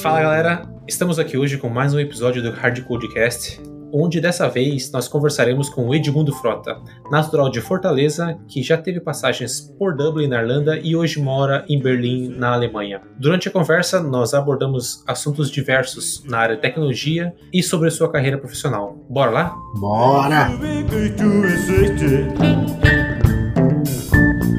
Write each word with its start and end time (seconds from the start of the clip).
Fala 0.00 0.22
galera, 0.22 0.62
estamos 0.88 1.18
aqui 1.18 1.36
hoje 1.36 1.58
com 1.58 1.68
mais 1.68 1.92
um 1.92 2.00
episódio 2.00 2.42
do 2.42 2.50
Hard 2.50 2.80
Codecast, 2.84 3.60
onde 3.92 4.22
dessa 4.22 4.48
vez 4.48 4.90
nós 4.90 5.08
conversaremos 5.08 5.68
com 5.68 5.86
o 5.86 5.94
Edmundo 5.94 6.32
Frota, 6.32 6.80
natural 7.10 7.50
de 7.50 7.60
Fortaleza, 7.60 8.38
que 8.48 8.62
já 8.62 8.78
teve 8.78 8.98
passagens 8.98 9.60
por 9.78 9.94
Dublin, 9.94 10.28
na 10.28 10.40
Irlanda, 10.40 10.78
e 10.78 10.96
hoje 10.96 11.20
mora 11.20 11.62
em 11.68 11.78
Berlim, 11.78 12.28
na 12.28 12.54
Alemanha. 12.54 13.02
Durante 13.18 13.48
a 13.48 13.50
conversa, 13.50 14.00
nós 14.02 14.32
abordamos 14.32 15.04
assuntos 15.06 15.50
diversos 15.50 16.24
na 16.24 16.38
área 16.38 16.56
de 16.56 16.62
tecnologia 16.62 17.34
e 17.52 17.62
sobre 17.62 17.90
sua 17.90 18.10
carreira 18.10 18.38
profissional. 18.38 18.96
Bora 19.10 19.30
lá? 19.30 19.54
Bora! 19.76 20.48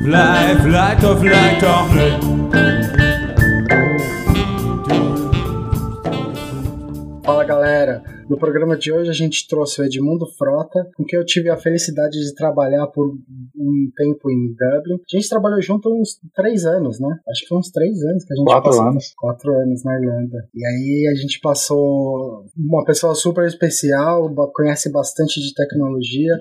Fly, 0.05 0.53
fly, 0.61 0.95
to 1.01 1.15
fly, 1.17 1.57
to 1.61 1.65
Fala 7.25 7.43
galera! 7.43 8.03
No 8.29 8.37
programa 8.37 8.77
de 8.77 8.91
hoje 8.91 9.09
a 9.09 9.13
gente 9.13 9.47
trouxe 9.47 9.81
o 9.81 9.83
Edmundo 9.83 10.27
Frota, 10.37 10.87
com 10.95 11.03
quem 11.03 11.17
eu 11.17 11.25
tive 11.25 11.49
a 11.49 11.57
felicidade 11.57 12.19
de 12.19 12.35
trabalhar 12.35 12.85
por 12.87 13.15
um 13.55 13.91
tempo 13.95 14.29
em 14.29 14.47
Dublin. 14.49 14.95
A 14.95 15.17
gente 15.17 15.27
trabalhou 15.27 15.59
junto 15.61 15.89
uns 15.89 16.19
três 16.35 16.65
anos, 16.65 16.99
né? 16.99 17.19
Acho 17.27 17.41
que 17.41 17.47
foi 17.47 17.57
uns 17.57 17.71
três 17.71 17.99
anos 18.03 18.25
que 18.25 18.33
a 18.33 18.35
gente 18.35 18.45
Quatro 18.45 18.69
passou. 18.69 18.87
anos. 18.87 19.13
Quatro 19.17 19.53
anos 19.53 19.83
na 19.83 19.95
Irlanda. 19.95 20.47
E 20.53 20.65
aí 20.65 21.11
a 21.11 21.15
gente 21.19 21.39
passou 21.39 22.45
uma 22.55 22.83
pessoa 22.85 23.15
super 23.15 23.47
especial, 23.47 24.31
conhece 24.53 24.91
bastante 24.91 25.39
de 25.39 25.53
tecnologia. 25.53 26.33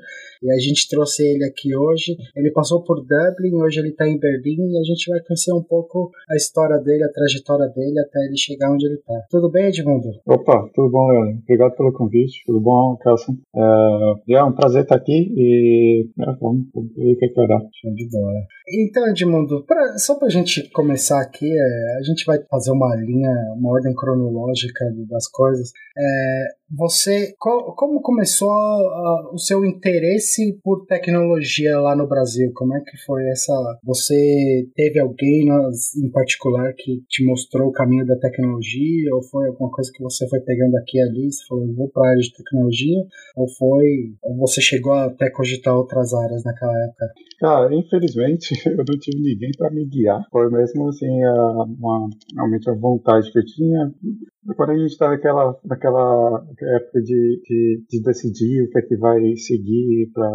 E 0.44 0.52
a 0.52 0.58
gente 0.58 0.86
trouxe 0.88 1.24
ele 1.26 1.44
aqui 1.44 1.74
hoje. 1.74 2.16
Ele 2.36 2.50
passou 2.52 2.84
por 2.84 2.96
Dublin, 3.00 3.54
hoje 3.54 3.80
ele 3.80 3.88
está 3.88 4.06
em 4.06 4.18
Berlim 4.18 4.72
e 4.72 4.78
a 4.78 4.84
gente 4.84 5.10
vai 5.10 5.20
conhecer 5.26 5.52
um 5.54 5.62
pouco 5.62 6.10
a 6.30 6.36
história 6.36 6.78
dele, 6.78 7.02
a 7.04 7.08
trajetória 7.08 7.66
dele 7.68 7.98
até 7.98 8.20
ele 8.26 8.36
chegar 8.36 8.70
onde 8.70 8.84
ele 8.84 8.96
está. 8.96 9.14
Tudo 9.30 9.50
bem, 9.50 9.68
Edmundo? 9.68 10.10
Opa, 10.26 10.68
tudo 10.74 10.90
bom, 10.90 11.08
Leandro? 11.08 11.40
Obrigado 11.42 11.76
pelo 11.76 11.92
convite. 11.92 12.42
Tudo 12.44 12.60
bom, 12.60 12.96
Kelson? 13.02 13.36
É, 13.56 14.34
é 14.34 14.44
um 14.44 14.52
prazer 14.52 14.82
estar 14.82 14.96
aqui 14.96 15.32
e 15.34 16.06
é, 16.20 16.26
vamos 16.38 16.66
ver 16.94 17.12
o 17.12 17.18
que, 17.18 17.28
que 17.28 17.34
vai 17.34 17.48
dar. 17.48 17.60
Show 17.80 17.94
de 17.94 18.08
bola. 18.10 18.46
Então, 18.68 19.08
Edmundo, 19.08 19.64
pra, 19.64 19.96
só 19.98 20.18
pra 20.18 20.28
gente 20.28 20.70
começar 20.70 21.20
aqui, 21.20 21.46
é, 21.46 21.98
a 21.98 22.02
gente 22.02 22.24
vai 22.26 22.38
fazer 22.50 22.70
uma 22.70 22.94
linha, 22.96 23.30
uma 23.56 23.72
ordem 23.72 23.94
cronológica 23.94 24.84
das 25.08 25.28
coisas. 25.28 25.70
É, 25.96 26.46
você, 26.76 27.34
co- 27.38 27.74
como 27.76 28.00
começou 28.00 28.50
ah, 28.50 29.30
o 29.32 29.38
seu 29.38 29.64
interesse 29.64 30.58
por 30.62 30.84
tecnologia 30.86 31.78
lá 31.80 31.94
no 31.96 32.06
Brasil? 32.08 32.50
Como 32.54 32.74
é 32.76 32.80
que 32.80 32.96
foi 33.06 33.22
essa? 33.30 33.52
Você 33.84 34.66
teve 34.74 34.98
alguém 35.00 35.46
nas- 35.46 35.94
em 35.96 36.10
particular 36.10 36.72
que 36.76 37.02
te 37.08 37.24
mostrou 37.24 37.68
o 37.68 37.72
caminho 37.72 38.06
da 38.06 38.16
tecnologia? 38.18 39.14
Ou 39.14 39.22
foi 39.22 39.48
alguma 39.48 39.70
coisa 39.70 39.90
que 39.94 40.02
você 40.02 40.28
foi 40.28 40.40
pegando 40.40 40.76
aqui 40.76 40.98
e 40.98 41.02
ali? 41.02 41.32
Você 41.32 41.44
falou, 41.48 41.66
eu 41.66 41.74
vou 41.74 41.90
pra 41.90 42.08
área 42.08 42.20
de 42.20 42.32
tecnologia? 42.32 42.98
Ou 43.36 43.48
foi, 43.58 43.84
ou 44.22 44.36
você 44.38 44.60
chegou 44.60 44.92
até 44.92 45.30
cogitar 45.30 45.76
outras 45.76 46.12
áreas 46.14 46.42
naquela 46.44 46.74
época? 46.84 47.06
Ah, 47.42 47.68
infelizmente, 47.72 48.54
eu 48.68 48.76
não 48.76 48.98
tive 48.98 49.20
ninguém 49.20 49.50
para 49.56 49.70
me 49.70 49.84
guiar. 49.86 50.24
Foi 50.30 50.50
mesmo 50.50 50.88
assim, 50.88 51.22
a- 51.24 51.64
uma, 51.64 52.08
realmente 52.36 52.68
a 52.70 52.74
vontade 52.74 53.30
que 53.32 53.38
eu 53.38 53.44
tinha. 53.44 53.92
Quando 54.56 54.70
a 54.70 54.76
gente 54.76 54.90
está 54.92 55.08
naquela, 55.08 55.56
naquela 55.64 56.44
época 56.76 57.00
de, 57.02 57.40
de, 57.48 57.82
de 57.88 58.02
decidir 58.02 58.62
o 58.64 58.70
que 58.70 58.78
é 58.78 58.82
que 58.82 58.96
vai 58.96 59.36
seguir 59.36 60.10
para 60.12 60.28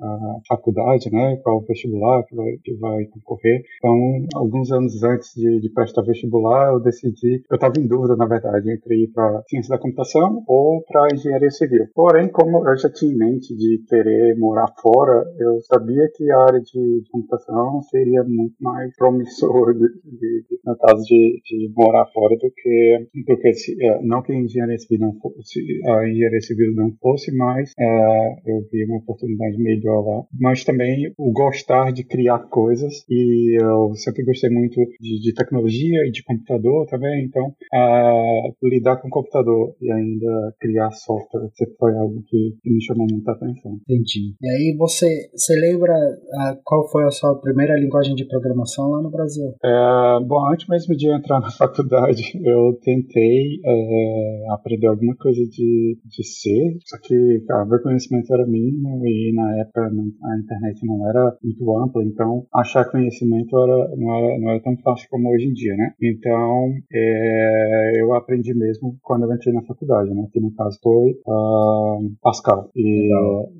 a 0.00 0.40
faculdade, 0.48 1.10
né? 1.10 1.36
Qual 1.42 1.60
vestibular 1.62 2.22
que 2.24 2.34
vai, 2.36 2.52
que 2.62 2.74
vai 2.74 3.04
concorrer. 3.06 3.62
Então, 3.78 4.26
alguns 4.34 4.70
anos 4.70 5.02
antes 5.02 5.32
de, 5.34 5.60
de 5.60 5.70
prestar 5.72 6.02
vestibular, 6.02 6.72
eu 6.72 6.80
decidi. 6.80 7.42
Eu 7.50 7.54
estava 7.54 7.74
em 7.78 7.86
dúvida, 7.86 8.16
na 8.16 8.26
verdade, 8.26 8.70
entre 8.70 9.04
ir 9.04 9.08
para 9.12 9.42
ciência 9.48 9.70
da 9.74 9.80
computação 9.82 10.42
ou 10.46 10.82
para 10.82 11.08
engenharia 11.14 11.50
civil. 11.50 11.86
Porém, 11.94 12.28
como 12.28 12.68
eu 12.68 12.76
já 12.76 12.90
tinha 12.90 13.12
em 13.12 13.16
mente 13.16 13.56
de 13.56 13.82
querer 13.88 14.36
morar 14.38 14.68
fora, 14.82 15.24
eu 15.38 15.60
sabia 15.62 16.08
que 16.14 16.30
a 16.30 16.38
área 16.38 16.60
de 16.60 17.02
computação 17.10 17.80
seria 17.82 18.22
muito 18.24 18.56
mais 18.60 18.94
promissor, 18.96 19.72
de, 19.74 19.88
de, 20.04 20.44
de- 20.48 20.58
no 20.64 20.76
caso 20.76 21.02
de, 21.04 21.40
de 21.44 21.72
morar 21.74 22.06
fora, 22.12 22.34
do 22.36 22.50
que, 22.54 23.08
do 23.26 23.37
que 23.38 23.52
se, 23.54 23.76
é, 23.84 24.02
não 24.02 24.22
que 24.22 24.32
a 24.32 24.36
engenharia 24.36 24.78
civil 24.78 25.06
não 25.06 25.14
fosse, 25.20 25.60
a 25.86 26.08
engenharia 26.08 26.40
civil 26.40 26.74
não 26.74 26.90
fosse, 27.00 27.34
mas 27.34 27.72
é, 27.78 28.32
eu 28.46 28.66
vi 28.70 28.84
uma 28.84 28.98
oportunidade 28.98 29.58
melhor 29.58 30.04
lá. 30.04 30.24
Mas 30.38 30.64
também 30.64 31.12
o 31.16 31.32
gostar 31.32 31.92
de 31.92 32.04
criar 32.04 32.38
coisas 32.48 33.04
e 33.08 33.58
eu 33.60 33.94
sempre 33.94 34.24
gostei 34.24 34.50
muito 34.50 34.80
de, 35.00 35.20
de 35.20 35.34
tecnologia 35.34 36.06
e 36.06 36.10
de 36.10 36.22
computador 36.22 36.86
também, 36.86 37.24
então 37.24 37.52
é, 37.72 38.50
lidar 38.62 38.96
com 38.96 39.08
computador 39.08 39.74
e 39.80 39.90
ainda 39.90 40.54
criar 40.60 40.90
software 40.90 41.48
sempre 41.54 41.74
foi 41.78 41.94
algo 41.94 42.22
que, 42.26 42.56
que 42.62 42.70
me 42.70 42.82
chamou 42.82 43.06
muita 43.10 43.32
atenção. 43.32 43.78
Entendi. 43.88 44.34
E 44.40 44.48
aí 44.48 44.76
você, 44.76 45.28
você 45.34 45.54
lembra 45.54 45.92
ah, 46.34 46.58
qual 46.64 46.88
foi 46.90 47.04
a 47.04 47.10
sua 47.10 47.34
primeira 47.40 47.78
linguagem 47.78 48.14
de 48.14 48.26
programação 48.26 48.88
lá 48.90 49.02
no 49.02 49.10
Brasil? 49.10 49.54
É, 49.64 50.24
bom, 50.24 50.50
antes 50.50 50.68
mesmo 50.68 50.96
de 50.96 51.08
entrar 51.08 51.40
na 51.40 51.50
faculdade, 51.56 52.22
eu 52.44 52.78
tentei 52.82 53.27
é, 53.64 54.46
aprender 54.50 54.86
alguma 54.86 55.14
coisa 55.16 55.40
de, 55.44 55.98
de 56.04 56.24
C, 56.24 56.78
só 56.84 56.96
que 57.02 57.44
cara, 57.46 57.66
meu 57.66 57.82
conhecimento 57.82 58.32
era 58.32 58.46
mínimo 58.46 59.06
e 59.06 59.32
na 59.34 59.60
época 59.60 59.82
a 59.82 60.38
internet 60.38 60.86
não 60.86 61.08
era 61.08 61.36
muito 61.42 61.78
ampla, 61.78 62.04
então 62.04 62.46
achar 62.54 62.90
conhecimento 62.90 63.58
era, 63.58 63.96
não, 63.96 64.14
era, 64.14 64.38
não 64.38 64.50
era 64.50 64.62
tão 64.62 64.76
fácil 64.78 65.08
como 65.10 65.30
hoje 65.30 65.46
em 65.46 65.52
dia, 65.52 65.74
né? 65.76 65.92
Então 66.02 66.72
é, 66.92 67.92
eu 68.00 68.14
aprendi 68.14 68.54
mesmo 68.54 68.96
quando 69.02 69.24
eu 69.24 69.34
entrei 69.34 69.54
na 69.54 69.62
faculdade, 69.62 70.10
né? 70.14 70.26
Que 70.32 70.40
no 70.40 70.54
caso 70.54 70.78
foi 70.82 71.18
ah, 71.28 71.98
Pascal. 72.22 72.70
E, 72.76 73.10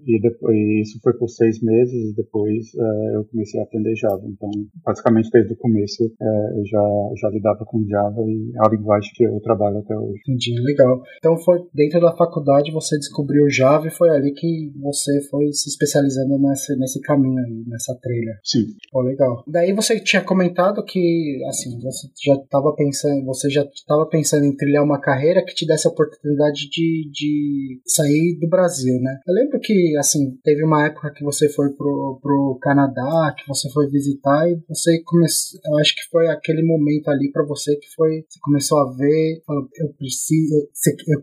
e 0.07 0.21
depois, 0.21 0.57
isso 0.83 0.99
foi 1.03 1.13
por 1.15 1.29
seis 1.29 1.61
meses 1.63 2.13
e 2.13 2.15
depois 2.15 2.67
eh, 2.75 3.17
eu 3.17 3.25
comecei 3.25 3.61
a 3.61 3.65
aprender 3.65 3.95
Java. 3.97 4.23
Então, 4.25 4.51
basicamente 4.85 5.31
desde 5.31 5.53
o 5.53 5.57
começo 5.57 6.05
eh, 6.05 6.59
eu 6.59 6.67
já, 6.67 6.83
já 7.21 7.29
lidava 7.31 7.65
com 7.65 7.87
Java 7.87 8.23
e 8.23 8.53
é 8.55 8.67
a 8.67 8.71
linguagem 8.71 9.11
que 9.15 9.25
eu 9.25 9.41
trabalho 9.41 9.58
até 9.67 9.97
hoje. 9.97 10.21
Entendi, 10.27 10.55
legal. 10.61 11.03
Então 11.19 11.37
foi 11.39 11.59
dentro 11.75 12.01
da 12.01 12.17
faculdade 12.17 12.73
você 12.73 12.97
descobriu 12.99 13.49
Java 13.51 13.87
e 13.87 13.91
foi 13.91 14.11
ali 14.11 14.33
que 14.33 14.73
você 14.81 15.21
foi 15.29 15.53
se 15.53 15.69
especializando 15.69 16.39
nesse, 16.39 16.77
nesse 16.77 17.01
caminho 17.01 17.39
aí, 17.39 17.65
nessa 17.67 17.95
trilha. 18.01 18.39
Sim. 18.45 18.67
Pô, 18.91 19.03
legal. 19.03 19.43
Daí 19.47 19.73
você 19.73 20.01
tinha 20.01 20.23
comentado 20.23 20.85
que, 20.85 21.43
assim, 21.49 21.79
você 21.81 22.09
já 22.25 22.35
estava 22.35 22.75
pensando, 22.75 23.25
você 23.25 23.51
já 23.51 23.63
estava 23.63 24.07
pensando 24.07 24.45
em 24.45 24.57
trilhar 24.57 24.85
uma 24.85 25.01
carreira 25.01 25.45
que 25.45 25.55
te 25.55 25.67
desse 25.67 25.87
a 25.87 25.91
oportunidade 25.91 26.69
de, 26.71 27.11
de 27.13 27.81
sair 27.87 28.39
do 28.41 28.49
Brasil, 28.49 29.01
né? 29.01 29.19
Eu 29.27 29.35
lembro 29.35 29.59
que, 29.61 29.97
assim, 29.97 30.37
teve 30.43 30.65
uma 30.65 30.87
época 30.87 31.13
que 31.15 31.25
você 31.25 31.49
foi 31.49 31.71
pro, 31.71 32.19
pro 32.23 32.59
Canadá, 32.61 33.35
que 33.37 33.47
você 33.47 33.71
foi 33.71 33.89
visitar 33.91 34.49
e 34.49 34.61
você 34.69 35.03
começou, 35.05 35.61
eu 35.67 35.79
acho 35.79 35.95
que 35.95 36.09
foi 36.11 36.29
aquele 36.29 36.63
momento 36.63 37.09
ali 37.09 37.31
para 37.33 37.45
você 37.45 37.77
que 37.77 37.89
foi, 37.95 38.25
você 38.29 38.39
começou 38.43 38.79
a 38.79 38.93
ver, 38.95 39.43
falou, 39.49 39.67
eu 39.81 39.89
preciso, 39.95 40.69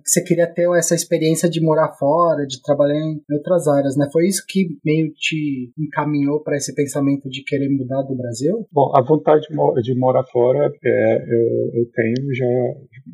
você, 0.04 0.24
queria 0.24 0.48
ter 0.48 0.68
essa 0.76 0.96
experiência 0.96 1.48
de 1.48 1.62
morar 1.62 1.94
fora, 1.94 2.46
de 2.48 2.62
trabalhar 2.62 3.00
em 3.00 3.22
outras 3.32 3.68
áreas, 3.68 3.96
né? 3.96 4.08
Foi 4.12 4.28
isso 4.28 4.44
que 4.48 4.68
meio 4.84 5.14
te 5.14 5.72
encaminhou 5.78 6.42
para 6.42 6.58
esse 6.58 6.74
pensamento 6.74 7.30
de 7.30 7.44
querer 7.44 7.70
mudar 7.70 8.02
do 8.02 8.16
Brasil? 8.16 8.68
Bom, 8.72 8.92
a 8.96 9.02
vontade 9.02 9.46
de, 9.48 9.82
de 9.84 10.00
morar 10.00 10.24
fora 10.32 10.72
é, 10.84 11.18
eu, 11.18 11.82
eu 11.82 11.92
tenho 11.94 12.34
já, 12.34 12.46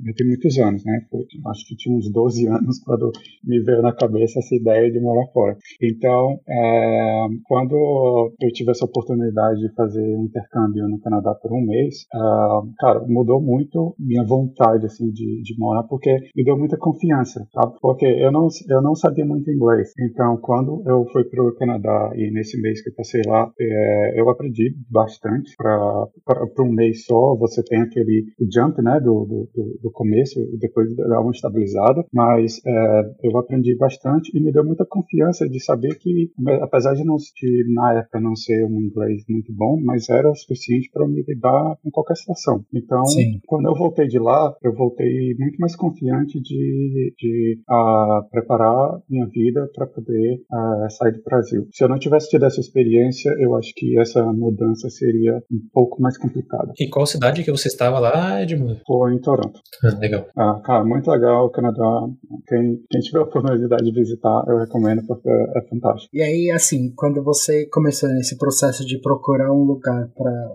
já 0.05 0.13
tem 0.15 0.27
muitos 0.27 0.57
anos, 0.57 0.85
né? 0.85 1.01
Eu 1.11 1.51
acho 1.51 1.67
que 1.67 1.75
tinha 1.75 1.95
uns 1.95 2.09
12 2.09 2.47
anos 2.47 2.79
quando 2.85 3.11
me 3.43 3.61
veio 3.61 3.81
na 3.81 3.93
cabeça 3.93 4.39
essa 4.39 4.55
ideia 4.55 4.89
de 4.89 4.99
morar 5.01 5.27
fora. 5.33 5.57
Então, 5.81 6.39
é, 6.47 7.27
quando 7.45 8.33
eu 8.39 8.51
tive 8.53 8.71
essa 8.71 8.85
oportunidade 8.85 9.59
de 9.59 9.73
fazer 9.75 10.01
um 10.15 10.25
intercâmbio 10.25 10.87
no 10.87 10.99
Canadá 11.01 11.35
por 11.35 11.51
um 11.51 11.65
mês, 11.65 12.05
ah, 12.13 12.61
cara, 12.79 13.05
mudou 13.07 13.41
muito 13.41 13.93
minha 13.99 14.23
vontade 14.23 14.85
assim 14.85 15.00
de, 15.11 15.41
de 15.41 15.55
morar, 15.57 15.83
porque 15.83 16.11
me 16.35 16.43
deu 16.43 16.57
muita 16.57 16.77
confiança, 16.77 17.45
sabe? 17.53 17.75
Porque 17.81 18.05
eu 18.05 18.31
não, 18.31 18.47
eu 18.69 18.81
não 18.81 18.95
sabia 18.95 19.25
muito 19.25 19.49
inglês. 19.49 19.91
Então, 19.99 20.37
quando 20.41 20.83
eu 20.85 21.05
fui 21.11 21.23
para 21.23 21.43
o 21.43 21.55
Canadá 21.55 22.11
e 22.15 22.29
nesse 22.31 22.59
mês 22.61 22.81
que 22.81 22.89
eu 22.89 22.95
passei 22.95 23.21
lá, 23.25 23.49
é, 23.59 24.19
eu 24.19 24.29
aprendi 24.29 24.75
bastante 24.89 25.55
para 25.57 26.63
um 26.63 26.71
mês 26.71 27.05
só. 27.05 27.35
Você 27.37 27.63
tem 27.63 27.81
aquele 27.81 28.25
jump, 28.53 28.81
né, 28.81 28.99
do, 28.99 29.25
do, 29.25 29.49
do- 29.81 29.91
começo, 29.91 30.39
depois 30.57 30.95
dá 30.95 31.19
uma 31.21 31.31
estabilizada, 31.31 32.03
mas 32.13 32.59
é, 32.65 33.01
eu 33.23 33.37
aprendi 33.37 33.75
bastante 33.75 34.35
e 34.35 34.41
me 34.41 34.51
deu 34.51 34.65
muita 34.65 34.85
confiança 34.85 35.47
de 35.47 35.59
saber 35.63 35.95
que, 35.99 36.31
apesar 36.61 36.93
de, 36.95 37.03
não, 37.03 37.17
de 37.17 37.65
na 37.73 37.99
época 37.99 38.19
não 38.19 38.35
ser 38.35 38.65
um 38.65 38.81
inglês 38.81 39.23
muito 39.29 39.53
bom, 39.53 39.79
mas 39.83 40.09
era 40.09 40.29
o 40.31 40.35
suficiente 40.35 40.89
para 40.91 41.07
me 41.07 41.21
lidar 41.27 41.75
com 41.83 41.91
qualquer 41.91 42.15
situação. 42.15 42.63
Então, 42.73 43.05
Sim. 43.05 43.39
quando 43.45 43.67
eu 43.67 43.75
voltei 43.75 44.07
de 44.07 44.17
lá, 44.17 44.55
eu 44.63 44.73
voltei 44.81 45.35
muito 45.37 45.57
mais 45.59 45.75
confiante 45.75 46.41
de, 46.41 47.13
de 47.17 47.59
uh, 47.69 48.27
preparar 48.31 48.99
minha 49.07 49.27
vida 49.27 49.69
para 49.75 49.85
poder 49.85 50.41
uh, 50.51 50.89
sair 50.89 51.13
do 51.13 51.23
Brasil. 51.23 51.67
Se 51.71 51.83
eu 51.83 51.89
não 51.89 51.99
tivesse 51.99 52.29
tido 52.29 52.45
essa 52.45 52.59
experiência, 52.59 53.31
eu 53.39 53.55
acho 53.55 53.71
que 53.75 53.99
essa 53.99 54.23
mudança 54.33 54.89
seria 54.89 55.37
um 55.51 55.59
pouco 55.71 56.01
mais 56.01 56.17
complicada. 56.17 56.73
E 56.79 56.89
qual 56.89 57.05
cidade 57.05 57.43
que 57.43 57.51
você 57.51 57.67
estava 57.67 57.99
lá, 57.99 58.41
Edmundo? 58.41 58.79
Foi 58.87 59.13
em 59.13 59.21
Toronto. 59.21 59.59
Ah, 59.83 59.99
legal. 59.99 60.25
Ah, 60.35 60.59
cara, 60.63 60.83
muito 60.83 61.11
legal 61.11 61.45
o 61.45 61.51
Canadá. 61.51 62.07
Quem, 62.47 62.79
quem 62.89 63.01
tiver 63.01 63.19
a 63.19 63.23
oportunidade 63.23 63.83
de 63.83 63.91
visitar, 63.91 64.43
eu 64.47 64.57
recomendo 64.57 65.05
porque 65.05 65.29
é 65.29 65.61
fantástico. 65.69 66.09
E 66.13 66.21
aí, 66.21 66.51
assim, 66.51 66.91
quando 66.95 67.23
você 67.23 67.67
começou 67.67 68.09
nesse 68.09 68.37
processo 68.37 68.85
de 68.85 68.99
procurar 68.99 69.51
um 69.51 69.63
lugar 69.63 70.09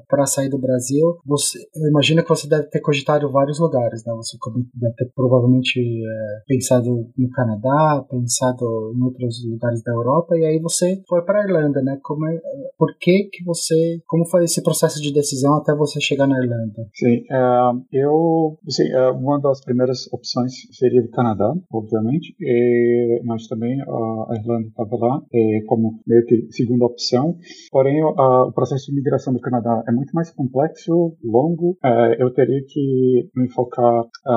para 0.09 0.27
sair 0.27 0.49
do 0.49 0.59
Brasil, 0.59 1.19
você, 1.25 1.59
eu 1.77 1.89
imagino 1.89 2.23
que 2.23 2.29
você 2.29 2.49
deve 2.49 2.65
ter 2.65 2.81
cogitado 2.81 3.31
vários 3.31 3.61
lugares, 3.61 4.05
né? 4.05 4.16
Você 4.17 4.37
deve 4.75 4.95
ter 4.95 5.11
provavelmente 5.15 5.81
é, 5.81 6.43
pensado 6.47 7.07
no 7.17 7.31
Canadá, 7.31 8.05
pensado 8.09 8.95
em 8.95 9.03
outros 9.03 9.45
lugares 9.49 9.83
da 9.83 9.93
Europa, 9.93 10.37
e 10.37 10.45
aí 10.45 10.59
você 10.61 11.03
foi 11.09 11.23
para 11.23 11.43
Irlanda, 11.43 11.83
né? 11.83 11.99
Como 12.03 12.27
é, 12.27 12.41
por 12.79 12.97
que 12.99 13.29
que 13.33 13.45
você, 13.45 14.01
como 14.07 14.27
foi 14.27 14.45
esse 14.45 14.63
processo 14.63 15.01
de 15.01 15.13
decisão 15.13 15.55
até 15.55 15.75
você 15.75 16.01
chegar 16.01 16.27
na 16.27 16.39
Irlanda? 16.43 16.89
Sim, 16.95 17.25
é, 17.31 17.71
eu, 17.93 18.59
sim, 18.69 18.89
é, 18.89 19.11
uma 19.11 19.41
das 19.41 19.61
primeiras 19.65 20.13
opções 20.13 20.53
seria 20.73 21.03
o 21.03 21.11
Canadá, 21.11 21.53
obviamente, 21.73 22.35
e, 22.41 23.21
mas 23.25 23.47
também 23.47 23.81
a 23.81 24.35
Irlanda 24.37 24.69
estava 24.69 24.97
lá 24.97 25.23
é, 25.33 25.61
como 25.67 26.01
meio 26.07 26.25
que 26.27 26.47
segunda 26.51 26.87
opção. 26.87 27.37
Porém, 27.71 28.03
a, 28.03 28.45
o 28.45 28.53
processo 28.53 28.87
de 28.87 28.93
imigração 28.93 29.33
do 29.33 29.41
Canadá 29.41 29.83
é 29.89 29.93
muito 29.93 30.13
mais 30.13 30.31
complexo, 30.31 31.17
longo. 31.25 31.77
É, 31.85 32.23
eu 32.23 32.33
teria 32.33 32.63
que 32.67 33.29
me 33.35 33.49
focar 33.51 34.05
a, 34.27 34.33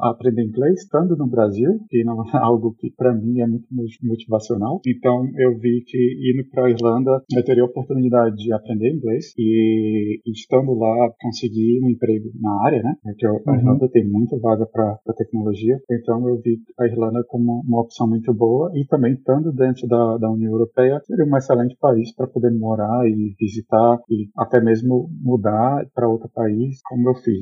a 0.00 0.10
aprender 0.10 0.44
inglês 0.44 0.82
estando 0.82 1.16
no 1.16 1.26
Brasil, 1.26 1.80
e 1.90 2.04
não 2.04 2.22
é 2.22 2.30
algo 2.38 2.74
que 2.78 2.90
para 2.90 3.14
mim 3.14 3.40
é 3.40 3.46
muito 3.46 3.66
motivacional. 4.02 4.80
Então, 4.86 5.26
eu 5.36 5.58
vi 5.58 5.82
que 5.86 6.32
indo 6.32 6.48
para 6.50 6.66
a 6.66 6.70
Irlanda 6.70 7.22
eu 7.34 7.44
teria 7.44 7.62
a 7.62 7.66
oportunidade 7.66 8.36
de 8.36 8.52
aprender 8.52 8.94
inglês 8.94 9.32
e, 9.38 10.20
estando 10.26 10.74
lá 10.74 11.10
conseguir 11.20 11.80
um 11.82 11.90
emprego 11.90 12.30
na 12.40 12.64
área, 12.64 12.82
né? 12.82 12.94
Porque 13.02 13.26
a 13.26 13.32
uhum. 13.32 13.54
Irlanda 13.54 13.88
tem 13.90 14.08
muita 14.08 14.38
vaga 14.38 14.66
para 14.66 14.98
tecnologia. 15.16 15.80
Então, 15.90 16.28
eu 16.28 16.40
vi 16.40 16.58
a 16.78 16.86
Irlanda 16.86 17.24
como 17.28 17.62
uma 17.66 17.80
opção 17.80 18.08
muito 18.08 18.32
boa 18.34 18.70
e 18.74 18.86
também 18.86 19.14
estando 19.14 19.52
dentro 19.52 19.86
da, 19.86 20.18
da 20.18 20.30
União 20.30 20.52
Europeia 20.52 21.00
seria 21.04 21.24
um 21.24 21.36
excelente 21.36 21.76
país 21.78 22.14
para 22.14 22.26
poder 22.26 22.50
morar 22.50 23.06
e 23.06 23.34
visitar 23.38 23.98
e 24.10 24.28
até 24.36 24.60
mesmo 24.60 25.08
mudar 25.20 25.86
para 25.94 26.08
outro 26.08 26.28
país, 26.28 26.80
como 26.88 27.08
eu 27.08 27.14
fiz, 27.14 27.40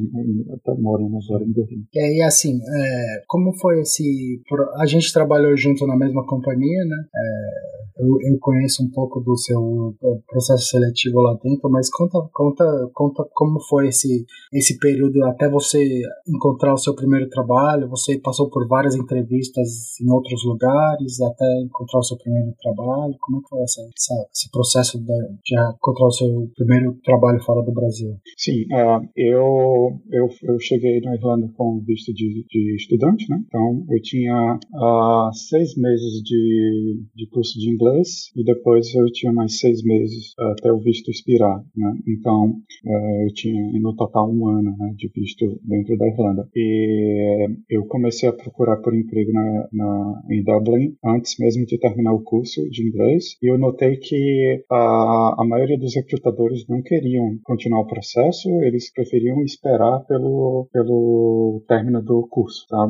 eu 0.67 0.77
morando 0.79 1.17
agora 1.17 1.44
em 1.44 1.53
Berlim. 1.70 2.17
E 2.17 2.22
assim, 2.22 2.58
é, 2.58 3.22
como 3.26 3.52
foi 3.58 3.81
esse... 3.81 4.40
A 4.78 4.87
gente 4.87 5.12
trabalhou 5.12 5.56
junto 5.56 5.87
na 5.87 5.96
mesma 5.96 6.25
companhia, 6.26 6.84
né? 6.84 6.96
É, 7.14 7.81
eu, 8.00 8.32
eu 8.32 8.38
conheço 8.40 8.82
um 8.82 8.90
pouco 8.90 9.20
do 9.20 9.37
seu 9.37 9.94
processo 10.26 10.67
seletivo 10.67 11.20
lá 11.20 11.37
dentro, 11.43 11.69
mas 11.70 11.90
conta, 11.90 12.19
conta, 12.32 12.64
conta 12.94 13.25
como 13.34 13.61
foi 13.69 13.88
esse, 13.88 14.25
esse 14.52 14.78
período 14.78 15.22
até 15.26 15.49
você 15.49 16.00
encontrar 16.26 16.72
o 16.72 16.78
seu 16.78 16.94
primeiro 16.94 17.28
trabalho. 17.28 17.88
Você 17.90 18.19
passou 18.19 18.49
por 18.49 18.67
várias 18.67 18.94
entrevistas 18.94 20.00
em 20.00 20.11
outros 20.11 20.44
lugares 20.44 21.20
até 21.20 21.44
encontrar 21.62 21.99
o 21.99 22.05
seu 22.05 22.17
primeiro 22.17 22.55
trabalho. 22.62 23.14
Como 23.20 23.38
é 23.38 23.40
que 23.43 23.49
foi 23.49 23.62
essa, 23.62 23.82
essa 23.82 24.31
esse 24.32 24.50
processo 24.50 24.99
de, 24.99 25.05
de 25.44 25.61
encontrar 25.76 26.06
o 26.06 26.12
seu 26.12 26.49
primeiro 26.56 26.96
trabalho 27.05 27.43
fora 27.43 27.62
do 27.62 27.72
Brasil? 27.72 28.17
Sim, 28.37 28.62
uh, 28.72 29.06
eu, 29.17 30.00
eu, 30.11 30.28
eu 30.43 30.61
cheguei 30.61 31.00
na 31.00 31.14
Irlanda 31.14 31.49
com 31.60 31.78
visto 31.80 32.10
de, 32.14 32.46
de 32.48 32.74
estudante, 32.76 33.28
né? 33.28 33.38
Então 33.46 33.84
eu 33.90 34.00
tinha 34.00 34.58
uh, 34.72 35.30
seis 35.34 35.76
meses 35.76 36.22
de, 36.22 37.02
de 37.14 37.26
curso 37.28 37.58
de 37.58 37.68
inglês 37.68 38.30
e 38.34 38.42
depois 38.42 38.94
eu 38.94 39.04
tinha 39.12 39.30
mais 39.30 39.58
seis 39.58 39.84
meses 39.84 40.32
até 40.38 40.72
o 40.72 40.80
visto 40.80 41.10
expirar, 41.10 41.62
né? 41.76 41.92
Então 42.08 42.46
uh, 42.86 43.22
eu 43.26 43.34
tinha 43.34 43.60
no 43.78 43.94
total 43.94 44.32
um 44.32 44.48
ano 44.48 44.74
né, 44.78 44.94
de 44.96 45.10
visto 45.14 45.60
dentro 45.62 45.98
da 45.98 46.08
Irlanda 46.08 46.48
e 46.56 47.50
eu 47.68 47.84
comecei 47.84 48.26
a 48.26 48.32
procurar 48.32 48.78
por 48.78 48.94
emprego 48.94 49.30
na, 49.30 49.68
na, 49.70 50.22
em 50.30 50.42
Dublin 50.42 50.96
antes 51.04 51.34
mesmo 51.38 51.66
de 51.66 51.78
terminar 51.78 52.14
o 52.14 52.22
curso 52.22 52.66
de 52.70 52.88
inglês 52.88 53.36
e 53.42 53.52
eu 53.52 53.58
notei 53.58 53.98
que 53.98 54.64
a, 54.70 55.42
a 55.42 55.44
maioria 55.46 55.78
dos 55.78 55.94
recrutadores 55.94 56.66
não 56.66 56.80
queriam 56.80 57.38
continuar 57.44 57.80
o 57.82 57.86
processo, 57.86 58.48
eles 58.62 58.90
preferiam 58.90 59.42
esperar 59.42 60.00
pelo, 60.06 60.66
pelo 60.72 61.50
término 61.67 62.00
do 62.02 62.26
curso. 62.29 62.67
Tá? 62.69 62.85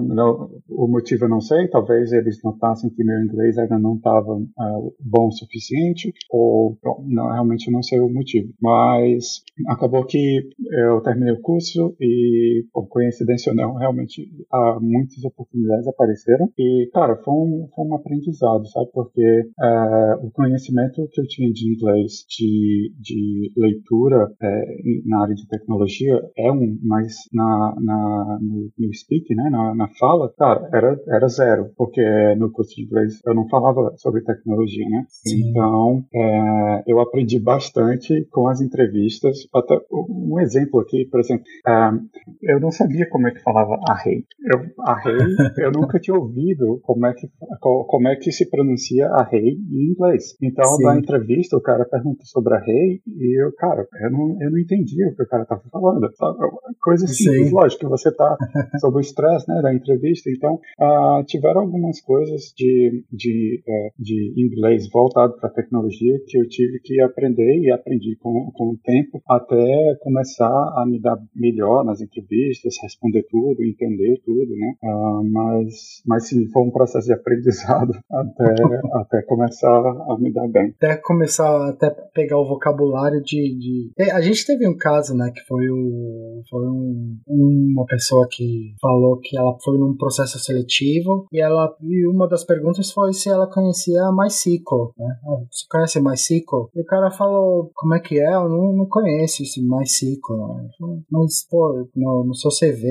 O 0.68 0.86
motivo 0.86 1.24
eu 1.24 1.28
não 1.28 1.40
sei, 1.40 1.68
talvez 1.68 2.12
eles 2.12 2.42
notassem 2.42 2.90
que 2.90 3.04
meu 3.04 3.20
inglês 3.22 3.56
ainda 3.56 3.78
não 3.78 3.96
estava 3.96 4.34
uh, 4.34 4.94
bom 5.00 5.28
o 5.28 5.32
suficiente, 5.32 6.12
ou 6.30 6.76
bom, 6.82 7.04
não, 7.06 7.30
realmente 7.30 7.70
não 7.70 7.82
sei 7.82 8.00
o 8.00 8.12
motivo. 8.12 8.52
Mas 8.60 9.42
acabou 9.68 10.04
que 10.04 10.48
eu 10.70 11.00
terminei 11.00 11.32
o 11.32 11.40
curso 11.40 11.94
e, 12.00 12.64
por 12.72 12.88
coincidência 12.88 13.50
ou 13.50 13.56
não, 13.56 13.74
realmente 13.74 14.22
uh, 14.52 14.80
muitas 14.80 15.24
oportunidades 15.24 15.86
apareceram. 15.86 16.50
E, 16.58 16.90
cara, 16.92 17.16
foi 17.16 17.34
um, 17.34 17.68
foi 17.74 17.86
um 17.86 17.94
aprendizado, 17.94 18.66
sabe? 18.68 18.90
Porque 18.92 19.42
uh, 19.58 20.26
o 20.26 20.30
conhecimento 20.30 21.08
que 21.12 21.20
eu 21.20 21.26
tinha 21.26 21.50
de 21.52 21.68
inglês, 21.68 22.24
de, 22.28 22.92
de 22.98 23.52
leitura 23.56 24.30
é, 24.42 24.76
na 25.06 25.22
área 25.22 25.34
de 25.34 25.46
tecnologia, 25.48 26.20
é 26.36 26.50
um, 26.50 26.78
mas 26.82 27.14
na, 27.32 27.74
na, 27.80 28.38
no, 28.50 28.70
no 28.78 28.94
speak, 28.94 29.34
né, 29.34 29.48
na, 29.50 29.74
na 29.74 29.88
fala, 29.98 30.32
cara, 30.36 30.68
era, 30.72 31.00
era 31.08 31.28
zero, 31.28 31.70
porque 31.76 32.02
no 32.36 32.50
curso 32.50 32.74
de 32.74 32.82
inglês 32.82 33.20
eu 33.24 33.34
não 33.34 33.48
falava 33.48 33.94
sobre 33.96 34.22
tecnologia, 34.22 34.88
né? 34.88 35.04
Sim. 35.08 35.50
Então, 35.50 36.04
é, 36.12 36.82
eu 36.86 37.00
aprendi 37.00 37.38
bastante 37.38 38.26
com 38.30 38.48
as 38.48 38.60
entrevistas. 38.60 39.38
Até 39.54 39.80
um 39.90 40.38
exemplo 40.40 40.80
aqui, 40.80 41.06
por 41.10 41.20
exemplo, 41.20 41.44
é, 41.66 42.52
eu 42.54 42.60
não 42.60 42.70
sabia 42.70 43.08
como 43.08 43.28
é 43.28 43.30
que 43.30 43.42
falava 43.42 43.78
a 43.88 43.94
rei. 43.94 44.24
Eu, 44.52 44.60
a 44.84 44.98
rei, 45.00 45.16
eu 45.64 45.72
nunca 45.72 45.98
tinha 45.98 46.16
ouvido 46.16 46.80
como 46.82 47.06
é 47.06 47.14
que 47.14 47.28
como 47.60 48.08
é 48.08 48.16
que 48.16 48.32
se 48.32 48.48
pronuncia 48.48 49.06
a 49.08 49.22
rei 49.22 49.52
em 49.52 49.92
inglês. 49.92 50.36
Então, 50.42 50.64
Sim. 50.64 50.84
na 50.84 50.98
entrevista, 50.98 51.56
o 51.56 51.60
cara 51.60 51.84
pergunta 51.84 52.24
sobre 52.24 52.54
a 52.54 52.58
rei 52.58 53.00
e 53.06 53.42
eu, 53.42 53.52
cara, 53.56 53.86
eu 54.02 54.10
não, 54.10 54.36
eu 54.40 54.50
não 54.50 54.58
entendi 54.58 55.04
o 55.04 55.14
que 55.14 55.22
o 55.22 55.28
cara 55.28 55.42
estava 55.42 55.62
falando. 55.70 56.08
Sabe? 56.16 56.38
Coisa 56.80 57.06
simples, 57.06 57.48
Sim. 57.48 57.54
lógico, 57.54 57.88
você 57.88 58.08
está 58.08 58.36
sob 58.80 58.96
o 58.96 59.00
estresse 59.00 59.48
né, 59.48 59.60
da 59.62 59.74
entrevista. 59.74 60.30
Então, 60.30 60.54
uh, 60.54 61.24
tiveram 61.24 61.62
algumas 61.62 62.00
coisas 62.00 62.52
de, 62.56 63.04
de, 63.12 63.62
uh, 63.66 63.92
de 63.98 64.34
inglês 64.36 64.88
voltado 64.90 65.34
para 65.38 65.50
tecnologia 65.50 66.18
que 66.26 66.38
eu 66.38 66.48
tive 66.48 66.80
que 66.80 67.00
aprender 67.00 67.60
e 67.60 67.70
aprendi 67.70 68.16
com, 68.16 68.50
com 68.52 68.70
o 68.70 68.78
tempo 68.78 69.22
até 69.28 69.96
começar 70.00 70.48
a 70.48 70.84
me 70.86 71.00
dar 71.00 71.18
melhor 71.34 71.84
nas 71.84 72.00
entrevistas, 72.00 72.74
responder 72.82 73.24
tudo, 73.30 73.62
entender 73.64 74.20
tudo, 74.24 74.54
né? 74.56 74.74
Uh, 74.82 75.30
mas, 75.30 76.02
mas 76.06 76.28
sim, 76.28 76.48
foi 76.50 76.62
um 76.62 76.70
processo 76.70 77.06
de 77.06 77.12
aprendizado 77.12 77.92
até, 78.10 78.54
até 78.94 79.22
começar 79.22 79.68
a 79.68 80.16
me 80.18 80.32
dar 80.32 80.48
bem. 80.48 80.74
Até 80.76 80.96
começar, 80.96 81.70
até 81.70 81.90
pegar 82.14 82.38
o 82.38 82.48
vocabulário 82.48 83.22
de, 83.22 83.56
de... 83.56 83.90
É, 83.98 84.10
a 84.12 84.20
gente 84.20 84.46
teve 84.46 84.68
um 84.68 84.76
caso, 84.76 85.14
né, 85.14 85.30
que 85.34 85.40
foi, 85.46 85.68
o, 85.68 86.42
foi 86.48 86.66
um, 86.66 87.18
uma 87.28 87.84
pessoa 87.86 88.19
que 88.28 88.74
falou 88.80 89.18
que 89.18 89.36
ela 89.36 89.56
foi 89.62 89.78
num 89.78 89.96
processo 89.96 90.38
seletivo 90.38 91.26
e 91.32 91.40
ela 91.40 91.74
e 91.82 92.06
uma 92.06 92.28
das 92.28 92.44
perguntas 92.44 92.90
foi 92.90 93.12
se 93.12 93.28
ela 93.28 93.46
conhecia 93.46 94.10
MySQL, 94.12 94.92
né? 94.98 95.16
Ah, 95.24 95.44
você 95.50 95.66
conhece 95.70 96.00
MySQL? 96.00 96.70
E 96.74 96.80
o 96.80 96.84
cara 96.84 97.10
falou, 97.10 97.70
como 97.74 97.94
é 97.94 98.00
que 98.00 98.18
é? 98.18 98.34
Eu 98.34 98.48
não, 98.48 98.72
não 98.72 98.86
conheço 98.86 99.42
esse 99.42 99.60
MySQL. 99.62 100.36
Né? 100.36 100.68
Mas, 101.10 101.46
pô, 101.48 101.88
no, 101.94 102.24
no 102.24 102.34
seu 102.34 102.50
CV, 102.50 102.88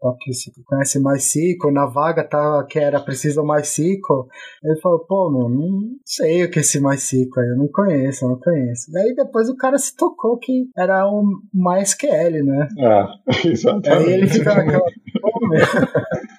tá 0.00 0.14
que 0.20 0.32
você 0.32 0.50
conhece 0.64 1.00
MySQL, 1.00 1.72
na 1.72 1.86
vaga 1.86 2.24
tá 2.24 2.64
que 2.68 2.78
era 2.78 3.00
preciso 3.00 3.42
MySQL. 3.42 4.26
Ele 4.62 4.80
falou, 4.80 5.00
pô, 5.00 5.30
meu, 5.30 5.48
não 5.48 5.80
sei 6.04 6.44
o 6.44 6.50
que 6.50 6.58
é 6.58 6.62
esse 6.62 6.80
MySQL 6.80 7.40
aí, 7.40 7.48
eu 7.48 7.56
não 7.56 7.68
conheço, 7.68 8.24
eu 8.24 8.30
não 8.30 8.38
conheço. 8.38 8.90
Daí 8.92 9.14
depois 9.14 9.48
o 9.48 9.56
cara 9.56 9.78
se 9.78 9.96
tocou 9.96 10.38
que 10.38 10.68
era 10.76 11.06
o 11.06 11.24
MySQL, 11.52 12.44
né? 12.44 12.68
É, 12.78 13.48
exatamente. 13.48 13.88
Aí 13.88 14.12
ele 14.12 14.26
fica 14.26 14.63
aquela 14.64 16.33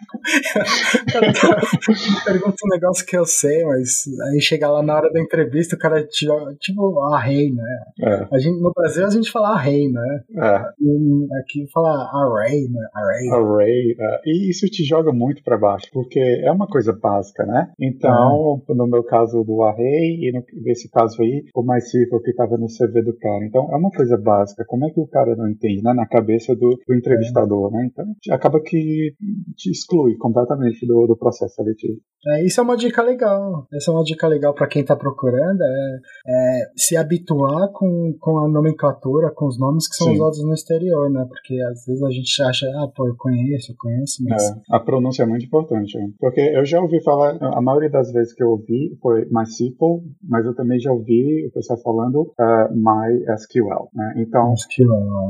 cara 1.11 1.33
tá, 1.33 1.61
pergunta 2.25 2.55
um 2.65 2.69
negócio 2.69 3.05
que 3.05 3.17
eu 3.17 3.25
sei, 3.25 3.63
mas 3.63 4.05
aí 4.29 4.41
chega 4.41 4.69
lá 4.69 4.81
na 4.81 4.95
hora 4.95 5.11
da 5.11 5.21
entrevista, 5.21 5.75
o 5.75 5.79
cara 5.79 6.05
tira, 6.05 6.33
tipo, 6.59 6.99
a 7.13 7.19
rei, 7.19 7.51
né? 7.51 7.79
É. 8.01 8.27
A 8.31 8.39
gente, 8.39 8.61
no 8.61 8.71
Brasil 8.73 9.05
a 9.05 9.09
gente 9.09 9.31
fala 9.31 9.55
a 9.55 9.59
rei, 9.59 9.89
né? 9.89 10.23
É. 10.37 10.61
E 10.81 11.25
Aqui 11.41 11.65
fala 11.71 12.09
array, 12.13 12.67
né? 12.67 12.87
Array. 12.93 13.29
Array, 13.29 13.95
é, 13.99 14.21
e 14.25 14.49
isso 14.49 14.65
te 14.67 14.83
joga 14.83 15.11
muito 15.11 15.43
para 15.43 15.57
baixo, 15.57 15.87
porque 15.91 16.19
é 16.19 16.51
uma 16.51 16.67
coisa 16.67 16.93
básica, 16.93 17.45
né? 17.45 17.71
Então, 17.79 18.61
no 18.67 18.87
meu 18.87 19.03
caso 19.03 19.43
do 19.43 19.63
array 19.63 20.19
e 20.21 20.31
no, 20.31 20.43
nesse 20.63 20.89
caso 20.89 21.21
aí, 21.21 21.45
o 21.53 21.63
MySQL 21.63 22.21
que 22.21 22.31
estava 22.31 22.57
no 22.57 22.67
CV 22.67 23.01
do 23.03 23.15
cara. 23.17 23.45
Então, 23.45 23.69
é 23.71 23.75
uma 23.75 23.91
coisa 23.91 24.17
básica. 24.17 24.63
Como 24.67 24.85
é 24.85 24.89
que 24.91 24.99
o 24.99 25.07
cara 25.07 25.35
não 25.35 25.49
entende, 25.49 25.83
né? 25.83 25.93
Na 25.93 26.07
cabeça 26.07 26.55
do, 26.55 26.77
do 26.87 26.95
entrevistador, 26.95 27.71
né? 27.71 27.89
Então, 27.91 28.05
acaba 28.31 28.59
que 28.61 29.13
te 29.55 29.71
exclui 29.71 30.14
completamente 30.17 30.85
do, 30.85 31.07
do 31.07 31.17
processo 31.17 31.55
seletivo. 31.55 31.99
É, 32.27 32.45
isso 32.45 32.59
é 32.59 32.63
uma 32.63 32.75
dica 32.75 33.01
legal. 33.03 33.67
Essa 33.73 33.91
é 33.91 33.93
uma 33.93 34.03
dica 34.03 34.27
legal 34.27 34.53
para 34.53 34.67
quem 34.67 34.83
tá 34.83 34.95
procurando, 34.95 35.61
é, 35.61 35.99
é 36.27 36.71
se 36.75 36.97
habituar 36.97 37.71
com, 37.71 38.15
com 38.19 38.39
a 38.39 38.47
nomenclatura, 38.47 39.31
com 39.31 39.47
os 39.47 39.59
nomes 39.59 39.87
que 39.87 39.95
são 39.95 40.07
Sim. 40.07 40.15
usados 40.15 40.43
no 40.43 40.53
exterior, 40.53 41.09
né? 41.11 41.25
Porque 41.27 41.61
às 41.61 41.85
vezes 41.85 42.01
a 42.01 42.09
gente 42.09 42.41
acha, 42.41 42.67
ah, 42.67 42.87
pô, 42.95 43.07
eu 43.07 43.15
conheço, 43.17 43.71
eu 43.71 43.75
conheço, 43.77 44.23
mas 44.27 44.43
É, 44.43 44.61
a 44.71 44.79
pronúncia 44.79 45.23
é 45.23 45.25
muito 45.25 45.45
importante, 45.45 45.97
né? 45.97 46.09
porque 46.19 46.41
eu 46.41 46.65
já 46.65 46.81
ouvi 46.81 47.01
falar, 47.03 47.37
a 47.39 47.61
maioria 47.61 47.89
das 47.89 48.11
vezes 48.11 48.33
que 48.33 48.43
eu 48.43 48.49
ouvi 48.49 48.97
foi 49.01 49.25
MySQL, 49.31 50.03
mas 50.23 50.45
eu 50.45 50.55
também 50.55 50.79
já 50.79 50.91
ouvi 50.91 51.45
o 51.47 51.51
pessoal 51.51 51.79
falando 51.81 52.33
eh, 52.39 52.69
MySQL, 52.73 53.89
né? 53.93 54.13
Então, 54.17 54.53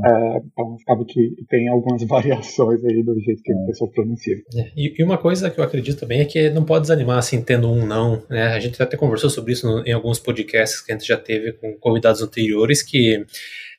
é, 0.06 0.38
então, 0.38 0.78
acaba 0.82 1.06
que 1.06 1.36
tem 1.50 1.68
algumas 1.68 2.04
variações 2.08 2.84
aí 2.84 3.04
do 3.04 3.20
jeito 3.20 3.42
que 3.44 3.54
o 3.54 3.66
pessoal 3.66 3.92
pronuncia. 3.92 4.36
É, 4.56 4.75
E, 4.76 4.94
e 5.00 5.04
uma 5.04 5.18
coisa 5.18 5.50
que 5.50 5.60
eu 5.60 5.64
acredito 5.64 6.00
também 6.00 6.20
é 6.20 6.26
que 6.26 6.50
não 6.50 6.66
pode 6.66 6.82
desanimar 6.84 7.18
assim, 7.18 7.42
tendo 7.42 7.72
um 7.72 7.86
não. 7.86 8.24
Né? 8.30 8.48
A 8.48 8.60
gente 8.60 8.82
até 8.82 8.98
conversou 8.98 9.30
sobre 9.30 9.54
isso 9.54 9.66
no- 9.66 9.86
em 9.88 9.92
alguns 9.94 10.20
podcasts 10.20 10.82
que 10.82 10.92
a 10.92 10.96
gente 10.98 11.08
já 11.08 11.18
teve 11.18 11.54
com 11.54 11.74
convidados 11.76 12.22
anteriores, 12.22 12.84
que 12.84 13.26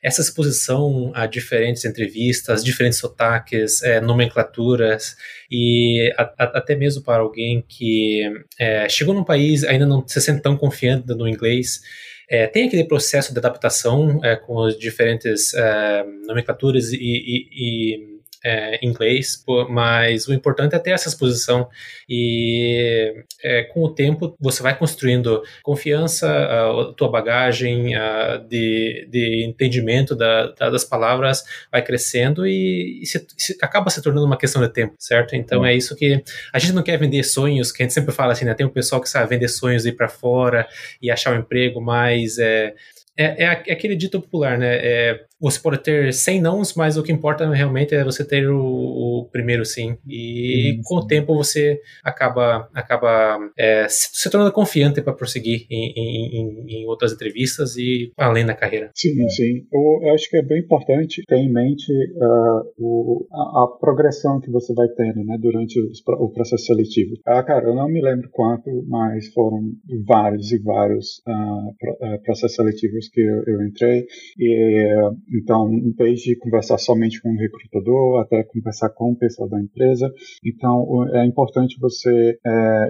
essa 0.01 0.21
exposição 0.21 1.11
a 1.13 1.25
diferentes 1.27 1.83
entrevistas, 1.85 2.63
diferentes 2.63 2.99
sotaques, 2.99 3.81
é, 3.81 3.99
nomenclaturas, 3.99 5.15
e 5.51 6.13
a- 6.17 6.33
a- 6.37 6.57
até 6.59 6.75
mesmo 6.75 7.03
para 7.03 7.21
alguém 7.21 7.63
que 7.67 8.21
é, 8.59 8.87
chegou 8.89 9.13
num 9.13 9.23
país 9.23 9.63
ainda 9.63 9.85
não 9.85 10.07
se 10.07 10.19
sente 10.21 10.41
tão 10.41 10.55
confiante 10.57 11.07
no 11.07 11.27
inglês, 11.27 11.81
é, 12.29 12.45
tem 12.47 12.67
aquele 12.67 12.83
processo 12.85 13.31
de 13.33 13.39
adaptação 13.39 14.19
é, 14.23 14.35
com 14.35 14.63
as 14.63 14.77
diferentes 14.77 15.53
é, 15.53 16.03
nomenclaturas 16.27 16.91
e, 16.91 16.97
e- 16.97 17.47
e, 17.51 18.16
é, 18.43 18.79
inglês, 18.85 19.43
mas 19.69 20.27
o 20.27 20.33
importante 20.33 20.75
é 20.75 20.79
ter 20.79 20.91
essa 20.91 21.09
exposição 21.09 21.67
e 22.07 23.13
é, 23.43 23.63
com 23.63 23.83
o 23.83 23.89
tempo 23.93 24.35
você 24.39 24.61
vai 24.63 24.77
construindo 24.77 25.41
confiança, 25.63 26.27
a, 26.29 26.93
tua 26.93 27.09
bagagem 27.09 27.95
a, 27.95 28.37
de, 28.37 29.07
de 29.09 29.45
entendimento 29.45 30.15
da- 30.15 30.47
da- 30.51 30.69
das 30.69 30.83
palavras 30.83 31.43
vai 31.71 31.81
crescendo 31.83 32.45
e, 32.47 33.01
e 33.01 33.05
se- 33.05 33.25
se- 33.37 33.57
acaba 33.61 33.89
se 33.89 34.01
tornando 34.01 34.25
uma 34.25 34.37
questão 34.37 34.61
de 34.61 34.69
tempo, 34.69 34.95
certo? 34.99 35.35
Então 35.35 35.65
é 35.65 35.75
isso 35.75 35.95
que 35.95 36.23
a 36.53 36.59
gente 36.59 36.73
não 36.73 36.83
quer 36.83 36.97
vender 36.97 37.23
sonhos, 37.23 37.71
que 37.71 37.81
a 37.81 37.85
gente 37.85 37.93
sempre 37.93 38.13
fala 38.13 38.33
assim, 38.33 38.45
né? 38.45 38.53
Tem 38.53 38.65
um 38.65 38.69
pessoal 38.69 39.01
que 39.01 39.09
sabe 39.09 39.29
vender 39.29 39.47
sonhos 39.47 39.85
ir 39.85 39.93
para 39.93 40.07
fora 40.07 40.67
e 41.01 41.11
achar 41.11 41.33
um 41.35 41.39
emprego, 41.39 41.81
mas 41.81 42.37
é, 42.37 42.73
é, 43.17 43.43
é 43.45 43.63
é 43.67 43.73
aquele 43.73 43.95
dito 43.95 44.21
popular, 44.21 44.57
né? 44.57 44.75
É, 44.77 45.21
você 45.39 45.59
pode 45.59 45.79
ter 45.83 46.13
100 46.13 46.41
nãos, 46.41 46.73
mas 46.75 46.97
o 46.97 47.03
que 47.03 47.11
importa 47.11 47.49
realmente 47.51 47.93
é 47.93 48.03
você 48.03 48.25
ter 48.25 48.49
o, 48.49 48.57
o 48.59 49.29
primeiro 49.31 49.63
sim. 49.65 49.97
E 50.07 50.75
Sim, 50.77 50.81
com 50.83 50.95
o 50.95 51.05
tempo 51.07 51.35
você 51.35 51.79
acaba, 52.03 52.69
acaba 52.73 53.37
é, 53.57 53.87
se, 53.87 54.09
se 54.13 54.29
tornando 54.29 54.51
confiante 54.51 55.01
para 55.01 55.13
prosseguir 55.13 55.65
em, 55.69 55.93
em- 55.95 56.65
em- 56.81 56.85
outras 56.87 57.13
entrevistas 57.13 57.75
e 57.77 58.11
além 58.17 58.45
da 58.45 58.55
carreira. 58.55 58.89
Sim, 58.95 59.27
sim. 59.29 59.65
Eu, 59.71 60.07
eu 60.07 60.13
acho 60.13 60.29
que 60.29 60.37
é 60.37 60.41
bem 60.43 60.59
importante 60.59 61.21
ter 61.27 61.35
em 61.37 61.51
mente 61.51 61.91
ah, 62.21 62.61
o- 62.79 63.27
a, 63.31 63.63
a 63.63 63.67
progressão 63.79 64.39
que 64.39 64.49
você 64.51 64.73
vai 64.73 64.87
tendo 64.89 65.23
né, 65.23 65.37
durante 65.39 65.79
os 65.81 66.01
o 66.07 66.29
processo 66.31 66.65
seletivo. 66.65 67.13
Ah, 67.27 67.43
cara, 67.43 67.67
eu 67.67 67.75
não 67.75 67.87
me 67.87 68.01
lembro 68.01 68.29
quanto, 68.31 68.69
mas 68.87 69.27
foram 69.33 69.61
vários 70.05 70.51
e 70.51 70.59
vários 70.63 71.21
ah, 71.27 72.17
processos 72.23 72.55
seletivos 72.55 73.09
que 73.09 73.21
eu, 73.21 73.43
eu 73.45 73.61
entrei. 73.67 74.05
E, 74.39 74.53
eh, 74.53 75.09
então, 75.33 75.69
desde 75.97 76.35
conversar 76.37 76.77
somente 76.77 77.21
com 77.21 77.29
o 77.29 77.37
recrutador 77.37 78.21
até 78.21 78.43
conversar 78.43 78.89
com 78.89 79.11
o 79.11 79.15
pessoal 79.15 79.49
da 79.49 79.61
empresa. 79.61 80.11
Então, 80.45 81.05
é 81.13 81.25
importante 81.25 81.77
você, 81.79 82.37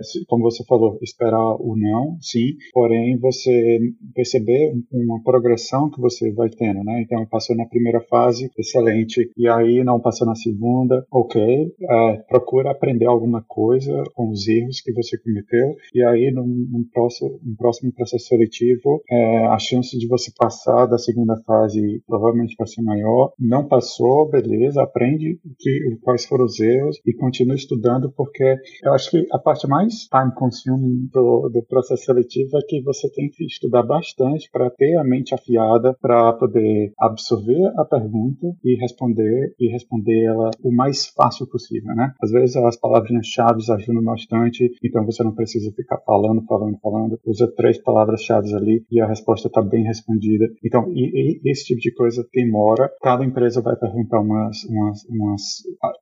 se- 0.04 0.26
como 0.28 0.44
você 0.44 0.64
falou, 0.66 0.98
esperar 1.02 1.56
o 1.60 1.76
não, 1.78 2.18
sim, 2.22 2.56
porém 2.74 3.18
você 3.18 3.80
perceber 4.14 4.74
um- 4.74 5.04
uma 5.04 5.22
progressão 5.24 5.90
que 5.90 6.00
você 6.02 6.32
vai 6.32 6.50
tendo, 6.50 6.84
né? 6.84 7.02
Então, 7.02 7.26
passou 7.28 7.56
na 7.56 7.66
primeira 7.66 8.02
fase, 8.10 8.50
excelente, 8.58 9.30
e 9.38 9.48
aí 9.48 9.84
não 9.84 10.00
passou 10.00 10.28
na 10.28 10.36
segunda, 10.36 11.06
ok, 11.12 11.42
eh, 11.42 12.24
procura 12.30 12.72
aprender 12.72 13.06
alguma 13.06 13.44
coisa 13.48 14.04
com 14.14 14.30
os 14.30 14.48
erros 14.48 14.82
que 14.82 14.92
você 14.94 15.18
cometeu, 15.18 15.76
e 15.94 16.04
aí 16.04 16.32
no 16.32 16.46
próximo, 16.94 17.40
próximo 17.58 17.92
processo 17.94 18.26
seletivo, 18.28 19.02
eh, 19.10 19.46
a 19.48 19.58
chance 19.60 19.98
de 19.98 20.08
você 20.08 20.32
passar 20.38 20.86
da 20.86 20.98
segunda 20.98 21.36
fase 21.46 22.02
provavelmente 22.08 22.27
vai 22.58 22.68
ser 22.68 22.82
maior. 22.82 23.32
Não 23.40 23.68
passou, 23.68 24.30
beleza, 24.30 24.82
aprende 24.82 25.40
que, 25.60 25.98
quais 26.02 26.26
foram 26.26 26.46
os 26.46 26.60
erros 26.60 27.00
e 27.06 27.14
continua 27.14 27.56
estudando, 27.56 28.12
porque 28.12 28.56
eu 28.84 28.94
acho 28.94 29.12
que 29.12 29.26
a 29.32 29.40
parte 29.40 29.68
mais 29.68 30.08
time 30.08 30.34
consuming 30.36 31.10
do, 31.12 31.50
do 31.50 31.64
processo 31.68 32.04
seletivo 32.04 32.58
é 32.58 32.62
que 32.68 32.82
você 32.82 33.10
tem 33.12 33.30
que 33.30 33.46
estudar 33.46 33.84
bastante 33.84 34.50
para 34.52 34.70
ter 34.70 34.96
a 34.98 35.04
mente 35.04 35.34
afiada 35.34 35.96
para 36.02 36.34
poder 36.34 36.92
absorver 37.00 37.72
a 37.78 37.86
pergunta 37.86 38.48
e 38.64 38.76
responder 38.76 39.54
e 39.60 39.72
responder 39.72 40.26
ela 40.26 40.52
o 40.64 40.72
mais 40.72 41.08
fácil 41.08 41.48
possível, 41.48 41.94
né? 41.96 42.14
Às 42.22 42.32
vezes 42.32 42.56
as 42.56 42.80
palavrinhas-chave 42.80 43.62
ajudam 43.72 44.04
bastante, 44.04 44.70
então 44.84 45.06
você 45.06 45.24
não 45.24 45.34
precisa 45.34 45.72
ficar 45.76 45.98
falando, 46.06 46.44
falando, 46.46 46.78
falando. 46.80 47.20
Usa 47.26 47.52
três 47.56 47.78
palavras-chave 47.82 48.54
ali 48.54 48.86
e 48.92 49.00
a 49.02 49.08
resposta 49.08 49.48
está 49.48 49.62
bem 49.62 49.84
respondida. 49.84 50.48
Então, 50.64 50.92
e, 50.94 51.40
e 51.44 51.52
esse 51.52 51.66
tipo 51.66 51.80
de 51.80 51.94
coisa 51.94 52.17
demora. 52.34 52.92
Cada 53.02 53.24
empresa 53.24 53.62
vai 53.62 53.76
perguntar 53.76 54.20
umas, 54.20 54.64
umas, 54.66 55.06
umas 55.06 55.42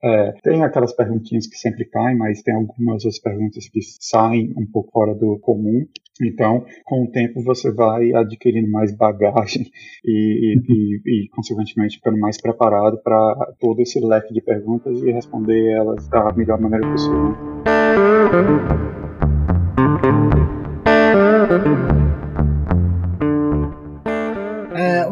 é, 0.04 0.34
tem 0.44 0.64
aquelas 0.64 0.94
perguntinhas 0.94 1.48
que 1.48 1.58
sempre 1.58 1.86
caem, 1.86 2.18
mas 2.18 2.42
tem 2.42 2.56
algumas 2.56 3.06
outras 3.06 3.20
perguntas 3.20 3.68
que 3.70 3.80
saem 4.00 4.54
um 4.58 4.66
pouco 4.66 4.92
fora 4.92 5.14
do 5.16 5.40
comum. 5.40 5.86
Então, 6.22 6.66
com 6.86 7.04
o 7.04 7.12
tempo 7.12 7.44
você 7.44 7.72
vai 7.72 8.14
adquirindo 8.14 8.72
mais 8.72 8.96
bagagem 8.96 9.70
e, 10.04 10.56
e, 10.56 10.62
e, 10.70 11.26
e 11.26 11.30
consequentemente, 11.30 11.98
ficando 11.98 12.18
mais 12.18 12.42
preparado 12.42 12.98
para 13.04 13.54
todo 13.60 13.82
esse 13.82 14.00
leque 14.00 14.34
de 14.34 14.42
perguntas 14.42 15.02
e 15.02 15.12
responder 15.12 15.72
elas 15.72 16.08
da 16.08 16.32
melhor 16.34 16.60
maneira 16.60 16.90
possível. 16.90 17.36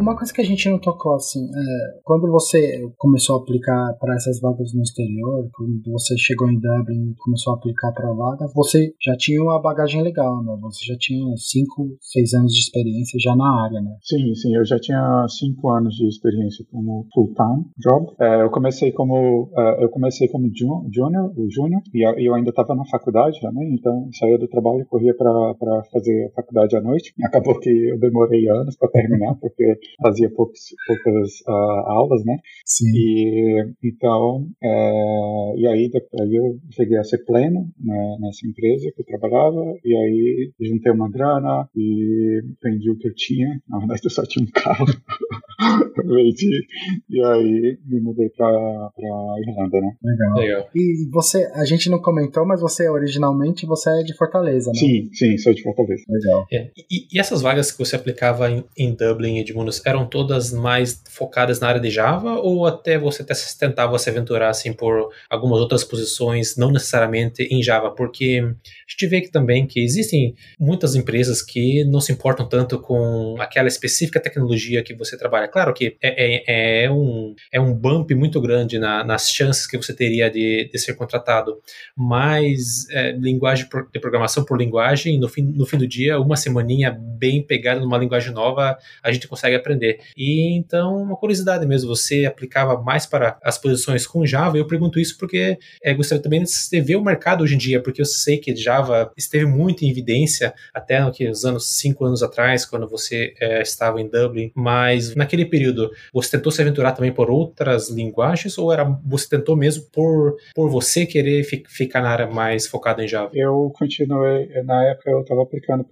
Uma 0.04 0.18
coisa 0.18 0.34
que 0.34 0.42
a 0.42 0.46
gente 0.46 0.70
não 0.70 0.78
tocou 0.78 1.16
assim, 1.16 1.46
é, 1.46 2.00
quando 2.04 2.30
você 2.30 2.82
começou 2.98 3.38
a 3.38 3.40
aplicar 3.40 3.94
para 4.00 4.16
essas 4.16 4.40
vagas 4.42 4.74
no 4.74 4.82
exterior, 4.82 5.50
quando 5.54 5.82
você 5.92 6.18
chegou 6.18 6.50
em 6.50 6.60
Dublin 6.60 7.12
e 7.12 7.16
começou 7.16 7.54
a 7.54 7.56
aplicar 7.56 7.92
para 7.94 8.12
vagas, 8.12 8.52
você 8.54 8.94
já 9.02 9.16
tinha 9.18 9.42
uma 9.42 9.62
bagagem 9.62 10.04
legal, 10.04 10.44
né? 10.44 10.58
Você 10.62 10.86
já 10.86 10.98
tinha 11.00 11.26
5, 11.38 11.98
6 12.02 12.34
anos 12.34 12.52
de 12.52 12.60
experiência 12.60 13.18
já 13.20 13.34
na 13.36 13.64
área, 13.64 13.82
né? 13.82 13.96
Sim, 14.04 14.36
sim, 14.36 14.54
eu 14.54 14.66
já 14.66 14.78
tinha 14.78 15.26
cinco 15.30 15.70
anos 15.70 15.96
de 15.96 16.08
experiência 16.08 16.66
como 16.70 17.08
full-time 17.14 17.66
job. 17.78 18.12
É, 18.20 18.44
eu 18.44 18.50
comecei 18.50 18.92
como 18.92 19.50
é, 19.58 19.84
eu 19.84 19.90
comecei 19.90 20.28
como 20.28 20.48
ju- 20.54 20.86
junior, 20.94 21.34
junior 21.50 21.82
e 21.94 22.28
eu 22.28 22.36
ainda 22.36 22.50
estava 22.50 22.76
na 22.76 22.86
faculdade 22.86 23.40
também, 23.40 23.74
então 23.74 24.10
saía 24.20 24.38
do 24.38 24.48
trabalho 24.50 24.82
e 24.82 24.86
corria 24.86 25.16
para 25.16 25.84
fazer 25.92 26.26
a 26.26 26.36
faculdade 26.36 26.76
à 26.76 26.82
noite. 26.82 27.14
Acabou 27.24 27.58
que 27.60 27.70
eu 27.70 27.98
demorei 28.00 28.50
anos 28.50 28.76
para 28.76 28.90
terminar 28.90 29.36
porque 29.36 29.78
fazia 30.02 30.30
poucos, 30.30 30.60
poucas 30.88 31.32
ah, 31.48 31.84
aulas, 31.88 32.24
né? 32.26 32.38
Sim. 32.66 32.86
E 32.94 33.74
então, 33.84 34.48
é, 34.62 35.54
e 35.58 35.68
aí, 35.68 35.92
aí 36.22 36.36
eu 36.36 36.58
cheguei 36.72 36.98
a 36.98 37.04
ser 37.04 37.24
pleno 37.26 37.68
né, 37.80 38.18
nessa 38.20 38.48
empresa 38.48 38.92
que 38.96 39.02
eu 39.02 39.06
trabalhava, 39.06 39.62
e 39.84 39.96
aí 39.96 40.52
juntei 40.62 40.92
uma 40.92 41.10
grana 41.10 41.68
e 41.76 42.42
vendi 42.64 42.90
o 42.90 42.98
que 42.98 43.08
eu 43.08 43.16
tinha. 43.16 43.62
Na 43.70 43.80
verdade, 43.80 44.02
eu 44.04 44.10
só 44.10 44.24
tinha 44.24 44.46
um 44.46 44.52
carro. 44.52 44.86
Vendi. 46.06 46.66
E 47.10 47.24
aí 47.24 47.78
me 47.86 48.02
mudei 48.02 48.30
pra, 48.30 48.48
pra 48.48 49.36
Irlanda, 49.48 49.80
né? 49.80 49.96
Legal. 50.04 50.36
Legal. 50.36 50.70
E 50.76 51.10
você, 51.12 51.46
a 51.54 51.64
gente 51.66 51.90
não 51.90 52.00
comentou, 52.00 52.46
mas 52.46 52.60
você 52.60 52.90
originalmente 52.90 53.66
você 53.66 53.90
é 53.90 54.04
de 54.04 54.16
Fortaleza, 54.16 54.72
né? 54.72 54.80
Sim, 54.80 55.10
sim, 55.14 55.38
sou 55.38 55.54
de 55.54 55.62
Fortaleza. 55.62 56.04
Legal. 56.10 56.46
É, 56.52 56.72
E, 56.92 57.08
e 57.14 57.20
essas 57.20 57.42
vagas 57.42 57.72
que 57.72 57.78
você 57.78 57.96
aplicava 57.96 58.50
em, 58.50 58.64
em 58.78 58.96
Dublin 58.96 59.38
e 59.38 59.42
Edmundos 59.42 59.83
eram 59.86 60.06
todas 60.06 60.52
mais 60.52 61.02
focadas 61.10 61.60
na 61.60 61.68
área 61.68 61.82
de 61.82 61.90
Java 61.90 62.36
ou 62.36 62.66
até 62.66 62.98
você 62.98 63.24
tentava 63.60 63.98
se 64.00 64.10
aventurar 64.10 64.50
assim 64.50 64.74
por 64.74 65.10
algumas 65.30 65.60
outras 65.60 65.84
posições, 65.84 66.56
não 66.58 66.72
necessariamente 66.72 67.44
em 67.44 67.62
Java? 67.62 67.92
Porque 67.92 68.42
a 68.44 68.92
gente 68.92 69.08
vê 69.08 69.22
que 69.22 69.32
também 69.32 69.66
que 69.68 69.80
existem 69.84 70.36
muitas 70.60 70.96
empresas 70.96 71.42
que 71.42 71.84
não 71.86 72.00
se 72.02 72.12
importam 72.12 72.48
tanto 72.48 72.80
com 72.80 73.36
aquela 73.40 73.68
específica 73.68 74.20
tecnologia 74.20 74.84
que 74.84 74.94
você 74.94 75.18
trabalha. 75.18 75.48
Claro 75.48 75.74
que 75.74 75.98
é, 76.02 76.84
é, 76.84 76.86
é 76.86 76.92
um, 76.92 77.36
é 77.52 77.60
um 77.60 77.74
bump 77.74 78.14
muito 78.16 78.40
grande 78.42 78.80
na- 78.80 79.04
nas 79.04 79.30
chances 79.30 79.68
que 79.68 79.78
você 79.78 79.94
teria 79.94 80.30
de, 80.30 80.70
de 80.72 80.80
ser 80.80 80.94
contratado, 80.96 81.58
mas 81.96 82.88
é, 82.92 83.12
linguagem 83.12 83.68
de 83.92 84.00
programação 84.00 84.44
por 84.44 84.58
linguagem, 84.58 85.20
no 85.20 85.28
fim, 85.30 85.42
no 85.42 85.66
fim 85.66 85.78
do 85.78 85.88
dia, 85.88 86.20
uma 86.20 86.36
semaninha 86.36 86.92
bem 86.92 87.42
pegada 87.46 87.80
numa 87.80 87.98
linguagem 87.98 88.32
nova, 88.34 88.78
a 89.02 89.12
gente 89.12 89.28
consegue 89.28 89.56
aprender. 89.56 89.73
E 90.18 90.56
então, 90.58 90.98
uma 90.98 91.16
curiosidade 91.18 91.66
mesmo, 91.66 91.88
você 91.96 92.26
aplicava 92.26 92.82
mais 92.82 93.06
para 93.06 93.38
as 93.44 93.58
posições 93.58 94.06
com 94.08 94.26
Java? 94.26 94.58
Eu 94.58 94.68
pergunto 94.68 95.00
isso 95.00 95.18
porque 95.18 95.58
é, 95.84 95.94
gostaria 95.94 96.22
também 96.22 96.44
de 96.44 96.82
ver 96.82 96.96
o 96.96 97.04
mercado 97.04 97.44
hoje 97.44 97.56
em 97.56 97.58
dia, 97.58 97.82
porque 97.82 98.02
eu 98.02 98.06
sei 98.06 98.38
que 98.38 98.56
Java 98.56 99.12
esteve 99.18 99.46
muito 99.46 99.84
em 99.84 99.90
evidência 99.90 100.54
até 100.74 101.00
nos 101.04 101.46
anos, 101.46 101.78
cinco 101.78 102.06
anos 102.06 102.24
atrás, 102.24 102.66
quando 102.66 102.88
você 102.88 103.34
é, 103.40 103.62
estava 103.62 104.00
em 104.02 104.08
Dublin, 104.10 104.52
mas 104.56 105.16
naquele 105.16 105.46
período, 105.46 105.92
você 106.14 106.32
tentou 106.38 106.52
se 106.52 106.62
aventurar 106.62 106.92
também 106.94 107.12
por 107.12 107.30
outras 107.30 107.90
linguagens 107.90 108.58
ou 108.58 108.72
era 108.72 108.84
você 109.06 109.28
tentou 109.30 109.56
mesmo 109.56 109.86
por, 109.92 110.36
por 110.56 110.70
você 110.70 111.06
querer 111.06 111.44
fi- 111.44 111.64
ficar 111.68 112.02
na 112.02 112.10
área 112.10 112.28
mais 112.28 112.68
focada 112.68 113.04
em 113.04 113.08
Java? 113.08 113.32
Eu 113.34 113.72
continuei, 113.78 114.48
na 114.64 114.84
época 114.86 115.10
eu 115.10 115.22
estava 115.22 115.44
aplicando 115.44 115.86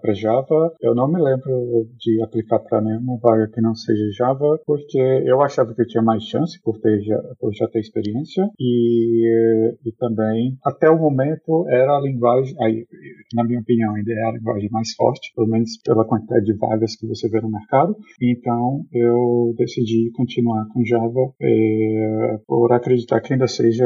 para 0.00 0.14
Java. 0.14 0.72
Eu 0.80 0.94
não 0.94 1.08
me 1.10 1.20
lembro 1.20 1.88
de 1.98 2.22
aplicar 2.22 2.58
para 2.58 2.80
nenhuma 2.94 3.18
vaga 3.18 3.48
que 3.48 3.60
não 3.60 3.74
seja 3.74 4.10
Java, 4.12 4.58
porque 4.66 4.98
eu 4.98 5.42
achava 5.42 5.74
que 5.74 5.82
eu 5.82 5.86
tinha 5.86 6.02
mais 6.02 6.24
chance 6.24 6.60
por, 6.62 6.78
ter 6.80 7.00
já, 7.02 7.20
por 7.38 7.52
já 7.52 7.68
ter 7.68 7.80
experiência 7.80 8.48
e, 8.58 9.74
e 9.84 9.92
também, 9.92 10.56
até 10.64 10.88
o 10.88 10.98
momento, 10.98 11.66
era 11.68 11.96
a 11.96 12.00
linguagem, 12.00 12.54
aí, 12.60 12.86
na 13.34 13.44
minha 13.44 13.60
opinião, 13.60 13.94
ainda 13.94 14.12
é 14.12 14.28
a 14.28 14.32
linguagem 14.32 14.68
mais 14.70 14.94
forte, 14.94 15.32
pelo 15.34 15.48
menos 15.48 15.70
pela 15.84 16.04
quantidade 16.04 16.44
de 16.44 16.54
vagas 16.54 16.96
que 16.96 17.06
você 17.06 17.28
vê 17.28 17.40
no 17.40 17.50
mercado. 17.50 17.96
Então 18.20 18.84
eu 18.92 19.54
decidi 19.56 20.10
continuar 20.12 20.66
com 20.72 20.84
Java 20.84 21.32
eh, 21.40 22.38
por 22.46 22.72
acreditar 22.72 23.20
que 23.20 23.32
ainda 23.32 23.46
seja 23.46 23.84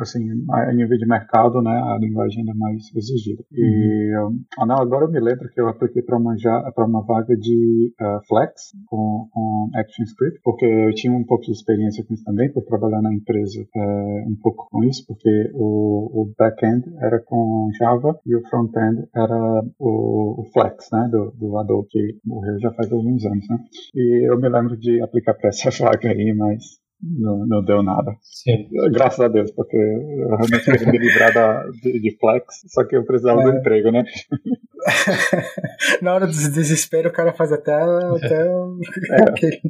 assim 0.00 0.28
a 0.50 0.72
nível 0.72 0.98
de 0.98 1.06
mercado, 1.06 1.62
né, 1.62 1.70
a 1.70 1.98
linguagem 1.98 2.40
ainda 2.40 2.54
mais 2.54 2.82
exigida. 2.94 3.42
E 3.52 4.12
ah, 4.58 4.66
não, 4.66 4.76
agora 4.76 5.04
eu 5.04 5.10
me 5.10 5.20
lembro 5.20 5.48
que 5.48 5.60
eu 5.60 5.68
apliquei 5.68 6.02
para 6.02 6.18
uma 6.18 6.34
para 6.74 6.86
uma 6.86 7.02
vaga 7.04 7.36
de 7.36 7.92
ah, 8.00 8.20
Flex 8.36 8.72
com, 8.86 9.28
com 9.32 9.70
ActionScript, 9.74 10.40
porque 10.44 10.66
eu 10.66 10.94
tinha 10.94 11.12
um 11.12 11.24
pouco 11.24 11.44
de 11.44 11.52
experiência 11.52 12.04
com 12.04 12.12
isso 12.12 12.24
também 12.24 12.52
por 12.52 12.62
trabalhar 12.64 13.00
na 13.00 13.12
empresa 13.14 13.60
eh, 13.74 14.24
um 14.28 14.36
pouco 14.42 14.68
com 14.70 14.84
isso, 14.84 15.04
porque 15.06 15.50
o, 15.54 16.22
o 16.22 16.34
back-end 16.38 16.84
era 17.00 17.18
com 17.24 17.70
Java 17.78 18.18
e 18.26 18.36
o 18.36 18.46
front-end 18.48 19.08
era 19.14 19.62
o, 19.78 20.42
o 20.42 20.44
Flex, 20.52 20.88
né, 20.92 21.08
do, 21.10 21.30
do 21.32 21.58
Adobe 21.58 21.88
que 21.88 22.18
morreu 22.24 22.58
já 22.60 22.70
faz 22.72 22.92
alguns 22.92 23.24
anos, 23.24 23.48
né. 23.48 23.58
E 23.94 24.30
eu 24.30 24.38
me 24.38 24.48
lembro 24.48 24.76
de 24.76 25.00
aplicar 25.02 25.34
para 25.34 25.48
essa 25.48 25.70
vaga 25.82 26.10
aí, 26.10 26.34
mas 26.36 26.62
não, 27.02 27.46
não 27.46 27.62
deu 27.62 27.82
nada. 27.82 28.12
Sim. 28.22 28.68
Graças 28.92 29.20
a 29.20 29.28
Deus, 29.28 29.50
porque 29.52 29.76
eu 29.76 30.28
realmente 30.28 30.64
queria 30.64 30.90
me 30.92 30.98
livrar 30.98 31.32
da, 31.32 31.64
de, 31.82 32.00
de 32.00 32.16
flex, 32.18 32.44
só 32.68 32.84
que 32.84 32.96
eu 32.96 33.04
precisava 33.04 33.42
do 33.42 33.50
É. 33.50 33.58
emprego, 33.58 33.90
né? 33.90 34.02
Na 36.02 36.14
hora 36.14 36.26
do 36.26 36.32
desespero, 36.32 37.08
o 37.08 37.12
cara 37.12 37.32
faz 37.32 37.52
até, 37.52 37.72
até 37.72 38.44
o 38.54 38.78
que, 39.36 39.46
ele, 39.46 39.60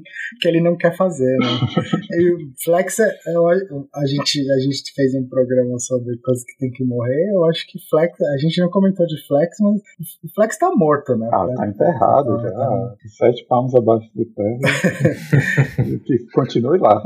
que 0.41 0.49
ele 0.49 0.61
não 0.61 0.77
quer 0.77 0.97
fazer, 0.97 1.37
né? 1.39 1.47
E 2.13 2.31
o 2.35 2.39
Flex, 2.65 2.99
é, 2.99 3.09
eu- 3.29 3.47
a, 3.95 4.07
gente, 4.07 4.51
a 4.51 4.59
gente 4.59 4.93
fez 4.95 5.15
um 5.15 5.27
programa 5.29 5.79
sobre 5.79 6.17
coisas 6.19 6.45
que 6.45 6.59
tem 6.59 6.71
que 6.71 6.85
morrer. 6.85 7.31
Eu 7.35 7.45
acho 7.47 7.67
que 7.67 7.79
Flex, 7.89 8.21
a 8.21 8.37
gente 8.39 8.61
não 8.61 8.71
comentou 8.71 9.07
de 9.07 9.17
Flex, 9.27 9.57
mas 9.61 9.75
o 10.25 10.35
Flex 10.35 10.59
tá 10.59 10.71
morto, 10.75 11.17
né? 11.17 11.29
Ah, 11.33 11.47
tá 11.57 11.67
enterrado 11.69 12.37
Tá- 12.37 12.43
já, 12.43 12.51
tá- 12.53 12.95
sete 13.19 13.47
palmos 13.47 13.75
abaixo 13.75 14.09
do 14.15 14.25
terra, 14.27 14.59
e 15.87 15.99
que 16.01 16.19
continue 16.33 16.79
lá. 16.79 17.03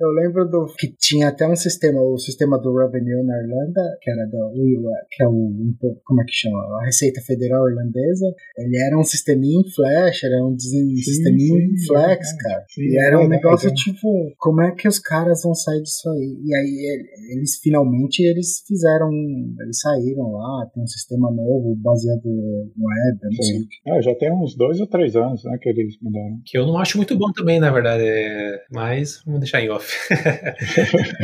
Eu 0.00 0.08
lembro 0.10 0.48
do 0.48 0.66
que 0.76 0.88
tinha 0.98 1.28
até 1.28 1.46
um 1.46 1.56
sistema, 1.56 2.00
o 2.02 2.18
sistema 2.18 2.58
do 2.58 2.76
Revenue 2.76 3.22
na 3.24 3.38
Irlanda, 3.42 3.96
que 4.00 4.10
era 4.10 4.24
do 4.26 4.52
que 5.10 5.22
é 5.22 5.28
o 5.28 5.52
como 6.04 6.22
é 6.22 6.24
que 6.24 6.32
chama? 6.32 6.58
A 6.80 6.84
Receita 6.84 7.20
Federal 7.20 7.68
Irlandesa. 7.68 8.34
Ele 8.58 8.76
era 8.82 8.98
um 8.98 9.04
sisteminha 9.04 9.60
em 9.60 9.70
Flash, 9.70 10.24
era 10.24 10.44
um 10.44 10.54
desen- 10.54 10.96
sisteminha 10.96 11.64
em 11.64 11.76
sim, 11.76 11.86
Flex, 11.86 12.28
é, 12.32 12.36
cara. 12.42 12.64
sim, 12.68 12.82
e 12.82 12.98
é 12.98 13.06
era 13.06 13.20
um 13.20 13.28
negócio 13.28 13.68
é. 13.68 13.74
tipo, 13.74 14.32
como 14.38 14.62
é 14.62 14.72
que 14.72 14.88
os 14.88 14.98
caras 14.98 15.42
vão 15.42 15.54
sair 15.54 15.82
disso 15.82 16.08
aí? 16.10 16.38
E 16.44 16.54
aí 16.54 16.64
ele- 16.94 17.38
eles 17.38 17.58
finalmente 17.62 18.22
eles 18.22 18.62
fizeram, 18.66 19.10
eles 19.60 19.80
saíram 19.80 20.32
lá, 20.32 20.66
tem 20.74 20.82
um 20.82 20.86
sistema 20.86 21.30
novo 21.30 21.74
baseado 21.76 22.22
em 22.26 22.82
web, 22.82 23.18
eu 23.22 23.30
não 23.30 23.42
sei 23.42 23.54
Sim. 23.58 23.66
É, 23.86 24.02
já 24.02 24.14
tem 24.14 24.32
uns 24.32 24.56
dois 24.56 24.80
ou 24.80 24.86
três 24.86 25.14
anos, 25.16 25.44
né, 25.44 25.56
que 25.60 25.68
eles 25.68 25.96
mudaram. 26.00 26.40
Que 26.44 26.58
eu 26.58 26.66
não 26.66 26.78
acho 26.78 26.96
muito 26.96 27.16
bom 27.16 27.30
também, 27.32 27.60
na 27.60 27.70
verdade, 27.70 28.02
é- 28.04 28.62
mas 28.72 29.22
vamos 29.24 29.40
deixar 29.40 29.60
em 29.60 29.70
off. 29.70 29.83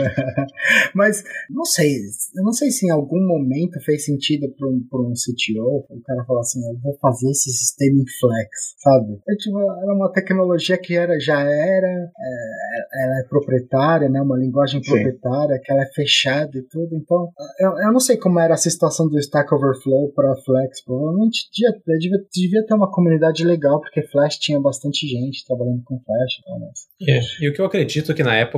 Mas 0.95 1.23
não 1.49 1.65
sei, 1.65 1.97
eu 2.37 2.45
não 2.45 2.53
sei 2.53 2.71
se 2.71 2.87
em 2.87 2.91
algum 2.91 3.21
momento 3.27 3.81
fez 3.85 4.05
sentido 4.05 4.49
para 4.57 4.69
um, 4.69 4.81
pra 4.89 5.01
um 5.01 5.13
CTO 5.13 5.87
o 5.89 6.01
cara 6.05 6.25
falar 6.25 6.41
assim, 6.41 6.61
eu 6.69 6.79
vou 6.81 6.97
fazer 7.01 7.31
esse 7.31 7.51
sistema 7.51 7.97
em 8.01 8.05
Flex, 8.19 8.75
sabe? 8.79 9.21
É, 9.29 9.35
tipo, 9.37 9.59
era 9.61 9.95
uma 9.95 10.13
tecnologia 10.13 10.79
que 10.79 10.97
era, 10.97 11.19
já 11.19 11.41
era, 11.41 11.87
é, 11.87 13.05
ela 13.05 13.21
é 13.21 13.29
proprietária, 13.29 14.09
né? 14.09 14.21
Uma 14.21 14.39
linguagem 14.39 14.83
Sim. 14.83 14.91
proprietária, 14.91 15.61
que 15.63 15.73
ela 15.73 15.83
é 15.83 15.93
fechada 15.95 16.51
e 16.57 16.63
tudo. 16.63 16.95
Então, 16.95 17.31
eu, 17.59 17.71
eu 17.87 17.93
não 17.93 18.01
sei 18.01 18.17
como 18.17 18.41
era 18.41 18.55
a 18.55 18.59
situação 18.59 19.09
do 19.09 19.19
Stack 19.19 19.53
Overflow 19.55 20.13
para 20.13 20.37
Flex. 20.45 20.85
Provavelmente 20.85 21.49
devia, 21.53 21.99
devia, 21.99 22.19
devia 22.33 22.67
ter 22.67 22.75
uma 22.75 22.91
comunidade 22.91 23.45
legal, 23.45 23.81
porque 23.81 24.03
Flash 24.03 24.39
tinha 24.39 24.61
bastante 24.61 25.07
gente 25.07 25.45
trabalhando 25.47 25.83
com 25.85 26.01
Flash 26.01 26.39
e 26.39 26.61
mas... 26.61 26.91
É, 27.09 27.45
E 27.45 27.49
o 27.49 27.53
que 27.53 27.61
eu 27.61 27.67
acredito 27.67 28.15
que 28.15 28.23
na 28.23 28.37
época, 28.37 28.50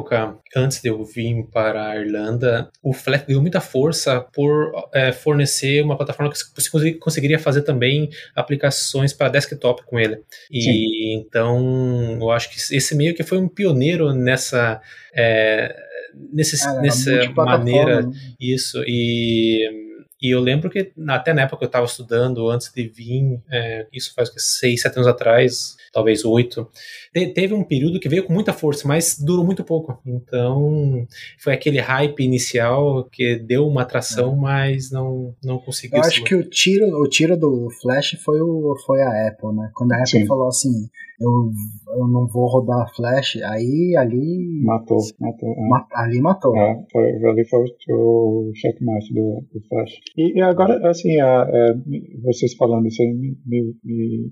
antes 0.56 0.80
de 0.80 0.88
eu 0.88 1.04
vir 1.04 1.44
para 1.52 1.88
a 1.90 1.96
Irlanda, 2.00 2.70
o 2.82 2.92
Flex 2.92 3.24
deu 3.26 3.40
muita 3.40 3.60
força 3.60 4.20
por 4.20 4.72
é, 4.92 5.12
fornecer 5.12 5.82
uma 5.82 5.96
plataforma 5.96 6.32
que 6.32 6.38
você 6.38 6.70
consegui- 6.70 6.98
conseguiria 6.98 7.38
fazer 7.38 7.62
também 7.62 8.08
aplicações 8.34 9.12
para 9.12 9.28
desktop 9.28 9.84
com 9.86 9.98
ele. 9.98 10.20
E 10.50 11.14
então 11.16 12.18
eu 12.20 12.30
acho 12.30 12.50
que 12.50 12.56
esse 12.76 12.94
meio 12.94 13.14
que 13.14 13.22
foi 13.22 13.38
um 13.38 13.48
pioneiro 13.48 14.12
nessa. 14.14 14.80
é, 15.14 15.74
nesse, 16.32 16.62
Ah, 16.66 16.80
nessa 16.80 17.30
maneira 17.34 18.02
né? 18.02 18.12
isso, 18.40 18.82
e, 18.86 19.66
e 20.22 20.30
eu 20.34 20.40
lembro 20.40 20.70
que 20.70 20.92
até 21.08 21.34
na 21.34 21.42
época 21.42 21.58
que 21.58 21.64
eu 21.64 21.66
estava 21.66 21.84
estudando, 21.86 22.48
antes 22.48 22.72
de 22.72 22.86
vir, 22.86 23.40
é, 23.50 23.86
isso 23.92 24.14
faz 24.14 24.28
o 24.28 24.32
quê? 24.32 24.38
seis, 24.40 24.80
sete 24.82 24.94
anos 24.96 25.08
atrás, 25.08 25.76
talvez 25.92 26.24
oito, 26.24 26.68
te- 27.12 27.26
teve 27.34 27.52
um 27.54 27.64
período 27.64 27.98
que 28.00 28.08
veio 28.08 28.24
com 28.24 28.32
muita 28.32 28.52
força, 28.52 28.86
mas 28.86 29.18
durou 29.18 29.44
muito 29.44 29.64
pouco. 29.64 29.98
Então, 30.06 31.06
foi 31.38 31.52
aquele 31.52 31.80
hype 31.80 32.20
inicial 32.22 33.04
que 33.10 33.36
deu 33.36 33.66
uma 33.66 33.82
atração, 33.82 34.36
mas 34.36 34.90
não, 34.90 35.34
não 35.44 35.58
conseguiu 35.58 35.98
Eu 35.98 36.04
acho 36.04 36.24
que 36.24 36.34
o 36.34 36.48
tiro, 36.48 36.86
o 37.00 37.08
tiro 37.08 37.36
do 37.36 37.68
Flash 37.80 38.16
foi, 38.24 38.40
o, 38.40 38.76
foi 38.86 39.00
a 39.02 39.28
Apple, 39.28 39.52
né? 39.54 39.70
Quando 39.74 39.92
a 39.92 39.96
Apple 39.96 40.20
Sim. 40.20 40.26
falou 40.26 40.48
assim, 40.48 40.88
eu, 41.20 41.50
eu 41.98 42.08
não 42.08 42.26
vou 42.26 42.46
rodar 42.46 42.90
Flash, 42.94 43.36
aí 43.44 43.94
ali, 43.96 44.62
Matou, 44.64 44.98
matou. 45.20 45.50
é. 45.50 45.68
ma- 45.68 45.86
ali 45.94 46.20
matou. 46.20 46.56
É, 46.56 46.84
foi, 46.90 47.04
ali 47.28 47.44
foi 47.48 47.60
o, 47.90 48.48
o 48.50 48.52
checkmate 48.54 49.12
do, 49.14 49.44
do 49.52 49.60
Flash. 49.68 49.92
E, 50.16 50.38
e 50.38 50.42
agora, 50.42 50.88
assim, 50.88 51.18
a- 51.20 51.46
é, 51.48 51.74
vocês 52.22 52.54
falando 52.54 52.86
isso 52.86 53.02
aí 53.02 53.12
me, 53.14 53.36
me, 53.46 53.74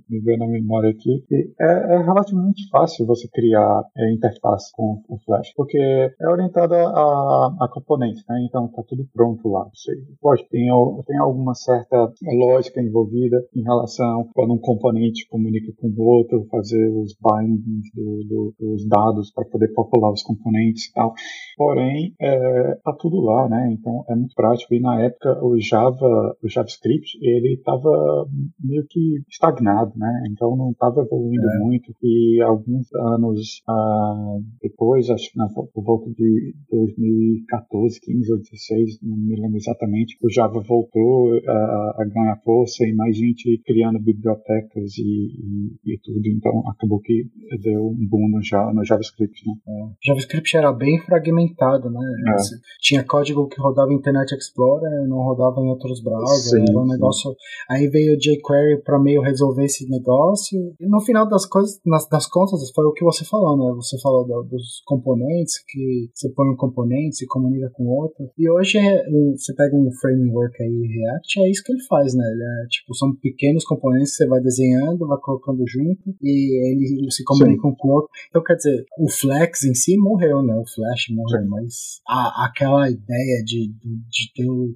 me, 0.09 0.21
veio 0.21 0.39
na 0.39 0.47
memória 0.47 0.91
aqui, 0.91 1.25
é, 1.61 1.95
é 1.95 2.03
relativamente 2.03 2.69
fácil 2.71 3.07
você 3.07 3.29
criar 3.29 3.83
é, 3.97 4.13
interface 4.13 4.71
com 4.75 5.03
o 5.09 5.19
Flash, 5.25 5.53
porque 5.57 5.79
é 5.79 6.29
orientado 6.29 6.75
a, 6.75 7.47
a 7.61 7.69
componentes, 7.73 8.25
né? 8.29 8.45
Então 8.49 8.69
tá 8.69 8.83
tudo 8.89 9.07
pronto 9.13 9.49
lá. 9.49 9.69
Você, 9.75 9.93
pode, 10.21 10.49
tem, 10.49 10.69
tem 11.07 11.19
alguma 11.19 11.55
certa 11.55 12.13
lógica 12.23 12.81
envolvida 12.81 13.37
em 13.55 13.63
relação 13.63 14.29
quando 14.35 14.55
um 14.55 14.59
componente 14.59 15.27
comunica 15.29 15.73
com 15.79 15.89
o 15.89 16.03
outro, 16.05 16.47
fazer 16.51 16.89
os 16.91 17.15
bind 17.15 17.51
engines, 17.51 17.91
do, 17.95 18.25
do, 18.29 18.55
dos 18.59 18.87
dados 18.89 19.31
para 19.33 19.45
poder 19.47 19.69
popular 19.73 20.13
os 20.13 20.23
componentes 20.23 20.87
e 20.87 20.93
tal. 20.93 21.13
Porém, 21.57 22.15
é, 22.21 22.75
tá 22.85 22.93
tudo 22.99 23.21
lá, 23.21 23.49
né? 23.49 23.71
Então 23.73 24.05
é 24.09 24.15
muito 24.15 24.35
prático. 24.35 24.75
E 24.75 24.81
na 24.81 25.01
época 25.03 25.39
o 25.45 25.57
Java, 25.71 26.37
o 26.43 26.49
JavaScript, 26.49 27.19
ele 27.23 27.55
estava 27.55 28.27
meio 28.59 28.85
que 28.89 29.23
estagnado, 29.29 29.93
né? 29.97 30.25
Então 30.31 30.57
não 30.57 30.73
estava 30.73 31.03
evoluindo 31.03 31.47
é. 31.47 31.59
muito. 31.59 31.95
E 32.03 32.41
alguns 32.43 32.93
anos 32.95 33.63
ah, 33.69 34.39
depois, 34.61 35.09
acho 35.11 35.31
que 35.31 35.39
na, 35.39 35.49
por 35.49 35.85
volta 35.85 36.11
de 36.11 36.55
2014, 36.71 38.01
15 38.01 38.33
ou 38.33 38.39
16, 38.39 38.99
não 39.03 39.17
me 39.17 39.41
lembro 39.41 39.57
exatamente, 39.57 40.17
o 40.23 40.31
Java 40.31 40.61
voltou 40.61 41.35
a, 41.47 42.03
a 42.03 42.05
ganhar 42.05 42.37
força 42.45 42.85
e 42.85 42.93
mais 42.93 43.17
gente 43.17 43.61
criando 43.65 44.01
bibliotecas 44.01 44.99
e, 44.99 45.03
e, 45.03 45.95
e, 45.95 45.99
tudo. 46.03 46.27
Então 46.27 46.69
acabou 46.69 47.01
que 47.01 47.25
deu 47.63 47.87
um 47.87 48.09
boom 48.09 48.29
no, 48.29 48.41
no 48.75 48.85
JavaScript, 48.85 49.47
né? 49.47 49.55
É. 49.69 50.07
JavaScript 50.07 50.57
era 50.57 50.73
bem 50.73 50.99
fragmentado, 51.01 51.91
né? 51.91 52.01
É. 52.01 52.37
Tinha 52.81 53.05
código 53.05 53.49
que 53.49 53.61
rodava 53.61 53.93
Internet 53.93 54.35
Explorer, 54.35 55.07
não 55.09 55.19
rodava 55.19 55.60
em 55.65 55.69
outros 55.69 56.03
browsers, 56.03 56.51
sim, 56.51 56.65
era 56.69 56.79
um 56.79 56.87
negócio. 56.87 57.35
Aí 57.71 57.89
veio 57.89 58.15
o 58.15 58.19
jQuery 58.19 58.83
para 58.83 58.99
meio 58.99 59.23
resolver 59.23 59.65
esse 59.65 59.89
negócio. 59.89 60.75
E 60.81 60.87
no 60.87 61.01
final 61.01 61.29
das 61.29 61.47
coisas, 61.47 61.81
nas, 61.85 62.09
das 62.09 62.27
contas, 62.27 62.61
foi 62.75 62.85
o 62.85 62.93
que 62.93 63.05
você 63.05 63.25
falou, 63.25 63.57
né? 63.57 63.73
Você 63.77 63.99
falou 64.01 64.27
do, 64.27 64.43
dos 64.45 64.83
componentes, 64.87 65.63
que 65.67 66.11
você 66.15 66.29
põe 66.31 66.49
um 66.49 66.57
componente, 66.57 67.17
se 67.17 67.27
comunica 67.27 67.71
com 67.75 67.87
outro. 67.87 68.31
E 68.39 68.51
hoje 68.51 68.79
é, 68.79 69.05
você 69.37 69.55
pega 69.55 69.77
um 69.77 69.91
framework 70.01 70.63
aí, 70.63 70.87
React, 70.87 71.41
é 71.41 71.51
isso 71.51 71.63
que 71.65 71.73
ele 71.73 71.83
faz, 71.89 72.15
né? 72.15 72.25
Ele 72.33 72.43
é, 72.43 72.67
tipo, 72.69 72.95
são 72.95 73.15
pequenos 73.17 73.65
componentes 73.65 74.13
que 74.13 74.17
você 74.17 74.27
vai 74.27 74.41
desenhando, 74.41 75.07
vai 75.07 75.19
colocando 75.21 75.65
junto 75.67 76.15
e 76.23 76.71
ele 76.71 77.11
se 77.11 77.25
comunica 77.25 77.63
com 77.63 77.89
o 77.89 77.93
outro. 77.93 78.11
Então, 78.29 78.43
quer 78.43 78.55
dizer, 78.55 78.85
o 78.99 79.11
Flex 79.11 79.65
em 79.65 79.75
si 79.75 79.97
morreu, 79.97 80.43
né? 80.43 80.55
O 80.55 80.67
Flash 80.67 81.07
morreu, 81.11 81.43
Sim. 81.43 81.49
mas 81.49 82.01
a, 82.09 82.47
aquela 82.47 82.89
ideia 82.91 83.43
de, 83.45 83.69
de, 83.69 83.97
de 84.09 84.33
ter 84.35 84.49
o 84.49 84.75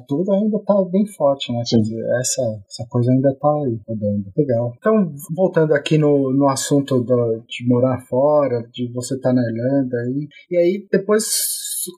tudo 0.00 0.32
ainda 0.32 0.58
tá 0.64 0.74
bem 0.90 1.06
forte, 1.06 1.52
né? 1.52 1.62
Quer 1.68 1.78
dizer, 1.80 2.04
essa, 2.20 2.42
essa 2.68 2.86
coisa 2.88 3.10
ainda 3.12 3.34
tá 3.40 3.48
aí 3.48 3.78
rodando. 3.86 4.24
Legal. 4.36 4.72
Então, 4.78 5.12
voltando 5.34 5.74
aqui 5.74 5.98
no, 5.98 6.32
no 6.32 6.48
assunto 6.48 7.00
do, 7.02 7.42
de 7.48 7.66
morar 7.68 8.00
fora, 8.08 8.62
de 8.72 8.92
você 8.92 9.14
estar 9.14 9.30
tá 9.30 9.34
na 9.34 9.42
Irlanda, 9.42 9.96
e, 10.10 10.28
e 10.50 10.56
aí 10.56 10.86
depois 10.90 11.24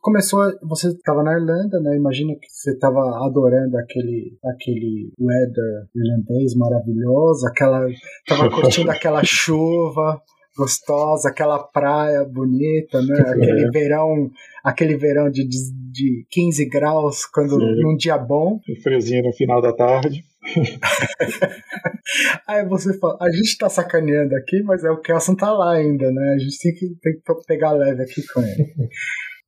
começou, 0.02 0.40
você 0.62 0.88
estava 0.88 1.22
na 1.22 1.32
Irlanda, 1.32 1.80
né? 1.80 1.96
Imagino 1.96 2.36
que 2.38 2.48
você 2.50 2.72
estava 2.72 3.00
adorando 3.26 3.76
aquele, 3.78 4.36
aquele 4.44 5.12
weather 5.20 5.86
irlandês 5.94 6.54
maravilhoso, 6.56 7.46
aquela, 7.46 7.86
tava 8.26 8.50
curtindo 8.50 8.90
aquela 8.92 9.22
chuva 9.24 10.20
gostosa, 10.56 11.28
aquela 11.28 11.58
praia 11.58 12.24
bonita, 12.24 13.00
né? 13.02 13.20
Aquele 13.28 13.66
é. 13.66 13.70
verão, 13.70 14.30
aquele 14.64 14.96
verão 14.96 15.30
de, 15.30 15.46
de, 15.46 15.58
de 15.92 16.26
15 16.30 16.68
graus 16.68 17.26
quando 17.26 17.58
Sim. 17.58 17.82
num 17.82 17.96
dia 17.96 18.16
bom. 18.16 18.60
Friozinho 18.82 19.24
no 19.24 19.32
final 19.32 19.60
da 19.60 19.72
tarde. 19.72 20.24
Aí 22.46 22.64
você 22.66 22.96
fala, 22.98 23.18
a 23.20 23.30
gente 23.30 23.58
tá 23.58 23.68
sacaneando 23.68 24.34
aqui, 24.36 24.62
mas 24.62 24.84
é 24.84 24.90
o 24.90 25.00
Kelson 25.00 25.34
tá 25.34 25.52
lá 25.52 25.74
ainda, 25.74 26.10
né? 26.10 26.34
A 26.34 26.38
gente 26.38 26.58
tem 26.58 26.74
que, 26.74 26.88
tem 27.02 27.12
que 27.14 27.20
pegar 27.46 27.72
leve 27.72 28.02
aqui 28.02 28.22
com 28.32 28.42
ele. 28.42 28.74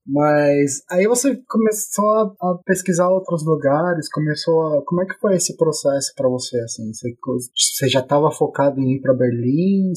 Mas 0.08 0.82
aí 0.90 1.06
você 1.06 1.38
começou 1.46 2.34
a, 2.40 2.58
pesquisar 2.64 3.10
outros 3.10 3.44
lugares, 3.44 4.10
começou 4.10 4.78
a. 4.78 4.82
Como 4.86 5.02
é 5.02 5.06
que 5.06 5.18
foi 5.20 5.36
esse 5.36 5.54
processo 5.54 6.14
para 6.16 6.28
você? 6.28 6.58
Assim, 6.60 6.90
você, 6.92 7.14
você 7.54 7.88
já 7.88 8.00
estava 8.00 8.30
focado 8.30 8.80
em 8.80 8.94
ir 8.94 9.00
para 9.00 9.12
Berlim, 9.12 9.92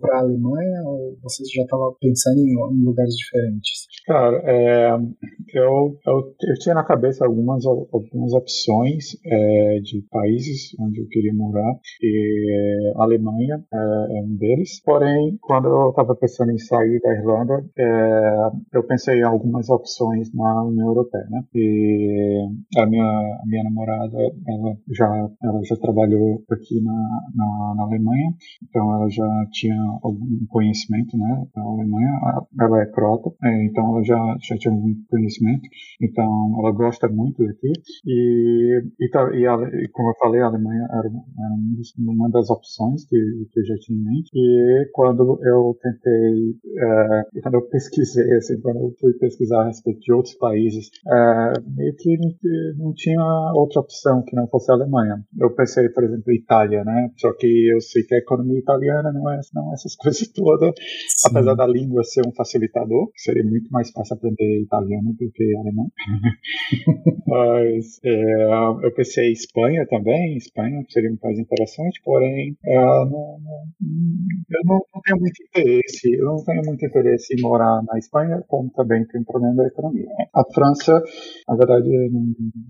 para 0.00 0.18
a 0.18 0.20
Alemanha, 0.20 0.82
ou 0.84 1.16
você 1.20 1.42
já 1.52 1.62
estava 1.62 1.92
pensando 2.00 2.38
em, 2.38 2.52
em, 2.52 2.84
lugares 2.84 3.14
diferentes? 3.16 3.86
Cara, 4.06 4.40
é, 4.44 4.94
eu, 5.54 5.98
eu, 6.06 6.34
eu, 6.48 6.54
tinha 6.60 6.74
na 6.76 6.84
cabeça 6.84 7.26
algumas, 7.26 7.66
algumas 7.66 8.32
opções 8.34 9.16
é, 9.24 9.80
de 9.82 10.00
países 10.10 10.76
onde 10.78 11.00
eu 11.00 11.08
queria 11.08 11.34
morar, 11.34 11.74
e 12.00 12.92
a 12.96 13.02
Alemanha 13.02 13.64
é, 13.72 14.18
é 14.18 14.22
um 14.22 14.36
deles. 14.36 14.80
Porém, 14.84 15.36
quando 15.40 15.66
eu 15.66 15.90
estava 15.90 16.14
pensando 16.14 16.52
em 16.52 16.58
sair 16.58 17.00
da 17.00 17.12
Irlanda, 17.14 17.64
é, 17.76 18.48
eu 18.74 18.84
pensei 18.84 19.18
em 19.18 19.24
algumas 19.24 19.55
algumas 19.56 19.68
opções 19.70 20.32
na 20.34 20.64
União 20.64 20.88
Europeia, 20.88 21.26
né? 21.30 21.42
E 21.54 22.48
a 22.78 22.86
minha, 22.86 23.04
a 23.04 23.46
minha 23.46 23.64
namorada, 23.64 24.18
ela 24.46 24.76
já, 24.92 25.30
ela 25.42 25.60
já 25.64 25.76
trabalhou 25.76 26.42
aqui 26.50 26.80
na, 26.82 26.92
na, 27.34 27.74
na 27.76 27.82
Alemanha, 27.84 28.34
então 28.62 28.94
ela 28.94 29.08
já 29.08 29.46
tinha 29.52 29.76
algum 30.02 30.46
conhecimento, 30.48 31.16
né, 31.16 31.46
da 31.54 31.62
Alemanha. 31.62 32.44
Ela 32.60 32.82
é 32.82 32.86
croata, 32.86 33.30
é, 33.44 33.64
então 33.64 33.88
ela 33.90 34.04
já, 34.04 34.36
já 34.42 34.56
tinha 34.56 34.74
algum 34.74 34.94
conhecimento, 35.08 35.68
então 36.00 36.56
ela 36.60 36.72
gosta 36.72 37.08
muito 37.08 37.44
daqui. 37.44 37.72
E, 38.06 38.82
e, 39.00 39.06
e, 39.06 39.46
a, 39.46 39.54
e 39.54 39.88
como 39.92 40.10
eu 40.10 40.14
falei, 40.20 40.40
a 40.42 40.46
Alemanha 40.46 40.86
era, 40.90 41.08
era 41.08 41.54
uma 41.98 42.28
das 42.30 42.50
opções 42.50 43.04
que, 43.06 43.16
que 43.52 43.60
eu 43.60 43.64
já 43.64 43.74
tinha 43.78 43.98
em 43.98 44.04
mente. 44.04 44.30
E 44.34 44.90
quando 44.92 45.38
eu 45.42 45.76
tentei, 45.80 46.56
é, 46.78 47.40
quando 47.42 47.54
eu 47.54 47.68
pesquisei, 47.68 48.32
assim, 48.34 48.60
quando 48.60 48.80
eu 48.80 48.94
fui 49.00 49.12
pesquisar 49.14 49.45
pesquisar 49.46 49.62
a 49.62 49.66
respeito 49.66 50.00
de 50.00 50.12
outros 50.12 50.34
países, 50.34 50.90
é, 51.06 51.52
meio 51.66 51.94
que 51.96 52.16
não, 52.18 52.86
não, 52.86 52.94
tinha 52.94 53.22
outra 53.54 53.80
opção 53.80 54.22
que 54.22 54.34
não 54.34 54.46
fosse 54.48 54.70
a 54.70 54.74
Alemanha. 54.74 55.22
Eu 55.38 55.54
pensei, 55.54 55.88
por 55.88 56.04
exemplo, 56.04 56.32
Itália, 56.32 56.84
né? 56.84 57.10
Só 57.16 57.32
que 57.32 57.46
eu 57.46 57.80
sei 57.80 58.02
que 58.02 58.14
a 58.14 58.18
economia 58.18 58.58
italiana 58.58 59.12
não 59.12 59.30
é 59.30 59.40
não 59.54 59.70
é 59.70 59.74
essas 59.74 59.94
coisas 59.96 60.26
todas, 60.28 60.74
Sim. 61.08 61.28
apesar 61.30 61.54
da 61.54 61.66
língua 61.66 62.02
ser 62.02 62.26
um 62.26 62.32
facilitador, 62.32 63.10
seria 63.16 63.44
muito 63.44 63.70
mais 63.70 63.90
fácil 63.90 64.16
aprender 64.16 64.62
italiano 64.62 65.12
do 65.12 65.30
que 65.30 65.56
alemão. 65.56 65.90
Mas 67.26 67.98
é, 68.04 68.86
eu 68.86 68.94
pensei 68.94 69.32
Espanha 69.32 69.86
também, 69.88 70.36
Espanha 70.36 70.84
seria 70.88 71.12
um 71.12 71.16
país 71.16 71.38
interessante, 71.38 72.00
porém 72.04 72.56
é, 72.64 72.76
não, 72.76 73.04
não, 73.10 73.64
eu 74.50 74.60
não, 74.64 74.80
não, 74.94 75.00
tenho 75.04 75.20
muito 75.20 75.42
interesse, 75.42 76.14
eu 76.14 76.24
não 76.24 76.44
tenho 76.44 76.62
muito 76.64 76.86
interesse 76.86 77.34
em 77.34 77.42
morar 77.42 77.82
na 77.82 77.98
Espanha, 77.98 78.42
como 78.46 78.70
também 78.70 79.04
tem 79.06 79.24
problema 79.36 79.56
da 79.56 79.66
economia. 79.66 80.06
A 80.34 80.44
França, 80.52 81.02
na 81.48 81.56
verdade, 81.56 81.88
não, 82.10 82.24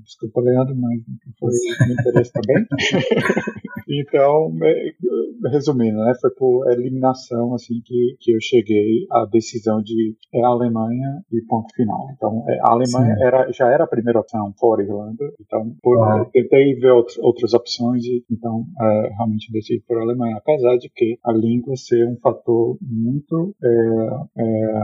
desculpa, 0.05 0.41
Leandro, 0.41 0.75
mas 0.77 1.01
não 1.07 1.33
foi 1.39 1.51
meu 1.87 1.95
interesse 1.95 2.33
também. 2.33 2.67
então, 3.89 4.53
é, 4.63 5.51
resumindo, 5.51 5.99
né, 5.99 6.13
foi 6.21 6.31
por 6.31 6.71
eliminação 6.71 7.55
assim 7.55 7.81
que, 7.85 8.17
que 8.21 8.33
eu 8.33 8.41
cheguei 8.41 9.07
à 9.11 9.25
decisão 9.27 9.81
de 9.83 10.17
é 10.33 10.43
a 10.43 10.49
Alemanha 10.49 11.23
e 11.33 11.41
ponto 11.43 11.73
final. 11.75 12.09
Então, 12.15 12.45
é, 12.49 12.59
a 12.61 12.73
Alemanha 12.73 13.17
era, 13.21 13.51
já 13.53 13.69
era 13.69 13.85
a 13.85 13.89
primeira 13.89 14.21
opção 14.21 14.53
fora 14.59 14.83
Irlanda, 14.83 15.33
então 15.41 15.75
por, 15.83 16.03
ah. 16.03 16.25
tentei 16.33 16.75
ver 16.75 16.91
outros, 16.91 17.19
outras 17.19 17.55
opções 17.55 18.05
e 18.05 18.25
então 18.31 18.65
é, 18.81 19.09
realmente 19.15 19.53
decidi 19.53 19.83
por 19.87 19.99
Alemanha, 19.99 20.37
apesar 20.37 20.77
de 20.77 20.91
que 20.95 21.19
a 21.25 21.33
língua 21.33 21.77
ser 21.77 22.07
um 22.07 22.17
fator 22.17 22.77
muito 22.81 23.55
é, 23.63 23.69
é, 24.39 24.83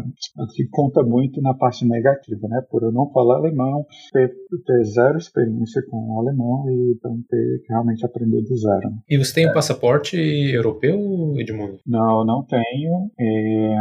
que 0.54 0.66
conta 0.70 1.02
muito 1.02 1.40
na 1.40 1.54
parte 1.62 1.86
negativa, 1.86 2.48
né? 2.48 2.60
Por 2.68 2.82
eu 2.82 2.90
não 2.90 3.08
falar 3.12 3.36
alemão, 3.36 3.86
ter, 4.12 4.34
ter 4.66 4.84
zero 4.84 5.16
experiência 5.16 5.80
com 5.88 5.96
o 5.96 6.18
alemão 6.18 6.68
e 6.68 6.96
então 6.96 7.16
ter 7.30 7.62
que 7.64 7.68
realmente 7.68 8.04
aprender 8.04 8.42
do 8.42 8.56
zero. 8.56 8.90
E 9.08 9.16
você 9.16 9.32
tem 9.32 9.48
um 9.48 9.52
passaporte 9.52 10.16
europeu, 10.16 10.98
Edmundo? 11.38 11.78
Não, 11.86 12.24
não 12.24 12.44
tenho. 12.44 13.12
É, 13.16 13.76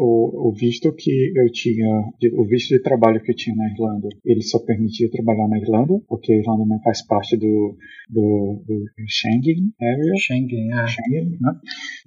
o, 0.00 0.48
o, 0.48 0.52
visto 0.52 0.92
que 0.92 1.32
eu 1.36 1.52
tinha, 1.52 2.02
o 2.36 2.44
visto 2.46 2.70
de 2.74 2.82
trabalho 2.82 3.22
que 3.22 3.30
eu 3.30 3.36
tinha 3.36 3.54
na 3.54 3.70
Irlanda, 3.70 4.08
ele 4.24 4.42
só 4.42 4.58
permitia 4.58 5.08
trabalhar 5.08 5.46
na 5.46 5.58
Irlanda, 5.58 6.00
porque 6.08 6.32
a 6.32 6.36
Irlanda 6.36 6.64
não 6.66 6.80
faz 6.80 7.06
parte 7.06 7.36
do, 7.36 7.76
do, 8.08 8.60
do 8.66 8.84
Schengen 9.06 9.72
Area. 9.80 10.14
Schengen, 10.18 10.72
é. 10.72 10.86
Schengen, 10.88 11.38
né? 11.40 11.52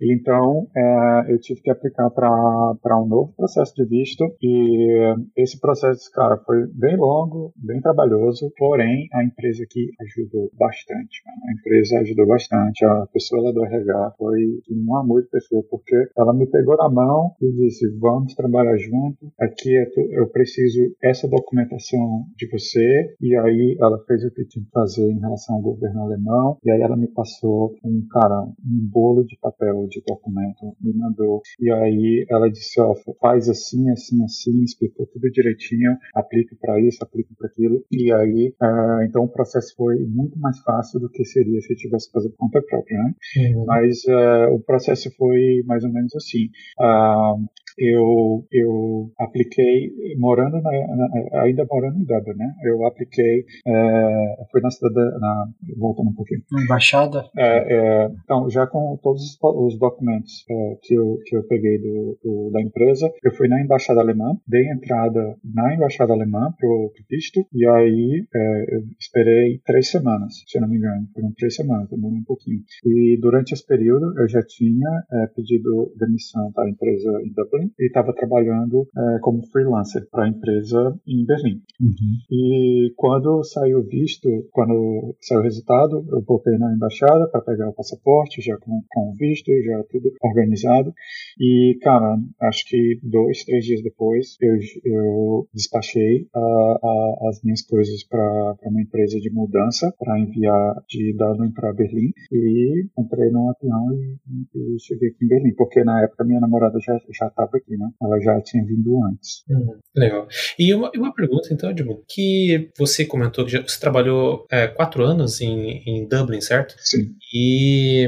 Então, 0.02 0.68
é, 0.76 1.34
eu 1.34 1.40
tive 1.40 1.62
que 1.62 1.72
aplicar 1.72 2.10
para 2.10 3.02
um 3.02 3.08
novo 3.08 3.34
processo 3.38 3.74
de 3.76 3.86
visto 3.86 4.26
e 4.42 5.13
esse 5.36 5.60
processo, 5.60 6.12
cara, 6.12 6.38
foi 6.46 6.68
bem 6.74 6.98
longo, 6.98 7.54
bem 7.56 7.82
trabalhoso, 7.82 8.52
porém 8.58 9.08
a 9.14 9.24
empresa 9.24 9.64
aqui 9.64 9.92
ajudou 10.02 10.50
bastante. 10.58 11.22
A 11.48 11.54
empresa 11.54 12.00
ajudou 12.00 12.28
bastante, 12.28 12.86
a 12.86 13.08
pessoa 13.08 13.44
lá 13.44 13.52
do 13.52 13.64
RH 13.66 14.16
foi 14.18 14.62
um 14.70 14.96
amor 14.96 15.24
de 15.24 15.30
pessoa, 15.30 15.64
porque 15.70 15.96
ela 16.18 16.34
me 16.34 16.46
pegou 16.48 16.78
na 16.78 16.90
mão 16.90 17.36
e 17.42 17.52
disse: 17.52 17.88
vamos 18.00 18.34
trabalhar 18.34 18.78
junto, 18.78 19.32
aqui 19.40 19.76
é 19.78 19.84
eu 20.12 20.28
preciso 20.28 20.96
essa 21.04 21.28
documentação 21.28 22.26
de 22.38 22.48
você, 22.48 23.16
e 23.22 23.36
aí 23.36 23.78
ela 23.80 24.04
fez 24.06 24.24
o 24.24 24.32
que 24.32 24.46
tinha 24.46 24.66
que 24.66 24.72
fazer 24.72 25.10
em 25.10 25.20
relação 25.20 25.56
ao 25.56 25.62
governo 25.62 26.02
alemão, 26.02 26.58
e 26.64 26.72
aí 26.72 26.82
ela 26.82 26.98
me 26.98 27.08
passou 27.08 27.76
um, 27.84 28.06
cara, 28.10 28.42
um 28.44 28.90
bolo 28.92 29.24
de 29.26 29.38
papel 29.40 29.88
de 29.88 30.02
documento, 30.08 30.76
me 30.82 30.94
mandou, 30.94 31.42
e 31.60 31.72
aí 31.72 32.26
ela 32.30 32.50
disse: 32.50 32.80
ó, 32.82 32.94
faz 33.20 33.50
assim, 33.50 33.90
assim, 33.92 34.24
assim, 34.24 34.64
explicou 34.64 35.03
tudo 35.08 35.30
direitinho, 35.32 35.98
aplica 36.14 36.56
para 36.60 36.80
isso, 36.80 37.04
aplica 37.04 37.30
para 37.38 37.48
aquilo. 37.48 37.86
E 37.92 38.12
aí, 38.12 38.54
uh, 38.62 39.04
então 39.04 39.24
o 39.24 39.30
processo 39.30 39.74
foi 39.76 40.00
muito 40.06 40.38
mais 40.40 40.60
fácil 40.60 41.00
do 41.00 41.10
que 41.10 41.24
seria 41.24 41.62
se 41.62 41.74
eu 41.74 41.78
tivesse 41.78 42.12
fazer 42.12 42.32
conta 42.38 42.62
própria, 42.62 42.98
né? 42.98 43.14
Uhum. 43.38 43.66
Mas 43.66 43.94
Mas 43.94 44.04
uh, 44.06 44.54
o 44.54 44.60
processo 44.60 45.12
foi 45.18 45.62
mais 45.66 45.84
ou 45.84 45.92
menos 45.92 46.16
assim. 46.16 46.46
Uh, 46.80 47.46
eu, 47.78 48.46
eu 48.52 49.12
apliquei, 49.20 49.92
morando 50.18 50.62
na, 50.62 50.72
na, 50.72 51.42
ainda 51.42 51.66
morando 51.70 51.98
em 52.00 52.06
Dublin, 52.06 52.38
né? 52.38 52.54
Eu 52.64 52.86
apliquei, 52.86 53.46
é, 53.66 54.46
fui 54.52 54.62
na 54.62 54.72
cidade, 54.72 54.96
na, 55.20 55.48
voltando 55.78 56.10
um 56.10 56.14
pouquinho. 56.14 56.42
Na 56.52 56.64
embaixada? 56.64 57.26
É, 57.38 57.74
é, 57.76 58.12
então, 58.24 58.50
já 58.50 58.68
com 58.68 58.98
todos 59.02 59.22
os, 59.22 59.38
os 59.42 59.80
documentos 59.80 60.46
é, 60.50 60.78
que, 60.82 60.94
eu, 60.94 61.20
que 61.26 61.36
eu 61.36 61.44
peguei 61.44 61.78
do, 61.80 62.18
do, 62.24 62.50
da 62.52 62.62
empresa, 62.62 63.12
eu 63.24 63.34
fui 63.34 63.48
na 63.48 63.62
embaixada 63.62 64.02
alemã, 64.02 64.38
dei 64.48 64.68
entrada 64.70 65.36
na 65.44 65.74
embaixada 65.74 66.14
alemã 66.14 66.54
pro, 66.58 66.92
pro 66.94 67.06
visto, 67.10 67.46
e 67.54 67.66
aí 67.68 68.26
é, 68.34 68.76
eu 68.76 68.84
esperei 69.00 69.60
três 69.66 69.90
semanas, 69.90 70.44
se 70.48 70.58
eu 70.58 70.62
não 70.62 70.70
me 70.70 70.78
engano, 70.78 71.08
foram 71.14 71.34
três 71.38 71.56
semanas, 71.56 71.90
demorou 71.90 72.18
um 72.18 72.24
pouquinho. 72.24 72.62
E 72.86 73.18
durante 73.20 73.54
esse 73.54 73.66
período, 73.66 74.20
eu 74.20 74.28
já 74.28 74.42
tinha 74.44 74.90
é, 75.12 75.28
pedido 75.28 75.94
demissão 75.98 76.52
da 76.56 76.68
empresa 76.70 77.22
em 77.24 77.34
Dublin, 77.34 77.63
Berlim 77.64 77.72
e 77.80 77.88
estava 77.88 78.14
trabalhando 78.14 78.88
é, 78.96 79.20
como 79.20 79.46
freelancer 79.48 80.08
para 80.10 80.26
a 80.26 80.30
empresa 80.30 81.00
em 81.08 81.26
Berlim. 81.26 81.62
Uhum. 81.80 82.18
E 82.32 82.94
quando 82.96 83.44
saiu 83.44 83.80
o 83.80 83.84
visto, 83.84 84.30
quando 84.52 85.16
saiu 85.22 85.42
o 85.42 85.44
resultado, 85.44 86.06
eu 86.10 86.22
voltei 86.22 86.58
na 86.58 86.74
embaixada 86.74 87.28
para 87.28 87.42
pegar 87.42 87.70
o 87.70 87.74
passaporte, 87.74 88.42
já 88.42 88.58
com, 88.58 88.82
com 88.90 89.12
o 89.12 89.14
visto, 89.14 89.52
já 89.64 89.84
tudo 89.90 90.12
organizado. 90.22 90.94
E, 91.40 91.78
cara, 91.82 92.18
acho 92.42 92.66
que 92.68 93.00
dois, 93.04 93.44
três 93.44 93.66
dias 93.66 93.82
depois, 93.82 94.38
eu, 94.42 94.58
eu 94.86 95.48
despachei 95.54 96.28
a, 96.34 96.40
a, 96.40 97.30
as 97.30 97.42
minhas 97.44 97.62
coisas 97.62 98.04
para 98.04 98.56
uma 98.64 98.82
empresa 98.82 99.20
de 99.20 99.30
mudança 99.30 99.94
para 100.00 100.20
enviar 100.20 100.76
de 100.88 101.14
Dublin 101.14 101.52
para 101.52 101.74
Berlim. 101.74 102.12
E 102.32 102.86
entrei 102.98 103.30
num 103.30 103.50
avião 103.50 103.94
e, 103.94 104.18
e, 104.56 104.80
cheguei 104.80 105.10
aqui 105.10 105.26
em 105.26 105.28
Berlim, 105.28 105.54
porque 105.56 105.84
na 105.84 106.04
época 106.04 106.24
minha 106.24 106.40
namorada 106.40 106.80
já 106.80 107.28
estava 107.28 107.53
aqui, 107.58 107.78
né? 107.78 107.88
Ela 108.02 108.20
já 108.20 108.42
tinha 108.42 108.64
vindo 108.66 109.04
antes. 109.06 109.44
Uhum, 109.50 109.80
legal. 109.96 110.28
E 110.58 110.74
uma, 110.74 110.92
uma 110.96 111.14
pergunta, 111.14 111.50
então, 111.52 111.72
Edmundo, 111.72 112.04
que 112.08 112.70
você 112.78 113.06
comentou 113.06 113.46
que 113.46 113.52
já, 113.52 113.62
você 113.62 113.80
trabalhou 113.80 114.46
é, 114.52 114.68
quatro 114.68 115.04
anos 115.04 115.42
em, 115.42 115.84
em 115.86 116.08
Dublin, 116.08 116.42
certo? 116.42 116.76
Sim. 116.80 117.16
E 117.34 118.08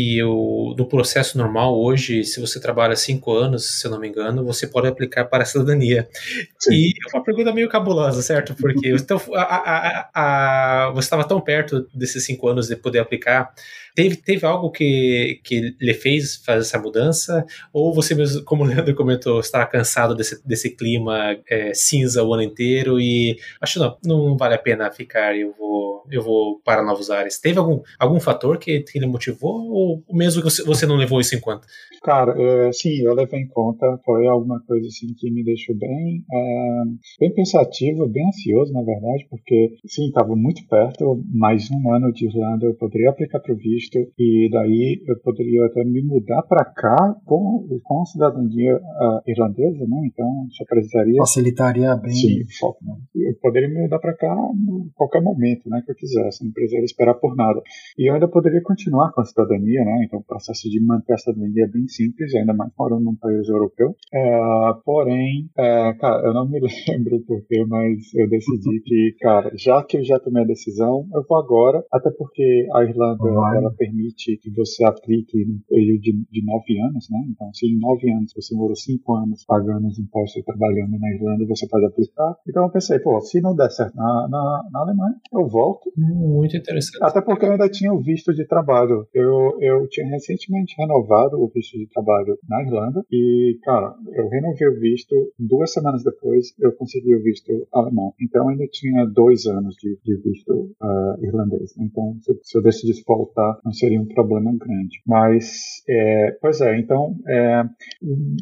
e 0.00 0.22
o, 0.22 0.76
no 0.78 0.86
processo 0.86 1.36
normal, 1.36 1.76
hoje, 1.76 2.22
se 2.22 2.40
você 2.40 2.60
trabalha 2.60 2.94
cinco 2.94 3.32
anos, 3.32 3.80
se 3.80 3.86
eu 3.86 3.90
não 3.90 3.98
me 3.98 4.08
engano, 4.08 4.44
você 4.44 4.64
pode 4.64 4.86
aplicar 4.86 5.24
para 5.24 5.42
a 5.42 5.46
cidadania. 5.46 6.08
Sim. 6.56 6.72
E 6.72 6.92
é 6.92 7.16
uma 7.16 7.24
pergunta 7.24 7.52
meio 7.52 7.68
cabulosa, 7.68 8.22
certo? 8.22 8.54
Porque 8.54 8.90
então, 8.94 9.20
a, 9.34 9.42
a, 9.42 10.10
a, 10.14 10.90
você 10.92 11.06
estava 11.06 11.26
tão 11.26 11.40
perto 11.40 11.88
desses 11.92 12.24
cinco 12.24 12.46
anos 12.46 12.68
de 12.68 12.76
poder 12.76 13.00
aplicar. 13.00 13.52
Teve, 13.96 14.14
teve 14.14 14.46
algo 14.46 14.70
que, 14.70 15.40
que 15.42 15.74
lhe 15.80 15.94
fez 15.94 16.36
fazer 16.36 16.60
essa 16.60 16.78
mudança? 16.78 17.44
Ou 17.72 17.92
você 17.92 18.14
mesmo, 18.14 18.44
como 18.44 18.64
Leandro 18.68 18.94
comentou, 18.94 19.40
estava 19.40 19.66
cansado 19.66 20.14
desse, 20.14 20.46
desse 20.46 20.70
clima 20.74 21.36
é, 21.48 21.72
cinza 21.74 22.22
o 22.22 22.32
ano 22.32 22.42
inteiro 22.42 23.00
e 23.00 23.36
acho 23.60 23.78
não, 23.78 23.96
não 24.04 24.36
vale 24.36 24.54
a 24.54 24.58
pena 24.58 24.90
ficar, 24.90 25.36
eu 25.36 25.54
vou, 25.58 26.04
eu 26.10 26.22
vou 26.22 26.60
para 26.64 26.82
novos 26.82 27.10
ares. 27.10 27.40
Teve 27.40 27.58
algum, 27.58 27.80
algum 27.98 28.20
fator 28.20 28.58
que, 28.58 28.80
que 28.80 28.98
lhe 28.98 29.06
motivou 29.06 29.70
ou 29.70 30.04
mesmo 30.12 30.42
que 30.42 30.62
você 30.64 30.86
não 30.86 30.96
levou 30.96 31.20
isso 31.20 31.34
em 31.34 31.40
conta? 31.40 31.66
Cara, 32.02 32.34
é, 32.38 32.72
sim, 32.72 33.00
eu 33.02 33.14
levei 33.14 33.40
em 33.40 33.48
conta. 33.48 33.98
Foi 34.04 34.26
alguma 34.26 34.60
coisa 34.60 34.86
assim 34.86 35.08
que 35.16 35.30
me 35.30 35.44
deixou 35.44 35.76
bem, 35.76 36.24
é, 36.32 36.82
bem 37.20 37.34
pensativo, 37.34 38.08
bem 38.08 38.26
ansioso, 38.28 38.72
na 38.72 38.82
verdade, 38.82 39.26
porque 39.30 39.76
sim, 39.86 40.06
estava 40.06 40.34
muito 40.36 40.66
perto. 40.68 41.22
Mais 41.32 41.68
um 41.70 41.92
ano 41.94 42.12
de 42.12 42.26
Irlanda, 42.26 42.66
eu 42.66 42.74
poderia 42.74 43.10
aplicar 43.10 43.40
para 43.40 43.52
o 43.52 43.56
visto 43.56 43.98
e 44.18 44.48
daí 44.50 45.02
eu 45.06 45.18
poderia 45.20 45.66
até 45.66 45.84
me 45.84 46.02
mudar 46.02 46.42
para 46.42 46.64
cá 46.64 47.16
com, 47.24 47.66
com 47.82 48.02
a 48.02 48.06
cidadania 48.06 48.57
uh, 48.66 49.20
irlandesa, 49.26 49.86
né? 49.86 50.02
Então 50.06 50.46
só 50.50 50.64
precisaria 50.64 51.16
facilitaria 51.18 51.96
bem. 51.96 52.12
Sim, 52.12 52.44
foco, 52.58 52.84
né? 52.84 52.94
eu 53.14 53.34
poderia 53.40 53.68
me 53.68 53.82
mudar 53.82 53.98
para 53.98 54.14
cá 54.14 54.34
em 54.54 54.90
qualquer 54.94 55.22
momento, 55.22 55.68
né? 55.68 55.82
Que 55.84 55.92
eu 55.92 55.96
quisesse, 55.96 56.44
não 56.44 56.52
precisaria 56.52 56.84
esperar 56.84 57.14
por 57.14 57.34
nada. 57.36 57.60
E 57.98 58.08
eu 58.08 58.14
ainda 58.14 58.28
poderia 58.28 58.62
continuar 58.62 59.12
com 59.12 59.20
a 59.20 59.24
cidadania 59.24 59.78
né? 59.84 60.04
Então 60.04 60.20
o 60.20 60.24
processo 60.24 60.68
de 60.68 60.80
manter 60.80 61.14
a 61.14 61.18
cidadania 61.18 61.64
é 61.64 61.68
bem 61.68 61.86
simples, 61.88 62.34
ainda 62.34 62.52
mais 62.52 62.70
morando 62.78 63.04
num 63.04 63.16
país 63.16 63.48
europeu. 63.48 63.94
É, 64.12 64.40
porém, 64.84 65.48
é, 65.56 65.92
cara, 65.94 66.26
eu 66.26 66.34
não 66.34 66.48
me 66.48 66.60
lembro 66.88 67.20
porquê, 67.26 67.64
mas 67.66 68.14
eu 68.14 68.28
decidi 68.28 68.80
que, 68.84 69.16
cara, 69.20 69.52
já 69.56 69.82
que 69.82 69.98
eu 69.98 70.04
já 70.04 70.18
tomei 70.18 70.42
a 70.42 70.46
decisão, 70.46 71.06
eu 71.12 71.24
vou 71.28 71.38
agora, 71.38 71.84
até 71.92 72.10
porque 72.10 72.66
a 72.72 72.82
Irlanda 72.82 73.28
ela 73.56 73.72
permite 73.76 74.36
que 74.38 74.50
você 74.50 74.84
aplique 74.84 75.44
no 75.44 75.60
período 75.68 76.00
de, 76.00 76.12
de 76.30 76.44
nove 76.44 76.80
anos, 76.80 77.08
né? 77.10 77.18
Então, 77.30 77.52
se 77.54 77.66
em 77.66 77.78
nove 77.78 78.10
anos 78.10 78.32
você 78.34 78.47
morou 78.54 78.76
cinco 78.76 79.14
anos 79.14 79.44
pagando 79.44 79.86
os 79.86 79.98
impostos 79.98 80.40
e 80.40 80.44
trabalhando 80.44 80.98
na 80.98 81.10
Irlanda, 81.14 81.46
você 81.46 81.66
pode 81.66 81.86
aplicar. 81.86 82.36
Então 82.48 82.64
eu 82.64 82.70
pensei, 82.70 82.98
pô, 82.98 83.20
se 83.20 83.40
não 83.40 83.54
der 83.54 83.70
certo 83.70 83.96
na, 83.96 84.28
na, 84.28 84.68
na 84.72 84.80
Alemanha, 84.80 85.16
eu 85.32 85.46
volto. 85.46 85.90
Muito 85.96 86.56
interessante. 86.56 86.98
Até 87.02 87.20
porque 87.20 87.44
eu 87.44 87.52
ainda 87.52 87.68
tinha 87.68 87.92
o 87.92 88.00
visto 88.00 88.32
de 88.34 88.46
trabalho. 88.46 89.06
Eu, 89.14 89.58
eu 89.60 89.88
tinha 89.88 90.08
recentemente 90.08 90.74
renovado 90.78 91.40
o 91.40 91.48
visto 91.48 91.78
de 91.78 91.86
trabalho 91.88 92.38
na 92.48 92.62
Irlanda 92.62 93.04
e, 93.10 93.58
cara, 93.62 93.94
eu 94.12 94.28
renovei 94.28 94.68
o 94.68 94.80
visto, 94.80 95.14
duas 95.38 95.72
semanas 95.72 96.02
depois 96.02 96.54
eu 96.60 96.72
consegui 96.72 97.14
o 97.14 97.22
visto 97.22 97.66
alemão. 97.72 98.14
Então 98.20 98.44
eu 98.44 98.48
ainda 98.50 98.66
tinha 98.70 99.06
dois 99.06 99.46
anos 99.46 99.74
de, 99.76 99.98
de 100.04 100.16
visto 100.16 100.52
uh, 100.52 101.24
irlandês. 101.24 101.74
Então, 101.78 102.16
se, 102.20 102.38
se, 102.42 102.58
eu 102.58 102.62
decidisse 102.62 103.02
voltar, 103.06 103.58
não 103.64 103.72
seria 103.72 104.00
um 104.00 104.06
problema 104.06 104.52
grande. 104.56 105.00
Mas, 105.06 105.82
é, 105.88 106.36
pois 106.40 106.60
é, 106.60 106.78
então, 106.78 107.16
é, 107.26 107.64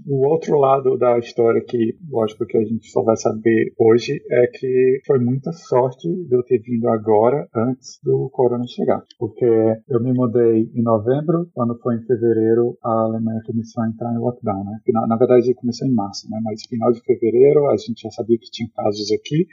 o 0.06 0.26
outro 0.28 0.58
lado 0.58 0.96
da 0.96 1.18
história 1.18 1.62
que, 1.66 1.96
lógico, 2.10 2.46
que 2.46 2.56
a 2.56 2.64
gente 2.64 2.88
só 2.90 3.02
vai 3.02 3.16
saber 3.16 3.72
hoje 3.78 4.20
é 4.30 4.46
que 4.46 5.00
foi 5.06 5.18
muita 5.18 5.52
sorte 5.52 6.08
de 6.08 6.34
eu 6.34 6.42
ter 6.42 6.60
vindo 6.60 6.88
agora, 6.88 7.46
antes 7.54 7.98
do 8.02 8.28
corona 8.30 8.64
chegar. 8.66 9.02
Porque 9.18 9.44
eu 9.88 10.02
me 10.02 10.12
mudei 10.12 10.70
em 10.74 10.82
novembro 10.82 11.48
quando 11.52 11.78
foi 11.80 11.96
em 11.96 12.06
fevereiro, 12.06 12.76
a 12.82 13.04
Alemanha 13.04 13.40
começou 13.46 13.82
a 13.82 13.88
entrar 13.88 14.12
em 14.12 14.18
lockdown, 14.18 14.64
né? 14.64 14.78
Na, 14.88 15.06
na 15.06 15.16
verdade, 15.16 15.54
começou 15.54 15.86
em 15.86 15.94
março, 15.94 16.28
né? 16.30 16.38
Mas 16.42 16.66
final 16.68 16.92
de 16.92 17.00
fevereiro, 17.00 17.66
a 17.66 17.76
gente 17.76 18.02
já 18.02 18.10
sabia 18.10 18.38
que 18.38 18.50
tinha 18.50 18.68
casos 18.74 19.10
aqui, 19.12 19.46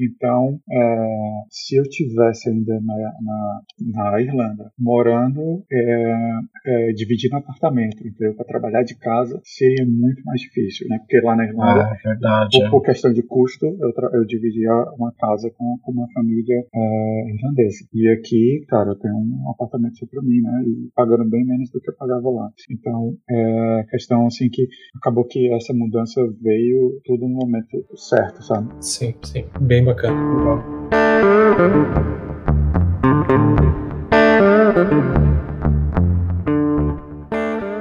então, 0.00 0.58
é, 0.70 1.42
se 1.50 1.76
eu 1.76 1.82
tivesse 1.84 2.48
ainda 2.48 2.80
na, 2.80 2.94
na, 3.22 3.60
na 3.80 4.20
Irlanda, 4.20 4.70
morando, 4.78 5.64
é, 5.70 6.38
é, 6.66 6.92
dividindo 6.92 7.36
apartamento, 7.36 8.06
entendeu? 8.06 8.34
Para 8.34 8.46
trabalhar 8.46 8.82
de 8.82 8.96
casa, 8.96 9.40
seria 9.44 9.84
muito 9.86 10.22
mais 10.24 10.40
difícil, 10.40 10.86
né? 10.88 10.98
Porque 10.98 11.20
lá 11.20 11.36
na 11.36 11.44
Irlanda, 11.44 11.82
ah, 11.82 11.96
verdade, 12.02 12.58
por, 12.58 12.70
por, 12.70 12.82
questão 12.82 13.12
de 13.12 13.22
custo, 13.22 13.66
eu, 13.66 13.92
eu 14.12 14.24
dividia 14.24 14.72
uma 14.96 15.12
casa 15.12 15.50
com, 15.56 15.78
com 15.82 15.92
uma 15.92 16.06
família 16.12 16.64
é, 16.74 17.34
irlandesa. 17.34 17.86
E 17.92 18.08
aqui, 18.10 18.64
cara, 18.68 18.90
eu 18.90 18.96
tenho 18.96 19.14
um 19.14 19.50
apartamento 19.50 19.98
só 19.98 20.06
para 20.06 20.22
mim, 20.22 20.40
né? 20.40 20.64
E 20.66 20.90
pagando 20.94 21.28
bem 21.28 21.44
menos 21.44 21.70
do 21.70 21.80
que 21.80 21.90
eu 21.90 21.96
pagava 21.96 22.28
lá. 22.30 22.50
Então, 22.70 23.16
é 23.28 23.84
questão 23.90 24.26
assim 24.26 24.48
que 24.48 24.66
acabou 24.96 25.24
que 25.24 25.52
essa 25.52 25.72
mudança 25.74 26.20
veio 26.40 27.00
tudo 27.04 27.28
no 27.28 27.36
momento 27.36 27.84
certo, 27.96 28.42
sabe? 28.42 28.72
Sim, 28.80 29.14
sim. 29.22 29.44
Bem 29.60 29.84
bacana. 29.90 30.62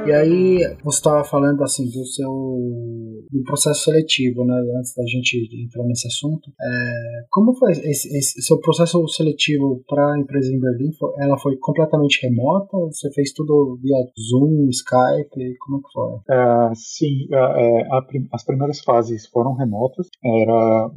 E 0.05 0.11
aí, 0.11 0.77
você 0.83 0.97
estava 0.97 1.23
falando 1.23 1.63
assim 1.63 1.85
do 1.85 2.05
seu 2.05 2.98
do 3.31 3.43
processo 3.43 3.83
seletivo, 3.83 4.45
né? 4.45 4.55
Antes 4.77 4.93
da 4.95 5.03
gente 5.05 5.49
entrar 5.63 5.83
nesse 5.85 6.07
assunto, 6.07 6.51
é, 6.61 7.25
como 7.29 7.53
foi 7.55 7.71
esse, 7.71 8.15
esse 8.17 8.41
seu 8.41 8.59
processo 8.59 9.07
seletivo 9.07 9.83
para 9.87 10.13
a 10.13 10.19
empresa 10.19 10.53
em 10.53 10.59
Berlim? 10.59 10.91
Ela 11.19 11.37
foi 11.37 11.57
completamente 11.57 12.21
remota? 12.23 12.77
Você 12.91 13.11
fez 13.11 13.31
tudo 13.33 13.77
via 13.81 13.97
Zoom, 14.19 14.69
Skype? 14.69 15.57
Como 15.59 15.77
é 15.77 15.81
que 15.81 15.93
foi? 15.93 16.35
É, 16.35 16.71
sim, 16.75 17.27
é, 17.31 17.37
é 17.37 17.87
a, 17.91 18.05
as 18.33 18.43
primeiras 18.43 18.79
fases 18.79 19.27
foram 19.27 19.53
remotas. 19.53 20.07
Era 20.23 20.89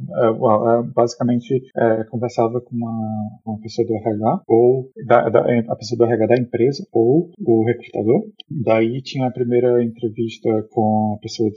basicamente 0.95 1.61
conversava 2.09 2.61
com 2.61 2.75
uma, 2.75 3.39
uma 3.45 3.59
pessoa 3.59 3.87
do 3.87 3.95
RH 3.95 4.41
ou 4.47 4.89
da, 5.05 5.29
da, 5.29 5.39
a 5.69 5.75
pessoa 5.75 5.97
do 5.97 6.05
RH 6.05 6.27
da 6.27 6.41
empresa 6.41 6.87
ou 6.91 7.31
o 7.39 7.65
recrutador. 7.65 8.23
Daí 8.49 9.01
tinha 9.01 9.27
a 9.27 9.31
primeira 9.31 9.83
entrevista 9.83 10.49
com 10.71 11.15
a 11.17 11.21
pessoa, 11.21 11.49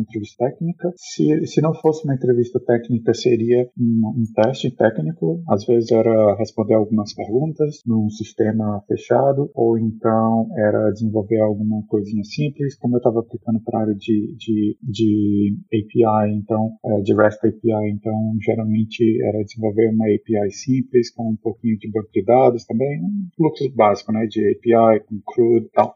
uma 0.00 0.02
entrevista 0.02 0.44
técnica. 0.44 0.92
Se, 0.96 1.46
se 1.46 1.60
não 1.60 1.74
fosse 1.74 2.04
uma 2.04 2.14
entrevista 2.14 2.58
técnica, 2.60 3.12
seria 3.14 3.68
um, 3.78 4.20
um 4.20 4.24
teste 4.34 4.70
técnico. 4.70 5.42
Às 5.48 5.64
vezes 5.64 5.90
era 5.92 6.36
responder 6.36 6.74
algumas 6.74 7.14
perguntas 7.14 7.82
num 7.86 8.08
sistema 8.08 8.82
fechado, 8.88 9.50
ou 9.54 9.78
então 9.78 10.48
era 10.56 10.90
desenvolver 10.90 11.40
alguma 11.40 11.82
coisinha 11.86 12.24
simples, 12.24 12.76
como 12.78 12.96
eu 12.96 12.98
estava 12.98 13.20
aplicando 13.20 13.60
para 13.60 13.78
a 13.78 13.82
área 13.82 13.94
de, 13.94 14.34
de, 14.36 14.76
de 14.82 15.56
API, 15.66 16.34
então, 16.34 16.72
é, 16.84 17.00
de 17.02 17.14
REST 17.14 17.44
API, 17.46 17.90
então 17.90 18.36
geralmente 18.40 19.20
era 19.22 19.44
desenvolver 19.44 19.90
uma 19.90 20.06
API 20.06 20.50
simples 20.50 21.10
com 21.10 21.30
um 21.30 21.36
pouquinho 21.36 21.78
de 21.78 21.90
banco 21.90 22.08
de 22.12 22.24
dados 22.24 22.64
também, 22.64 23.00
um 23.02 23.28
fluxo 23.36 23.70
básico, 23.74 24.12
né, 24.12 24.26
de 24.26 24.40
API 24.50 25.00
com 25.06 25.20
CRUD 25.26 25.66
e 25.66 25.70
tal. 25.70 25.92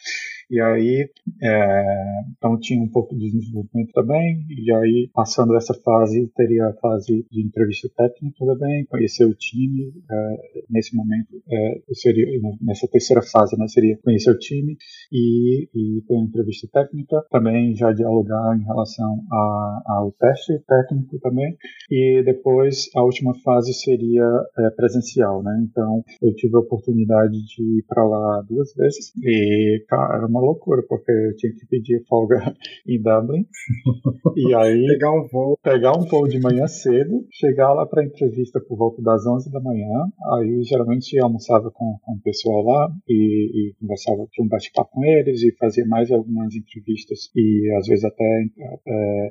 E 0.51 0.61
aí, 0.61 1.09
é, 1.43 1.85
então 2.37 2.59
tinha 2.59 2.83
um 2.83 2.89
pouco 2.89 3.17
de 3.17 3.31
desenvolvimento 3.31 3.93
também, 3.93 4.45
e 4.51 4.73
aí, 4.73 5.11
passando 5.13 5.57
essa 5.57 5.75
fase, 5.75 6.31
teria 6.37 6.67
a 6.67 6.75
fase 6.75 7.27
de 7.31 7.43
entrevista 7.43 7.89
técnica 7.97 8.45
também, 8.45 8.85
conhecer 8.87 9.25
o 9.25 9.35
time, 9.35 9.93
é, 10.11 10.65
nesse 10.71 10.95
momento, 10.95 11.43
é, 11.51 11.83
seria, 11.93 12.27
nessa 12.61 12.87
terceira 12.89 13.23
fase, 13.23 13.59
né, 13.59 13.67
seria 13.69 13.99
conhecer 14.03 14.31
o 14.31 14.39
time 14.39 14.77
e, 15.13 15.69
e 15.75 16.03
ter 16.07 16.15
uma 16.15 16.25
entrevista 16.25 16.69
técnica, 16.73 17.25
também 17.31 17.75
já 17.75 17.93
dialogar 17.93 18.57
em 18.57 18.65
relação 18.65 19.25
a, 19.33 19.83
ao 19.87 20.13
teste 20.13 20.59
técnico 20.67 21.19
também, 21.21 21.57
e 21.91 22.23
depois 22.25 22.89
a 22.95 23.03
última 23.03 23.35
fase 23.41 23.73
seria 23.73 24.29
é, 24.59 24.71
presencial, 24.71 25.43
né, 25.43 25.67
então 25.71 26.05
eu 26.23 26.35
tive 26.35 26.57
a 26.57 26.61
oportunidade 26.61 27.45
de 27.47 27.79
ir 27.79 27.85
para 27.89 28.05
lá 28.05 28.43
duas 28.43 28.75
vezes, 28.75 29.13
e, 29.23 29.85
cara, 29.89 30.29
uma 30.35 30.41
loucura, 30.41 30.83
porque 30.89 31.11
eu 31.11 31.37
tinha 31.37 31.53
que 31.53 31.67
pedir 31.67 32.05
folga 32.09 32.37
em 32.87 33.01
Dublin. 33.01 33.47
e 34.37 34.55
aí. 34.55 34.87
pegar 34.87 35.13
um 35.13 35.27
voo. 35.29 35.59
Pegar 35.63 35.93
um 35.97 36.05
voo 36.05 36.27
de 36.27 36.41
manhã 36.41 36.67
cedo, 36.67 37.25
chegar 37.31 37.73
lá 37.73 37.87
para 37.87 38.05
entrevista 38.05 38.61
por 38.61 38.77
volta 38.77 39.01
das 39.03 39.25
11 39.27 39.51
da 39.51 39.61
manhã. 39.61 40.09
Aí 40.35 40.63
geralmente 40.65 41.19
almoçava 41.21 41.71
com, 41.71 41.99
com 42.03 42.13
o 42.15 42.21
pessoal 42.23 42.63
lá 42.63 42.91
e, 43.09 43.71
e 43.71 43.75
conversava, 43.81 44.27
tinha 44.31 44.45
um 44.45 44.49
bate-papo 44.49 44.91
com 44.93 45.05
eles 45.05 45.43
e 45.43 45.55
fazia 45.57 45.85
mais 45.87 46.11
algumas 46.11 46.55
entrevistas 46.55 47.31
e 47.35 47.73
às 47.79 47.87
vezes 47.87 48.05
até 48.05 48.45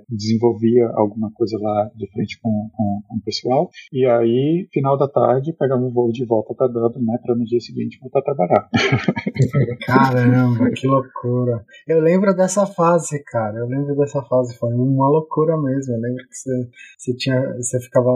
desenvolvia 0.10 0.88
alguma 0.94 1.32
coisa 1.32 1.58
lá 1.60 1.90
de 1.96 2.08
frente 2.12 2.40
com, 2.42 2.70
com, 2.74 3.02
com, 3.08 3.18
o 3.18 3.22
pessoal. 3.22 3.70
E 3.92 4.06
aí, 4.06 4.68
final 4.72 4.98
da 4.98 5.08
tarde, 5.08 5.54
pegava 5.54 5.82
um 5.82 5.92
voo 5.92 6.12
de 6.12 6.26
volta 6.26 6.54
para 6.54 6.68
Dublin, 6.68 7.06
né, 7.06 7.18
para 7.24 7.36
no 7.36 7.46
dia 7.46 7.60
seguinte 7.60 8.00
voltar 8.00 8.20
a 8.20 8.24
trabalhar. 8.24 8.70
Caramba, 9.86 10.72
que 10.72 10.88
loucura. 10.96 11.66
Eu 11.88 12.00
lembro 12.02 12.36
dessa 12.36 12.66
fase, 12.66 13.24
cara. 13.26 13.58
Eu 13.58 13.68
lembro 13.68 13.96
dessa 13.96 14.22
fase. 14.24 14.58
Foi 14.58 14.74
uma 14.74 15.10
loucura 15.10 15.58
mesmo. 15.58 15.94
Eu 15.94 16.00
lembro 16.02 16.24
que 16.28 16.36
você, 16.36 16.70
você 16.98 17.16
tinha. 17.16 17.56
Você 17.56 17.80
ficava. 17.80 18.10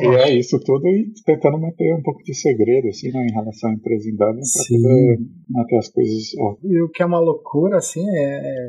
É, 0.00 0.04
e 0.04 0.14
é 0.16 0.38
isso 0.38 0.58
tudo 0.60 0.86
e 0.88 1.12
tentando 1.24 1.58
manter 1.58 1.94
um 1.94 2.02
pouco 2.02 2.22
de 2.22 2.34
segredo, 2.34 2.88
assim, 2.88 3.10
né, 3.10 3.26
em 3.28 3.34
relação 3.34 3.70
à 3.70 3.74
empresa 3.74 4.08
em 4.08 4.16
pra 4.16 4.32
poder 4.32 5.18
manter 5.48 5.76
as 5.76 5.88
coisas. 5.88 6.22
Ó. 6.38 6.56
E 6.62 6.82
o 6.82 6.88
que 6.88 7.02
é 7.02 7.06
uma 7.06 7.20
loucura, 7.20 7.78
assim, 7.78 8.04
é, 8.08 8.68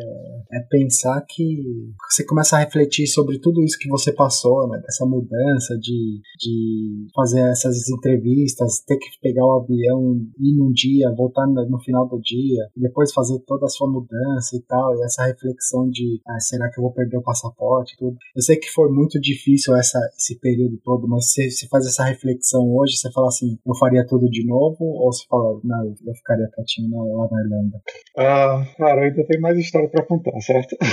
é 0.54 0.60
pensar 0.70 1.24
que 1.28 1.64
você 2.10 2.26
começa 2.26 2.56
a 2.56 2.60
refletir 2.60 3.08
sobre 3.08 3.40
tudo 3.40 3.64
isso 3.64 3.78
que 3.80 3.90
você 3.90 4.12
passou, 4.12 4.68
né? 4.68 4.82
Essa 4.88 5.06
mudança 5.06 5.78
de, 5.78 6.22
de 6.40 7.08
fazer 7.16 7.42
essas 7.50 7.90
entrevistas, 7.90 8.84
ter 8.86 8.98
que 8.98 9.08
pegar 9.22 9.46
o 9.46 9.60
avião, 9.60 10.18
ir 10.40 10.58
num 10.58 10.72
dia, 10.72 11.14
voltar 11.16 11.46
no 11.48 11.80
final 11.80 12.08
do 12.08 12.20
dia, 12.20 12.68
depois 12.76 13.14
fazer 13.16 13.40
toda 13.48 13.66
a 13.66 13.70
sua 13.70 13.90
mudança 13.90 14.56
e 14.56 14.62
tal, 14.62 14.96
e 14.96 15.04
essa 15.04 15.26
reflexão 15.26 15.90
de 15.90 16.22
ah, 16.28 16.40
será 16.40 16.70
que 16.70 16.80
eu 16.80 16.84
vou 16.84 16.94
perder 16.94 17.18
o 17.18 17.24
passaporte 17.24 17.94
e 17.94 17.98
tudo. 17.98 18.18
Eu 18.36 18.42
sei 18.42 18.58
que 18.58 18.70
foi 18.70 18.92
muito 18.92 19.20
difícil 19.20 19.76
essa, 19.76 20.00
esse 20.18 20.38
período 20.40 20.78
todo, 20.84 21.08
mas 21.08 21.32
se 21.32 21.50
você 21.50 21.68
faz 21.68 21.86
essa 21.86 22.04
reflexão 22.04 22.62
hoje, 22.76 22.98
você 22.98 23.12
fala 23.12 23.28
assim, 23.28 23.58
eu 23.66 23.76
faria 23.76 24.06
tudo 24.06 24.30
de 24.30 24.46
novo, 24.46 24.78
ou 24.82 25.12
você 25.12 25.26
fala, 25.30 25.60
não, 25.64 25.86
eu 25.86 26.14
ficaria 26.16 26.50
quietinho 26.54 27.16
lá 27.16 27.28
na 27.32 27.42
Irlanda? 27.42 27.82
Ah, 28.18 28.68
cara, 28.78 29.02
ainda 29.06 29.26
tem 29.26 29.40
mais 29.40 29.58
história 29.58 29.90
para 29.90 30.06
contar, 30.06 30.40
certo? 30.42 30.76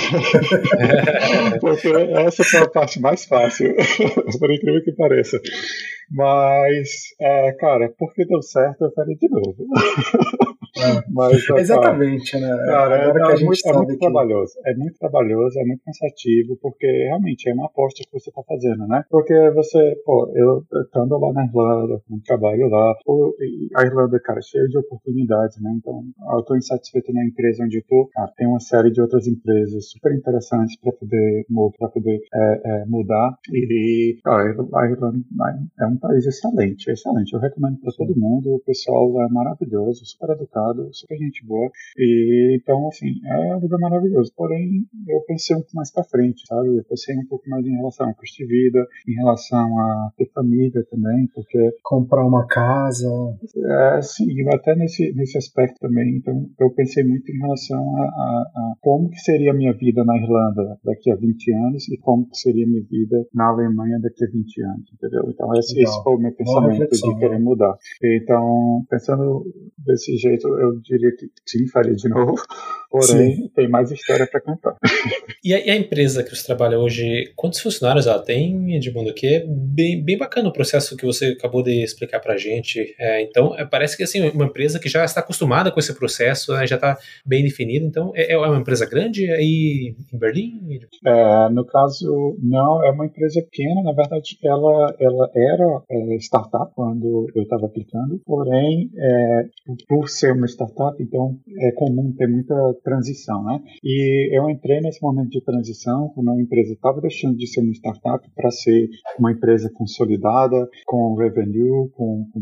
Porque 1.60 1.88
essa 1.88 2.44
foi 2.44 2.60
a 2.60 2.68
parte 2.68 3.00
mais 3.00 3.24
fácil, 3.24 3.74
por 4.38 4.52
incrível 4.52 4.82
que 4.84 4.92
pareça. 4.92 5.40
Mas, 6.10 7.14
é, 7.20 7.52
cara, 7.52 7.92
porque 7.98 8.26
deu 8.26 8.42
certo, 8.42 8.84
eu 8.84 8.92
faria 8.92 9.16
de 9.16 9.28
novo. 9.28 9.56
É. 10.78 11.02
Mas, 11.10 11.42
Exatamente, 11.58 12.38
né? 12.40 12.48
Cara, 12.66 12.96
é, 12.96 13.08
é, 13.10 13.44
muito, 13.44 13.68
é 13.68 13.72
muito 13.72 13.92
que... 13.92 13.98
trabalhoso. 13.98 14.52
É 14.64 14.74
muito 14.74 14.98
trabalhoso, 14.98 15.58
é 15.58 15.64
muito 15.64 15.82
cansativo, 15.84 16.56
porque 16.60 16.86
realmente 16.86 17.48
é 17.48 17.54
uma 17.54 17.66
aposta 17.66 18.02
que 18.02 18.12
você 18.12 18.30
está 18.30 18.42
fazendo, 18.42 18.86
né? 18.86 19.04
Porque 19.10 19.34
você, 19.50 19.96
pô, 20.04 20.32
eu 20.34 20.64
estando 20.84 21.18
lá 21.18 21.32
na 21.32 21.44
Irlanda, 21.44 22.00
com 22.08 22.18
trabalho 22.20 22.68
lá, 22.68 22.94
pô, 23.04 23.36
a 23.76 23.82
Irlanda, 23.82 24.18
cara, 24.20 24.40
cheia 24.40 24.66
de 24.66 24.78
oportunidades, 24.78 25.60
né? 25.60 25.72
Então, 25.76 26.02
eu 26.32 26.40
estou 26.40 26.56
insatisfeito 26.56 27.12
na 27.12 27.24
empresa 27.24 27.64
onde 27.64 27.78
eu 27.78 27.84
tô. 27.86 28.08
Cara, 28.12 28.32
tem 28.36 28.46
uma 28.46 28.60
série 28.60 28.90
de 28.90 29.00
outras 29.00 29.26
empresas 29.26 29.90
super 29.90 30.14
interessantes 30.14 30.78
para 30.80 30.92
poder, 30.92 31.46
pra 31.78 31.88
poder 31.88 32.20
é, 32.34 32.60
é, 32.64 32.84
mudar. 32.86 33.36
E, 33.52 34.18
cara, 34.24 34.56
a 34.74 34.86
Irlanda 34.86 35.18
é 35.80 35.86
um 35.86 35.98
país 35.98 36.26
excelente, 36.26 36.90
excelente. 36.90 37.32
Eu 37.34 37.40
recomendo 37.40 37.78
para 37.80 37.92
todo 37.92 38.18
mundo. 38.18 38.54
O 38.54 38.60
pessoal 38.60 39.20
é 39.20 39.28
maravilhoso, 39.28 40.04
super 40.06 40.30
educado 40.30 40.61
super 40.92 41.16
gente 41.16 41.44
boa. 41.46 41.70
E 41.96 42.58
então, 42.60 42.88
assim, 42.88 43.20
é 43.24 43.56
um 43.56 43.60
lugar 43.60 43.78
maravilhoso. 43.78 44.32
Porém, 44.36 44.84
eu 45.08 45.20
pensei 45.22 45.56
um 45.56 45.60
pouco 45.60 45.76
mais 45.76 45.92
para 45.92 46.04
frente, 46.04 46.46
sabe? 46.46 46.76
Eu 46.76 46.84
pensei 46.84 47.16
um 47.16 47.26
pouco 47.26 47.48
mais 47.48 47.64
em 47.66 47.76
relação 47.76 48.08
ao 48.08 48.14
custo 48.14 48.36
de 48.38 48.46
vida, 48.46 48.86
em 49.08 49.14
relação 49.14 49.78
a 49.78 50.10
ter 50.16 50.30
família 50.32 50.84
também, 50.90 51.28
porque. 51.34 51.58
Comprar 51.82 52.24
uma 52.26 52.46
casa. 52.46 53.08
É, 53.96 54.02
sim, 54.02 54.26
até 54.52 54.74
nesse, 54.74 55.12
nesse 55.14 55.38
aspecto 55.38 55.78
também. 55.80 56.16
Então, 56.16 56.48
eu 56.58 56.70
pensei 56.70 57.04
muito 57.04 57.30
em 57.30 57.38
relação 57.38 57.96
a, 57.96 58.02
a, 58.02 58.50
a 58.54 58.72
como 58.80 59.10
que 59.10 59.18
seria 59.20 59.52
a 59.52 59.54
minha 59.54 59.72
vida 59.72 60.04
na 60.04 60.16
Irlanda 60.16 60.78
daqui 60.84 61.10
a 61.10 61.16
20 61.16 61.52
anos 61.52 61.88
e 61.88 61.96
como 61.98 62.28
que 62.28 62.36
seria 62.36 62.64
a 62.64 62.68
minha 62.68 62.82
vida 62.82 63.26
na 63.34 63.48
Alemanha 63.48 63.98
daqui 64.00 64.24
a 64.24 64.28
20 64.28 64.62
anos, 64.62 64.92
entendeu? 64.92 65.22
Então, 65.28 65.52
esse, 65.54 65.80
esse 65.80 66.02
foi 66.02 66.14
o 66.14 66.18
meu 66.18 66.32
pensamento 66.32 66.90
de 66.90 67.18
querer 67.18 67.38
né? 67.38 67.44
mudar. 67.44 67.76
Então, 68.02 68.84
pensando 68.88 69.44
desse 69.78 70.16
jeito, 70.16 70.48
eu 70.58 70.80
diria 70.80 71.10
que 71.16 71.30
sim, 71.46 71.66
faria 71.68 71.94
de 71.94 72.08
novo. 72.08 72.34
Porém, 72.92 73.36
sim. 73.36 73.48
tem 73.56 73.66
mais 73.70 73.90
história 73.90 74.26
para 74.26 74.38
contar. 74.38 74.76
E 75.42 75.54
a, 75.54 75.66
e 75.66 75.70
a, 75.70 75.76
empresa 75.76 76.22
que 76.22 76.28
você 76.28 76.44
trabalha 76.44 76.78
hoje, 76.78 77.32
quantos 77.34 77.58
funcionários 77.58 78.06
ela 78.06 78.18
tem, 78.18 78.76
Edmundo? 78.76 79.14
Que 79.14 79.26
é 79.26 79.44
bem, 79.48 80.04
bem 80.04 80.18
bacana 80.18 80.50
o 80.50 80.52
processo 80.52 80.94
que 80.94 81.06
você 81.06 81.28
acabou 81.28 81.62
de 81.62 81.82
explicar 81.82 82.20
para 82.20 82.36
gente. 82.36 82.94
É, 82.98 83.22
então, 83.22 83.58
é, 83.58 83.64
parece 83.64 83.96
que 83.96 84.02
assim, 84.02 84.28
uma 84.28 84.44
empresa 84.44 84.78
que 84.78 84.90
já 84.90 85.06
está 85.06 85.20
acostumada 85.20 85.72
com 85.72 85.80
esse 85.80 85.94
processo, 85.94 86.52
né, 86.52 86.66
já 86.66 86.74
está 86.74 86.98
bem 87.24 87.42
definido. 87.42 87.86
Então, 87.86 88.12
é, 88.14 88.34
é, 88.34 88.36
uma 88.36 88.58
empresa 88.58 88.84
grande 88.84 89.30
aí 89.30 89.96
em 90.12 90.18
Berlim? 90.18 90.60
É, 91.06 91.48
no 91.48 91.64
caso, 91.64 92.36
não, 92.42 92.84
é 92.84 92.90
uma 92.90 93.06
empresa 93.06 93.40
pequena. 93.40 93.82
Na 93.82 93.92
verdade, 93.92 94.36
ela, 94.44 94.94
ela 95.00 95.30
era 95.34 95.82
é, 95.90 96.16
startup 96.16 96.70
quando 96.74 97.30
eu 97.34 97.42
estava 97.42 97.64
aplicando, 97.64 98.20
porém, 98.26 98.90
é, 98.98 99.44
por 99.88 100.10
ser 100.10 100.32
uma 100.32 100.46
startup, 100.46 101.02
então 101.02 101.38
é 101.58 101.72
comum 101.72 102.12
ter 102.12 102.28
muita 102.28 102.54
transição, 102.82 103.42
né? 103.44 103.60
E 103.82 104.36
eu 104.36 104.48
entrei 104.50 104.80
nesse 104.80 105.02
momento 105.02 105.30
de 105.30 105.42
transição 105.42 106.10
quando 106.14 106.30
a 106.30 106.40
empresa 106.40 106.72
estava 106.72 107.00
deixando 107.00 107.36
de 107.36 107.46
ser 107.46 107.60
uma 107.60 107.72
startup 107.72 108.28
para 108.34 108.50
ser 108.50 108.88
uma 109.18 109.32
empresa 109.32 109.70
consolidada, 109.72 110.68
com 110.86 111.14
revenue, 111.14 111.90
com, 111.92 112.26
com 112.32 112.40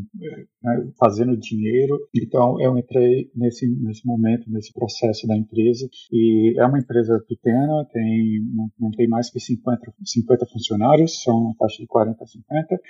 né, 0.62 0.90
fazendo 0.98 1.36
dinheiro. 1.36 1.98
Então 2.14 2.60
eu 2.60 2.76
entrei 2.78 3.30
nesse 3.34 3.68
nesse 3.80 4.06
momento, 4.06 4.50
nesse 4.50 4.72
processo 4.72 5.26
da 5.26 5.36
empresa 5.36 5.88
e 6.12 6.54
é 6.58 6.66
uma 6.66 6.78
empresa 6.78 7.22
pequena, 7.28 7.86
tem 7.92 8.40
não, 8.54 8.70
não 8.78 8.90
tem 8.90 9.08
mais 9.08 9.30
que 9.30 9.40
50 9.40 9.92
50 10.04 10.46
funcionários, 10.46 11.22
são 11.22 11.36
uma 11.36 11.54
taxa 11.58 11.78
de 11.78 11.86
40 11.86 12.22
a 12.22 12.26
50 12.26 12.80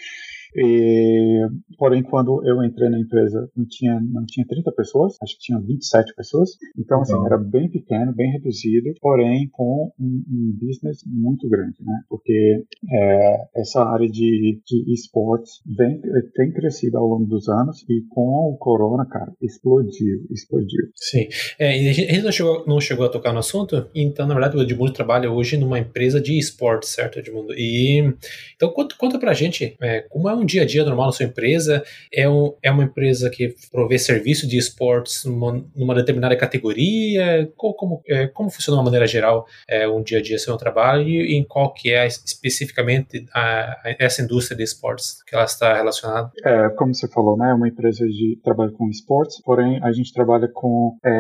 e, 0.55 1.47
porém, 1.79 2.03
quando 2.03 2.47
eu 2.47 2.63
entrei 2.65 2.89
na 2.89 2.99
empresa, 2.99 3.51
não 3.57 3.67
tinha, 3.67 4.01
não 4.01 4.25
tinha 4.27 4.47
30 4.47 4.73
pessoas, 4.73 5.17
acho 5.23 5.35
que 5.37 5.43
tinha 5.43 5.61
27 5.61 6.15
pessoas. 6.15 6.51
Então, 6.79 7.01
assim, 7.01 7.17
era 7.27 7.39
bem 7.39 7.69
pequeno, 7.71 8.13
bem 8.13 8.33
reduzido, 8.33 8.93
porém 9.01 9.49
com 9.53 9.93
um, 9.99 10.23
um 10.29 10.59
business 10.61 11.03
muito 11.07 11.49
grande, 11.49 11.77
né? 11.81 12.01
Porque 12.09 12.65
é, 12.91 13.37
essa 13.57 13.85
área 13.85 14.09
de, 14.09 14.61
de 14.65 14.93
esportes 14.93 15.61
vem, 15.67 16.01
tem 16.35 16.53
crescido 16.53 16.99
ao 16.99 17.07
longo 17.07 17.27
dos 17.27 17.49
anos 17.49 17.85
e 17.89 18.03
com 18.11 18.53
o 18.53 18.57
corona, 18.57 19.07
cara, 19.07 19.33
explodiu, 19.41 20.27
explodiu. 20.31 20.87
Sim. 20.95 21.29
É, 21.59 21.71
a 21.71 21.93
gente 21.93 22.23
não 22.23 22.33
chegou, 22.33 22.65
não 22.67 22.81
chegou 22.81 23.07
a 23.07 23.11
tocar 23.11 23.33
no 23.33 23.39
assunto, 23.39 23.89
então, 23.95 24.27
na 24.27 24.35
verdade, 24.35 24.57
o 24.57 24.63
Edmundo 24.63 24.93
trabalha 24.93 25.31
hoje 25.31 25.57
numa 25.57 25.79
empresa 25.79 26.21
de 26.21 26.39
esportes, 26.39 26.91
certo, 26.91 27.19
Edmundo? 27.19 27.53
E, 27.55 28.15
então, 28.57 28.71
conta, 28.73 28.95
conta 28.97 29.19
pra 29.19 29.35
gente 29.35 29.77
é, 29.81 30.01
como 30.03 30.29
é 30.29 30.35
um 30.35 30.40
dia 30.45 30.63
a 30.63 30.67
dia 30.67 30.85
normal 30.85 31.07
na 31.07 31.13
sua 31.13 31.27
empresa? 31.27 31.83
É, 32.13 32.29
um, 32.29 32.55
é 32.63 32.71
uma 32.71 32.85
empresa 32.85 33.31
que 33.31 33.55
provê 33.71 33.99
serviço 33.99 34.47
de 34.47 34.57
esportes 34.57 35.25
numa, 35.25 35.65
numa 35.75 35.95
determinada 35.95 36.37
categoria? 36.37 37.51
Como, 37.57 37.75
como, 37.75 38.03
é, 38.07 38.27
como 38.27 38.51
funciona 38.51 38.77
de 38.77 38.79
uma 38.79 38.85
maneira 38.85 39.07
geral 39.07 39.47
é, 39.69 39.89
um 39.89 40.03
dia 40.03 40.19
a 40.19 40.23
dia 40.23 40.39
seu 40.39 40.57
trabalho 40.57 41.09
e 41.09 41.37
em 41.37 41.45
qual 41.45 41.73
que 41.73 41.91
é 41.91 42.07
especificamente 42.07 43.27
a, 43.33 43.73
a, 43.73 43.97
essa 43.99 44.23
indústria 44.23 44.57
de 44.57 44.63
esportes 44.63 45.23
que 45.25 45.35
ela 45.35 45.45
está 45.45 45.75
relacionada? 45.75 46.31
É, 46.45 46.69
como 46.71 46.95
você 46.95 47.09
falou, 47.09 47.37
né, 47.37 47.51
é 47.51 47.55
uma 47.55 47.69
empresa 47.69 48.07
de 48.07 48.39
trabalho 48.43 48.73
com 48.73 48.89
esportes, 48.89 49.41
porém 49.43 49.81
a 49.83 49.93
gente 49.93 50.13
trabalha 50.13 50.49
com 50.53 50.97
é, 51.05 51.11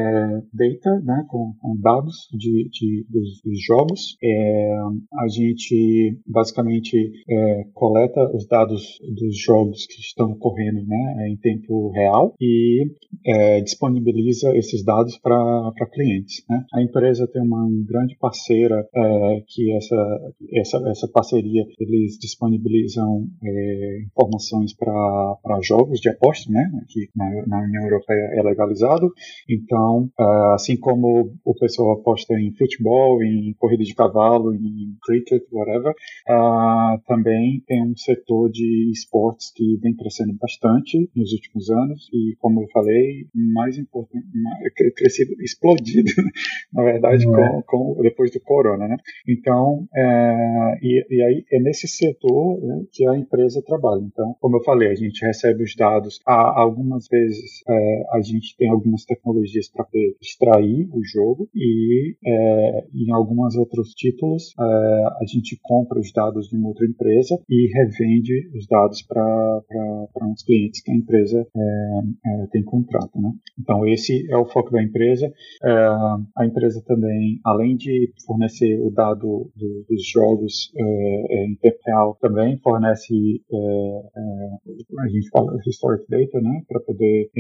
data, 0.52 1.00
né, 1.02 1.24
com, 1.28 1.54
com 1.60 1.76
dados 1.80 2.28
de, 2.32 2.68
de 2.70 3.06
dos, 3.08 3.40
dos, 3.42 3.64
jogos. 3.64 4.16
É, 4.22 4.78
a 5.18 5.28
gente 5.28 6.18
basicamente 6.26 6.96
é, 7.28 7.64
coleta 7.74 8.20
os 8.34 8.46
dados 8.46 8.98
dos 9.14 9.38
jogos 9.38 9.86
que 9.86 10.00
estão 10.00 10.32
ocorrendo 10.32 10.84
né, 10.86 11.28
em 11.28 11.36
tempo 11.36 11.90
real 11.90 12.34
e 12.40 12.86
é, 13.26 13.60
disponibiliza 13.60 14.56
esses 14.56 14.84
dados 14.84 15.18
para 15.18 15.72
clientes. 15.92 16.44
Né? 16.48 16.64
A 16.72 16.82
empresa 16.82 17.26
tem 17.26 17.42
uma 17.42 17.68
grande 17.86 18.16
parceira 18.16 18.86
é, 18.94 19.42
que 19.46 19.72
essa, 19.72 20.32
essa, 20.54 20.88
essa 20.88 21.08
parceria 21.08 21.64
eles 21.78 22.18
disponibilizam 22.18 23.26
é, 23.42 24.02
informações 24.06 24.74
para 24.74 25.60
jogos 25.62 26.00
de 26.00 26.08
aposta, 26.08 26.50
né? 26.50 26.70
que 26.88 27.08
na, 27.14 27.46
na, 27.46 27.60
União 27.64 27.84
Europeia 27.84 28.30
é 28.34 28.42
legalizado. 28.42 29.12
Então, 29.48 30.08
é, 30.18 30.54
assim 30.54 30.76
como 30.76 31.34
o 31.44 31.54
pessoal 31.54 31.92
aposta 31.92 32.34
em 32.34 32.52
futebol, 32.54 33.22
em 33.22 33.54
corrida 33.58 33.84
de 33.84 33.94
cavalo, 33.94 34.54
em 34.54 34.96
cricket, 35.02 35.42
whatever, 35.52 35.92
uh, 36.28 37.00
também 37.06 37.62
tem 37.66 37.82
um 37.82 37.96
setor 37.96 38.50
de 38.50 38.90
esportes 39.00 39.52
que 39.54 39.76
vem 39.82 39.94
crescendo 39.94 40.34
bastante 40.40 41.10
nos 41.14 41.32
últimos 41.32 41.70
anos 41.70 42.08
e, 42.12 42.36
como 42.38 42.62
eu 42.62 42.68
falei, 42.68 43.26
mais 43.34 43.78
importante, 43.78 44.26
crescido, 44.96 45.32
explodido, 45.42 46.10
na 46.72 46.82
verdade, 46.82 47.24
é. 47.24 47.26
com, 47.26 47.62
com, 47.62 48.02
depois 48.02 48.30
do 48.30 48.40
corona, 48.40 48.88
né? 48.88 48.96
Então, 49.28 49.86
é, 49.94 50.78
e, 50.82 51.06
e, 51.10 51.22
aí 51.22 51.44
é 51.52 51.60
nesse 51.60 51.88
setor 51.88 52.60
né, 52.62 52.84
que 52.92 53.06
a 53.06 53.16
empresa 53.16 53.62
trabalha. 53.62 54.02
Então, 54.02 54.36
como 54.40 54.56
eu 54.56 54.64
falei, 54.64 54.90
a 54.90 54.94
gente 54.94 55.24
recebe 55.24 55.64
os 55.64 55.74
dados, 55.74 56.20
há, 56.26 56.60
algumas 56.60 57.06
vezes 57.08 57.62
é, 57.68 58.02
a 58.12 58.20
gente 58.20 58.56
tem 58.56 58.68
algumas 58.68 59.04
tecnologias 59.04 59.68
para 59.68 59.86
extrair 60.20 60.88
o 60.92 61.02
jogo 61.04 61.48
e 61.54 62.16
é, 62.24 62.84
em 62.94 63.12
alguns 63.12 63.56
outros 63.56 63.92
títulos 63.94 64.54
é, 64.58 64.62
a 64.62 65.24
gente 65.26 65.58
compra 65.62 65.98
os 65.98 66.12
dados 66.12 66.48
de 66.48 66.56
uma 66.56 66.68
outra 66.68 66.86
empresa 66.86 67.40
e 67.48 67.68
revende 67.72 68.50
os 68.56 68.66
dados 68.66 68.89
para 69.06 69.62
uns 70.22 70.42
clientes 70.42 70.82
que 70.82 70.90
a 70.90 70.94
empresa 70.94 71.46
é, 71.56 72.00
é, 72.26 72.46
tem 72.48 72.62
contrato. 72.62 73.20
Né? 73.20 73.32
Então, 73.58 73.86
esse 73.86 74.30
é 74.30 74.36
o 74.36 74.46
foco 74.46 74.70
da 74.70 74.82
empresa. 74.82 75.32
É, 75.62 75.70
a 76.36 76.46
empresa 76.46 76.82
também, 76.86 77.40
além 77.44 77.76
de 77.76 78.12
fornecer 78.26 78.80
o 78.80 78.90
dado 78.90 79.50
do, 79.56 79.84
dos 79.88 80.06
jogos 80.06 80.72
é, 80.76 80.82
é, 80.82 81.46
em 81.46 81.54
tempo 81.56 81.78
real, 81.86 82.18
também 82.20 82.58
fornece, 82.58 83.14
a 84.98 85.08
gente 85.08 85.28
fala 85.30 85.56
historic 85.66 86.04
data, 86.08 86.40
né? 86.40 86.62
para 86.68 86.80
poder 86.80 87.30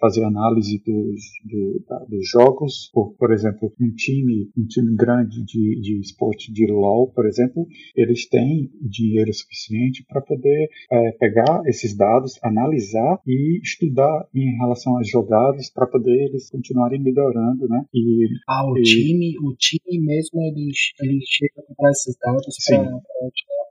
fazer 0.00 0.24
análise 0.24 0.82
dos, 0.84 1.20
do, 1.44 1.84
da, 1.88 1.98
dos 2.04 2.28
jogos. 2.28 2.90
Por, 2.92 3.14
por 3.14 3.32
exemplo, 3.32 3.72
um 3.80 3.94
time, 3.94 4.50
um 4.56 4.66
time 4.66 4.94
grande 4.96 5.44
de, 5.44 5.80
de 5.80 6.00
esporte 6.00 6.52
de 6.52 6.66
LoL, 6.70 7.10
por 7.12 7.26
exemplo, 7.26 7.66
eles 7.94 8.28
têm 8.28 8.70
dinheiro 8.80 9.32
suficiente 9.32 10.04
para 10.08 10.20
poder 10.20 10.68
é, 10.90 11.12
pegar 11.12 11.62
esses 11.66 11.96
dados, 11.96 12.38
analisar 12.42 13.20
e 13.26 13.60
estudar 13.62 14.26
em 14.34 14.56
relação 14.58 14.98
às 14.98 15.08
jogadas 15.08 15.70
para 15.70 15.86
poder 15.86 16.28
eles 16.28 16.50
continuarem 16.50 17.00
melhorando, 17.00 17.68
né? 17.68 17.84
E, 17.94 18.26
ah, 18.48 18.66
o 18.66 18.76
e... 18.78 18.82
time, 18.82 19.36
o 19.42 19.54
time 19.56 19.98
mesmo 20.00 20.40
ele, 20.42 20.70
ele 21.00 21.20
chega 21.26 21.60
a 21.60 21.62
comprar 21.62 21.90
esses 21.90 22.16
dados 22.18 22.56
para 22.66 22.78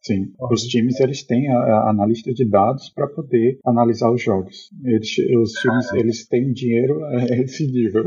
Sim, 0.09 0.33
os 0.51 0.63
times 0.63 0.99
eles 0.99 1.21
têm 1.21 1.47
a, 1.51 1.55
a 1.55 1.89
analista 1.91 2.33
de 2.33 2.43
dados 2.43 2.89
para 2.89 3.05
poder 3.05 3.59
analisar 3.63 4.09
os 4.11 4.23
jogos. 4.23 4.71
Eles, 4.83 5.15
os 5.39 5.51
times 5.53 5.93
eles 5.93 6.27
têm 6.27 6.51
dinheiro 6.51 7.05
a 7.05 7.25
esse 7.35 7.67
nível. 7.67 8.05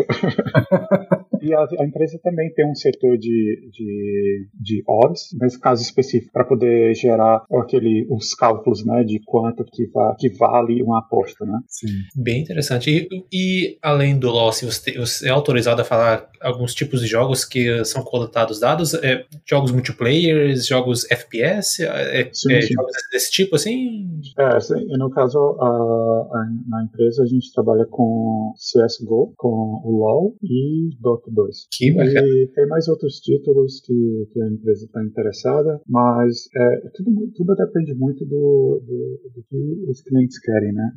E 1.42 1.53
a, 1.53 1.66
a, 1.80 1.84
empresa 1.84 2.20
também 2.22 2.53
tem 2.55 2.70
um 2.70 2.74
setor 2.74 3.18
de, 3.18 3.68
de, 3.72 4.46
de 4.55 4.84
odds, 4.86 5.30
nesse 5.40 5.59
caso 5.59 5.82
específico, 5.82 6.32
para 6.32 6.44
poder 6.44 6.94
gerar 6.94 7.44
aquele, 7.61 8.07
os 8.09 8.32
cálculos 8.32 8.84
né, 8.86 9.03
de 9.03 9.20
quanto 9.26 9.64
que, 9.64 9.88
va, 9.88 10.14
que 10.16 10.28
vale 10.30 10.80
uma 10.82 11.00
aposta. 11.00 11.44
Né? 11.44 11.59
Sim. 11.66 11.88
Bem 12.14 12.42
interessante. 12.42 13.09
E, 13.11 13.24
e 13.32 13.78
além 13.82 14.16
do 14.16 14.30
LoS, 14.30 14.62
você, 14.62 14.92
você, 14.92 15.26
é 15.26 15.30
autorizado 15.30 15.82
a 15.82 15.84
falar 15.84 16.30
alguns 16.40 16.74
tipos 16.74 17.00
de 17.00 17.09
jogos 17.09 17.44
que 17.44 17.84
são 17.84 18.05
coletados 18.05 18.61
dados? 18.61 18.94
É, 18.94 19.24
jogos 19.44 19.72
multiplayer, 19.72 20.57
jogos 20.57 21.11
FPS, 21.11 21.82
é, 22.01 22.30
sim, 22.32 22.53
é, 22.53 22.62
sim. 22.62 22.74
jogos 22.74 22.93
desse 23.11 23.30
tipo 23.30 23.57
assim? 23.57 24.20
É, 24.38 24.61
sim. 24.61 24.86
no 24.97 25.11
caso, 25.11 25.38
a, 25.38 25.66
a, 25.66 26.51
na 26.68 26.84
empresa 26.84 27.22
a 27.22 27.26
gente 27.26 27.53
trabalha 27.53 27.86
com 27.86 28.53
CSGO, 28.57 29.32
com 29.36 29.80
o 29.84 29.99
LoL 29.99 30.36
e 30.43 30.90
Dota 31.01 31.30
2. 31.30 31.68
Que 31.72 31.93
bacana. 31.93 32.26
E 32.26 32.49
tem 32.55 32.66
mais 32.66 32.88
outros 32.88 33.20
títulos 33.20 33.80
que, 33.80 34.28
que 34.32 34.43
a 34.43 34.49
empresa 34.49 34.84
está 34.84 35.05
interessada, 35.05 35.80
mas 35.88 36.49
é, 36.57 36.76
tudo, 36.95 37.30
tudo 37.34 37.55
depende 37.55 37.95
muito 37.95 38.24
do, 38.24 38.82
do, 38.84 39.30
do, 39.34 39.43
que 39.49 39.90
os 39.90 40.01
clientes 40.03 40.38
querem, 40.38 40.72
né? 40.72 40.93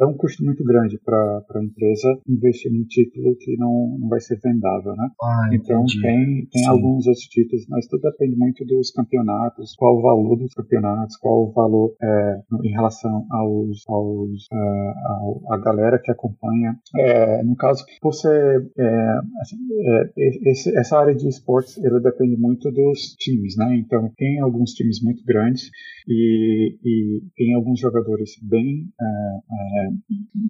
É 0.00 0.06
um 0.06 0.14
custo 0.14 0.44
muito 0.44 0.64
grande 0.64 0.98
para 1.04 1.42
a 1.54 1.64
empresa 1.64 2.18
investir 2.28 2.72
num 2.72 2.84
título 2.84 3.36
que 3.36 3.56
não, 3.56 3.96
não 3.98 4.08
vai 4.08 4.20
ser 4.20 4.38
vendável, 4.42 4.94
né? 4.96 5.08
Ah, 5.22 5.50
então 5.52 5.84
tem, 6.02 6.46
tem 6.50 6.66
alguns 6.66 7.06
outros 7.06 7.26
títulos, 7.26 7.66
mas 7.68 7.86
tudo 7.86 8.02
depende 8.02 8.36
muito 8.36 8.64
dos 8.64 8.90
campeonatos, 8.90 9.74
qual 9.76 9.96
o 9.96 10.02
valor 10.02 10.15
dos 10.36 10.54
campeonatos, 10.54 11.16
qual 11.16 11.44
o 11.44 11.52
valor 11.52 11.94
é, 12.02 12.40
em 12.62 12.70
relação 12.70 13.26
aos, 13.30 13.84
aos 13.88 14.46
uh, 14.52 15.52
a 15.52 15.58
galera 15.58 15.98
que 15.98 16.10
acompanha. 16.10 16.78
É, 16.96 17.42
no 17.42 17.56
caso, 17.56 17.84
ser 18.12 18.66
é, 18.78 19.18
assim, 19.40 19.56
é, 19.84 20.12
esse, 20.50 20.76
essa 20.76 20.98
área 20.98 21.14
de 21.14 21.28
esportes 21.28 21.78
ela 21.84 22.00
depende 22.00 22.36
muito 22.36 22.70
dos 22.70 23.14
times, 23.18 23.56
né? 23.56 23.76
Então 23.76 24.10
tem 24.16 24.40
alguns 24.40 24.72
times 24.72 25.02
muito 25.02 25.24
grandes 25.24 25.70
e, 26.08 26.76
e 26.84 27.22
tem 27.36 27.54
alguns 27.54 27.80
jogadores 27.80 28.30
bem, 28.42 28.88
é, 29.00 29.04
é, 29.04 29.88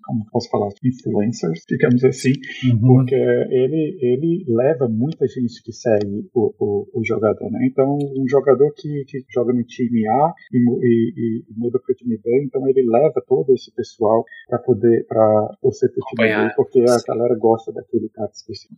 como 0.05 0.27
posso 0.31 0.49
falar, 0.51 0.69
influencers, 0.85 1.65
digamos 1.69 2.05
assim, 2.05 2.33
uhum. 2.71 2.81
porque 2.81 3.15
ele 3.15 3.99
ele 4.01 4.45
leva 4.49 4.89
muita 4.89 5.27
gente 5.27 5.63
que 5.63 5.73
segue 5.73 6.29
o, 6.35 6.55
o, 6.59 7.01
o 7.01 7.05
jogador, 7.05 7.51
né? 7.51 7.67
Então 7.71 7.97
um 7.97 8.29
jogador 8.29 8.73
que, 8.77 9.05
que 9.07 9.25
joga 9.33 9.53
no 9.57 9.65
time 9.65 10.07
A 10.07 10.35
e, 10.53 10.59
e, 10.59 11.45
e 11.49 11.55
muda 11.57 11.79
para 11.79 11.93
o 11.93 11.97
time 11.97 12.19
B, 12.19 12.45
então 12.45 12.67
ele 12.69 12.83
leva 12.89 13.23
todo 13.27 13.53
esse 13.53 13.73
pessoal 13.75 14.25
para 14.49 14.59
poder 14.59 15.07
para 15.07 15.57
torcer 15.61 15.91
para 15.93 16.03
o 16.03 16.07
time 16.09 16.49
B, 16.49 16.55
porque 16.57 16.81
a 16.81 16.99
galera 17.07 17.37
gosta 17.39 17.73
daquele 17.73 18.09
cara 18.11 18.31
específico 18.33 18.77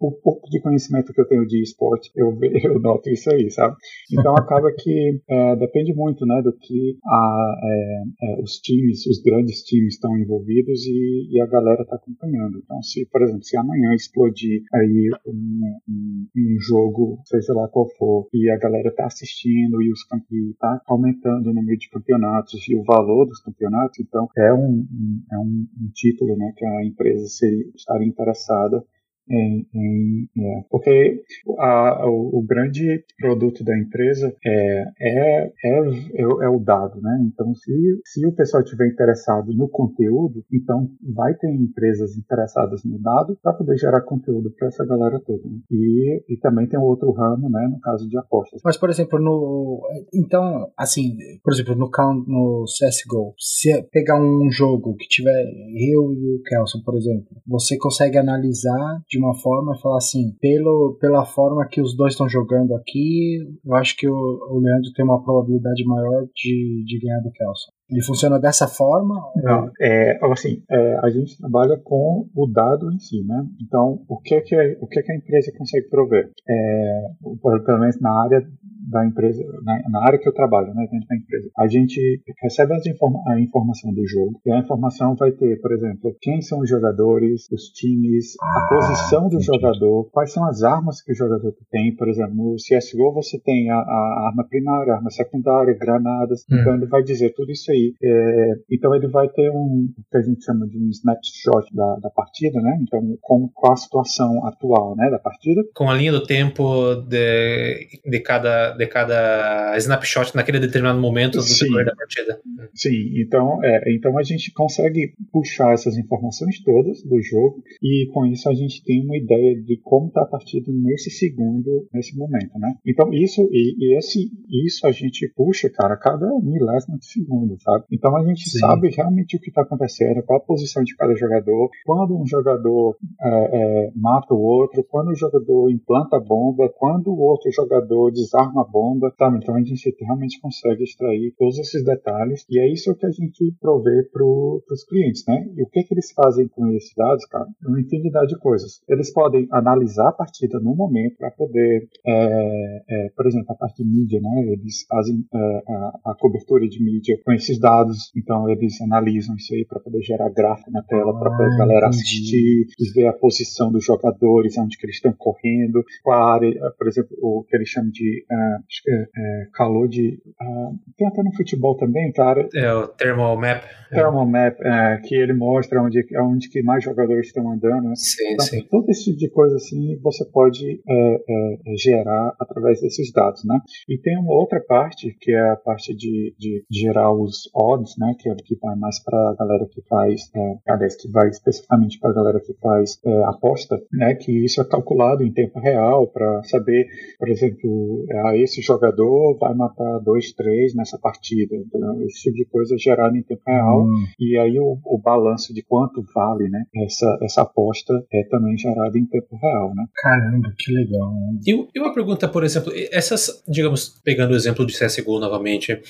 o 0.00 0.12
pouco 0.12 0.48
de 0.50 0.60
conhecimento 0.60 1.12
que 1.12 1.20
eu 1.20 1.26
tenho 1.26 1.46
de 1.46 1.62
esporte, 1.62 2.10
eu, 2.14 2.36
eu 2.64 2.80
noto 2.80 3.10
isso 3.10 3.30
aí, 3.30 3.50
sabe? 3.50 3.76
Então 4.12 4.34
acaba 4.36 4.72
que 4.72 5.20
é, 5.28 5.56
depende 5.56 5.94
muito, 5.94 6.26
né, 6.26 6.40
do 6.42 6.52
que 6.52 6.98
a, 7.04 7.54
é, 7.62 8.02
é, 8.22 8.42
os 8.42 8.58
times, 8.58 9.06
os 9.06 9.20
grandes 9.22 9.62
times 9.62 9.94
estão 9.94 10.16
envolvidos 10.18 10.84
e, 10.86 11.28
e 11.30 11.40
a 11.40 11.46
galera 11.46 11.82
está 11.82 11.96
acompanhando. 11.96 12.60
Então, 12.62 12.82
se, 12.82 13.06
por 13.06 13.22
exemplo, 13.22 13.42
se 13.44 13.56
amanhã 13.56 13.94
explodir 13.94 14.62
aí 14.72 15.10
um, 15.26 15.78
um, 15.88 16.26
um 16.36 16.60
jogo, 16.60 17.20
seja 17.24 17.52
lá 17.52 17.68
qual 17.68 17.88
for, 17.98 18.28
e 18.32 18.50
a 18.50 18.58
galera 18.58 18.88
está 18.88 19.06
assistindo 19.06 19.82
e 19.82 19.90
os 19.90 20.03
está 20.50 20.80
aumentando 20.86 21.50
o 21.50 21.54
número 21.54 21.78
de 21.78 21.88
campeonatos 21.88 22.68
e 22.68 22.76
o 22.76 22.84
valor 22.84 23.26
dos 23.26 23.40
campeonatos, 23.40 23.98
então 24.00 24.28
é 24.36 24.52
um, 24.52 24.86
é 25.30 25.38
um, 25.38 25.66
um 25.80 25.90
título, 25.94 26.36
né, 26.36 26.52
que 26.56 26.64
a 26.64 26.84
empresa 26.84 27.26
seria, 27.26 27.64
estaria 27.74 28.06
interessada 28.06 28.84
em, 29.28 29.66
em, 29.74 30.28
é, 30.38 30.64
porque 30.70 31.22
a, 31.58 32.06
o, 32.08 32.38
o, 32.38 32.42
grande 32.42 33.04
produto 33.18 33.64
da 33.64 33.76
empresa 33.78 34.34
é, 34.44 34.84
é, 35.00 35.52
é, 35.64 36.20
é, 36.20 36.48
o 36.48 36.58
dado, 36.58 37.00
né? 37.00 37.24
Então, 37.26 37.54
se, 37.54 37.72
se 38.04 38.26
o 38.26 38.32
pessoal 38.32 38.62
estiver 38.62 38.86
interessado 38.88 39.52
no 39.54 39.68
conteúdo, 39.68 40.44
então 40.52 40.88
vai 41.14 41.34
ter 41.34 41.50
empresas 41.50 42.16
interessadas 42.16 42.84
no 42.84 42.98
dado 42.98 43.38
para 43.42 43.54
poder 43.54 43.78
gerar 43.78 44.02
conteúdo 44.02 44.50
para 44.58 44.68
essa 44.68 44.84
galera 44.84 45.20
toda. 45.20 45.42
Né? 45.48 45.58
E, 45.70 46.24
e 46.28 46.36
também 46.38 46.66
tem 46.66 46.78
outro 46.78 47.10
ramo, 47.12 47.48
né? 47.48 47.66
No 47.70 47.80
caso 47.80 48.08
de 48.08 48.18
apostas. 48.18 48.60
Mas, 48.64 48.76
por 48.76 48.90
exemplo, 48.90 49.18
no 49.18 49.80
então, 50.12 50.70
assim, 50.76 51.16
por 51.42 51.52
exemplo, 51.52 51.74
no, 51.74 51.90
no 52.26 52.64
CSGO, 52.64 53.34
se 53.38 53.82
pegar 53.90 54.20
um 54.20 54.50
jogo 54.50 54.94
que 54.96 55.08
tiver 55.08 55.44
eu 55.76 56.12
e 56.12 56.36
o 56.36 56.42
Kelson, 56.42 56.80
por 56.84 56.96
exemplo, 56.96 57.36
você 57.46 57.76
consegue 57.78 58.18
analisar 58.18 59.02
de 59.14 59.18
uma 59.18 59.34
forma 59.34 59.74
e 59.76 59.80
falar 59.80 59.98
assim, 59.98 60.34
pelo, 60.40 60.98
pela 61.00 61.24
forma 61.24 61.66
que 61.68 61.80
os 61.80 61.96
dois 61.96 62.14
estão 62.14 62.28
jogando 62.28 62.74
aqui, 62.74 63.38
eu 63.64 63.74
acho 63.74 63.96
que 63.96 64.08
o, 64.08 64.12
o 64.12 64.58
Leandro 64.58 64.92
tem 64.92 65.04
uma 65.04 65.22
probabilidade 65.22 65.84
maior 65.86 66.24
de, 66.34 66.84
de 66.84 66.98
ganhar 66.98 67.20
do 67.20 67.30
Kelson. 67.30 67.70
Ele 67.88 68.02
funciona 68.02 68.40
dessa 68.40 68.66
forma? 68.66 69.14
Não, 69.36 69.70
é, 69.80 70.18
assim, 70.32 70.62
é, 70.68 70.98
a 71.04 71.10
gente 71.10 71.38
trabalha 71.38 71.78
com 71.84 72.28
o 72.34 72.46
dado 72.48 72.90
em 72.92 72.98
si, 72.98 73.22
né? 73.24 73.46
Então, 73.62 74.02
o 74.08 74.18
que 74.18 74.34
é 74.34 74.40
que, 74.40 74.56
o 74.80 74.86
que, 74.88 74.98
é 74.98 75.02
que 75.02 75.12
a 75.12 75.16
empresa 75.16 75.52
consegue 75.56 75.88
prover? 75.88 76.30
É, 76.48 77.02
pelo 77.40 77.78
menos 77.78 78.00
na 78.00 78.22
área 78.22 78.40
da 78.88 79.06
empresa, 79.06 79.42
na, 79.62 79.80
na, 79.90 80.06
área 80.06 80.18
que 80.18 80.28
eu 80.28 80.34
trabalho, 80.34 80.74
né, 80.74 80.86
dentro 80.90 81.08
da 81.08 81.16
empresa, 81.16 81.50
a 81.56 81.66
gente 81.66 82.22
recebe 82.42 82.74
informa 82.88 83.20
a 83.26 83.40
informação 83.40 83.92
do 83.92 84.06
jogo 84.06 84.40
e 84.44 84.52
a 84.52 84.58
informação 84.58 85.14
vai 85.14 85.32
ter, 85.32 85.60
por 85.60 85.72
exemplo, 85.72 86.16
quem 86.20 86.40
são 86.42 86.60
os 86.60 86.68
jogadores, 86.68 87.46
os 87.50 87.64
times, 87.70 88.34
a 88.40 88.46
ah, 88.46 88.68
posição 88.68 89.28
do 89.28 89.40
jogador, 89.40 90.08
quais 90.10 90.32
são 90.32 90.44
as 90.44 90.62
armas 90.62 91.00
que 91.02 91.12
o 91.12 91.14
jogador 91.14 91.54
tem, 91.70 91.94
por 91.94 92.08
exemplo, 92.08 92.34
no 92.34 92.56
CSGO 92.56 93.12
você 93.12 93.38
tem 93.40 93.70
a, 93.70 93.76
a 93.76 94.26
arma 94.28 94.46
primária, 94.48 94.92
a 94.92 94.96
arma 94.96 95.10
secundária, 95.10 95.76
granadas, 95.78 96.44
hum. 96.50 96.56
então 96.58 96.74
ele 96.74 96.86
vai 96.86 97.02
dizer 97.02 97.32
tudo 97.34 97.52
isso 97.52 97.70
aí. 97.70 97.94
É, 98.02 98.52
então 98.70 98.94
ele 98.94 99.08
vai 99.08 99.28
ter 99.28 99.50
um, 99.50 99.88
que 100.10 100.16
a 100.16 100.22
gente 100.22 100.44
chama 100.44 100.66
de 100.66 100.78
um 100.78 100.88
snapshot 100.90 101.74
da, 101.74 101.96
da 101.96 102.10
partida, 102.10 102.60
né, 102.60 102.78
então 102.82 103.00
com, 103.20 103.48
com 103.48 103.72
a 103.72 103.76
situação 103.76 104.46
atual, 104.46 104.94
né, 104.96 105.10
da 105.10 105.18
partida. 105.18 105.62
Com 105.74 105.90
a 105.90 105.94
linha 105.94 106.12
do 106.12 106.24
tempo 106.24 106.94
de, 107.08 108.00
de 108.04 108.20
cada 108.20 108.73
de 108.76 108.86
cada 108.86 109.76
snapshot 109.76 110.34
naquele 110.34 110.60
determinado 110.60 111.00
momento 111.00 111.38
do 111.38 111.44
decorrer 111.44 111.86
da 111.86 111.94
partida. 111.94 112.40
Sim, 112.74 113.20
então, 113.20 113.62
é, 113.64 113.92
então 113.94 114.18
a 114.18 114.22
gente 114.22 114.52
consegue 114.52 115.14
puxar 115.32 115.72
essas 115.72 115.96
informações 115.96 116.62
todas 116.62 117.02
do 117.02 117.20
jogo 117.22 117.62
e 117.82 118.08
com 118.12 118.26
isso 118.26 118.48
a 118.48 118.54
gente 118.54 118.82
tem 118.84 119.04
uma 119.04 119.16
ideia 119.16 119.60
de 119.60 119.78
como 119.82 120.08
está 120.08 120.22
a 120.22 120.26
partida 120.26 120.72
nesse 120.72 121.10
segundo, 121.10 121.88
nesse 121.92 122.16
momento, 122.16 122.58
né? 122.58 122.74
Então 122.86 123.12
isso 123.12 123.48
e, 123.52 123.76
e 123.78 123.98
esse 123.98 124.30
isso 124.50 124.86
a 124.86 124.92
gente 124.92 125.28
puxa, 125.36 125.70
cara, 125.70 125.96
cada 125.96 126.26
milésimo 126.40 126.98
de 126.98 127.06
segundo, 127.06 127.56
sabe? 127.60 127.84
Então 127.92 128.16
a 128.16 128.24
gente 128.24 128.48
Sim. 128.48 128.58
sabe 128.58 128.90
realmente 128.90 129.36
o 129.36 129.40
que 129.40 129.48
está 129.48 129.62
acontecendo, 129.62 130.22
qual 130.22 130.38
a 130.38 130.44
posição 130.44 130.82
de 130.82 130.94
cada 130.96 131.14
jogador, 131.14 131.70
quando 131.84 132.16
um 132.16 132.26
jogador 132.26 132.96
é, 133.20 133.28
é, 133.28 133.92
mata 133.94 134.34
o 134.34 134.40
outro, 134.40 134.84
quando 134.84 135.08
o 135.08 135.14
jogador 135.14 135.70
implanta 135.70 136.16
a 136.16 136.20
bomba, 136.20 136.72
quando 136.76 137.08
o 137.08 137.20
outro 137.20 137.50
jogador 137.52 138.10
desarma 138.10 138.63
bomba, 138.64 139.12
tá? 139.16 139.32
Então 139.40 139.54
a 139.54 139.62
gente 139.62 139.94
realmente 140.00 140.40
consegue 140.40 140.84
extrair 140.84 141.34
todos 141.38 141.58
esses 141.58 141.84
detalhes 141.84 142.44
e 142.50 142.58
é 142.58 142.72
isso 142.72 142.94
que 142.96 143.06
a 143.06 143.10
gente 143.10 143.54
provê 143.60 144.02
para 144.12 144.24
os 144.24 144.84
clientes, 144.88 145.24
né? 145.26 145.46
E 145.56 145.62
o 145.62 145.66
que, 145.66 145.82
que 145.82 145.94
eles 145.94 146.12
fazem 146.12 146.48
com 146.48 146.70
esses 146.72 146.94
dados, 146.96 147.24
cara? 147.26 147.46
Uma 147.66 147.80
infinidade 147.80 148.28
de 148.28 148.38
coisas. 148.38 148.82
Eles 148.88 149.12
podem 149.12 149.46
analisar 149.50 150.08
a 150.08 150.12
partida 150.12 150.58
no 150.60 150.74
momento 150.74 151.16
para 151.18 151.30
poder, 151.30 151.88
é, 152.06 152.82
é, 152.88 153.08
por 153.16 153.26
exemplo, 153.26 153.52
a 153.52 153.54
parte 153.54 153.82
de 153.82 153.88
mídia, 153.88 154.20
né? 154.20 154.52
Eles 154.52 154.84
fazem 154.88 155.24
é, 155.34 155.62
a, 155.68 156.12
a, 156.12 156.16
cobertura 156.18 156.68
de 156.68 156.82
mídia 156.82 157.18
com 157.24 157.32
esses 157.32 157.58
dados, 157.58 158.10
então 158.16 158.48
eles 158.48 158.80
analisam 158.80 159.36
isso 159.36 159.54
aí 159.54 159.64
para 159.64 159.80
poder 159.80 160.02
gerar 160.02 160.30
gráfico 160.30 160.70
na 160.70 160.82
tela 160.82 161.12
ah, 161.12 161.18
para 161.18 161.30
a 161.30 161.56
galera 161.58 161.86
entendi. 161.86 161.96
assistir, 161.96 162.66
ver 162.94 163.06
a 163.06 163.12
posição 163.12 163.70
dos 163.70 163.84
jogadores, 163.84 164.56
onde 164.58 164.76
que 164.76 164.86
eles 164.86 164.96
estão 164.96 165.12
correndo, 165.12 165.82
qual 166.02 166.34
área, 166.34 166.52
por 166.78 166.86
exemplo, 166.86 167.16
o 167.20 167.44
que 167.44 167.56
eles 167.56 167.68
chamam 167.68 167.90
de 167.90 168.24
uh, 168.30 168.53
acho 168.56 168.82
que 168.82 168.90
é, 168.90 169.02
é 169.02 169.46
calor 169.54 169.88
de. 169.88 170.18
Uh, 170.40 170.78
tem 170.96 171.06
até 171.08 171.22
no 171.22 171.34
futebol 171.34 171.76
também, 171.76 172.12
cara. 172.12 172.48
É 172.54 172.72
o 172.72 172.88
Thermal 172.88 173.36
Map. 173.36 173.64
Thermal 173.90 174.26
Map, 174.26 174.60
é, 174.60 175.00
que 175.04 175.14
ele 175.14 175.32
mostra 175.32 175.80
onde, 175.82 176.04
onde 176.20 176.48
que 176.48 176.62
mais 176.62 176.82
jogadores 176.84 177.26
estão 177.26 177.50
andando. 177.50 177.88
Né? 177.88 177.94
Sim, 177.96 178.32
então, 178.32 178.46
sim. 178.46 178.66
Todo 178.70 178.90
esse 178.90 179.04
tipo 179.04 179.18
de 179.18 179.30
coisa 179.30 179.56
assim 179.56 179.98
você 180.02 180.24
pode 180.24 180.80
é, 180.88 181.14
é, 181.14 181.76
gerar 181.76 182.34
através 182.40 182.80
desses 182.80 183.12
dados, 183.12 183.44
né? 183.44 183.60
E 183.88 183.98
tem 183.98 184.18
uma 184.18 184.32
outra 184.32 184.60
parte, 184.60 185.16
que 185.20 185.32
é 185.32 185.50
a 185.50 185.56
parte 185.56 185.94
de, 185.94 186.34
de 186.38 186.64
gerar 186.70 187.12
os 187.12 187.50
odds, 187.54 187.94
né? 187.98 188.14
Que 188.18 188.28
é 188.28 188.34
que 188.34 188.56
vai 188.60 188.76
mais 188.76 189.02
para 189.02 189.18
a 189.30 189.34
galera 189.38 189.66
que 189.70 189.82
faz, 189.88 190.22
é, 190.34 190.72
aliás, 190.72 190.96
que 190.96 191.10
vai 191.10 191.28
especificamente 191.28 191.98
para 191.98 192.10
a 192.10 192.14
galera 192.14 192.40
que 192.40 192.54
faz 192.54 192.98
é, 193.04 193.24
aposta, 193.24 193.80
né? 193.92 194.14
Que 194.14 194.44
isso 194.44 194.60
é 194.60 194.64
calculado 194.64 195.22
em 195.22 195.32
tempo 195.32 195.58
real 195.60 196.06
para 196.08 196.42
saber, 196.44 196.86
por 197.18 197.28
exemplo, 197.28 198.06
a 198.26 198.36
esse 198.44 198.62
jogador 198.62 199.36
vai 199.38 199.54
matar 199.54 199.98
dois, 200.00 200.32
três 200.32 200.74
nessa 200.74 200.98
partida. 200.98 201.56
Então, 201.56 202.02
esse 202.02 202.22
tipo 202.22 202.36
de 202.36 202.44
coisa 202.46 202.74
é 202.74 202.78
gerado 202.78 203.16
em 203.16 203.22
tempo 203.22 203.42
real. 203.46 203.84
Hum. 203.84 204.06
E 204.18 204.38
aí 204.38 204.58
o, 204.58 204.78
o 204.84 204.98
balanço 204.98 205.52
de 205.52 205.62
quanto 205.62 206.04
vale 206.14 206.48
né, 206.48 206.64
essa, 206.76 207.18
essa 207.22 207.42
aposta 207.42 207.92
é 208.12 208.24
também 208.24 208.56
gerado 208.56 208.96
em 208.96 209.06
tempo 209.06 209.36
real. 209.36 209.74
Né? 209.74 209.84
Caramba, 209.96 210.52
que 210.58 210.72
legal. 210.72 211.12
Né? 211.12 211.40
E, 211.46 211.68
e 211.74 211.80
uma 211.80 211.92
pergunta, 211.92 212.28
por 212.28 212.44
exemplo, 212.44 212.72
essas, 212.90 213.42
digamos, 213.48 214.00
pegando 214.04 214.32
o 214.32 214.36
exemplo 214.36 214.66
de 214.66 214.78
CSGO 214.78 215.18
novamente, 215.18 215.80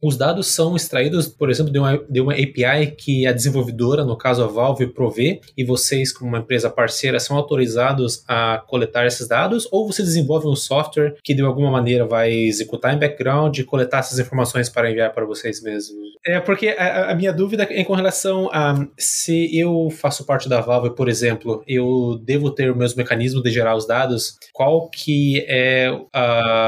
os 0.00 0.16
dados 0.16 0.48
são 0.48 0.76
extraídos, 0.76 1.26
por 1.26 1.50
exemplo, 1.50 1.72
de 1.72 1.78
uma, 1.78 1.98
de 2.08 2.20
uma 2.20 2.32
API 2.32 2.94
que 2.96 3.26
a 3.26 3.32
desenvolvedora, 3.32 4.04
no 4.04 4.16
caso 4.16 4.42
a 4.44 4.46
Valve, 4.46 4.86
provê, 4.86 5.40
e 5.56 5.64
vocês, 5.64 6.12
como 6.12 6.30
uma 6.30 6.38
empresa 6.38 6.70
parceira, 6.70 7.18
são 7.18 7.36
autorizados 7.36 8.22
a 8.28 8.62
coletar 8.66 9.06
esses 9.06 9.26
dados, 9.26 9.66
ou 9.72 9.86
você 9.86 10.02
desenvolve 10.02 10.46
um 10.46 10.54
software 10.54 11.16
que 11.22 11.34
de 11.34 11.42
alguma 11.42 11.70
maneira 11.70 12.06
vai 12.06 12.32
executar 12.32 12.94
em 12.94 12.98
background 12.98 13.58
e 13.58 13.64
coletar 13.64 13.98
essas 13.98 14.18
informações 14.18 14.68
para 14.68 14.90
enviar 14.90 15.12
para 15.12 15.24
vocês 15.24 15.62
mesmos? 15.62 15.98
É 16.24 16.40
porque 16.40 16.68
a, 16.68 17.10
a 17.10 17.14
minha 17.14 17.32
dúvida 17.32 17.66
é 17.70 17.82
com 17.84 17.94
relação 17.94 18.48
a 18.52 18.86
se 18.96 19.56
eu 19.58 19.88
faço 19.90 20.24
parte 20.24 20.48
da 20.48 20.60
Valve, 20.60 20.94
por 20.94 21.08
exemplo, 21.08 21.62
eu 21.66 22.20
devo 22.22 22.50
ter 22.50 22.74
meus 22.74 22.94
mecanismos 22.94 23.42
de 23.42 23.50
gerar 23.50 23.74
os 23.74 23.86
dados, 23.86 24.36
qual 24.52 24.88
que 24.88 25.44
é 25.48 25.90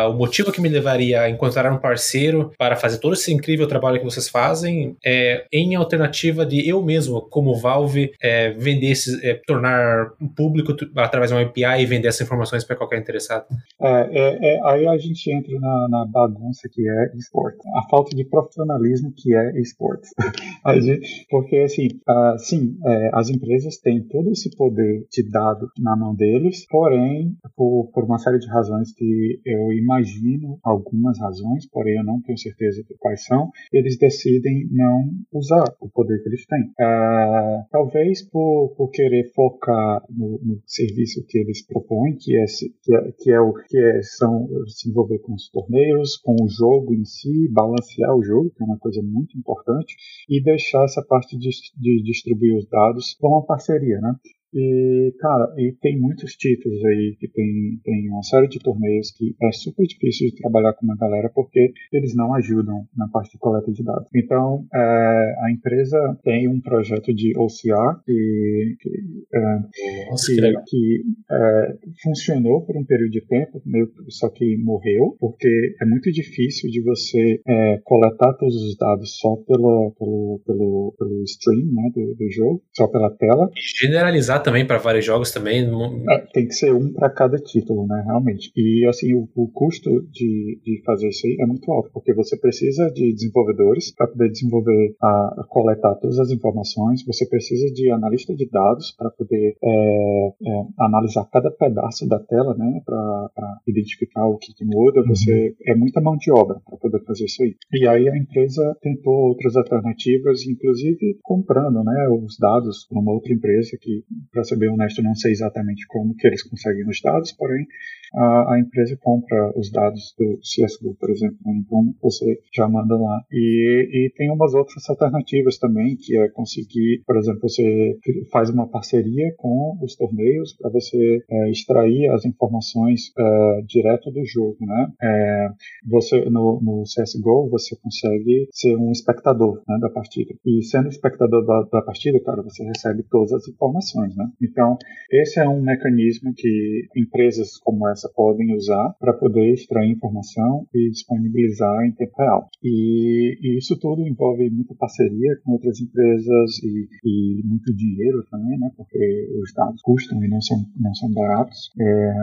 o 0.09 0.13
motivo 0.15 0.51
que 0.51 0.61
me 0.61 0.69
levaria 0.69 1.23
a 1.23 1.31
encontrar 1.31 1.71
um 1.73 1.79
parceiro 1.79 2.53
para 2.59 2.77
fazer 2.77 2.99
todo 2.99 3.20
esse 3.21 3.33
incrível 3.33 3.69
trabalho 3.69 3.99
que 3.99 4.05
vocês 4.05 4.29
fazem 4.29 4.97
é, 5.05 5.47
em 5.53 5.75
alternativa 5.75 6.45
de 6.45 6.67
eu 6.69 6.83
mesmo, 6.83 7.21
como 7.21 7.55
Valve, 7.55 8.13
é, 8.21 8.51
vender 8.51 8.91
esses, 8.91 9.23
é, 9.23 9.35
tornar 9.47 10.11
público 10.37 10.75
através 10.97 11.31
de 11.31 11.37
uma 11.37 11.43
API 11.43 11.83
e 11.83 11.87
vender 11.87 12.09
essas 12.09 12.23
informações 12.27 12.65
para 12.65 12.77
qualquer 12.77 12.99
interessado? 12.99 13.45
É, 13.81 13.91
é, 13.91 14.55
é, 14.55 14.61
aí 14.65 14.87
a 14.87 14.97
gente 14.97 15.31
entra 15.31 15.59
na, 15.61 15.89
na 15.89 16.07
bagunça 16.07 16.69
que 16.73 16.89
é 16.89 17.17
esporte. 17.17 17.59
A 17.77 17.89
falta 17.89 18.17
de 18.17 18.25
profissionalismo 18.25 19.13
que 19.17 19.35
é 19.35 19.61
esporte. 19.61 20.09
porque, 21.31 21.57
assim, 21.59 21.89
uh, 22.09 22.39
sim, 22.39 22.77
as 23.13 23.29
empresas 23.29 23.79
têm 23.79 24.03
todo 24.03 24.31
esse 24.31 24.51
poder 24.57 25.07
de 25.11 25.29
dado 25.31 25.69
na 25.79 25.97
mão 25.97 26.15
deles, 26.15 26.67
porém, 26.69 27.37
por, 27.57 27.91
por 27.93 28.05
uma 28.05 28.19
série 28.19 28.39
de 28.39 28.49
razões 28.49 28.93
que 28.95 29.41
eu 29.45 29.73
imagino, 29.73 30.59
algumas 30.63 31.19
razões, 31.19 31.69
porém 31.71 31.97
eu 31.97 32.05
não 32.05 32.21
tenho 32.23 32.39
certeza 32.39 32.83
de 32.83 32.95
quais 33.11 33.25
são, 33.25 33.51
eles 33.73 33.99
decidem 33.99 34.69
não 34.71 35.11
usar 35.33 35.65
o 35.81 35.89
poder 35.89 36.23
que 36.23 36.29
eles 36.29 36.47
têm. 36.47 36.63
Uh, 36.63 37.65
talvez 37.71 38.23
por, 38.23 38.75
por 38.77 38.91
querer 38.91 39.33
focar 39.35 40.03
no, 40.09 40.39
no, 40.43 40.63
serviço 40.67 41.25
que 41.27 41.39
eles 41.39 41.67
propõem, 41.67 42.17
que 42.17 42.37
é, 42.37 42.45
que 42.83 42.95
é, 42.95 43.13
que 43.19 43.31
é 43.31 43.41
o 43.41 43.53
que 43.53 43.79
é, 43.79 44.03
são 44.03 44.49
se 44.67 44.89
envolver 44.89 45.19
com 45.19 45.35
os 45.35 45.49
torneios, 45.51 46.17
com 46.19 46.37
o 46.41 46.49
jogo 46.49 46.95
em 46.95 47.05
si, 47.05 47.49
balancear 47.51 48.15
o 48.15 48.23
jogo, 48.23 48.51
que 48.51 48.63
é 48.63 48.67
uma 48.67 48.79
coisa 48.79 49.03
muito 49.03 49.37
importante, 49.37 49.97
e 50.29 50.43
deixar 50.43 50.85
essa 50.85 51.03
parte 51.03 51.37
de, 51.37 51.49
de 51.77 52.03
distribuir 52.03 52.57
os 52.57 52.69
dados 52.69 53.17
com 53.21 53.29
uma 53.29 53.45
parceria, 53.45 54.01
né? 54.01 54.15
E, 54.53 55.15
cara, 55.21 55.53
e 55.57 55.73
tem 55.81 55.99
muitos 55.99 56.33
títulos 56.33 56.85
aí 56.85 57.17
que 57.19 57.29
tem, 57.29 57.81
tem 57.85 58.09
uma 58.09 58.23
série 58.23 58.49
de 58.49 58.59
torneios 58.59 59.13
que 59.13 59.35
é 59.43 59.53
super 59.53 59.87
difícil 59.87 60.29
de 60.29 60.37
trabalhar 60.37 60.73
com 60.75 60.87
uma 60.87 60.97
galera 60.97 61.31
porque 61.33 61.73
eles 61.93 62.15
não 62.15 62.35
ajudam 62.35 62.85
na 62.97 63.09
parte 63.09 63.33
de 63.33 63.39
coleta 63.39 63.71
de 63.71 63.85
dados. 63.85 64.09
Então, 64.15 64.67
é, 64.75 65.35
a 65.45 65.53
empresa 65.53 65.99
tem 66.25 66.49
um 66.49 66.61
projeto 66.61 67.15
de 67.15 67.33
OCR 67.37 68.03
que, 68.05 68.77
que, 68.81 68.91
é, 69.35 70.11
Nossa, 70.11 70.33
que, 70.33 70.53
que, 70.67 71.03
é, 71.31 71.75
funcionou 72.03 72.65
por 72.65 72.77
um 72.77 72.85
período 72.85 73.11
de 73.11 73.21
tempo, 73.27 73.63
meio, 73.65 73.89
só 74.09 74.29
que 74.29 74.57
morreu, 74.59 75.17
porque 75.21 75.77
é 75.81 75.85
muito 75.85 76.11
difícil 76.11 76.71
de 76.71 76.83
você 76.83 77.41
é, 77.47 77.81
coletar 77.85 78.35
todos 78.35 78.57
os 78.57 78.77
dados 78.77 79.17
só 79.17 79.37
pelo, 79.47 79.95
pelo, 79.99 80.41
pelo, 80.45 80.95
pelo 80.99 81.23
stream 81.25 81.73
né, 81.73 81.91
do, 81.95 82.15
do 82.15 82.31
jogo, 82.31 82.63
só 82.75 82.89
pela 82.89 83.11
tela. 83.17 83.49
Generalizar 83.81 84.40
também 84.41 84.67
para 84.67 84.79
vários 84.79 85.05
jogos 85.05 85.31
também. 85.31 85.69
É, 86.11 86.19
tem 86.33 86.47
que 86.47 86.55
ser 86.55 86.73
um 86.73 86.93
para 86.93 87.11
cada 87.11 87.39
título, 87.39 87.87
né, 87.87 88.03
realmente. 88.07 88.51
E 88.57 88.87
assim, 88.89 89.15
o, 89.15 89.29
o, 89.35 89.49
custo 89.49 90.03
de, 90.11 90.61
de 90.65 90.83
fazer 90.85 91.09
isso 91.09 91.27
aí 91.27 91.37
é 91.41 91.47
muito 91.47 91.71
alto, 91.71 91.91
porque 91.93 92.13
você 92.13 92.37
precisa 92.37 92.91
de 92.91 93.13
desenvolvedores 93.13 93.95
para 93.95 94.07
poder 94.07 94.31
desenvolver, 94.31 94.95
a, 95.01 95.41
a, 95.41 95.45
coletar 95.49 95.95
todas 95.97 96.19
as 96.19 96.31
informações, 96.31 97.05
você 97.05 97.27
precisa 97.27 97.73
de 97.73 97.91
analista 97.91 98.35
de 98.35 98.49
dados 98.49 98.95
para 98.97 99.11
poder 99.11 99.57
é, 99.63 100.29
é, 100.29 100.65
analisar 100.79 101.29
cada 101.31 101.51
pedaço 101.51 102.09
da 102.09 102.19
tela, 102.19 102.55
né, 102.55 102.81
para 102.85 103.61
identificar 103.67 104.27
o 104.27 104.39
que, 104.39 104.53
que 104.55 104.65
muda. 104.65 105.03
Você 105.09 105.55
é 105.67 105.75
muita 105.75 106.01
mão 106.01 106.17
de 106.17 106.31
obra 106.31 106.61
para 106.67 106.79
poder 106.79 107.05
fazer 107.05 107.25
isso 107.25 107.43
aí. 107.43 107.55
E 107.73 107.87
aí 107.87 108.09
a 108.09 108.17
empresa 108.17 108.77
tentou 108.81 109.15
outras 109.15 109.57
alternativas, 109.57 110.47
inclusive 110.47 111.19
comprando, 111.23 111.83
né, 111.85 112.09
os 112.09 112.37
dados 112.39 112.87
para 112.89 112.99
uma 112.99 113.13
outra 113.13 113.33
empresa 113.33 113.77
que 113.81 114.05
para 114.31 114.45
ser 114.45 114.57
bem 114.57 114.69
honesto, 114.69 115.03
não 115.03 115.15
sei 115.15 115.33
exatamente 115.33 115.87
como 115.87 116.15
que 116.15 116.27
eles 116.27 116.43
conseguem 116.43 116.89
os 116.89 117.01
dados, 117.01 117.33
porém 117.33 117.67
a, 118.15 118.55
a 118.55 118.61
empresa 118.61 118.97
compra 119.01 119.53
os 119.57 119.71
dados 119.71 120.15
do 120.19 120.39
CSGO, 120.39 120.95
por 120.99 121.11
exemplo. 121.11 121.39
Né? 121.45 121.63
Então 121.65 121.95
você 122.03 122.39
já 122.55 122.69
manda 122.69 122.97
lá. 122.97 123.23
E, 123.33 123.89
e 123.93 124.13
tem 124.17 124.31
umas 124.31 124.55
outras 124.55 124.89
alternativas 124.89 125.59
também, 125.59 125.97
que 125.97 126.17
é 126.19 126.29
conseguir, 126.29 127.03
por 127.07 127.17
exemplo, 127.17 127.41
você 127.43 127.99
faz 128.31 128.51
uma 128.51 128.69
parceria 128.69 129.35
com 129.37 129.79
os 129.83 129.95
torneios 129.97 130.57
para 130.57 130.71
você 130.71 131.23
é, 131.29 131.51
extrair 131.51 132.11
as 132.11 132.25
informações 132.25 133.13
é, 133.17 133.63
direto 133.67 134.11
do 134.11 134.25
jogo, 134.25 134.57
né? 134.61 134.93
É, 135.03 135.49
você 135.89 136.21
no, 136.31 136.61
no, 136.61 136.83
CSGO 136.85 137.49
você 137.49 137.77
consegue 137.77 138.49
ser 138.53 138.77
um 138.77 138.91
espectador 138.91 139.63
né, 139.69 139.79
da 139.81 139.89
partida. 139.91 140.35
E 140.45 140.63
sendo 140.63 140.89
espectador 140.89 141.45
da, 141.45 141.63
da 141.73 141.83
partida, 141.83 142.21
cara, 142.21 142.43
você 142.43 142.65
recebe 142.65 143.05
todas 143.11 143.33
as 143.33 143.49
informações, 143.49 144.17
né? 144.17 144.29
Então, 144.43 144.77
esse 145.11 145.39
é 145.39 145.49
um 145.49 145.63
mecanismo 145.63 146.33
que 146.35 146.89
empresas 146.97 147.59
como 147.59 147.89
essa 147.89 148.00
podem 148.09 148.55
usar 148.55 148.95
para 148.99 149.13
poder 149.13 149.53
extrair 149.53 149.91
informação 149.91 150.67
e 150.75 150.91
disponibilizar 150.91 151.85
em 151.85 151.93
tempo 151.93 152.15
real. 152.19 152.49
E, 152.63 153.39
e, 153.41 153.59
isso 153.59 153.79
tudo 153.79 154.07
envolve 154.07 154.49
muita 154.51 154.75
parceria 154.75 155.37
com 155.45 155.53
outras 155.53 155.81
empresas 155.81 156.59
e, 156.63 156.89
e, 157.05 157.43
muito 157.45 157.75
dinheiro 157.75 158.25
também, 158.31 158.59
né? 158.59 158.71
Porque 158.77 158.99
os 159.43 159.53
dados 159.55 159.81
custam 159.83 160.23
e 160.25 160.29
não 160.29 160.41
são, 160.41 160.57
não 160.79 160.95
são 160.95 161.13
baratos. 161.13 161.71
É, 161.81 162.15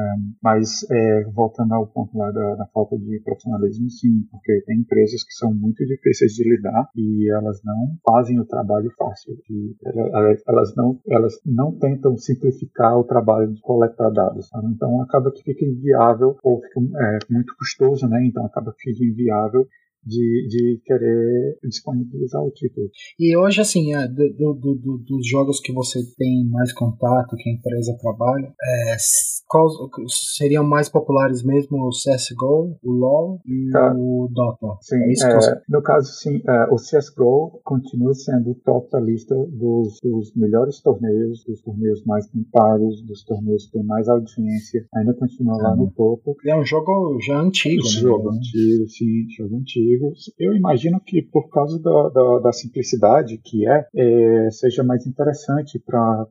mas 0.41 0.85
é, 0.91 1.23
voltando 1.33 1.73
ao 1.73 1.87
ponto 1.87 2.17
lá 2.17 2.31
da, 2.31 2.55
da, 2.55 2.65
falta 2.67 2.97
de 2.97 3.19
profissionalismo, 3.23 3.89
sim, 3.89 4.23
porque 4.31 4.61
tem 4.65 4.79
empresas 4.79 5.23
que 5.23 5.33
são 5.33 5.53
muito 5.53 5.85
difíceis 5.85 6.33
de 6.33 6.43
lidar 6.43 6.89
e 6.95 7.29
elas 7.31 7.61
não 7.63 7.95
fazem 8.07 8.39
o 8.39 8.45
trabalho 8.45 8.91
fácil. 8.97 9.35
De, 9.49 9.75
elas 10.47 10.75
não 10.75 10.99
elas 11.09 11.33
não 11.45 11.71
tentam 11.77 12.17
simplificar 12.17 12.97
o 12.97 13.03
trabalho 13.03 13.53
de 13.53 13.61
coletar 13.61 14.09
dados. 14.09 14.47
Sabe? 14.47 14.67
Então 14.71 15.01
acaba 15.01 15.31
que 15.31 15.43
fica 15.43 15.65
inviável 15.67 16.37
ou 16.43 16.61
fica 16.61 16.79
é, 16.79 17.19
muito 17.29 17.55
custoso, 17.57 18.07
né? 18.07 18.25
Então 18.25 18.45
acaba 18.45 18.73
que 18.73 18.91
fica 18.91 19.03
inviável 19.03 19.67
de, 20.07 20.47
de 20.47 20.81
querer 20.85 21.57
disponibilizar 21.63 22.41
o 22.41 22.51
título. 22.51 22.89
E 23.19 23.35
hoje, 23.37 23.61
assim, 23.61 23.93
é, 23.93 24.07
do, 24.07 24.53
do, 24.53 24.75
do, 24.75 24.97
dos 24.99 25.27
jogos 25.27 25.59
que 25.59 25.73
você 25.73 25.99
tem 26.17 26.47
mais 26.49 26.71
contato, 26.71 27.35
que 27.35 27.49
a 27.49 27.53
empresa 27.53 27.97
trabalha, 27.99 28.47
é, 28.47 28.95
quais 29.47 29.73
seriam 30.37 30.63
mais 30.63 30.89
populares 30.89 31.43
mesmo 31.43 31.77
o 31.77 31.89
CSGO, 31.89 32.77
o 32.83 32.91
LoL 32.91 33.39
e 33.45 33.69
tá. 33.71 33.93
o 33.95 34.29
Dota? 34.31 34.77
Sim, 34.81 34.95
é 34.95 35.27
é, 35.27 35.61
no 35.69 35.81
caso, 35.81 36.11
sim, 36.13 36.41
é, 36.47 36.65
o 36.71 36.75
CSGO 36.75 37.59
continua 37.63 38.13
sendo 38.13 38.51
o 38.51 38.55
top 38.55 38.89
da 38.91 38.99
lista 38.99 39.35
dos, 39.35 39.99
dos 40.01 40.33
melhores 40.35 40.81
torneios, 40.81 41.43
dos 41.45 41.61
torneios 41.61 42.03
mais 42.05 42.27
pagos, 42.51 43.01
dos 43.03 43.23
torneios 43.23 43.65
que 43.65 43.73
têm 43.73 43.83
mais 43.83 44.07
audiência, 44.07 44.85
ainda 44.95 45.13
continua 45.13 45.57
lá 45.57 45.75
no 45.75 45.91
topo. 45.91 46.35
É 46.45 46.55
um 46.55 46.65
jogo 46.65 47.17
já 47.21 47.39
antigo, 47.39 47.83
né? 47.83 48.01
Jogo 48.01 48.29
antigo, 48.31 48.87
sim, 48.87 49.29
jogo 49.29 49.57
antigo 49.57 49.96
eu 50.39 50.55
imagino 50.55 50.99
que 50.99 51.21
por 51.21 51.49
causa 51.49 51.81
da, 51.81 52.09
da, 52.09 52.39
da 52.39 52.51
simplicidade 52.51 53.37
que 53.43 53.67
é, 53.67 53.85
é, 53.95 54.51
seja 54.51 54.83
mais 54.83 55.05
interessante 55.05 55.79
para 55.79 56.27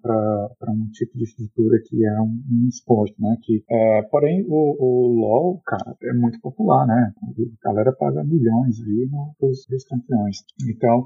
um 0.69 0.89
tipo 0.93 1.17
de 1.17 1.25
estrutura 1.25 1.79
que 1.85 2.05
é 2.05 2.21
um, 2.21 2.43
um 2.51 2.69
esporte, 2.69 3.15
né? 3.21 3.37
Que, 3.43 3.63
é, 3.69 4.03
porém, 4.03 4.45
o, 4.49 4.77
o 4.79 5.21
LoL, 5.21 5.61
cara, 5.65 5.97
é 6.03 6.13
muito 6.13 6.41
popular, 6.41 6.87
né? 6.87 7.13
A 7.65 7.69
galera 7.69 7.93
paga 7.93 8.25
milhões 8.25 8.81
aí 8.81 9.09
nos, 9.41 9.67
nos 9.71 9.85
campeões. 9.85 10.39
Então, 10.69 11.05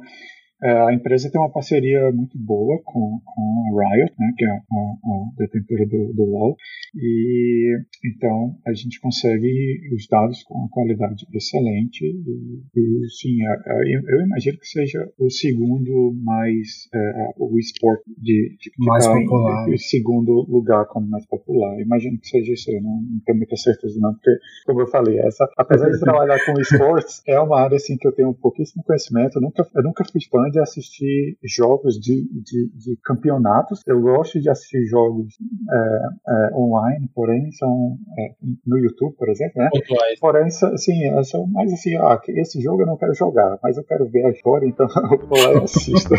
é, 0.63 0.71
a 0.89 0.93
empresa 0.93 1.31
tem 1.31 1.41
uma 1.41 1.51
parceria 1.51 2.13
muito 2.13 2.39
boa 2.39 2.79
com, 2.85 3.19
com 3.25 3.81
a 3.81 3.95
Riot, 3.95 4.13
né, 4.19 4.33
que 4.37 4.45
é 4.45 4.51
a, 4.51 4.53
a 4.53 5.31
detentora 5.39 5.87
do, 5.87 6.13
do 6.13 6.25
LoL, 6.25 6.55
e 6.95 7.79
então 8.21 8.55
a 8.67 8.75
gente 8.75 9.01
consegue 9.01 9.81
os 9.95 10.07
dados 10.07 10.43
com 10.43 10.55
uma 10.55 10.69
qualidade 10.69 11.27
excelente 11.33 12.05
e, 12.05 12.61
e 12.77 13.09
sim, 13.09 13.43
a, 13.47 13.53
a, 13.53 13.83
eu 13.89 14.21
imagino 14.21 14.59
que 14.59 14.67
seja 14.67 15.11
o 15.19 15.31
segundo 15.31 16.13
mais 16.23 16.87
é, 16.95 17.33
o 17.39 17.59
esporte 17.59 18.05
de, 18.19 18.57
de 18.61 18.71
mais 18.79 19.07
tá 19.07 19.15
popular, 19.15 19.69
em, 19.69 19.79
segundo 19.79 20.47
lugar 20.49 20.85
como 20.87 21.09
mais 21.09 21.27
popular. 21.27 21.81
Imagino 21.81 22.19
que 22.19 22.29
seja 22.29 22.53
isso, 22.53 22.71
eu 22.71 22.83
não, 22.83 23.01
não 23.01 23.21
tenho 23.25 23.39
muita 23.39 23.57
certeza 23.57 23.99
não, 23.99 24.13
porque 24.13 24.31
como 24.67 24.83
eu 24.83 24.87
falei, 24.89 25.19
essa 25.21 25.49
apesar 25.57 25.89
de 25.89 25.99
trabalhar 25.99 26.39
com 26.45 26.61
esportes 26.61 27.23
é 27.27 27.41
uma 27.41 27.61
área 27.61 27.77
assim 27.77 27.97
que 27.97 28.07
eu 28.07 28.13
tenho 28.13 28.35
pouquíssimo 28.35 28.85
conhecimento, 28.85 29.37
eu 29.37 29.43
nunca 29.43 29.67
eu 29.75 29.83
nunca 29.83 30.05
fui 30.05 30.21
fã 30.31 30.51
de 30.51 30.61
assistir 30.61 31.39
jogos 31.45 31.95
de, 31.99 32.29
de, 32.33 32.71
de 32.75 32.97
campeonatos. 33.03 33.81
Eu 33.87 34.01
gosto 34.01 34.41
de 34.41 34.51
assistir 34.51 34.85
jogos 34.87 35.35
é, 35.71 36.09
é, 36.29 36.55
online, 36.55 37.09
porém 37.15 37.51
são 37.53 37.99
no 38.67 38.79
YouTube, 38.79 39.15
por 39.17 39.29
exemplo, 39.29 39.63
né? 39.63 39.69
Porém, 40.21 40.45
assim, 40.45 41.25
são 41.25 41.47
mais 41.47 41.73
assim, 41.73 41.97
ah, 41.97 42.21
esse 42.29 42.61
jogo 42.61 42.83
eu 42.83 42.87
não 42.87 42.97
quero 42.97 43.15
jogar, 43.15 43.59
mas 43.63 43.77
eu 43.77 43.85
quero 43.85 44.09
ver 44.09 44.27
a 44.27 44.31
história, 44.31 44.67
então 44.67 44.87
eu 45.13 45.27
vou 45.27 45.39
lá 45.39 45.53
e 45.53 45.65
assisto. 45.65 46.15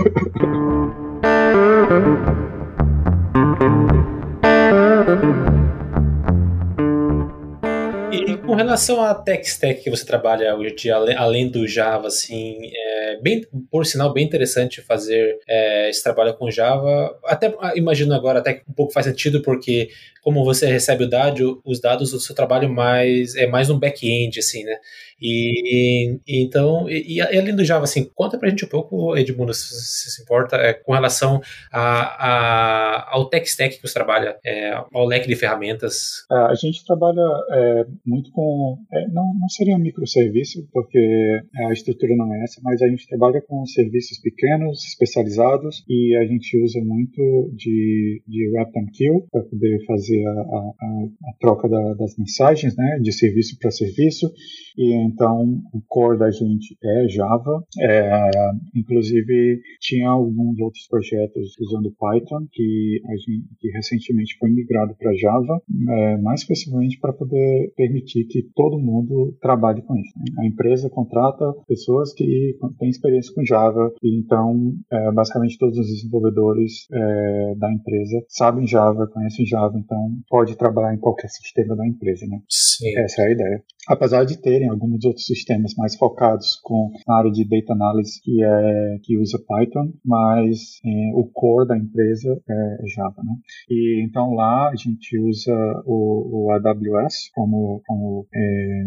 com 8.52 8.56
relação 8.56 9.02
à 9.02 9.16
tech 9.16 9.48
stack 9.48 9.82
que 9.82 9.89
você 9.89 10.06
trabalha 10.06 10.54
hoje 10.58 10.74
em 10.74 10.76
dia, 10.76 10.96
além 11.18 11.50
do 11.50 11.66
Java, 11.66 12.08
assim, 12.08 12.58
é 12.76 12.91
bem, 13.18 13.45
por 13.70 13.86
sinal, 13.86 14.14
bem 14.14 14.26
interessante 14.26 14.82
fazer 14.82 15.39
é, 15.47 15.89
esse 15.89 16.03
trabalho 16.03 16.34
com 16.36 16.51
Java. 16.51 17.18
Até 17.26 17.55
ah, 17.59 17.74
imagino 17.76 18.14
agora 18.14 18.39
até 18.39 18.53
que 18.53 18.64
um 18.70 18.74
pouco 18.74 18.93
faz 18.93 19.05
sentido, 19.05 19.41
porque 19.41 19.89
como 20.22 20.45
você 20.45 20.68
recebe 20.68 21.03
o 21.03 21.09
dado, 21.09 21.62
os 21.66 21.82
dados 21.82 22.12
do 22.12 22.20
seu 22.20 22.36
trabalho 22.36 22.70
mais 22.70 23.36
é 23.36 23.47
mais 23.47 23.70
um 23.70 23.80
back-end, 23.80 24.39
assim, 24.39 24.64
né? 24.64 24.78
E, 25.22 26.20
e 26.28 26.43
então, 26.43 26.89
e, 26.89 27.18
e, 27.18 27.22
além 27.22 27.55
do 27.55 27.64
Java, 27.64 27.84
assim, 27.84 28.09
conta 28.16 28.39
pra 28.39 28.49
gente 28.49 28.66
um 28.66 28.68
pouco, 28.68 29.16
Edmundo, 29.16 29.53
se, 29.53 29.70
se, 29.70 30.12
se 30.12 30.24
importa, 30.24 30.55
é, 30.55 30.74
com 30.74 30.93
relação 30.93 31.41
a, 31.72 31.82
a, 31.82 33.16
ao 33.16 33.30
tech 33.30 33.47
stack 33.47 33.76
que 33.76 33.88
você 33.88 33.93
trabalha, 33.93 34.38
é, 34.43 34.72
ao 34.91 35.05
leque 35.05 35.28
de 35.28 35.36
ferramentas. 35.36 36.26
É, 36.32 36.36
a 36.36 36.55
gente 36.55 36.84
trabalha 36.86 37.22
é, 37.51 37.86
muito 38.05 38.32
com, 38.32 38.78
é, 38.91 39.07
não, 39.09 39.32
não 39.39 39.49
seria 39.49 39.76
um 39.76 39.80
microserviço, 39.80 40.68
porque 40.74 41.41
a 41.68 41.74
estrutura 41.74 42.16
não 42.16 42.34
é 42.34 42.43
essa, 42.43 42.59
mas 42.64 42.82
a 42.82 42.88
gente 42.88 43.01
trabalha 43.08 43.41
com 43.41 43.66
serviços 43.66 44.20
pequenos, 44.20 44.84
especializados, 44.86 45.84
e 45.88 46.16
a 46.16 46.26
gente 46.26 46.58
usa 46.64 46.80
muito 46.84 47.52
de, 47.56 48.22
de 48.28 48.58
RabbitMQ 48.58 49.26
para 49.32 49.43
poder 49.43 49.86
fazer 49.86 50.26
a, 50.26 50.32
a, 50.32 51.04
a 51.30 51.34
troca 51.39 51.68
da, 51.68 51.93
das 51.93 52.18
mensagens, 52.18 52.76
né, 52.76 52.99
de 53.02 53.12
serviço 53.12 53.58
para 53.60 53.72
serviço, 53.72 54.32
e 54.78 54.93
então 54.93 55.62
o 55.74 55.82
core 55.88 56.18
da 56.18 56.32
gente 56.32 56.78
é 56.84 57.08
Java. 57.10 57.64
É, 57.80 58.30
inclusive 58.76 59.62
tinha 59.80 60.10
alguns 60.10 60.60
outros 60.60 60.88
projetos 60.88 61.56
usando 61.60 61.93
Python 61.99 62.47
que 62.52 63.02
a 63.08 63.16
gente 63.16 63.41
que 63.60 63.70
recentemente 63.70 64.38
foi 64.39 64.49
migrado 64.49 64.95
para 64.97 65.14
Java, 65.16 65.62
é, 65.89 66.18
mais 66.18 66.41
especificamente 66.41 66.99
para 66.99 67.14
poder 67.14 67.74
permitir 67.76 68.26
que 68.26 68.43
todo 68.56 68.80
mundo 68.80 69.36
trabalhe 69.41 69.82
com 69.82 69.95
isso. 69.95 70.14
Né? 70.18 70.26
A 70.39 70.45
empresa 70.45 70.89
contrata 70.89 71.54
pessoas 71.68 72.14
que 72.14 72.58
têm 72.80 72.89
experiência 72.92 73.34
com 73.34 73.44
Java 73.44 73.92
e 74.02 74.20
então 74.20 74.74
é, 74.92 75.12
basicamente 75.12 75.58
todos 75.58 75.78
os 75.78 75.88
desenvolvedores 75.88 76.88
é, 76.92 77.56
da 77.56 77.72
empresa 77.72 78.24
sabem 78.28 78.68
Java, 78.68 79.08
conhecem 79.08 79.46
Java, 79.46 79.78
então 79.78 80.12
pode 80.30 80.56
trabalhar 80.56 80.94
em 80.94 81.00
qualquer 81.00 81.30
sistema 81.30 81.76
da 81.76 81.88
empresa, 81.88 82.26
né? 82.28 82.39
Sim. 82.50 82.98
Essa 83.00 83.24
é 83.24 83.26
a 83.28 83.32
ideia. 83.32 83.64
Apesar 83.88 84.26
de 84.26 84.38
terem 84.38 84.70
alguns 84.70 85.04
outros 85.06 85.26
sistemas 85.26 85.74
mais 85.76 85.96
focados 85.96 86.60
com 86.64 86.92
a 87.08 87.18
área 87.18 87.32
de 87.32 87.44
data 87.44 87.74
analysis 87.74 88.20
que 88.22 88.44
é 88.44 88.98
que 89.04 89.18
usa 89.18 89.39
Python, 89.48 89.92
mas 90.06 90.80
é, 90.86 91.12
o 91.16 91.26
core 91.26 91.68
da 91.68 91.78
empresa 91.78 92.42
é 92.50 92.88
Java, 92.88 93.24
né? 93.24 93.34
E 93.70 94.04
então 94.04 94.34
lá 94.34 94.70
a 94.70 94.76
gente 94.76 95.18
usa 95.20 95.54
o, 95.86 96.48
o 96.48 96.52
AWS 96.52 97.32
como, 97.34 97.82
como 97.86 98.28
é, 98.34 98.84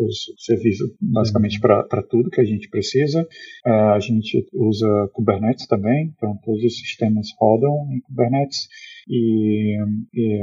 o 0.00 0.08
serviço 0.38 0.84
basicamente 1.00 1.56
uhum. 1.56 1.86
para 1.88 2.02
tudo 2.02 2.30
que 2.30 2.40
a 2.40 2.44
gente 2.44 2.68
precisa. 2.68 3.26
A 3.64 3.98
gente 4.00 4.46
usa 4.52 5.08
Kubernetes 5.12 5.66
também, 5.66 6.12
então 6.16 6.36
todos 6.44 6.62
os 6.64 6.78
sistemas 6.78 7.28
rodam 7.38 7.88
em 7.92 8.00
Kubernetes. 8.00 8.68
E, 9.08 9.76
e 10.14 10.40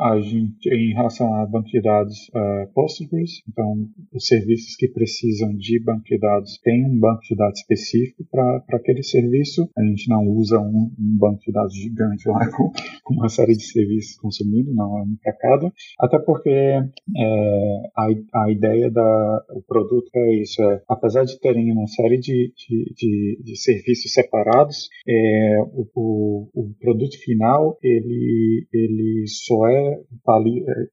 a 0.00 0.20
gente, 0.20 0.68
em 0.68 0.94
relação 0.94 1.32
a 1.34 1.46
banco 1.46 1.68
de 1.68 1.80
dados 1.80 2.28
uh, 2.30 2.72
Postgres, 2.74 3.42
então 3.48 3.88
os 4.12 4.26
serviços 4.26 4.74
que 4.76 4.88
precisam 4.88 5.54
de 5.54 5.82
banco 5.82 6.04
de 6.04 6.18
dados 6.18 6.58
têm 6.62 6.84
um 6.84 6.98
banco 6.98 7.22
de 7.22 7.36
dados 7.36 7.60
específico 7.60 8.24
para 8.30 8.62
aquele 8.72 9.02
serviço. 9.02 9.68
A 9.76 9.84
gente 9.84 10.08
não 10.08 10.26
usa 10.26 10.58
um, 10.58 10.90
um, 10.98 11.18
banco 11.18 11.40
de 11.46 11.52
dados 11.52 11.74
gigante 11.74 12.28
lá 12.28 12.50
com, 12.56 12.72
com 13.04 13.14
uma 13.14 13.28
série 13.28 13.56
de 13.56 13.62
serviços 13.62 14.16
consumindo, 14.16 14.74
não 14.74 14.98
é 14.98 15.02
um 15.02 15.16
para 15.22 15.32
cada. 15.32 15.72
Até 15.98 16.18
porque 16.18 16.50
é, 16.50 17.90
a, 17.96 18.42
a 18.44 18.50
ideia 18.50 18.90
da 18.90 19.44
o 19.50 19.62
produto 19.62 20.10
é 20.14 20.34
isso, 20.36 20.62
é, 20.62 20.82
apesar 20.88 21.24
de 21.24 21.38
terem 21.38 21.72
uma 21.72 21.86
série 21.86 22.18
de, 22.18 22.52
de, 22.56 22.94
de, 22.96 23.42
de 23.42 23.56
serviços 23.56 24.12
separados, 24.12 24.88
é, 25.06 25.58
o, 25.72 25.86
o, 25.94 26.48
o, 26.54 26.74
produto 26.80 27.18
final 27.18 27.78
ele, 28.00 28.66
ele 28.72 29.24
só 29.26 29.68
é 29.68 30.00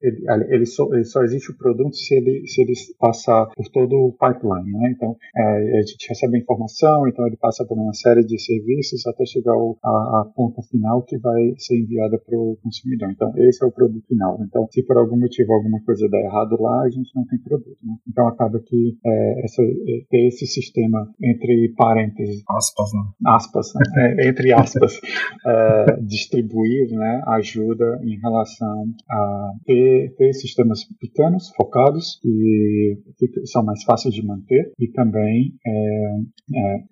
ele, 0.01 0.25
ele, 0.49 0.65
só, 0.65 0.87
ele 0.93 1.03
só 1.05 1.23
existe 1.23 1.51
o 1.51 1.57
produto 1.57 1.95
se 1.95 2.15
ele, 2.15 2.47
se 2.47 2.61
ele 2.61 2.73
passar 2.99 3.47
por 3.55 3.67
todo 3.69 3.93
o 3.93 4.13
pipeline, 4.13 4.71
né? 4.71 4.93
Então 4.95 5.15
é, 5.35 5.79
a 5.79 5.81
gente 5.81 6.07
recebe 6.09 6.37
a 6.37 6.39
informação, 6.39 7.07
então 7.07 7.25
ele 7.27 7.37
passa 7.37 7.65
por 7.65 7.77
uma 7.77 7.93
série 7.93 8.23
de 8.23 8.39
serviços 8.39 9.05
até 9.07 9.25
chegar 9.25 9.53
ao, 9.53 9.77
a, 9.83 10.21
a 10.21 10.31
ponta 10.35 10.61
final 10.63 11.03
que 11.03 11.17
vai 11.17 11.53
ser 11.57 11.79
enviada 11.79 12.17
para 12.19 12.37
o 12.37 12.57
consumidor. 12.61 13.11
Então 13.11 13.31
esse 13.37 13.63
é 13.63 13.67
o 13.67 13.71
produto 13.71 14.05
final. 14.07 14.37
Então 14.41 14.67
se 14.71 14.83
por 14.83 14.97
algum 14.97 15.17
motivo 15.17 15.53
alguma 15.53 15.81
coisa 15.83 16.07
der 16.09 16.25
errado 16.25 16.61
lá, 16.61 16.81
a 16.83 16.89
gente 16.89 17.09
não 17.15 17.25
tem 17.25 17.39
produto. 17.39 17.77
Né? 17.83 17.95
Então 18.07 18.27
acaba 18.27 18.59
que 18.59 18.97
é, 19.05 19.45
essa, 19.45 19.63
ter 20.09 20.27
esse 20.27 20.45
sistema 20.45 21.07
entre 21.21 21.73
parênteses 21.77 22.43
aspas, 22.49 22.91
né? 22.93 23.01
aspas 23.25 23.73
né? 23.75 24.15
é, 24.19 24.29
entre 24.29 24.53
aspas 24.53 24.99
é, 25.45 26.01
distribuir, 26.01 26.87
né, 26.97 27.21
ajuda 27.27 27.99
em 28.03 28.19
relação 28.19 28.85
a 29.09 29.51
ter, 29.65 30.13
ter 30.17 30.33
sistemas 30.33 30.83
pequenos, 30.99 31.49
focados 31.55 32.19
e 32.23 32.97
que 33.17 33.45
são 33.45 33.63
mais 33.63 33.83
fáceis 33.83 34.13
de 34.13 34.25
manter 34.25 34.71
e 34.79 34.87
também 34.89 35.53
é, 35.65 36.15
é, 36.55 36.83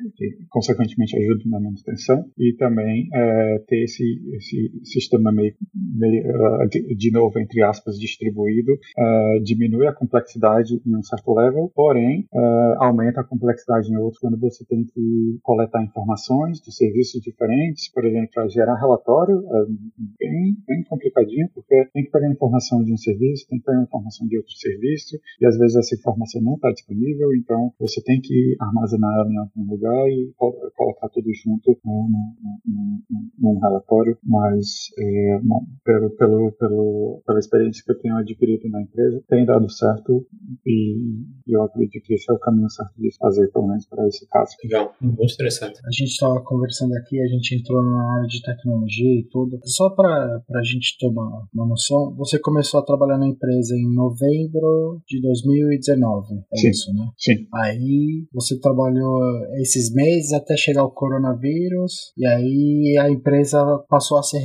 consequentemente 0.50 1.18
ajuda 1.18 1.44
na 1.46 1.60
manutenção 1.60 2.26
e 2.38 2.54
também 2.54 3.08
é, 3.14 3.60
ter 3.68 3.84
esse, 3.84 4.04
esse 4.36 4.72
sistema 4.84 5.32
meio, 5.32 5.54
meio 5.74 6.24
de, 6.70 6.96
de 6.96 7.12
novo 7.12 7.40
entre 7.40 7.62
aspas 7.64 7.98
distribuído 7.98 8.78
diminui 9.44 9.88
a 9.88 9.94
complexidade 9.94 10.82
em 10.86 10.96
um 10.96 11.04
certo 11.04 11.34
level, 11.34 11.72
porém 11.76 12.28
aumenta 12.80 13.22
a 13.22 13.24
complexidade 13.24 13.92
em 13.92 13.98
outro 13.98 14.20
quando 14.22 14.40
você 14.40 14.66
tem 14.66 14.84
que 14.86 15.40
coletar 15.42 15.84
informações 15.84 16.60
de 16.60 16.74
serviços 16.74 17.22
diferentes, 17.22 17.92
por 17.92 18.06
exemplo, 18.06 18.30
para 18.34 18.48
gerar 18.48 18.76
relatório, 18.76 19.44
é 19.46 19.66
bem, 20.20 20.58
bem 20.68 20.84
complicadinho, 20.84 21.50
porque 21.54 21.86
tem 21.94 22.04
que 22.04 22.12
pegar 22.12 22.32
informação 22.32 22.84
de 22.84 22.94
um 22.94 22.98
serviço, 22.98 23.48
tem 23.48 23.60
que 23.60 23.66
pegar 23.66 23.82
informação 23.82 24.28
de 24.28 24.38
outro 24.38 24.54
serviço, 24.54 25.20
e 25.40 25.46
às 25.46 25.58
vezes 25.58 25.76
essa 25.76 25.96
informação 25.96 26.42
não 26.42 26.56
está 26.56 26.72
disponível, 26.72 27.34
então 27.36 27.74
você 27.80 28.02
tem 28.02 28.22
que 28.22 28.56
armazenar 28.60 29.14
ela 29.16 29.30
em 29.30 29.38
algum 29.38 29.72
lugar 29.72 30.08
e 30.10 30.34
colocar 30.76 31.10
tudo 31.10 31.30
junto 31.34 31.78
num, 31.84 32.10
num, 32.66 33.02
num 33.38 33.60
relatório, 33.60 34.18
mas 34.24 34.92
é, 34.98 35.40
bom, 35.44 35.66
pelo, 35.84 36.10
pelo, 36.12 36.52
pelo, 36.54 37.24
pela 37.26 37.40
experiência 37.40 37.84
que 37.84 37.92
eu 37.92 38.00
tenho 38.00 38.18
adquirido 38.18 38.70
na 38.70 38.82
empresa, 38.82 39.24
tem 39.28 39.46
dado 39.46 39.70
certo 39.70 40.26
e 40.66 41.24
eu 41.48 41.64
acredito 41.64 42.04
que 42.04 42.14
esse 42.14 42.30
é 42.30 42.34
o 42.34 42.40
caminho 42.40 42.70
certo 42.70 42.94
de 42.98 43.16
fazer, 43.18 43.52
pelo 43.52 43.68
menos 43.68 43.86
para 43.86 44.08
esse 44.08 44.28
caso. 44.28 44.56
Legal, 44.64 44.96
muito 45.02 45.34
interessante. 45.34 45.80
A 45.86 45.92
gente 45.92 46.12
estava 46.12 46.42
conversando 46.42 46.94
aqui, 46.96 47.22
a 47.22 47.28
gente 47.28 47.56
entrou 47.56 47.84
na 47.84 48.18
área 48.18 48.28
de 48.28 48.42
tecnologia 48.42 49.20
e 49.20 49.24
tudo. 49.32 49.60
Só 49.76 49.90
para 49.90 50.42
a 50.56 50.64
gente 50.64 50.98
ter 50.98 51.08
uma, 51.08 51.48
uma 51.54 51.68
noção, 51.68 52.16
você 52.16 52.40
começou 52.40 52.80
a 52.80 52.86
trabalhar 52.86 53.18
na 53.18 53.28
empresa 53.28 53.76
em 53.76 53.94
novembro 53.94 55.02
de 55.06 55.22
2019, 55.22 56.36
é 56.54 56.58
Sim. 56.58 56.70
isso, 56.70 56.94
né? 56.94 57.10
Sim. 57.18 57.46
Aí 57.54 58.26
você 58.34 58.58
trabalhou 58.58 59.22
esses 59.60 59.94
meses 59.94 60.32
até 60.32 60.56
chegar 60.56 60.86
o 60.86 60.92
coronavírus, 60.92 62.14
e 62.18 62.26
aí 62.26 62.98
a 63.02 63.10
empresa 63.10 63.60
passou 63.90 64.18
a 64.18 64.24
ser. 64.24 64.42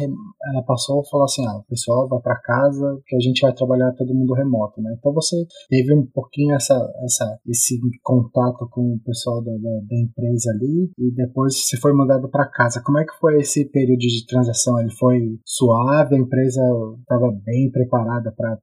Ela 0.53 0.62
passou 0.66 1.01
a 1.01 1.05
falar 1.05 1.24
assim: 1.26 1.47
ah, 1.47 1.59
o 1.59 1.64
pessoal 1.68 2.09
vai 2.09 2.20
para 2.20 2.41
casa, 2.41 3.01
que 3.07 3.14
a 3.14 3.20
gente 3.20 3.41
vai 3.41 3.53
trabalhar 3.53 3.93
todo 3.93 4.14
mundo 4.14 4.35
remoto, 4.35 4.83
né? 4.83 4.97
Então 4.99 5.12
você 5.12 5.37
teve 5.68 5.95
um 5.95 6.07
pouquinho 6.07 6.57
essa, 6.57 6.74
essa, 7.05 7.39
esse 7.47 7.78
contato 8.03 8.68
com 8.70 8.95
o 8.95 9.01
pessoal 9.05 9.43
da, 9.45 9.53
da, 9.53 9.81
da 9.89 9.97
empresa 9.97 10.51
ali, 10.51 10.91
e 10.99 11.14
depois 11.14 11.55
você 11.68 11.76
foi 11.76 11.93
mudado 11.93 12.28
para 12.28 12.51
casa. 12.51 12.83
Como 12.85 12.99
é 12.99 13.05
que 13.05 13.16
foi 13.20 13.39
esse 13.39 13.64
período 13.66 14.01
de 14.01 14.26
transação? 14.26 14.81
Ele 14.81 14.91
foi 14.99 15.20
suave? 15.45 16.14
A 16.14 16.18
empresa 16.18 16.61
estava 17.01 17.31
bem 17.45 17.71
preparada 17.71 18.33
para. 18.37 18.59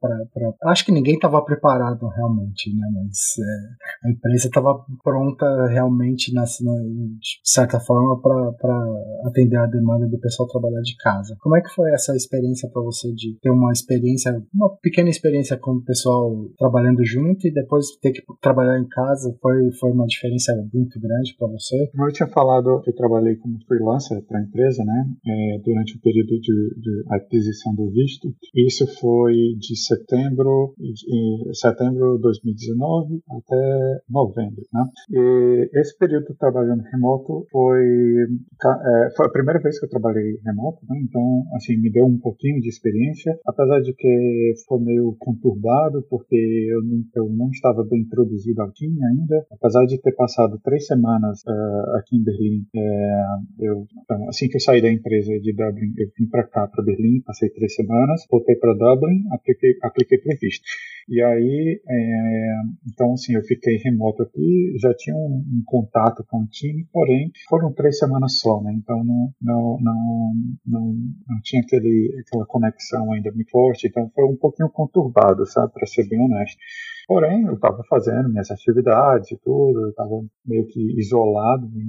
Acho 0.66 0.86
que 0.86 0.92
ninguém 0.92 1.16
estava 1.16 1.44
preparado 1.44 2.08
realmente, 2.08 2.74
né? 2.76 2.88
Mas 2.94 3.18
é, 3.40 4.08
a 4.08 4.12
empresa 4.12 4.48
estava 4.48 4.80
pronta 5.04 5.68
realmente, 5.68 6.34
na, 6.34 6.44
de 6.44 7.20
certa 7.44 7.80
forma, 7.80 8.22
para 8.22 8.86
atender 9.26 9.58
a 9.58 9.66
demanda 9.66 10.08
do 10.08 10.20
pessoal 10.20 10.50
trabalhar 10.50 10.82
de 10.82 10.96
casa. 10.98 11.36
Como 11.40 11.56
é 11.56 11.62
que 11.62 11.74
foi 11.74 11.92
essa 11.92 12.16
experiência 12.16 12.70
para 12.72 12.82
você 12.82 13.12
de 13.14 13.38
ter 13.42 13.50
uma 13.50 13.72
experiência, 13.72 14.32
uma 14.54 14.76
pequena 14.78 15.10
experiência 15.10 15.58
com 15.58 15.72
o 15.72 15.84
pessoal 15.84 16.32
trabalhando 16.58 17.04
junto 17.06 17.48
e 17.48 17.54
depois 17.54 17.88
ter 18.02 18.12
que 18.12 18.22
trabalhar 18.42 18.80
em 18.80 18.88
casa? 18.88 19.36
Foi, 19.42 19.72
foi 19.80 19.92
uma 19.92 20.06
diferença 20.06 20.54
muito 20.74 21.00
grande 21.00 21.36
para 21.38 21.48
você? 21.48 21.88
Como 21.92 22.08
eu 22.08 22.14
tinha 22.14 22.30
falado, 22.30 22.82
eu 22.86 22.96
trabalhei 22.96 23.36
como 23.36 23.58
freelancer 23.68 24.22
para 24.26 24.40
a 24.40 24.44
empresa, 24.44 24.84
né? 24.84 25.06
É, 25.26 25.60
durante 25.64 25.98
o 25.98 26.02
período 26.02 26.40
de, 26.40 26.47
de, 26.54 27.04
aquisição 27.10 27.74
do 27.76 27.90
visto. 27.92 28.34
Isso 28.56 28.86
foi 29.00 29.34
de 29.58 29.76
setembro, 29.76 30.74
de 30.78 31.58
setembro 31.58 32.16
de 32.16 32.22
2019 32.22 33.22
até 33.30 34.02
novembro, 34.10 34.64
né? 34.74 34.84
E 35.10 35.70
esse 35.80 35.98
período 35.98 36.36
trabalhando 36.40 36.84
remoto 36.92 37.46
foi, 37.52 37.84
é, 37.84 39.10
foi 39.16 39.26
a 39.26 39.32
primeira 39.32 39.60
vez 39.60 39.80
que 39.80 39.86
eu 39.86 39.90
trabalhei 39.90 40.38
remoto, 40.46 40.80
né? 40.90 41.00
Então, 41.04 41.44
assim, 41.54 41.78
me 41.78 41.92
deu 41.92 42.06
um 42.06 42.20
pouquinho 42.20 42.62
de 42.62 42.70
experiência, 42.70 43.38
apesar 43.46 43.82
de 43.82 43.94
que 43.94 44.54
foi 44.68 44.80
meio 44.80 45.16
conturbado, 45.20 46.04
porque 46.10 46.36
eu 46.36 46.84
não, 46.84 47.04
eu 47.16 47.30
não 47.30 47.50
estava 47.50 47.84
bem 47.84 48.02
introduzido 48.02 48.62
aqui 48.62 48.86
ainda, 48.86 49.46
apesar 49.52 49.86
de 49.86 50.00
ter 50.00 50.14
passado 50.14 50.60
três 50.64 50.86
semanas 50.86 51.42
uh, 51.48 51.98
aqui 51.98 52.18
em 52.18 52.24
Berlim, 52.24 52.66
é, 52.76 53.24
eu, 53.60 53.86
então, 54.04 54.28
assim 54.30 54.48
que 54.48 54.58
eu 54.58 54.62
saí 54.62 54.82
da 54.82 54.92
empresa 54.92 55.40
de 55.40 55.54
Dublin, 55.54 55.94
eu 55.98 56.08
vim 56.18 56.28
para 56.38 56.44
cá, 56.44 56.68
para 56.68 56.84
Berlim, 56.84 57.22
passei 57.22 57.50
três 57.50 57.74
semanas, 57.74 58.28
voltei 58.30 58.56
para 58.56 58.74
Dublin, 58.74 59.24
apliquei, 59.32 59.76
apliquei 59.82 60.20
para 60.20 60.36
o 60.36 60.38
visto. 60.38 60.64
E 61.10 61.22
aí, 61.22 61.82
é, 61.88 62.62
então 62.86 63.14
assim, 63.14 63.34
eu 63.34 63.42
fiquei 63.44 63.78
remoto 63.78 64.24
aqui, 64.24 64.76
já 64.78 64.94
tinha 64.94 65.16
um, 65.16 65.38
um, 65.38 65.64
contato 65.66 66.24
com 66.28 66.42
o 66.42 66.48
time, 66.48 66.86
porém 66.92 67.32
foram 67.50 67.72
três 67.72 67.98
semanas 67.98 68.40
só, 68.40 68.62
né? 68.62 68.74
Então 68.74 69.04
não, 69.06 69.34
não, 69.42 69.78
não, 69.80 70.34
não, 70.66 70.86
não 71.28 71.42
tinha 71.44 71.62
aquele, 71.62 72.14
aquela 72.20 72.46
conexão 72.46 73.14
ainda 73.14 73.32
muito 73.32 73.50
forte, 73.50 73.88
então 73.88 74.12
foi 74.14 74.26
um 74.26 74.36
pouquinho 74.36 74.70
conturbado, 74.70 75.46
sabe, 75.46 75.72
para 75.72 75.88
ser 75.88 76.08
bem 76.10 76.20
honesto. 76.20 76.58
Porém, 77.08 77.46
eu 77.46 77.54
estava 77.54 77.82
fazendo 77.90 78.28
minhas 78.28 78.52
atividades 78.52 79.32
e 79.32 79.38
tudo, 79.38 79.80
eu 79.86 79.90
estava 79.92 80.22
meio 80.46 80.68
que 80.68 81.00
isolado 81.00 81.66
né, 81.70 81.86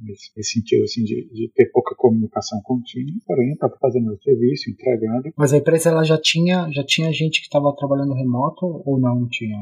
nesse, 0.00 0.32
sentido 0.42 0.82
assim, 0.82 1.04
de, 1.04 1.28
de, 1.32 1.48
ter 1.54 1.66
pouca 1.66 1.94
comunicação 1.94 2.60
com 2.64 2.74
o 2.74 2.82
time, 2.82 3.22
porém 3.24 3.50
eu 3.50 3.54
estava 3.54 3.76
fazendo 3.80 4.06
meu 4.06 4.18
serviço, 4.18 4.68
entregando. 4.68 5.32
Mas 5.36 5.52
a 5.52 5.58
empresa 5.58 5.90
ela 5.90 6.02
já 6.02 6.18
tinha, 6.20 6.68
já 6.72 6.82
tinha 6.84 7.12
gente 7.12 7.38
que 7.38 7.46
estava 7.46 7.72
trabalhando 7.76 8.14
remoto 8.14 8.31
ou 8.84 8.98
não 8.98 9.26
tinha 9.28 9.58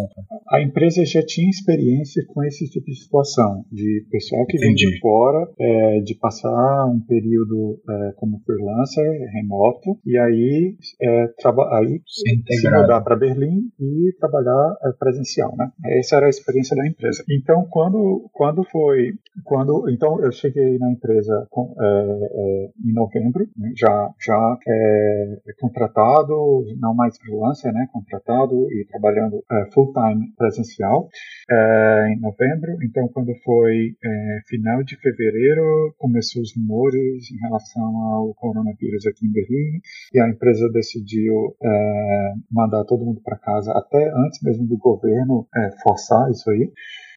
época? 0.00 0.22
A 0.50 0.62
empresa 0.62 1.04
já 1.04 1.22
tinha 1.24 1.48
experiência 1.48 2.24
com 2.28 2.42
esse 2.44 2.68
tipo 2.68 2.86
de 2.86 2.96
situação, 2.96 3.64
de 3.70 4.06
pessoal 4.10 4.46
que 4.46 4.56
Entendi. 4.56 4.84
vem 4.84 4.94
de 4.94 5.00
fora, 5.00 5.48
é, 5.58 6.00
de 6.00 6.14
passar 6.14 6.86
um 6.86 7.00
período 7.00 7.80
é, 7.88 8.12
como 8.16 8.40
freelancer 8.40 9.04
remoto, 9.32 9.98
e 10.04 10.18
aí, 10.18 10.76
é, 11.00 11.26
aí 11.72 12.02
se 12.06 12.70
mudar 12.70 13.00
para 13.02 13.16
Berlim 13.16 13.70
e 13.80 14.12
trabalhar 14.18 14.76
presencial, 14.98 15.54
né? 15.56 15.70
Essa 15.98 16.16
era 16.16 16.26
a 16.26 16.30
experiência 16.30 16.76
da 16.76 16.86
empresa. 16.86 17.24
Então, 17.30 17.66
quando, 17.70 18.28
quando 18.32 18.64
foi, 18.64 19.12
quando, 19.44 19.88
então 19.90 20.20
eu 20.22 20.32
cheguei 20.32 20.78
na 20.78 20.90
empresa 20.92 21.46
com, 21.50 21.74
em 22.84 22.92
novembro, 22.92 23.46
né? 23.56 23.72
já, 23.76 24.10
já 24.20 24.58
é, 24.66 25.36
contratado, 25.60 26.64
não 26.78 26.94
mais 26.94 27.16
freelancer, 27.18 27.72
né? 27.72 27.86
Contratado 28.02 28.54
e 28.72 28.84
trabalhando 28.86 29.42
é, 29.50 29.70
full 29.72 29.92
time 29.92 30.32
presencial 30.36 31.08
é, 31.50 32.14
em 32.14 32.20
novembro. 32.20 32.76
Então, 32.82 33.08
quando 33.08 33.34
foi 33.44 33.94
final 34.46 34.82
de 34.82 34.96
fevereiro, 34.96 35.94
começou 35.98 36.42
os 36.42 36.54
rumores 36.56 37.30
em 37.30 37.38
relação 37.40 37.96
ao 37.96 38.34
coronavírus 38.34 39.06
aqui 39.06 39.26
em 39.26 39.32
Berlim 39.32 39.80
e 40.12 40.20
a 40.20 40.28
empresa 40.28 40.68
decidiu 40.72 41.54
mandar 42.50 42.84
todo 42.84 43.04
mundo 43.04 43.20
para 43.22 43.38
casa 43.38 43.72
até 43.72 44.10
antes 44.14 44.42
mesmo 44.42 44.66
do 44.66 44.76
governo 44.76 45.46
é, 45.54 45.70
forçar 45.82 46.30
isso 46.30 46.50
aí. 46.50 46.70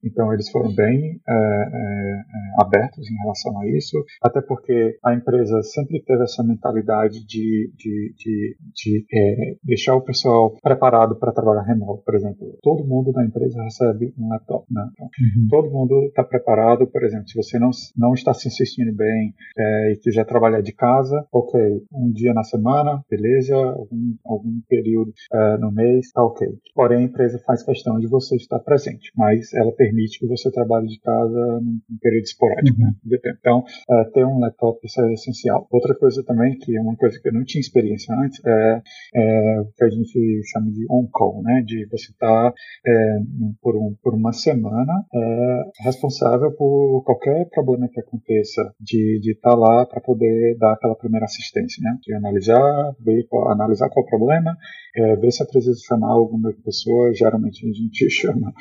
Então 0.06 0.32
eles 0.32 0.50
foram 0.50 0.74
bem 0.74 1.20
é, 1.28 1.34
é, 1.34 2.22
abertos 2.62 3.10
em 3.10 3.16
relação 3.16 3.60
a 3.60 3.68
isso, 3.68 4.04
até 4.22 4.42
porque 4.42 4.98
a 5.04 5.14
empresa 5.14 5.62
sempre 5.64 6.02
teve 6.04 6.24
essa 6.24 6.44
mentalidade 6.44 7.26
de, 7.26 7.72
de, 7.76 8.14
de, 8.16 8.58
de 8.74 9.06
é, 9.12 9.56
deixar 9.64 9.96
o 9.96 10.02
pessoal 10.02 10.56
preparado 10.62 11.16
para 11.18 11.32
trabalhar 11.32 11.64
remoto. 11.64 12.04
Por 12.04 12.16
exemplo, 12.16 12.58
todo 12.62 12.88
mundo 12.88 13.12
na 13.12 13.26
empresa 13.26 13.62
recebe 13.64 14.14
um 14.18 14.30
laptop, 14.30 14.66
né? 14.72 14.88
Então, 14.94 15.06
uhum. 15.06 15.48
todo 15.50 15.72
mundo 15.72 16.06
está 16.06 16.24
preparado, 16.24 16.88
por 16.88 17.04
exemplo, 17.04 17.28
se 17.28 17.36
você 17.36 17.58
não, 17.58 17.72
não 17.98 18.14
está 18.14 18.34
se 18.34 18.48
assistindo 18.48 18.96
bem 18.96 19.34
é, 19.58 19.94
e 19.94 19.98
quiser 19.98 20.26
trabalhar 20.26 20.62
de 20.62 20.74
casa, 20.74 21.26
ok, 21.34 21.60
um 21.94 22.12
dia 22.12 22.34
na 22.34 22.44
semana, 22.44 23.02
beleza, 23.10 23.56
algum, 23.56 24.16
algum 24.26 24.62
período 24.70 25.12
é, 25.34 25.58
no 25.58 25.72
mês, 25.72 26.12
tá 26.12 26.24
ok. 26.24 26.48
Porém, 26.74 27.00
a 27.00 27.04
empresa 27.04 27.40
faz 27.46 27.64
questão 27.64 28.00
de 28.00 28.08
você 28.08 28.36
estar 28.36 28.60
presente, 28.60 29.12
mas 29.16 29.54
ela 29.54 29.72
permite 29.72 29.95
que 30.20 30.28
você 30.28 30.52
trabalhe 30.52 30.88
de 30.88 31.00
casa 31.00 31.60
num, 31.62 31.80
período 32.02 32.24
esporádico, 32.24 32.80
uhum. 32.80 32.88
né. 32.88 33.18
Então, 33.40 33.64
é, 33.90 34.04
ter 34.06 34.26
um 34.26 34.40
laptop 34.40 34.80
isso 34.84 35.02
é 35.02 35.14
essencial. 35.14 35.68
Outra 35.72 35.96
coisa 35.96 36.24
também, 36.24 36.58
que 36.58 36.76
é 36.76 36.82
uma 36.82 36.96
coisa 36.96 37.20
que 37.20 37.28
eu 37.30 37.34
não 37.34 37.44
tinha 37.44 37.60
experiência 37.60 38.16
antes, 38.16 38.42
é, 38.46 38.82
é 39.16 39.60
o 39.62 39.66
que 39.76 39.84
a 39.84 39.90
gente 39.90 40.42
chama 40.52 40.72
de 40.72 40.86
on-call, 40.90 41.42
né, 41.44 41.62
de 41.66 41.86
você 41.88 42.12
estar 42.12 42.52
tá, 42.52 42.54
é, 42.86 43.20
por, 43.62 43.76
um, 43.76 43.96
por 44.02 44.14
uma 44.14 44.34
semana 44.34 45.06
é, 45.14 45.64
responsável 45.84 46.52
por 46.52 47.04
qualquer 47.04 47.48
problema 47.50 47.88
que 47.88 48.00
aconteça, 48.00 48.74
de 48.80 49.20
estar 49.32 49.52
tá 49.52 49.56
lá 49.56 49.86
para 49.86 50.02
poder 50.02 50.58
dar 50.58 50.74
aquela 50.74 50.96
primeira 50.96 51.26
assistência, 51.26 51.82
né, 51.82 51.98
de 52.02 52.14
analisar, 52.14 52.96
ver 53.00 53.26
qual, 53.28 53.52
analisar 53.52 53.90
qual 53.90 54.06
o 54.06 54.10
problema, 54.10 54.56
é, 54.96 55.16
ver 55.16 55.32
se 55.32 55.44
é 55.44 55.46
preciso 55.46 55.84
chamar 55.86 56.12
alguma 56.12 56.54
pessoa, 56.64 57.14
geralmente 57.14 57.66
a 57.66 57.72
gente 57.72 58.10
chama 58.10 58.54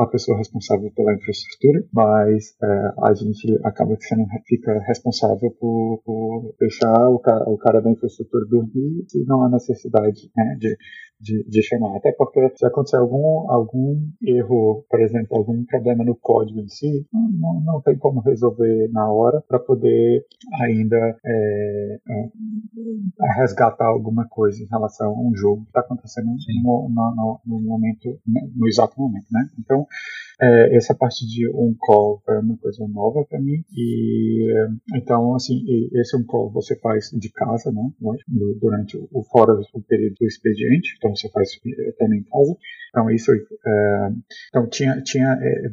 a 0.00 0.06
pessoa 0.06 0.38
responsável 0.38 0.67
pela 0.94 1.14
infraestrutura, 1.14 1.84
mas 1.92 2.56
é, 2.62 2.92
a 3.04 3.14
gente 3.14 3.58
acaba 3.64 3.96
sendo, 4.00 4.24
fica 4.46 4.78
responsável 4.86 5.50
por, 5.58 6.02
por 6.04 6.54
deixar 6.58 7.08
o 7.08 7.18
cara, 7.18 7.48
o 7.48 7.56
cara 7.58 7.80
da 7.80 7.90
infraestrutura 7.90 8.46
dormir 8.46 9.04
se 9.08 9.24
não 9.24 9.42
há 9.44 9.50
necessidade 9.50 10.30
né, 10.36 10.56
de, 10.58 10.76
de, 11.20 11.44
de, 11.48 11.62
chamar. 11.62 11.96
Até 11.96 12.12
porque 12.12 12.52
se 12.56 12.66
acontecer 12.66 12.96
algum, 12.96 13.50
algum 13.50 14.00
erro, 14.22 14.84
por 14.88 15.00
exemplo, 15.00 15.36
algum 15.36 15.64
problema 15.64 16.04
no 16.04 16.16
código 16.16 16.60
em 16.60 16.68
si, 16.68 17.06
não, 17.12 17.60
não 17.60 17.80
tem 17.82 17.96
como 17.98 18.20
resolver 18.20 18.88
na 18.92 19.10
hora 19.10 19.42
para 19.48 19.58
poder 19.58 20.24
ainda 20.62 20.96
é, 21.24 21.98
é, 22.08 22.28
resgatar 23.40 23.86
alguma 23.86 24.26
coisa 24.28 24.62
em 24.62 24.68
relação 24.68 25.08
a 25.08 25.20
um 25.20 25.34
jogo 25.34 25.62
que 25.62 25.68
está 25.68 25.80
acontecendo 25.80 26.28
no, 26.62 26.88
no, 26.88 27.14
no, 27.14 27.40
no, 27.46 27.60
momento, 27.60 28.18
no 28.26 28.68
exato 28.68 28.98
momento, 28.98 29.26
né? 29.30 29.48
Então, 29.58 29.86
é, 30.40 30.47
essa 30.72 30.94
parte 30.94 31.26
de 31.26 31.48
on-call 31.50 32.22
é 32.28 32.38
uma 32.38 32.56
coisa 32.58 32.86
nova 32.88 33.24
para 33.24 33.40
mim 33.40 33.64
e 33.72 34.48
então 34.94 35.34
assim 35.34 35.64
esse 35.94 36.16
on-call 36.16 36.50
você 36.50 36.76
faz 36.76 37.10
de 37.10 37.30
casa, 37.30 37.70
né? 37.72 37.90
Durante 38.60 38.96
o 38.96 39.22
fora 39.24 39.52
o 39.72 39.82
período 39.82 40.14
do 40.20 40.26
expediente, 40.26 40.94
então 40.96 41.14
você 41.14 41.28
faz 41.30 41.50
também 41.98 42.20
em 42.20 42.24
casa. 42.24 42.56
Então 42.88 43.10
isso, 43.10 43.32
é, 43.32 44.10
então 44.48 44.66
tinha 44.68 45.00
tinha 45.02 45.38
é, 45.40 45.68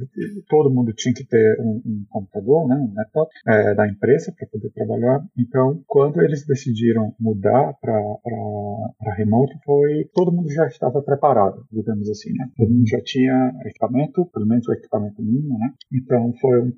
todo 0.49 0.73
mundo 0.73 0.93
tinha 0.93 1.13
que 1.13 1.25
ter 1.25 1.59
um, 1.59 1.81
um 1.85 2.05
computador, 2.09 2.67
né? 2.67 2.75
Um 2.75 2.93
laptop 2.93 3.31
é, 3.47 3.73
da 3.73 3.87
empresa 3.87 4.33
para 4.37 4.47
poder 4.47 4.69
trabalhar. 4.71 5.23
Então 5.37 5.81
quando 5.87 6.21
eles 6.21 6.45
decidiram 6.45 7.13
mudar 7.19 7.73
para 7.81 9.15
remoto 9.17 9.53
foi 9.63 10.09
todo 10.13 10.31
mundo 10.31 10.51
já 10.51 10.67
estava 10.67 11.01
preparado, 11.01 11.65
digamos 11.71 12.09
assim, 12.09 12.31
né? 12.33 12.49
Todo 12.57 12.71
mundo 12.71 12.87
já 12.87 13.01
tinha 13.01 13.51
equipamento, 13.65 14.25
pelo 14.25 14.45
menos 14.45 14.67
o 14.67 14.73
equipamento 14.73 15.21
mínimo, 15.21 15.57
né? 15.57 15.71
Então 15.93 16.33
foi, 16.39 16.73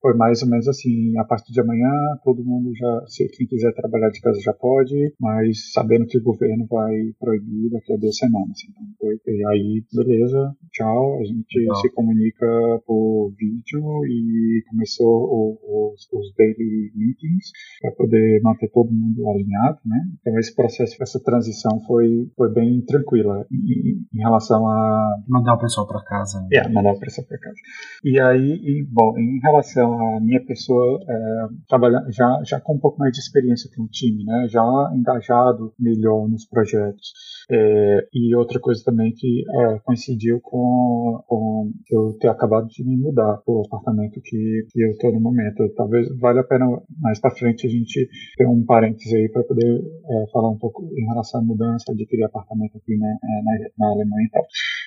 foi 0.00 0.14
mais 0.14 0.42
ou 0.42 0.48
menos 0.48 0.68
assim, 0.68 1.16
a 1.18 1.24
partir 1.24 1.52
de 1.52 1.60
amanhã 1.60 1.90
todo 2.24 2.44
mundo 2.44 2.70
já, 2.74 3.04
se 3.06 3.28
quem 3.28 3.46
quiser 3.46 3.72
trabalhar 3.74 4.10
de 4.10 4.20
casa 4.20 4.40
já 4.40 4.52
pode, 4.52 5.14
mas 5.18 5.72
sabendo 5.72 6.06
que 6.06 6.18
o 6.18 6.22
governo 6.22 6.66
vai 6.66 6.94
proibir 7.18 7.70
daqui 7.70 7.92
a 7.92 7.96
duas 7.96 8.16
semanas. 8.16 8.58
Então 8.68 8.82
foi, 8.98 9.18
e 9.26 9.46
aí, 9.46 9.79
beleza, 9.92 10.56
tchau, 10.72 11.18
a 11.20 11.24
gente 11.24 11.58
Legal. 11.58 11.76
se 11.76 11.90
comunica 11.92 12.46
por 12.86 13.32
vídeo 13.38 13.82
e 14.06 14.64
começou 14.68 15.08
o, 15.08 15.92
os, 15.92 16.08
os 16.12 16.34
daily 16.36 16.92
meetings 16.94 17.52
para 17.80 17.92
poder 17.92 18.40
manter 18.42 18.68
todo 18.70 18.92
mundo 18.92 19.28
alinhado, 19.28 19.78
né? 19.86 19.98
Então 20.20 20.38
esse 20.38 20.54
processo, 20.54 20.96
essa 21.00 21.20
transição 21.22 21.80
foi, 21.86 22.30
foi 22.36 22.52
bem 22.52 22.80
tranquila 22.82 23.46
em, 23.50 24.04
em 24.12 24.18
relação 24.18 24.66
a 24.66 25.16
mandar 25.28 25.54
o 25.54 25.58
pessoal 25.58 25.86
para 25.86 26.02
casa. 26.02 26.40
Né? 26.40 26.48
É, 26.54 26.68
mandar 26.68 26.92
o 26.92 26.98
pessoal 26.98 27.20
essa 27.20 27.38
casa. 27.38 27.56
E 28.04 28.20
aí, 28.20 28.60
e, 28.62 28.86
bom, 28.90 29.16
em 29.18 29.38
relação 29.40 30.16
à 30.16 30.20
minha 30.20 30.44
pessoa, 30.44 31.00
é, 31.08 31.46
trabalhando 31.68 32.10
já, 32.10 32.40
já 32.44 32.60
com 32.60 32.74
um 32.74 32.78
pouco 32.78 32.98
mais 32.98 33.12
de 33.12 33.20
experiência 33.20 33.70
com 33.74 33.84
o 33.84 33.88
time, 33.88 34.24
né, 34.24 34.46
já 34.48 34.62
engajado 34.94 35.72
melhor 35.78 36.28
nos 36.28 36.46
projetos. 36.46 37.12
É, 37.50 38.08
e 38.12 38.34
outra 38.34 38.60
coisa 38.60 38.82
também 38.84 39.12
que 39.12 39.44
é, 39.48 39.69
coincidiu 39.84 40.40
com, 40.40 41.22
com 41.26 41.72
eu 41.90 42.16
ter 42.18 42.28
acabado 42.28 42.66
de 42.68 42.84
me 42.84 42.96
mudar 42.96 43.38
para 43.44 43.54
o 43.54 43.62
apartamento 43.66 44.20
que, 44.20 44.66
que 44.70 44.82
eu 44.82 44.90
estou 44.90 45.12
no 45.12 45.20
momento. 45.20 45.68
Talvez 45.76 46.08
valha 46.18 46.40
a 46.40 46.44
pena 46.44 46.66
mais 46.98 47.20
para 47.20 47.34
frente 47.34 47.66
a 47.66 47.70
gente 47.70 48.08
ter 48.36 48.46
um 48.46 48.64
parênteses 48.64 49.12
aí 49.12 49.28
para 49.28 49.44
poder 49.44 49.66
é, 49.76 50.30
falar 50.32 50.50
um 50.50 50.58
pouco 50.58 50.84
em 50.96 51.06
relação 51.06 51.40
à 51.40 51.44
mudança, 51.44 51.92
adquirir 51.92 52.24
apartamento 52.24 52.76
aqui 52.76 52.96
né, 52.96 53.16
é, 53.22 53.42
na, 53.42 53.86
na 53.86 53.92
Alemanha 53.92 54.26
e 54.26 54.30
tal. 54.30 54.44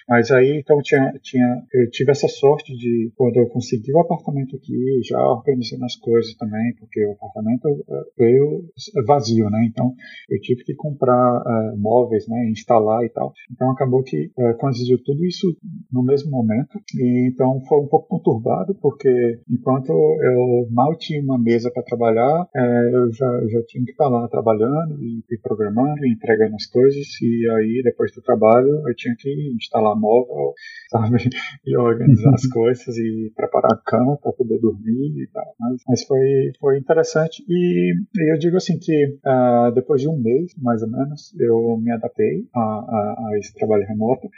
Mas 0.07 0.31
aí, 0.31 0.59
então, 0.59 0.81
tinha, 0.81 1.13
tinha, 1.21 1.63
eu 1.73 1.89
tive 1.89 2.11
essa 2.11 2.27
sorte 2.27 2.75
de, 2.75 3.11
quando 3.15 3.37
eu 3.37 3.47
consegui 3.47 3.93
o 3.93 3.99
apartamento 3.99 4.55
aqui, 4.55 5.01
já 5.07 5.19
organizando 5.19 5.85
as 5.85 5.95
coisas 5.95 6.35
também, 6.35 6.73
porque 6.77 7.05
o 7.05 7.11
apartamento 7.13 7.85
veio 8.17 8.65
vazio, 9.05 9.49
né? 9.49 9.65
Então, 9.69 9.93
eu 10.29 10.39
tive 10.41 10.63
que 10.63 10.73
comprar 10.75 11.41
uh, 11.41 11.77
móveis, 11.77 12.27
né? 12.27 12.49
Instalar 12.49 13.03
e 13.03 13.09
tal. 13.09 13.33
Então, 13.51 13.71
acabou 13.71 14.03
que 14.03 14.31
uh, 14.37 14.57
coincidiu 14.73 14.97
tudo 15.03 15.23
isso 15.25 15.55
no 15.91 16.03
mesmo 16.03 16.31
momento. 16.31 16.79
E, 16.97 17.29
então, 17.31 17.61
foi 17.67 17.79
um 17.79 17.87
pouco 17.87 18.07
conturbado, 18.07 18.75
porque 18.81 19.39
enquanto 19.49 19.91
eu 19.91 20.67
mal 20.71 20.97
tinha 20.97 21.21
uma 21.21 21.39
mesa 21.39 21.71
para 21.71 21.83
trabalhar, 21.83 22.43
uh, 22.43 22.95
eu 22.95 23.13
já, 23.13 23.47
já 23.47 23.61
tinha 23.67 23.85
que 23.85 23.91
estar 23.91 24.07
lá 24.07 24.27
trabalhando 24.27 25.01
e, 25.01 25.23
e 25.29 25.37
programando 25.39 26.05
e 26.05 26.13
entregando 26.13 26.55
as 26.55 26.65
coisas. 26.65 27.05
E 27.21 27.49
aí, 27.51 27.81
depois 27.83 28.11
do 28.13 28.21
trabalho, 28.21 28.81
eu 28.87 28.95
tinha 28.95 29.15
que 29.17 29.53
instalar 29.55 29.95
móvel, 29.95 30.53
sabe? 30.89 31.29
E 31.65 31.77
organizar 31.77 32.33
as 32.33 32.47
coisas 32.47 32.97
e 32.97 33.31
preparar 33.35 33.73
a 33.73 33.81
cama 33.85 34.17
para 34.17 34.33
poder 34.33 34.59
dormir 34.59 35.23
e 35.23 35.27
tal. 35.31 35.55
Mas, 35.59 35.81
mas 35.87 36.03
foi, 36.03 36.51
foi 36.59 36.77
interessante. 36.79 37.43
E, 37.47 37.93
e 38.15 38.33
eu 38.33 38.39
digo 38.39 38.57
assim 38.57 38.77
que 38.79 39.17
uh, 39.25 39.71
depois 39.73 40.01
de 40.01 40.09
um 40.09 40.17
mês, 40.17 40.53
mais 40.61 40.81
ou 40.81 40.89
menos, 40.89 41.33
eu 41.39 41.77
me 41.77 41.91
adaptei 41.91 42.47
a, 42.55 42.59
a, 42.59 43.29
a 43.29 43.37
esse 43.37 43.53
trabalho 43.53 43.85
remoto. 43.87 44.29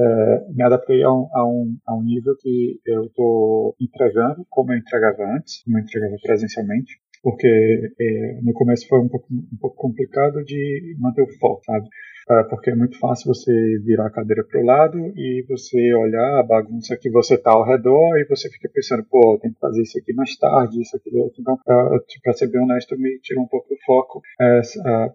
Uh, 0.00 0.54
me 0.54 0.62
adaptei 0.64 1.02
a 1.02 1.12
um, 1.12 1.28
a, 1.30 1.46
um, 1.46 1.78
a 1.86 1.94
um 1.94 2.02
nível 2.02 2.34
que 2.40 2.80
eu 2.86 3.04
estou 3.04 3.76
entregando 3.78 4.46
como 4.48 4.72
eu 4.72 4.78
entregava 4.78 5.22
antes, 5.36 5.62
como 5.62 5.76
eu 5.76 5.82
entregava 5.82 6.16
presencialmente, 6.22 6.98
porque 7.22 7.92
é, 8.00 8.40
no 8.42 8.52
começo 8.52 8.86
foi 8.88 9.00
um 9.00 9.08
pouco, 9.08 9.26
um 9.30 9.56
pouco 9.60 9.76
complicado 9.76 10.42
de 10.44 10.96
manter 10.98 11.22
o 11.22 11.38
foco, 11.38 11.62
sabe? 11.64 11.88
É, 12.30 12.44
porque 12.44 12.70
é 12.70 12.76
muito 12.76 12.96
fácil 13.00 13.34
você 13.34 13.52
virar 13.84 14.06
a 14.06 14.10
cadeira 14.10 14.44
para 14.44 14.60
o 14.60 14.64
lado 14.64 14.98
e 15.16 15.44
você 15.48 15.92
olhar 15.94 16.38
a 16.38 16.44
bagunça 16.44 16.96
que 16.96 17.10
você 17.10 17.34
está 17.34 17.50
ao 17.50 17.64
redor 17.64 18.18
e 18.18 18.24
você 18.24 18.48
fica 18.48 18.70
pensando, 18.72 19.04
pô, 19.10 19.36
tem 19.42 19.52
que 19.52 19.58
fazer 19.58 19.82
isso 19.82 19.98
aqui 19.98 20.12
mais 20.12 20.36
tarde, 20.36 20.80
isso, 20.80 20.96
aqui, 20.96 21.10
outro. 21.16 21.40
Então, 21.40 21.58
para 21.64 22.32
ser 22.34 22.46
bem 22.48 22.62
honesto, 22.62 22.96
me 22.96 23.18
tirou 23.20 23.42
um 23.42 23.48
pouco 23.48 23.68
do 23.68 23.76
foco 23.84 24.22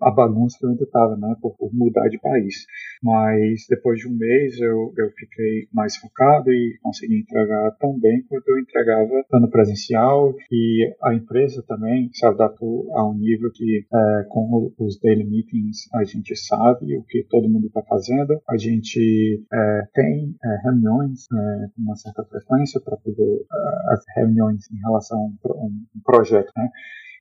a 0.02 0.12
bagunça 0.12 0.58
que 0.60 0.66
eu 0.66 0.72
ainda 0.72 0.84
estava, 0.84 1.16
né, 1.16 1.36
por, 1.42 1.56
por, 1.56 1.74
mudar 1.74 2.10
de 2.10 2.20
país. 2.20 2.66
Mas 3.02 3.66
depois 3.70 4.00
de 4.00 4.10
um 4.10 4.18
mês 4.18 4.60
eu, 4.60 4.94
eu 4.98 5.10
fiquei 5.12 5.68
mais 5.74 5.96
focado 5.96 6.52
e 6.52 6.78
consegui 6.82 7.20
entregar 7.20 7.72
tão 7.80 7.98
bem 7.98 8.24
quanto 8.28 8.50
eu 8.50 8.60
entregava 8.60 9.24
no 9.32 9.50
presencial 9.50 10.34
e 10.52 10.94
a 11.02 11.14
empresa 11.14 11.64
também 11.66 11.95
se 12.14 12.26
adaptou 12.26 12.88
a 12.96 13.10
um 13.10 13.16
nível 13.16 13.52
que 13.54 13.86
é, 13.94 14.24
com 14.30 14.72
os 14.78 15.00
daily 15.00 15.24
meetings 15.24 15.88
a 15.94 16.04
gente 16.04 16.36
sabe 16.36 16.98
o 16.98 17.04
que 17.04 17.26
todo 17.30 17.50
mundo 17.50 17.68
está 17.68 17.82
fazendo. 17.84 18.42
A 18.50 18.58
gente 18.58 19.44
é, 19.52 19.82
tem 19.94 20.36
é, 20.44 20.62
reuniões 20.64 21.26
é, 21.32 21.68
com 21.76 21.82
uma 21.82 21.96
certa 21.96 22.24
frequência 22.26 22.82
para 22.82 22.98
poder 22.98 23.22
é, 23.24 23.94
as 23.94 24.04
reuniões 24.16 24.70
em 24.72 24.80
relação 24.82 25.18
a 25.20 25.52
um, 25.52 25.86
um 25.96 26.02
projeto, 26.04 26.52
né? 26.56 26.70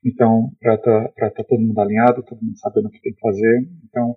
Então, 0.05 0.51
para 0.61 0.75
estar 0.75 1.09
tá, 1.09 1.29
tá 1.31 1.43
todo 1.43 1.61
mundo 1.61 1.79
alinhado, 1.79 2.23
todo 2.23 2.41
mundo 2.41 2.57
sabendo 2.59 2.87
o 2.87 2.91
que 2.91 3.01
tem 3.01 3.13
que 3.13 3.19
fazer. 3.19 3.67
Então, 3.89 4.15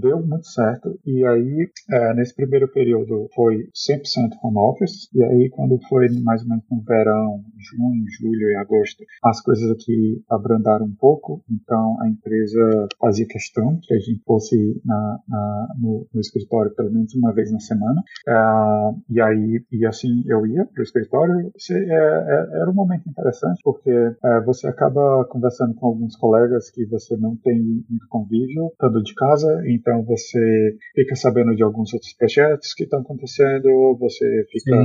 deu 0.00 0.24
muito 0.24 0.46
certo. 0.46 0.98
E 1.04 1.24
aí, 1.26 1.68
é, 1.90 2.14
nesse 2.14 2.34
primeiro 2.34 2.68
período, 2.68 3.28
foi 3.34 3.68
100% 3.74 4.36
home 4.42 4.58
office. 4.58 5.08
E 5.14 5.22
aí, 5.22 5.50
quando 5.50 5.78
foi 5.88 6.08
mais 6.22 6.42
ou 6.42 6.48
menos 6.48 6.64
no 6.70 6.80
verão, 6.82 7.44
junho, 7.58 8.04
julho 8.18 8.50
e 8.50 8.56
agosto, 8.56 9.04
as 9.22 9.40
coisas 9.42 9.70
aqui 9.70 10.22
abrandaram 10.30 10.86
um 10.86 10.94
pouco. 10.94 11.44
Então, 11.50 12.00
a 12.00 12.08
empresa 12.08 12.88
fazia 12.98 13.26
questão 13.26 13.78
que 13.82 13.92
a 13.92 13.98
gente 13.98 14.22
fosse 14.24 14.80
na, 14.84 15.18
na 15.28 15.68
no, 15.78 16.06
no, 16.14 16.20
escritório 16.20 16.74
pelo 16.74 16.92
menos 16.92 17.14
uma 17.14 17.32
vez 17.32 17.52
na 17.52 17.60
semana. 17.60 18.02
Uh, 18.26 19.02
e 19.10 19.20
aí, 19.20 19.64
e 19.70 19.86
assim, 19.86 20.22
eu 20.26 20.46
ia 20.46 20.64
para 20.64 20.80
o 20.80 20.82
escritório. 20.82 21.52
É, 21.70 21.74
é, 21.74 22.60
era 22.60 22.70
um 22.70 22.74
momento 22.74 23.08
interessante, 23.08 23.60
porque 23.62 23.90
é, 23.90 24.40
você 24.40 24.68
acaba 24.68 25.25
conversando 25.26 25.74
com 25.74 25.86
alguns 25.86 26.16
colegas 26.16 26.70
que 26.70 26.84
você 26.86 27.16
não 27.16 27.36
tem 27.36 27.58
muito 27.58 28.06
convívio, 28.08 28.68
estando 28.72 29.02
de 29.02 29.14
casa, 29.14 29.62
então 29.66 30.04
você 30.04 30.76
fica 30.94 31.14
sabendo 31.14 31.54
de 31.54 31.62
alguns 31.62 31.92
outros 31.92 32.12
projetos 32.14 32.74
que 32.74 32.84
estão 32.84 33.00
acontecendo, 33.00 33.96
você 33.98 34.46
fica 34.50 34.76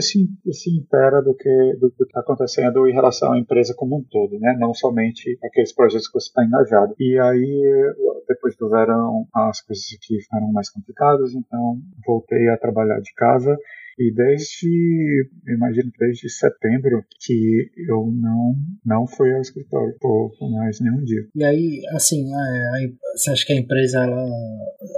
se, 0.00 0.28
se 0.52 0.76
intera 0.76 1.22
do 1.22 1.34
que 1.34 1.76
do 1.80 1.90
que 1.90 2.04
está 2.04 2.20
acontecendo 2.20 2.86
em 2.86 2.92
relação 2.92 3.32
à 3.32 3.38
empresa 3.38 3.74
como 3.76 3.98
um 3.98 4.04
todo, 4.10 4.38
né? 4.38 4.56
Não 4.58 4.74
somente 4.74 5.38
aqueles 5.44 5.74
projetos 5.74 6.08
que 6.08 6.20
você 6.20 6.28
está 6.28 6.44
engajado. 6.44 6.94
E 6.98 7.18
aí, 7.18 7.94
depois 8.28 8.56
do 8.56 8.68
verão, 8.68 9.26
as 9.34 9.60
coisas 9.60 9.84
aqui 9.96 10.20
ficaram 10.20 10.52
mais 10.52 10.70
complicadas, 10.70 11.34
então 11.34 11.78
voltei 12.06 12.48
a 12.48 12.56
trabalhar 12.56 13.00
de 13.00 13.12
casa 13.14 13.56
e 13.98 14.14
desde, 14.14 15.30
imagino, 15.48 15.90
desde 15.98 16.28
setembro 16.30 17.04
que 17.20 17.70
eu 17.88 18.10
não, 18.12 18.54
não 18.84 19.06
fui 19.06 19.32
ao 19.34 19.40
escritório 19.40 19.94
por, 20.00 20.30
mais 20.52 20.80
nenhum 20.80 21.02
dia. 21.04 21.26
E 21.34 21.44
aí, 21.44 21.82
assim, 21.92 22.24
é, 22.32 22.92
você 23.14 23.30
acha 23.30 23.46
que 23.46 23.52
a 23.52 23.56
empresa, 23.56 24.04
ela, 24.04 24.24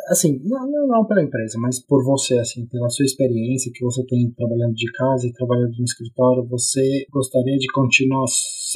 assim, 0.09 0.41
não, 0.45 0.71
não, 0.71 0.87
não 0.87 1.07
pela 1.07 1.23
empresa, 1.23 1.59
mas 1.59 1.79
por 1.85 2.05
você, 2.05 2.39
assim, 2.39 2.67
pela 2.67 2.89
sua 2.91 3.05
experiência 3.05 3.73
que 3.75 3.85
você 3.85 4.05
tem 4.07 4.31
trabalhando 4.37 4.75
de 4.75 4.91
casa 4.93 5.27
e 5.27 5.33
trabalhando 5.33 5.77
no 5.79 5.85
escritório, 5.85 6.47
você 6.49 7.07
gostaria 7.11 7.57
de 7.57 7.67
continuar 7.73 8.27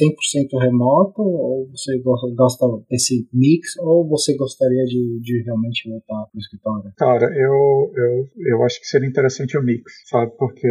100% 0.01 0.59
remoto 0.59 1.21
ou 1.21 1.69
você 1.69 1.97
gosta 1.99 2.65
desse 2.89 3.27
mix 3.33 3.77
ou 3.79 4.07
você 4.07 4.35
gostaria 4.35 4.83
de, 4.85 5.19
de 5.21 5.43
realmente 5.43 5.89
voltar 5.89 6.25
para 6.25 6.37
o 6.37 6.39
escritório? 6.39 6.93
Cara, 6.97 7.25
eu, 7.25 7.91
eu, 7.95 8.29
eu 8.37 8.63
acho 8.63 8.79
que 8.79 8.87
seria 8.87 9.07
interessante 9.07 9.57
o 9.57 9.63
mix, 9.63 9.93
sabe? 10.15 10.31
Porque 10.37 10.67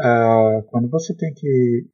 uh, 0.00 0.62
quando 0.68 0.88
você 0.88 1.14
tem 1.14 1.32
que, 1.34 1.86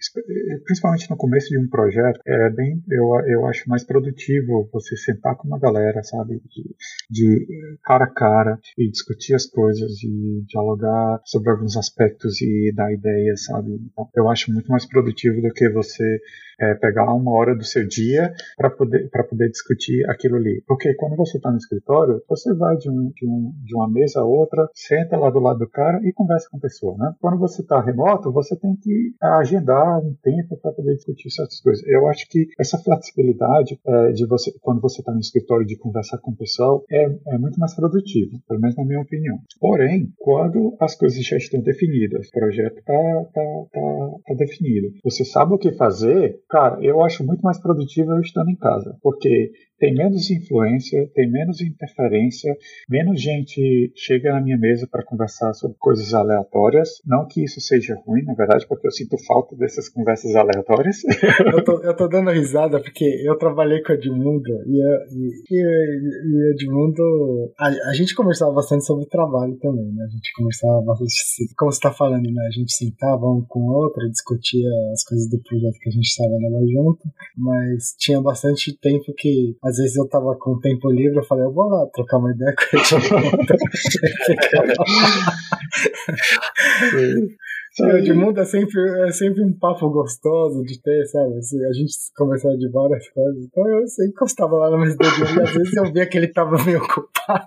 principalmente 0.65 1.11
no 1.11 1.17
começo 1.17 1.49
de 1.49 1.59
um 1.59 1.69
projeto, 1.69 2.21
é 2.27 2.51
bem, 2.51 2.83
eu, 2.91 3.09
eu 3.27 3.47
acho 3.47 3.69
mais 3.69 3.85
produtivo 3.85 4.69
você 4.73 4.97
sentar 4.97 5.37
com 5.37 5.49
uma 5.49 5.59
galera, 5.59 6.03
sabe? 6.03 6.41
De, 6.47 6.77
de 7.11 7.79
cara 7.83 8.05
a 8.05 8.13
cara 8.13 8.59
e 8.77 8.91
discutir 8.91 9.35
as 9.35 9.47
coisas 9.47 10.03
e 10.03 10.45
dialogar 10.47 11.21
sobre 11.25 11.51
alguns 11.51 11.77
aspectos 11.77 12.41
e 12.41 12.73
dar 12.75 12.93
ideias, 12.93 13.45
sabe? 13.45 13.73
Então, 13.73 14.09
eu 14.15 14.29
acho 14.29 14.53
muito 14.53 14.69
mais 14.69 14.87
produtivo 14.87 15.41
do 15.41 15.53
que 15.53 15.69
você 15.71 16.21
é, 16.61 16.75
pegar 16.75 17.13
uma 17.13 17.33
hora 17.33 17.55
do 17.55 17.65
seu 17.65 17.87
dia 17.87 18.33
para 18.57 18.71
poder, 18.71 19.09
poder 19.29 19.49
discutir 19.51 20.09
aquilo 20.09 20.37
ali. 20.37 20.63
Porque 20.67 20.95
quando 20.95 21.17
você 21.17 21.37
está 21.37 21.51
no 21.51 21.57
escritório, 21.57 22.23
você 22.29 22.55
vai 22.55 22.77
de, 22.77 22.91
um, 22.91 23.11
de, 23.15 23.27
um, 23.27 23.53
de 23.65 23.75
uma 23.75 23.91
mesa 23.91 24.21
a 24.21 24.25
outra, 24.25 24.69
senta 24.75 25.17
lá 25.17 25.31
do 25.31 25.41
lado 25.41 25.59
do 25.59 25.69
cara 25.69 26.01
e 26.03 26.13
conversa 26.13 26.49
com 26.51 26.57
a 26.57 26.61
pessoa. 26.61 26.97
Né? 26.99 27.13
Quando 27.21 27.39
você 27.39 27.63
está 27.63 27.81
remoto, 27.81 28.33
você 28.33 28.57
tem 28.57 28.77
que 28.77 29.15
agendar 29.21 29.99
um 29.99 30.15
tempo 30.23 30.57
para 30.61 30.73
poder 30.73 30.95
discutir 30.95 31.31
certas 31.31 31.61
coisas. 31.61 31.85
Eu 31.87 32.07
acho 32.09 32.27
que 32.29 32.49
essa 32.59 32.79
flexibilidade 32.79 33.79
é, 33.87 34.13
de 34.13 34.27
você, 34.27 34.53
quando 34.61 34.81
você 34.81 35.01
está 35.01 35.13
no 35.13 35.21
escritório, 35.21 35.67
de 35.67 35.77
conversar 35.77 36.19
com 36.19 36.31
o 36.31 36.37
pessoal, 36.37 36.85
é, 36.91 37.05
é 37.35 37.39
muito 37.39 37.59
mais 37.59 37.75
produtivo, 37.75 38.39
pelo 38.49 38.61
menos 38.61 38.77
na 38.77 38.85
minha 38.85 39.01
opinião. 39.01 39.39
Porém, 39.61 40.13
quando 40.19 40.77
as 40.81 40.95
coisas 40.95 41.25
já 41.25 41.37
estão 41.37 41.61
definidas, 41.61 42.29
o 42.29 42.31
projeto 42.31 42.79
está 42.79 43.25
tá, 43.33 43.43
tá, 43.73 44.11
tá 44.27 44.35
definido, 44.35 44.89
você 45.03 45.25
sabe 45.25 45.55
o 45.55 45.59
que 45.59 45.73
fazer, 45.73 46.39
Cara, 46.49 46.79
eu 46.83 47.03
acho 47.03 47.25
muito 47.25 47.43
mais 47.43 47.59
produtivo 47.59 48.13
eu 48.13 48.21
estando 48.21 48.51
em 48.51 48.57
casa, 48.57 48.97
porque 49.03 49.53
tem 49.85 49.93
menos 49.93 50.31
influência, 50.31 51.11
tem 51.15 51.31
menos 51.31 51.61
interferência, 51.61 52.57
menos 52.89 53.21
gente 53.21 53.93
chega 53.95 54.33
na 54.33 54.41
minha 54.41 54.57
mesa 54.57 54.89
para 54.91 55.05
conversar 55.05 55.53
sobre 55.53 55.77
coisas 55.79 56.15
aleatórias. 56.15 57.03
Não 57.05 57.29
que 57.29 57.45
isso 57.45 57.61
seja 57.61 57.95
ruim, 58.07 58.23
na 58.23 58.33
verdade, 58.33 58.67
porque 58.67 58.87
eu 58.87 58.91
sinto 58.91 59.19
falta 59.27 59.55
dessas 59.57 59.91
conversas 59.91 60.35
aleatórias. 60.35 61.03
eu, 61.55 61.63
tô, 61.63 61.83
eu 61.83 61.95
tô 61.95 62.09
dando 62.09 62.31
risada 62.31 62.81
porque 62.81 63.05
eu 63.27 63.37
trabalhei 63.37 63.83
com 63.83 63.93
o 63.93 63.95
Edmundo 63.95 64.55
e, 64.67 64.81
e, 65.13 65.55
e, 65.55 66.53
Edmundo. 66.55 67.53
A, 67.59 67.67
a, 67.91 67.93
gente 67.93 68.15
conversava 68.15 68.53
bastante 68.53 68.87
sobre 68.87 69.05
trabalho 69.05 69.55
também, 69.59 69.93
né? 69.93 70.05
A 70.05 70.09
gente 70.09 70.33
conversava 70.35 70.81
bastante, 70.81 71.13
como 71.59 71.71
você 71.71 71.81
tá 71.81 71.93
falando, 71.93 72.31
né? 72.31 72.47
A 72.47 72.59
gente 72.59 72.73
sentava 72.73 73.27
um 73.27 73.45
com 73.47 73.61
o 73.61 73.73
outro, 73.75 74.09
discutia 74.09 74.71
as 74.95 75.05
coisas 75.05 75.29
do 75.29 75.39
projeto 75.43 75.79
que 75.79 75.91
a 75.91 75.93
gente 75.93 76.17
trabalhava 76.17 76.67
junto, 76.67 77.03
mas 77.37 77.95
tinha 77.99 78.23
bastante 78.23 78.73
tempo 78.81 79.13
que 79.15 79.55
às 79.63 79.74
vezes 79.77 79.97
eu 79.97 80.09
tava 80.09 80.35
com 80.37 80.59
tempo 80.61 80.91
livre, 80.91 81.19
eu 81.19 81.25
falei, 81.25 81.45
eu 81.45 81.53
vou 81.53 81.69
lá 81.69 81.87
trocar 81.93 82.19
uma 82.19 82.33
ideia 82.33 82.55
com 82.55 82.65
ele. 82.77 82.85
O 87.81 87.89
Edmundo 87.97 88.41
é 88.41 88.45
sempre, 88.45 88.81
é 89.09 89.11
sempre 89.11 89.43
um 89.43 89.53
papo 89.53 89.91
gostoso 89.91 90.63
de 90.63 90.81
ter, 90.81 91.05
sabe? 91.07 91.39
Assim, 91.39 91.65
a 91.65 91.73
gente 91.73 91.93
conversava 92.17 92.57
de 92.57 92.71
várias 92.71 93.09
coisas. 93.09 93.45
Então 93.45 93.69
eu 93.69 93.87
sempre 93.89 94.13
encostava 94.13 94.57
lá 94.57 94.71
no 94.71 94.79
mesa 94.79 94.97
dele 94.97 95.11
e 95.11 95.43
às 95.43 95.53
vezes 95.53 95.77
eu 95.77 95.93
via 95.93 96.07
que 96.07 96.17
ele 96.17 96.29
tava 96.29 96.63
meio 96.65 96.79
ocupado. 96.79 97.47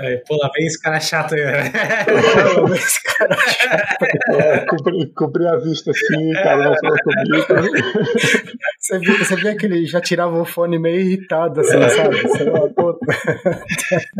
É, 0.00 0.16
pô, 0.26 0.36
lá 0.36 0.50
vem 0.54 0.66
esse 0.66 0.80
cara 0.80 0.98
chato 0.98 1.34
aí. 1.34 1.44
Né? 1.44 1.72
Pô, 2.04 2.56
lá 2.60 2.66
vem 2.66 2.76
esse 2.76 3.02
cara 3.04 3.36
chato. 3.36 4.02
É, 4.34 4.66
cobri, 4.66 5.12
cobri 5.14 5.46
a 5.46 5.56
vista 5.58 5.90
assim, 5.90 6.32
cara 6.32 6.64
não 6.64 6.74
falou 6.76 6.98
comigo. 7.04 7.46
Você 8.82 8.98
via, 8.98 9.18
você 9.18 9.36
via 9.36 9.56
que 9.56 9.66
ele 9.66 9.86
já 9.86 10.00
tirava 10.00 10.40
o 10.40 10.44
fone 10.44 10.76
meio 10.76 11.00
irritado, 11.00 11.60
assim, 11.60 11.76
é. 11.76 11.88
sabe? 11.88 12.20
Você 12.20 12.44
não, 12.44 12.72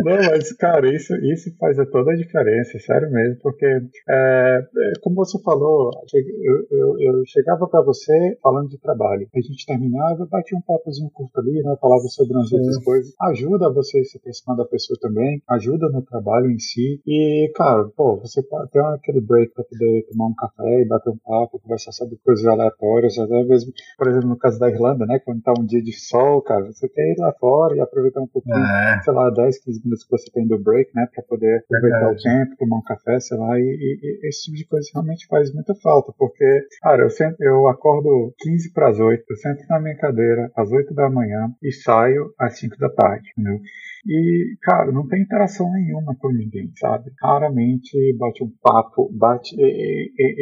mas, 0.05 0.53
cara, 0.53 0.89
isso, 0.95 1.17
isso 1.17 1.53
faz 1.59 1.77
toda 1.91 2.13
a 2.13 2.17
diferença, 2.17 2.79
sério 2.79 3.11
mesmo, 3.11 3.39
porque 3.43 3.67
é, 4.09 4.52
é, 4.59 4.93
como 5.01 5.17
você 5.17 5.41
falou, 5.43 5.91
eu, 6.15 6.67
eu, 6.71 7.01
eu 7.01 7.23
chegava 7.27 7.67
para 7.67 7.83
você 7.83 8.37
falando 8.43 8.69
de 8.69 8.79
trabalho. 8.79 9.29
A 9.35 9.41
gente 9.41 9.67
terminava, 9.67 10.27
batia 10.27 10.57
um 10.57 10.63
papozinho 10.63 11.11
curto 11.11 11.41
ali, 11.41 11.63
né? 11.63 11.77
Falava 11.81 12.03
sobre 12.09 12.35
umas 12.35 12.53
outras 12.53 12.79
coisas. 12.85 13.15
Ajuda 13.21 13.73
você 13.73 14.05
se 14.05 14.19
aproximar 14.19 14.57
da 14.57 14.65
pessoa 14.65 14.99
também, 15.01 15.43
ajuda 15.49 15.89
no 15.89 16.03
trabalho 16.03 16.51
em 16.51 16.59
si. 16.59 17.01
E, 17.07 17.51
cara, 17.55 17.85
pô, 17.97 18.17
você 18.19 18.43
tem 18.43 18.83
aquele 18.83 19.21
break 19.21 19.55
para 19.55 19.65
poder 19.65 20.07
tomar 20.11 20.27
um 20.27 20.35
café 20.35 20.81
e 20.81 20.87
bater 20.87 21.11
um 21.11 21.19
papo, 21.19 21.61
conversar 21.61 21.93
sobre 21.93 22.17
coisas 22.25 22.45
aleatórias, 22.47 23.19
até 23.19 23.43
mesmo, 23.45 23.73
por 23.97 24.09
exemplo, 24.09 24.29
no 24.29 24.39
caso 24.39 24.59
da 24.59 24.71
Irlanda, 24.71 25.07
né? 25.07 25.19
Quando 25.25 25.43
tá 25.43 25.53
um 25.59 25.65
dia 25.65 25.83
de 25.83 25.93
sol, 25.93 26.43
cara, 26.43 26.67
você 26.67 26.89
quer 26.89 27.13
ir 27.13 27.19
lá 27.19 27.33
fora 27.39 27.77
e 27.77 27.81
aproveitar 27.81 28.21
um 28.21 28.27
pouquinho, 28.27 28.57
é. 28.57 29.01
sei 29.03 29.13
lá, 29.13 29.31
10, 29.31 29.59
15 29.65 29.81
minutos 29.85 30.05
que 30.05 30.11
você 30.11 30.31
tem 30.33 30.47
do 30.47 30.59
break, 30.59 30.91
né? 30.95 31.07
Pra 31.15 31.23
poder 31.25 31.65
aproveitar 31.65 31.99
Verdade. 31.99 32.21
o 32.21 32.23
tempo, 32.23 32.57
tomar 32.59 32.77
um 32.77 32.83
café, 32.83 33.21
sei 33.21 33.37
lá, 33.39 33.59
e, 33.59 33.63
e, 33.63 34.29
e 34.29 34.33
esse 34.43 34.51
tipo 34.51 34.57
de 34.57 34.67
coisa 34.67 34.91
realmente 34.93 35.27
faz 35.27 35.53
muita 35.53 35.75
falta, 35.77 36.13
porque, 36.19 36.67
cara, 36.81 37.05
eu 37.05 37.11
sempre 37.11 37.47
eu 37.47 37.69
acordo 37.69 38.35
15 38.39 38.73
para 38.73 38.89
as 38.89 38.99
8, 38.99 39.25
eu 39.29 39.37
sento 39.37 39.65
na 39.69 39.81
minha 39.81 39.97
cadeira 39.97 40.51
às 40.57 40.71
8 40.71 40.93
da 40.95 41.09
manhã 41.09 41.49
e 41.63 41.73
saio 41.73 42.35
às 42.39 42.59
5 42.59 42.77
da 42.79 42.91
tarde, 42.91 43.31
entendeu? 43.37 43.61
E, 44.07 44.57
cara, 44.63 44.91
não 44.91 45.07
tem 45.07 45.23
interação 45.23 45.71
nenhuma 45.73 46.17
com 46.19 46.33
ninguém, 46.33 46.73
sabe? 46.77 47.13
Raramente 47.23 47.97
bate 48.19 48.43
um 48.43 48.51
papo, 48.61 49.09
bate, 49.13 49.55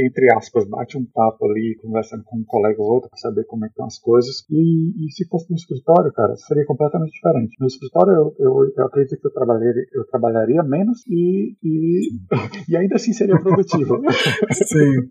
entre 0.07 0.33
aspas, 0.33 0.67
bate 0.67 0.97
um 0.97 1.05
papo 1.05 1.45
ali, 1.45 1.77
conversando 1.83 2.25
com 2.25 2.39
um 2.39 2.45
colega 2.45 2.81
ou 2.81 2.91
outro 2.91 3.11
para 3.11 3.19
saber 3.19 3.45
como 3.45 3.65
é 3.65 3.69
que 3.69 3.73
estão 3.73 3.87
as 3.87 3.99
coisas. 3.99 4.45
E, 4.51 5.07
e, 5.07 5.13
se 5.13 5.29
fosse 5.29 5.51
no 5.51 5.57
escritório, 5.57 6.11
cara, 6.13 6.35
seria 6.37 6.65
completamente 6.65 7.13
diferente. 7.13 7.57
No 7.61 7.67
escritório, 7.67 8.13
eu, 8.13 8.35
eu, 8.39 8.73
eu 8.77 8.87
acredito 8.87 9.21
que 9.21 9.27
eu 9.27 9.33
trabalharia, 9.33 9.85
eu 9.93 10.07
trabalharia 10.07 10.63
menos 10.63 11.05
e, 11.07 11.55
e, 11.63 12.09
e 12.69 12.77
ainda 12.77 12.97
assim 12.97 13.13
seria 13.13 13.39
produtivo. 13.39 14.01
Sim, 14.53 15.09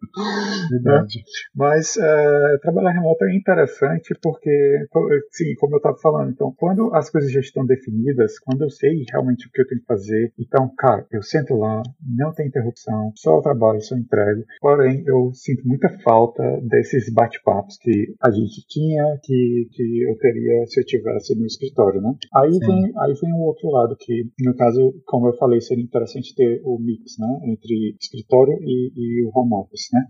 verdade. 0.72 1.20
É, 1.20 1.24
mas 1.56 1.98
é, 1.98 2.58
trabalhar 2.64 2.92
remoto 2.92 3.26
é 3.26 3.36
interessante 3.36 4.18
porque, 4.22 4.88
sim, 5.32 5.54
como 5.60 5.76
eu 5.76 5.78
estava 5.78 5.98
falando, 5.98 6.32
então, 6.32 6.54
quando 6.58 6.94
as 6.96 7.10
coisas 7.10 7.32
já 7.32 7.40
estão 7.40 7.66
definidas, 7.66 8.39
Quando 8.44 8.64
eu 8.64 8.70
sei 8.70 9.06
realmente 9.12 9.48
o 9.48 9.52
que 9.52 9.62
eu 9.62 9.68
tenho 9.68 9.82
que 9.82 9.88
fazer, 9.88 10.34
então, 10.40 10.70
cara, 10.78 11.06
eu 11.12 11.22
sento 11.22 11.56
lá, 11.56 11.82
não 12.02 12.34
tem 12.34 12.48
interrupção, 12.48 13.12
só 13.16 13.38
o 13.38 13.42
trabalho, 13.42 13.82
só 13.82 13.96
entrego. 13.96 14.44
Porém, 14.60 15.04
eu 15.06 15.32
sinto 15.34 15.68
muita 15.68 15.90
falta 16.00 16.44
desses 16.62 17.12
bate-papos 17.12 17.78
que 17.78 18.14
a 18.22 18.32
gente 18.32 18.66
tinha, 18.68 19.04
que, 19.24 19.68
que 19.72 20.04
eu 20.10 20.18
teria 20.18 20.66
se 20.68 20.80
eu 20.80 20.86
tivesse 20.86 21.36
no 21.36 21.46
escritório, 21.46 22.02
né? 22.02 22.14
Aí 22.36 22.58
vem, 22.60 22.92
aí 22.98 23.14
vem 23.22 23.34
o 23.34 23.46
outro 23.46 23.70
lado 23.70 23.96
que, 24.00 24.30
no 24.42 24.56
caso, 24.56 24.94
como 25.06 25.28
eu 25.28 25.38
falei, 25.38 25.62
seria 25.62 25.84
interessante 25.84 26.36
ter 26.36 26.62
o 26.64 26.78
mix, 26.80 27.18
né, 27.18 27.40
entre 27.44 27.96
escritório 28.00 28.58
e, 28.62 28.92
e 28.96 29.26
o 29.26 29.32
home 29.34 29.54
office, 29.54 29.90
né? 29.94 30.02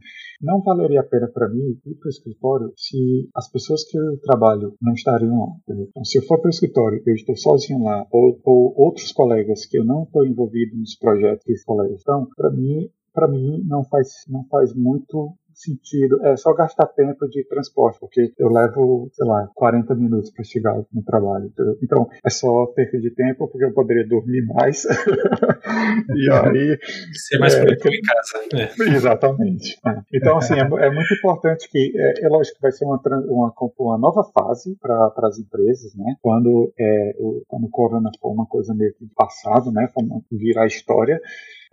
Não 0.42 0.62
valeria 0.62 1.02
a 1.02 1.04
pena 1.04 1.28
para 1.28 1.50
mim 1.50 1.78
ir 1.86 1.96
para 1.96 2.08
o 2.08 2.10
escritório 2.10 2.72
se 2.78 3.30
as 3.36 3.52
pessoas 3.52 3.84
que 3.84 3.98
eu 3.98 4.18
trabalho 4.22 4.74
não 4.82 4.94
estariam 4.94 5.38
lá. 5.38 5.48
Entendeu? 5.64 5.88
Então, 5.90 6.06
se 6.06 6.18
eu 6.18 6.24
for 6.24 6.40
para 6.40 6.48
o 6.48 6.50
escritório, 6.50 7.02
eu 7.06 7.14
estou 7.14 7.36
sozinho 7.36 7.84
lá, 7.84 8.06
ou, 8.20 8.40
ou 8.44 8.74
outros 8.78 9.12
colegas 9.12 9.66
que 9.66 9.78
eu 9.80 9.86
não 9.86 10.04
estou 10.04 10.26
envolvido 10.26 10.76
nos 10.76 10.96
projetos 10.96 11.44
que 11.44 11.54
esses 11.54 11.66
colegas 11.66 12.00
estão, 12.00 12.28
para 12.36 12.50
mim 12.50 12.90
para 13.14 13.28
mim 13.28 13.64
não 13.66 13.84
faz 13.84 14.26
não 14.28 14.46
faz 14.46 14.74
muito 14.74 15.34
sentido, 15.60 16.26
é 16.26 16.36
só 16.38 16.54
gastar 16.54 16.88
tempo 16.88 17.28
de 17.28 17.44
transporte, 17.46 18.00
porque 18.00 18.34
eu 18.38 18.50
levo, 18.50 19.10
sei 19.12 19.26
lá, 19.26 19.50
40 19.56 19.94
minutos 19.96 20.32
para 20.32 20.44
chegar 20.44 20.76
no 20.94 21.04
trabalho. 21.04 21.48
Entendeu? 21.48 21.78
Então, 21.84 22.08
é 22.26 22.30
só 22.30 22.66
perda 22.68 23.00
de 23.00 23.12
tempo, 23.12 23.48
porque 23.48 23.66
eu 23.66 23.74
poderia 23.74 24.08
dormir 24.08 24.46
mais. 24.46 24.86
e 26.16 26.32
aí. 26.32 26.78
Ser 27.14 27.40
mais 27.40 27.54
é, 27.56 27.62
produtivo 27.62 27.94
em 27.94 28.02
casa. 28.02 28.90
É. 28.90 28.96
Exatamente. 28.96 29.78
É. 29.86 30.02
Então, 30.14 30.38
assim, 30.38 30.56
é, 30.56 30.62
é, 30.62 30.92
muito 30.92 31.14
importante 31.14 31.70
que, 31.70 31.94
é, 31.96 32.26
é, 32.26 32.30
lógico 32.30 32.56
que 32.56 32.62
vai 32.62 32.72
ser 32.72 32.86
uma, 32.86 33.00
uma, 33.28 33.54
uma 33.80 33.98
nova 33.98 34.24
fase 34.24 34.78
para 34.82 35.12
as 35.24 35.40
empresas, 35.40 35.94
né? 35.96 36.16
Quando, 36.22 36.74
é, 36.80 37.16
o, 37.20 37.44
quando 37.48 37.66
o 37.66 37.70
Corona 37.70 38.10
for 38.22 38.32
uma 38.32 38.46
coisa 38.46 38.74
meio 38.74 38.94
que 38.94 39.06
passado, 39.16 39.72
né? 39.72 39.90
Virar 40.32 40.66
história 40.66 41.20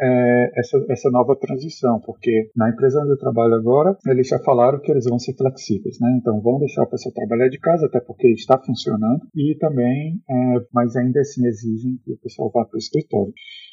é, 0.01 0.51
essa, 0.57 0.85
essa 0.91 1.11
nova 1.11 1.37
transição, 1.37 2.01
porque 2.01 2.51
na 2.55 2.71
empresa 2.71 3.01
onde 3.01 3.13
eu 3.13 3.19
trabalho 3.19 3.55
agora, 3.55 3.97
eles 4.07 4.29
já 4.29 4.39
falaram 4.39 4.81
que 4.81 4.91
eles 4.91 5.05
vão 5.05 5.19
ser 5.19 5.35
flexíveis, 5.35 5.99
né? 6.01 6.19
Então 6.21 6.41
vão 6.41 6.59
deixar 6.59 6.83
a 6.83 6.87
pessoa 6.87 7.15
trabalhar 7.15 7.49
de 7.49 7.59
casa, 7.59 7.87
até 7.87 8.01
porque 8.01 8.29
está 8.29 8.59
funcionando, 8.59 9.23
e 9.35 9.57
também, 9.59 10.21
é, 10.29 10.35
mas 10.73 10.97
ainda 10.97 11.21
assim 11.21 11.47
exigem 11.47 11.99
que 12.05 12.13
o 12.13 12.19
pessoal 12.19 12.51
vá 12.53 12.65
para 12.65 12.77
o 12.77 12.79
escritório. 12.79 13.33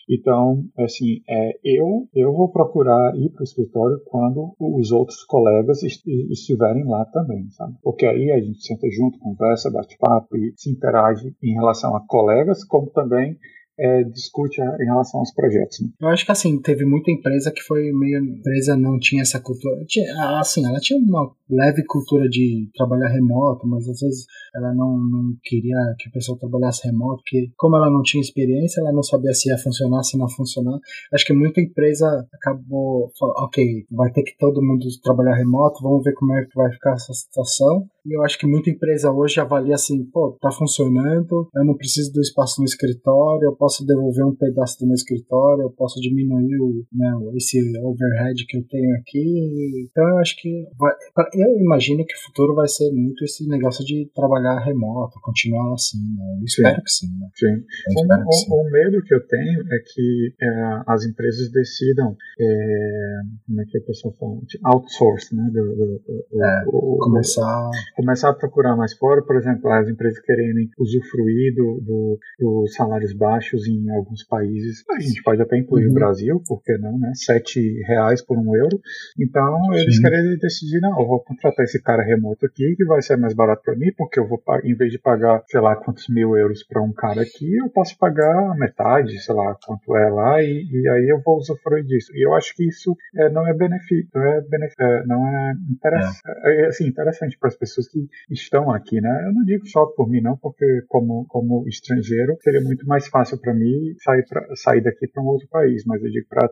Então, 0.09 0.65
assim, 0.77 1.21
é, 1.29 1.51
eu, 1.63 2.07
eu 2.13 2.33
vou 2.33 2.51
procurar 2.51 3.15
ir 3.15 3.29
para 3.29 3.41
o 3.41 3.43
escritório 3.43 4.01
quando 4.05 4.53
os 4.59 4.91
outros 4.91 5.23
colegas 5.23 5.81
est 5.81 6.03
estiverem 6.29 6.83
lá 6.83 7.05
também, 7.05 7.49
sabe? 7.51 7.75
Porque 7.81 8.05
aí 8.05 8.31
a 8.31 8.39
gente 8.39 8.61
senta 8.65 8.89
junto, 8.91 9.19
conversa, 9.19 9.71
bate 9.71 9.97
papo 9.97 10.35
e 10.35 10.53
se 10.57 10.69
interage 10.69 11.33
em 11.41 11.53
relação 11.53 11.95
a 11.95 12.05
colegas, 12.05 12.63
como 12.65 12.87
também 12.87 13.37
é, 13.79 14.03
discute 14.03 14.61
em 14.61 14.85
relação 14.85 15.19
aos 15.19 15.33
projetos. 15.33 15.81
Né? 15.81 15.89
Eu 16.01 16.09
acho 16.09 16.25
que 16.25 16.31
assim, 16.31 16.61
teve 16.61 16.85
muita 16.85 17.11
empresa 17.11 17.51
que 17.51 17.61
foi 17.61 17.91
meio. 17.91 18.19
A 18.19 18.25
empresa 18.25 18.77
não 18.77 18.99
tinha 18.99 19.21
essa 19.21 19.39
cultura. 19.39 19.83
Tinha, 19.87 20.05
assim, 20.39 20.65
ela 20.65 20.79
tinha 20.79 20.99
uma 20.99 21.31
leve 21.49 21.83
cultura 21.85 22.27
de 22.29 22.69
trabalhar 22.75 23.09
remoto, 23.09 23.67
mas 23.67 23.87
às 23.87 23.99
vezes 23.99 24.25
ela 24.55 24.73
não, 24.73 24.97
não 24.97 25.35
queria 25.43 25.77
que 25.99 26.09
o 26.09 26.11
pessoal 26.11 26.37
trabalhasse 26.37 26.87
remoto, 26.87 27.23
porque 27.23 27.51
como 27.57 27.75
ela 27.75 27.89
não 27.89 28.01
tinha 28.01 28.21
experiência, 28.21 28.81
ela 28.81 28.91
não 28.91 29.03
sabia 29.03 29.33
se 29.33 29.49
ia 29.49 29.57
funcionar, 29.57 30.03
se 30.03 30.17
não 30.17 30.29
funcionar. 30.29 30.77
Acho 31.13 31.25
que 31.25 31.33
muita 31.33 31.61
empresa 31.61 32.27
acabou 32.33 33.11
falando, 33.17 33.35
ok, 33.37 33.85
vai 33.91 34.11
ter 34.11 34.23
que 34.23 34.37
todo 34.37 34.63
mundo 34.63 34.85
trabalhar 35.03 35.35
remoto, 35.35 35.81
vamos 35.81 36.03
ver 36.03 36.13
como 36.13 36.33
é 36.33 36.45
que 36.45 36.55
vai 36.55 36.71
ficar 36.71 36.93
essa 36.93 37.13
situação. 37.13 37.87
E 38.05 38.17
eu 38.17 38.23
acho 38.23 38.37
que 38.37 38.45
muita 38.45 38.69
empresa 38.69 39.11
hoje 39.11 39.39
avalia 39.39 39.75
assim, 39.75 40.03
pô, 40.05 40.37
tá 40.41 40.51
funcionando, 40.51 41.49
eu 41.55 41.65
não 41.65 41.75
preciso 41.75 42.11
do 42.11 42.19
espaço 42.19 42.59
no 42.59 42.65
escritório, 42.65 43.45
eu 43.45 43.55
posso 43.55 43.85
devolver 43.85 44.25
um 44.25 44.35
pedaço 44.35 44.77
do 44.79 44.87
meu 44.87 44.95
escritório, 44.95 45.63
eu 45.63 45.69
posso 45.69 46.01
diminuir 46.01 46.59
o, 46.59 46.85
né, 46.91 47.11
esse 47.35 47.59
overhead 47.79 48.45
que 48.45 48.57
eu 48.57 48.63
tenho 48.67 48.95
aqui. 48.97 49.87
Então 49.89 50.07
eu 50.09 50.17
acho 50.17 50.35
que 50.37 50.67
vai, 50.77 50.93
eu 51.33 51.59
imagino 51.59 52.05
que 52.05 52.13
o 52.13 52.23
futuro 52.25 52.55
vai 52.55 52.67
ser 52.67 52.91
muito 52.91 53.23
esse 53.23 53.47
negócio 53.47 53.85
de 53.85 54.09
trabalhar 54.13 54.59
remoto, 54.59 55.19
continuar 55.21 55.73
assim, 55.73 55.97
né? 55.97 56.39
Eu 56.39 56.43
espero 56.43 56.75
sim. 56.75 56.81
que 56.81 56.91
sim, 56.91 57.19
né? 57.19 57.29
Sim. 57.35 57.63
O, 57.95 58.27
que 58.27 58.35
sim. 58.35 58.51
O, 58.51 58.63
medo 58.69 59.03
que 59.03 59.15
eu 59.15 59.25
tenho 59.27 59.61
é 59.61 59.79
que 59.79 60.33
é, 60.41 60.81
as 60.87 61.05
empresas 61.05 61.49
decidam, 61.51 62.17
é, 62.39 63.19
como 63.45 63.61
é 63.61 63.65
que 63.65 63.77
a 63.77 63.81
pessoa 63.81 64.13
fala, 64.19 64.39
outsource, 64.65 65.33
né? 65.35 65.49
Do, 65.53 65.75
do, 65.75 66.01
do, 66.05 66.43
é, 66.43 66.65
começar 66.99 67.69
começar 67.95 68.29
a 68.29 68.33
procurar 68.33 68.75
mais 68.75 68.93
fora, 68.93 69.21
por 69.21 69.35
exemplo, 69.35 69.71
as 69.71 69.87
empresas 69.87 70.19
quererem 70.19 70.69
usufruir 70.77 71.55
do, 71.55 71.81
do, 71.81 72.19
dos 72.39 72.73
salários 72.73 73.13
baixos 73.13 73.67
em 73.67 73.89
alguns 73.91 74.23
países, 74.23 74.83
a 74.89 74.99
gente 74.99 75.21
pode 75.23 75.41
até 75.41 75.57
incluir 75.57 75.85
uhum. 75.85 75.91
o 75.91 75.93
Brasil, 75.93 76.43
porque 76.47 76.77
não, 76.77 76.97
né? 76.97 77.11
Sete 77.15 77.81
reais 77.87 78.21
por 78.21 78.37
um 78.37 78.55
euro. 78.55 78.79
Então 79.19 79.73
eles 79.73 79.95
Sim. 79.95 80.01
querem 80.01 80.37
decidir, 80.37 80.79
não, 80.81 80.99
eu 80.99 81.07
vou 81.07 81.19
contratar 81.19 81.63
esse 81.63 81.81
cara 81.81 82.03
remoto 82.03 82.45
aqui 82.45 82.75
que 82.75 82.85
vai 82.85 83.01
ser 83.01 83.17
mais 83.17 83.33
barato 83.33 83.61
para 83.63 83.75
mim, 83.75 83.91
porque 83.97 84.19
eu 84.19 84.27
vou 84.27 84.41
em 84.63 84.75
vez 84.75 84.91
de 84.91 84.99
pagar, 84.99 85.43
sei 85.47 85.61
lá, 85.61 85.75
quantos 85.75 86.07
mil 86.09 86.37
euros 86.37 86.63
para 86.63 86.81
um 86.81 86.91
cara 86.91 87.21
aqui, 87.21 87.55
eu 87.57 87.69
posso 87.69 87.97
pagar 87.97 88.55
metade, 88.57 89.19
sei 89.19 89.35
lá, 89.35 89.55
quanto 89.65 89.95
é 89.95 90.09
lá, 90.09 90.41
e, 90.41 90.65
e 90.71 90.89
aí 90.89 91.09
eu 91.09 91.21
vou 91.21 91.37
usufruir 91.37 91.83
disso. 91.85 92.11
E 92.15 92.25
eu 92.25 92.33
acho 92.33 92.55
que 92.55 92.67
isso 92.67 92.95
é, 93.15 93.29
não 93.29 93.47
é 93.47 93.53
benefício, 93.53 94.07
não 94.13 94.23
é, 94.23 94.41
benefício, 94.41 94.83
é, 94.83 95.05
não 95.05 95.27
é 95.27 95.53
interessante, 95.69 96.21
é. 96.25 96.61
é 96.61 96.65
assim, 96.67 96.87
interessante 96.87 97.37
para 97.37 97.49
as 97.49 97.55
pessoas 97.55 97.82
pessoas 97.83 97.87
que 97.87 98.07
estão 98.29 98.71
aqui, 98.71 99.01
né? 99.01 99.25
Eu 99.27 99.33
não 99.33 99.43
digo 99.43 99.67
só 99.67 99.85
por 99.85 100.09
mim, 100.09 100.21
não, 100.21 100.37
porque 100.37 100.65
como, 100.87 101.25
como 101.27 101.67
estrangeiro 101.67 102.37
seria 102.41 102.61
muito 102.61 102.85
mais 102.87 103.07
fácil 103.07 103.39
para 103.39 103.53
mim 103.53 103.93
sair, 103.99 104.25
pra, 104.27 104.45
sair 104.55 104.81
daqui 104.81 105.07
para 105.07 105.21
um 105.21 105.27
outro 105.27 105.47
país, 105.49 105.83
mas 105.85 106.01
eu 106.03 106.09
digo 106.09 106.27
para 106.29 106.49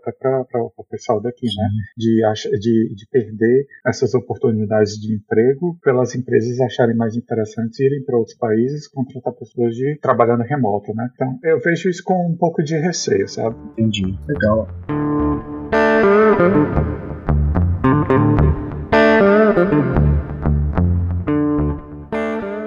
o 0.62 0.86
pessoal 0.90 1.22
daqui, 1.22 1.48
né? 1.48 1.70
De, 1.98 2.22
de, 2.60 2.96
de 2.96 3.08
perder 3.10 3.66
essas 3.86 4.14
oportunidades 4.14 4.94
de 5.00 5.16
emprego 5.16 5.78
pelas 5.84 6.16
empresas 6.16 6.60
acharem 6.60 6.96
mais 6.96 7.16
interessantes 7.16 7.80
irem 7.80 8.04
para 8.04 8.18
outros 8.18 8.38
países 8.38 8.88
contratar 8.88 9.34
pessoas 9.34 9.76
de 9.76 9.98
trabalhando 10.02 10.44
remoto, 10.44 10.94
né? 10.94 11.10
Então 11.14 11.40
eu 11.44 11.60
vejo 11.60 11.90
isso 11.90 12.04
com 12.04 12.32
um 12.32 12.36
pouco 12.38 12.64
de 12.64 12.78
receio, 12.78 13.28
sabe? 13.28 13.56
Entendi. 13.78 14.18
Legal. 14.28 14.68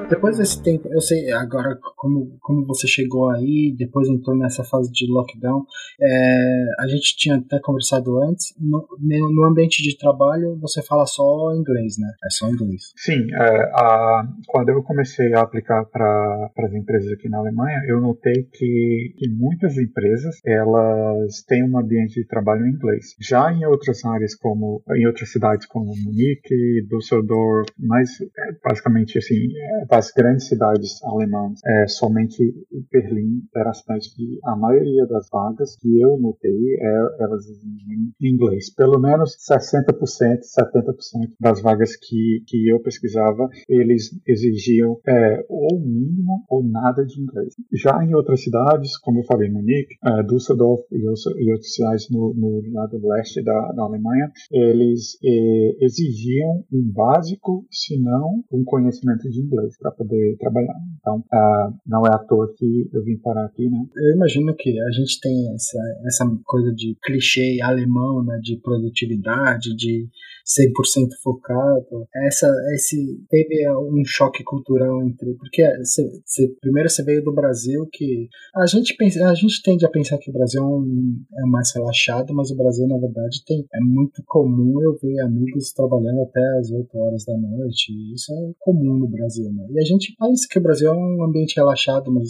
Depois 0.09 0.39
desse 0.39 0.63
tempo, 0.63 0.89
eu 0.93 1.01
sei 1.01 1.33
agora 1.33 1.79
como, 1.97 2.37
como 2.41 2.67
você 2.67 2.87
chegou 2.87 3.31
aí, 3.31 3.75
depois 3.77 4.09
entrou 4.09 4.37
nessa 4.37 4.65
fase 4.65 4.91
de 4.93 5.07
lockdown, 5.11 5.65
é, 6.01 6.65
a 6.81 6.87
gente 6.89 7.17
tinha 7.17 7.37
até 7.37 7.59
conversado 7.61 8.23
antes, 8.23 8.55
no, 8.59 8.87
no, 8.99 9.45
ambiente 9.45 9.83
de 9.83 9.97
trabalho 9.97 10.59
você 10.61 10.83
fala 10.83 11.07
só 11.07 11.55
inglês, 11.55 11.99
né? 11.99 12.09
É 12.25 12.31
só 12.31 12.49
inglês. 12.49 12.93
Sim, 12.97 13.27
é, 13.33 13.71
a, 13.75 14.29
quando 14.47 14.71
eu 14.71 14.83
comecei 14.83 15.33
a 15.35 15.43
aplicar 15.43 15.85
para 15.87 16.51
as 16.59 16.73
empresas 16.73 17.13
aqui 17.13 17.29
na 17.29 17.39
Alemanha, 17.39 17.83
eu 17.87 18.01
notei 18.01 18.45
que, 18.53 19.15
que 19.17 19.29
muitas 19.31 19.77
empresas 19.79 20.37
elas 20.45 21.43
têm 21.47 21.63
um 21.65 21.79
ambiente 21.79 22.15
de 22.15 22.27
trabalho 22.27 22.67
em 22.67 22.71
inglês. 22.71 23.15
Já 23.21 23.53
em 23.53 23.65
outras 23.65 24.05
áreas, 24.05 24.35
como 24.35 24.83
em 24.97 25.07
outras 25.07 25.31
cidades 25.31 25.67
como 25.67 25.95
Munique, 26.05 26.87
Düsseldorf, 26.89 27.71
mas 27.79 28.21
é, 28.21 28.53
basicamente 28.63 29.19
assim, 29.19 29.37
é, 29.57 29.87
grandes 30.15 30.49
cidades 30.49 31.03
alemãs, 31.05 31.61
é, 31.65 31.87
somente 31.87 32.43
Berlim 32.91 33.43
era 33.55 33.71
a 33.71 33.75
cidade 33.75 34.15
que 34.15 34.39
a 34.45 34.57
maioria 34.57 35.07
das 35.07 35.29
vagas 35.31 35.77
que 35.77 36.01
eu 36.01 36.19
notei, 36.19 36.77
é, 36.81 37.23
elas 37.23 37.47
exigiam 37.49 38.13
inglês. 38.21 38.75
Pelo 38.75 38.99
menos 38.99 39.37
60%, 39.37 39.93
70% 39.95 41.33
das 41.41 41.61
vagas 41.61 41.97
que, 41.97 42.43
que 42.47 42.69
eu 42.69 42.81
pesquisava, 42.81 43.49
eles 43.69 44.11
exigiam 44.27 44.99
é, 45.07 45.45
ou 45.49 45.79
mínimo 45.81 46.45
ou 46.49 46.65
nada 46.65 47.05
de 47.05 47.21
inglês. 47.21 47.55
Já 47.73 48.03
em 48.05 48.15
outras 48.15 48.43
cidades, 48.43 48.97
como 48.99 49.21
eu 49.21 49.25
falei, 49.25 49.51
Munique, 49.51 49.95
é, 50.05 50.23
Düsseldorf 50.23 50.83
e, 50.93 50.99
e 50.99 51.51
outras 51.51 51.75
cidades 51.75 52.11
no, 52.11 52.35
no, 52.35 52.63
lado 52.73 52.99
leste 53.03 53.43
da, 53.43 53.73
da 53.73 53.83
Alemanha, 53.83 54.31
eles 54.51 55.19
é, 55.23 55.85
exigiam 55.85 56.65
um 56.73 56.91
básico, 56.93 57.67
se 57.71 58.01
não 58.01 58.43
um 58.53 58.65
conhecimento 58.65 59.29
de 59.29 59.41
inglês 59.41 59.77
para 59.85 59.93
poder 59.93 60.37
trabalhar. 60.39 60.75
Então, 60.99 61.19
uh, 61.19 61.75
não 61.87 62.07
é 62.07 62.15
à 62.15 62.19
toa 62.19 62.51
que 62.57 62.89
eu 62.91 63.05
vim 63.05 63.19
parar 63.19 63.45
aqui, 63.45 63.69
né? 63.69 63.85
Eu 63.95 64.17
imagino 64.17 64.55
que 64.57 64.81
a 64.81 64.91
gente 64.93 65.21
tem 65.21 65.53
essa, 65.55 65.79
essa 66.07 66.25
coisa 66.47 66.73
de 66.73 66.97
clichê 67.05 67.59
alemão, 67.63 68.25
né, 68.25 68.39
de 68.43 68.59
produtividade, 68.63 69.77
de 69.77 70.09
100% 70.45 71.09
focado. 71.23 72.07
Essa, 72.27 72.49
esse 72.75 73.25
teve 73.29 73.69
um 73.71 74.05
choque 74.05 74.45
cultural 74.45 75.03
entre, 75.03 75.35
porque 75.35 75.63
cê, 75.85 76.11
cê, 76.25 76.55
primeiro 76.61 76.89
você 76.89 77.03
veio 77.03 77.25
do 77.25 77.33
Brasil 77.33 77.89
que 77.91 78.29
a 78.55 78.67
gente 78.67 78.95
pensa, 78.97 79.27
a 79.29 79.35
gente 79.35 79.63
tende 79.63 79.87
a 79.87 79.91
pensar 79.91 80.19
que 80.19 80.31
o 80.31 80.33
Brasil 80.33 80.63
é, 80.63 81.43
é 81.43 81.47
mais 81.47 81.75
relaxado, 81.75 82.35
mas 82.35 82.51
o 82.51 82.57
Brasil 82.57 82.87
na 82.87 82.99
verdade 82.99 83.43
tem 83.47 83.65
é 83.75 83.81
muito 83.81 84.23
comum 84.27 84.83
eu 84.83 84.97
ver 85.03 85.21
amigos 85.21 85.73
trabalhando 85.73 86.23
até 86.23 86.41
as 86.59 86.71
8 86.71 86.99
horas 86.99 87.25
da 87.25 87.37
noite. 87.37 87.93
Isso 88.15 88.33
é 88.33 88.53
comum 88.61 88.99
no 88.99 89.09
Brasil, 89.09 89.51
né? 89.51 89.67
E 89.75 89.81
a 89.81 89.85
gente 89.85 90.15
pensa 90.17 90.47
que 90.49 90.59
o 90.59 90.63
Brasil 90.63 90.89
é 90.89 90.93
um 90.93 91.25
ambiente 91.25 91.57
relaxado, 91.57 92.13
mas 92.13 92.29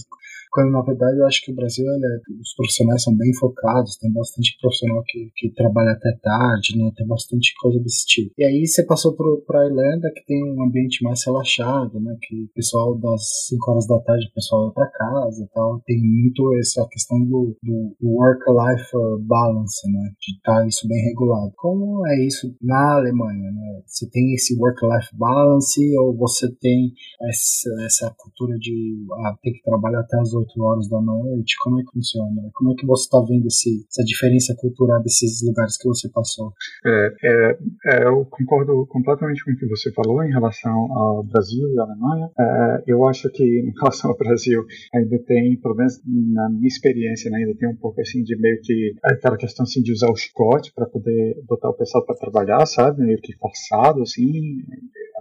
quando 0.54 0.70
na 0.70 0.82
verdade 0.82 1.18
eu 1.18 1.26
acho 1.26 1.44
que 1.44 1.50
o 1.50 1.54
Brasil, 1.54 1.84
é, 1.84 2.20
os 2.40 2.54
profissionais 2.54 3.02
são 3.02 3.12
bem 3.16 3.34
focados, 3.34 3.98
tem 3.98 4.12
bastante 4.12 4.56
profissional 4.60 5.02
que, 5.04 5.32
que 5.34 5.50
trabalha 5.50 5.90
até 5.90 6.16
tarde, 6.22 6.78
né? 6.78 6.92
Tem 6.96 7.04
bastante 7.06 7.52
coisa 7.60 7.80
desse 7.80 8.06
tipo. 8.06 8.32
E 8.38 8.44
aí 8.44 8.64
você 8.64 8.86
passou 8.86 9.16
para 9.16 9.62
a 9.62 9.66
Irlanda, 9.66 10.12
que 10.14 10.24
tem 10.24 10.44
um 10.44 10.62
ambiente 10.62 11.02
mais 11.02 11.24
relaxado, 11.26 11.98
né? 11.98 12.16
Que 12.22 12.44
o 12.44 12.48
pessoal 12.54 12.96
das 12.96 13.48
5 13.48 13.68
horas 13.68 13.86
da 13.88 13.98
tarde, 13.98 14.28
o 14.30 14.34
pessoal 14.34 14.66
vai 14.66 14.74
para 14.74 14.92
casa 14.92 15.42
e 15.42 15.48
tal. 15.52 15.82
Tem 15.84 16.00
muito 16.00 16.54
essa 16.60 16.86
questão 16.88 17.18
do, 17.24 17.56
do, 17.60 17.96
work-life 18.00 18.92
balance, 19.26 19.90
né? 19.90 20.12
De 20.20 20.36
estar 20.36 20.60
tá 20.60 20.66
isso 20.68 20.86
bem 20.86 21.02
regulado. 21.02 21.52
Como 21.56 22.06
é 22.06 22.24
isso 22.24 22.54
na 22.62 22.94
Alemanha, 22.94 23.50
né? 23.50 23.82
Você 23.86 24.08
tem 24.08 24.32
esse 24.34 24.56
work-life 24.56 25.08
balance 25.18 25.98
ou 25.98 26.16
você 26.16 26.48
tem 26.60 26.92
essa, 27.22 27.70
essa 27.84 28.14
cultura 28.16 28.56
de 28.56 29.04
ah, 29.24 29.36
que 29.42 29.60
trabalhar 29.64 30.00
até 30.00 30.16
as 30.20 30.32
8 30.32 30.43
horas 30.58 30.88
da 30.88 31.00
noite? 31.00 31.56
Como 31.62 31.80
é 31.80 31.84
que 31.84 31.92
funciona? 31.92 32.50
Como 32.54 32.72
é 32.72 32.74
que 32.74 32.86
você 32.86 33.04
está 33.04 33.20
vendo 33.20 33.46
esse, 33.46 33.86
essa 33.88 34.04
diferença 34.04 34.54
cultural 34.58 35.02
desses 35.02 35.42
lugares 35.46 35.76
que 35.76 35.88
você 35.88 36.08
passou? 36.08 36.52
É, 36.84 37.14
é, 37.24 37.58
é, 37.86 38.06
eu 38.06 38.24
concordo 38.26 38.86
completamente 38.86 39.44
com 39.44 39.52
o 39.52 39.56
que 39.56 39.66
você 39.66 39.92
falou 39.92 40.22
em 40.22 40.30
relação 40.30 40.92
ao 40.92 41.22
Brasil 41.24 41.68
e 41.68 41.78
à 41.78 41.82
Alemanha. 41.82 42.30
É, 42.38 42.82
eu 42.86 43.06
acho 43.06 43.30
que 43.30 43.42
em 43.42 43.72
relação 43.78 44.10
ao 44.10 44.16
Brasil 44.16 44.64
ainda 44.94 45.18
tem, 45.26 45.56
pelo 45.60 45.74
menos 45.74 46.00
na 46.04 46.48
minha 46.50 46.68
experiência, 46.68 47.30
né, 47.30 47.38
ainda 47.38 47.54
tem 47.58 47.68
um 47.68 47.76
pouco 47.76 48.00
assim 48.00 48.22
de 48.22 48.36
meio 48.36 48.60
que 48.62 48.94
aquela 49.02 49.36
questão 49.36 49.64
assim 49.64 49.82
de 49.82 49.92
usar 49.92 50.10
o 50.10 50.16
chicote 50.16 50.72
para 50.74 50.86
poder 50.86 51.42
botar 51.46 51.70
o 51.70 51.74
pessoal 51.74 52.04
para 52.04 52.16
trabalhar, 52.16 52.66
sabe? 52.66 53.04
Meio 53.04 53.20
que 53.20 53.34
forçado, 53.36 54.02
assim 54.02 54.62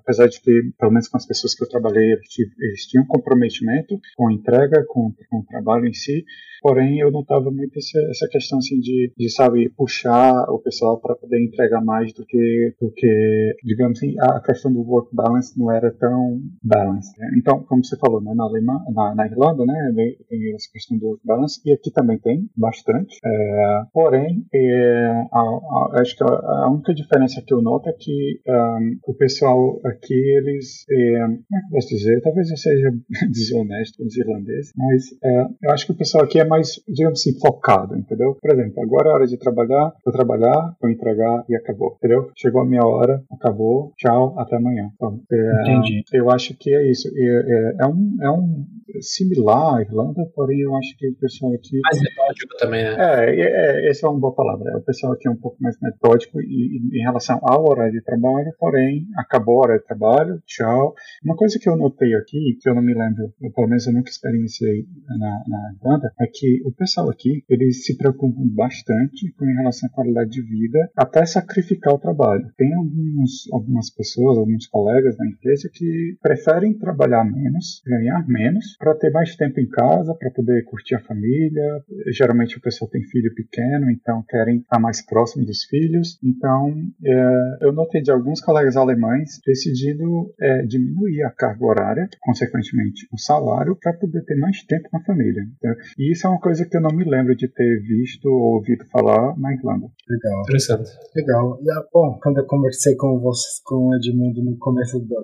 apesar 0.04 0.28
de 0.28 0.42
ter, 0.42 0.62
pelo 0.78 0.92
menos 0.92 1.08
com 1.08 1.18
as 1.18 1.26
pessoas 1.26 1.56
que 1.56 1.64
eu 1.64 1.70
trabalhei, 1.70 2.12
eles 2.12 2.86
tinham 2.88 3.06
comprometimento 3.08 4.00
com 4.16 4.28
a 4.28 4.34
entrega, 4.34 4.84
com, 4.88 5.12
com 5.30 5.40
o 5.40 5.46
trabalho 5.46 5.88
em 5.88 5.94
si, 5.94 6.24
Porém, 6.64 7.00
eu 7.00 7.12
notava 7.12 7.52
muito 7.52 7.78
essa, 7.78 8.26
questão 8.32 8.60
assim 8.60 8.80
de, 8.80 9.12
de 9.18 9.30
sabe, 9.30 9.70
puxar 9.76 10.50
o 10.50 10.58
pessoal 10.60 10.98
para 10.98 11.14
poder 11.14 11.44
entregar 11.44 11.84
mais 11.84 12.14
do 12.14 12.26
que, 12.26 12.74
do 12.80 12.90
que, 12.90 13.54
digamos 13.66 14.00
assim, 14.00 14.16
a 14.18 14.40
questão 14.40 14.72
do 14.72 14.80
work 14.80 15.14
balance 15.14 15.60
não 15.60 15.70
era 15.70 15.92
tão 15.92 16.40
balance. 16.64 17.12
Né? 17.20 17.32
Então, 17.38 17.64
como 17.64 17.84
você 17.84 17.98
falou, 17.98 18.22
né, 18.22 18.34
na, 18.34 18.46
Alemanha, 18.46 18.80
na, 18.96 19.14
na 19.14 19.28
Irlanda, 19.28 19.66
né, 19.66 19.94
tem 20.30 20.56
essa 20.56 20.72
questão 20.72 20.98
do 20.98 21.08
work 21.08 21.22
balance, 21.26 21.60
e 21.66 21.74
aqui 21.74 21.92
também 21.92 22.18
tem 22.18 22.50
bastante. 22.56 23.18
É, 23.26 23.84
porém, 23.92 24.46
é, 24.54 25.28
a, 25.34 25.40
a, 25.40 26.00
acho 26.00 26.16
que 26.16 26.24
a, 26.24 26.28
a, 26.28 26.72
única 26.72 26.94
diferença 26.94 27.44
que 27.46 27.54
eu 27.54 27.62
noto 27.62 27.90
é 27.90 27.94
que 27.94 28.40
um, 28.48 29.00
o 29.06 29.14
pessoal 29.14 29.82
aqui, 29.94 30.14
eles, 30.14 30.86
é, 30.90 31.20
como 31.20 31.34
é 31.34 31.60
que 31.60 31.66
eu 31.66 31.72
posso 31.72 31.88
dizer? 31.90 32.22
Talvez 32.22 32.50
eu 32.50 32.58
seja 32.58 32.92
desonesto 33.32 33.98
com 33.98 34.06
os 34.06 34.18
irlandeses, 34.18 34.72
mas 34.76 35.04
é, 35.24 35.46
eu 35.64 35.72
acho 35.72 35.86
que 35.86 35.92
o 35.92 35.98
pessoal 35.98 36.24
aqui 36.24 36.40
é 36.40 36.46
mais, 36.46 36.82
digamos 36.88 37.20
assim, 37.20 37.38
focado, 37.40 37.96
entendeu? 37.96 38.38
Por 38.42 38.52
exemplo, 38.52 38.82
agora 38.84 39.10
é 39.10 39.14
hora 39.14 39.28
de 39.28 39.38
trabalhar, 39.38 39.94
vou 40.04 40.14
trabalhar, 40.14 40.76
vou 40.82 40.90
entregar 40.90 41.46
e 41.50 41.56
acabou, 41.56 41.96
entendeu? 41.98 42.30
Chegou 42.38 42.62
a 42.62 42.66
minha 42.66 42.86
hora, 42.86 43.24
acabou, 43.32 43.94
tchau, 43.98 44.38
até 44.38 44.58
amanhã. 44.58 44.90
Então, 44.96 45.22
é, 45.32 45.62
Entendi. 45.62 46.04
Eu 46.14 46.30
acho 46.30 46.56
que 46.58 46.74
é 46.74 46.90
isso. 46.90 47.08
É, 47.16 47.76
é, 47.82 47.88
um, 47.88 48.18
é 48.22 48.32
um 48.32 48.66
similar 49.02 49.78
à 49.78 49.82
Irlanda, 49.82 50.26
porém 50.36 50.62
eu 50.62 50.76
acho 50.76 50.96
que 50.98 51.08
o 51.08 51.16
pessoal 51.16 51.54
aqui. 51.54 51.80
Mais 51.82 52.00
metódico 52.00 52.56
também, 52.58 52.84
né? 52.84 52.96
É, 53.00 53.42
é, 53.42 53.90
essa 53.90 54.08
é 54.08 54.10
uma 54.10 54.20
boa 54.20 54.34
palavra. 54.34 54.72
É, 54.72 54.78
o 54.78 54.82
pessoal 54.82 55.14
aqui 55.14 55.28
é 55.28 55.32
um 55.32 55.38
pouco 55.38 55.58
mais 55.62 55.76
metódico 55.82 56.42
e, 56.42 56.82
em 56.94 57.04
relação 57.04 57.40
ao 57.44 57.70
horário 57.70 57.94
de 57.94 58.02
trabalho, 58.02 58.52
porém, 58.60 59.06
acabou 59.18 59.64
a 59.64 59.68
hora 59.68 59.83
trabalho, 59.86 60.42
tchau. 60.46 60.94
Uma 61.24 61.36
coisa 61.36 61.60
que 61.60 61.70
eu 61.70 61.76
notei 61.76 62.14
aqui, 62.16 62.58
que 62.60 62.70
eu 62.70 62.76
não 62.76 62.82
me 62.82 62.94
lembro, 62.94 63.34
pelo 63.56 63.68
menos 63.68 63.86
eu 63.88 63.94
nunca 63.94 64.10
experienciei 64.10 64.86
na, 65.08 65.44
na 65.48 65.74
Irlanda, 65.76 66.12
é 66.20 66.26
que 66.28 66.62
o 66.66 66.72
pessoal 66.72 67.10
aqui, 67.10 67.44
eles 67.50 67.86
se 67.86 67.98
preocupam 67.98 68.48
bastante 68.54 69.32
com 69.38 69.46
relação 69.46 69.90
à 69.90 69.94
qualidade 69.94 70.32
de 70.32 70.42
vida, 70.42 70.90
até 70.96 71.26
sacrificar 71.26 71.94
o 71.94 72.00
trabalho. 72.00 72.46
Tem 72.58 72.74
alguns, 72.74 73.52
algumas 73.52 73.90
pessoas, 73.90 74.38
alguns 74.38 74.68
colegas 74.68 75.16
da 75.18 75.26
empresa 75.26 75.70
que 75.72 76.18
preferem 76.22 76.78
trabalhar 76.78 77.24
menos, 77.24 77.82
ganhar 77.86 78.26
menos, 78.28 78.76
para 78.78 78.96
ter 78.96 79.12
mais 79.12 79.36
tempo 79.36 79.60
em 79.60 79.68
casa, 79.68 80.16
para 80.16 80.32
poder 80.32 80.64
curtir 80.66 80.96
a 80.96 81.02
família. 81.02 81.84
Geralmente 82.12 82.58
o 82.58 82.62
pessoal 82.62 82.90
tem 82.90 83.04
filho 83.04 83.34
pequeno, 83.34 83.90
então 83.90 84.24
querem 84.28 84.58
estar 84.58 84.80
mais 84.80 85.06
próximo 85.06 85.46
dos 85.46 85.64
filhos. 85.64 86.18
Então, 86.24 86.74
é, 87.06 87.58
eu 87.62 87.72
notei 87.72 88.02
de 88.02 88.12
alguns 88.12 88.42
colegas 88.42 88.76
alemães 88.76 89.40
decidindo 89.74 90.34
é, 90.40 90.62
diminuir 90.64 91.24
a 91.24 91.32
carga 91.32 91.66
horária, 91.66 92.10
consequentemente 92.22 93.08
o 93.12 93.18
salário, 93.18 93.76
para 93.76 93.94
poder 93.94 94.24
ter 94.24 94.36
mais 94.36 94.64
tempo 94.64 94.90
com 94.90 94.98
a 94.98 95.04
família. 95.04 95.42
Então, 95.58 95.74
e 95.98 96.12
isso 96.12 96.28
é 96.28 96.30
uma 96.30 96.40
coisa 96.40 96.66
que 96.66 96.78
eu 96.78 96.82
não 96.82 96.96
me 96.96 97.04
lembro 97.04 97.36
de 97.36 97.48
ter 97.48 97.82
visto 97.82 98.26
ou 98.26 98.56
ouvido 98.56 98.86
falar 98.92 99.38
na 99.38 99.54
Irlanda. 99.54 99.88
Legal. 100.08 100.42
Interessante. 100.42 100.90
Legal. 101.16 101.60
E, 101.62 101.72
ah, 101.72 101.86
bom, 101.92 102.20
quando 102.22 102.38
eu 102.38 102.46
conversei 102.46 102.96
com 102.96 103.20
vocês, 103.20 103.62
com 103.66 103.90
o 103.90 103.96
Edmundo 103.96 104.44
no 104.44 104.58
começo, 104.58 105.00
do, 105.00 105.16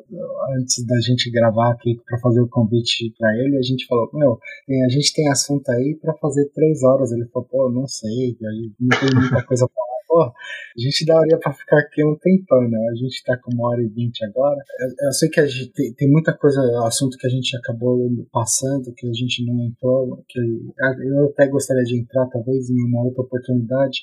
antes 0.57 0.85
da 0.85 0.99
gente 1.01 1.31
gravar 1.31 1.71
aqui 1.71 2.01
para 2.05 2.19
fazer 2.19 2.41
o 2.41 2.49
convite 2.49 3.13
para 3.17 3.31
ele, 3.37 3.57
a 3.57 3.61
gente 3.61 3.85
falou, 3.85 4.09
meu, 4.13 4.39
a 4.85 4.89
gente 4.89 5.13
tem 5.13 5.29
assunto 5.29 5.69
aí 5.69 5.97
para 6.01 6.13
fazer 6.15 6.49
três 6.53 6.83
horas. 6.83 7.11
Ele 7.11 7.25
falou, 7.27 7.47
pô, 7.47 7.71
não 7.71 7.87
sei, 7.87 8.35
não 8.79 8.99
tem 8.99 9.09
muita 9.13 9.43
coisa 9.45 9.67
pra 9.67 9.89
pô, 10.09 10.23
a 10.23 10.81
gente 10.81 11.05
daria 11.05 11.37
pra 11.37 11.53
ficar 11.53 11.77
aqui 11.77 12.03
um 12.03 12.15
tempão, 12.15 12.67
né? 12.67 12.79
A 12.91 12.95
gente 12.95 13.23
tá 13.23 13.37
com 13.37 13.53
uma 13.53 13.69
hora 13.69 13.83
e 13.83 13.87
vinte 13.87 14.25
agora. 14.25 14.38
Eu, 14.79 15.07
eu, 15.07 15.13
sei 15.13 15.29
que 15.29 15.39
gente 15.45 15.71
tem, 15.73 15.93
tem, 15.93 16.09
muita 16.09 16.33
coisa, 16.33 16.61
assunto 16.85 17.17
que 17.17 17.27
a 17.27 17.29
gente 17.29 17.55
acabou 17.57 18.09
passando, 18.31 18.93
que 18.95 19.07
a 19.07 19.13
gente 19.13 19.45
não 19.45 19.65
entrou, 19.65 20.23
que 20.27 20.39
eu 20.39 21.25
até 21.25 21.47
gostaria 21.47 21.83
de 21.83 21.99
entrar, 21.99 22.27
talvez, 22.27 22.69
em 22.69 22.85
uma 22.85 23.03
outra 23.03 23.23
oportunidade. 23.23 24.01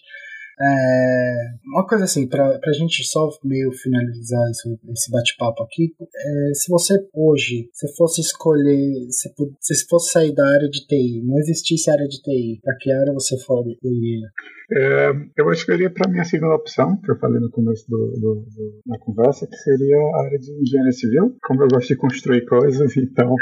É, 0.59 1.37
uma 1.67 1.87
coisa 1.87 2.05
assim, 2.05 2.27
para 2.27 2.59
a 2.65 2.73
gente 2.73 3.05
só 3.05 3.29
meio 3.45 3.71
finalizar 3.73 4.51
isso, 4.51 4.79
esse 4.91 5.11
bate-papo 5.11 5.63
aqui, 5.63 5.95
é, 6.01 6.55
se 6.55 6.71
você 6.71 6.95
hoje, 7.13 7.69
se 7.73 7.95
fosse 7.95 8.23
escolher, 8.23 9.07
se, 9.11 9.31
se 9.61 9.87
fosse 9.87 10.13
sair 10.13 10.35
da 10.35 10.47
área 10.47 10.69
de 10.69 10.87
TI, 10.87 11.23
não 11.25 11.39
existisse 11.39 11.91
área 11.91 12.09
de 12.09 12.23
TI, 12.23 12.61
para 12.63 12.75
que 12.81 12.91
área 12.91 13.13
você 13.13 13.39
for, 13.39 13.65
iria? 13.67 14.29
É, 14.73 15.11
eu 15.37 15.53
iria 15.75 15.91
para 15.91 16.09
a 16.09 16.13
minha 16.13 16.25
segunda 16.25 16.57
opção, 16.57 17.01
que 17.01 17.11
eu 17.11 17.19
falei 17.19 17.39
no 17.39 17.51
começo 17.51 17.89
do, 17.89 17.99
do, 17.99 18.35
do, 18.47 18.81
da 18.87 18.99
conversa, 18.99 19.47
que 19.47 19.57
seria 19.57 19.97
a 19.97 20.25
área 20.25 20.39
de 20.39 20.53
engenharia 20.61 20.93
civil. 20.93 21.37
Como 21.43 21.63
eu 21.63 21.69
gosto 21.69 21.89
de 21.89 21.97
construir 21.97 22.45
coisas, 22.47 22.97
então 22.97 23.33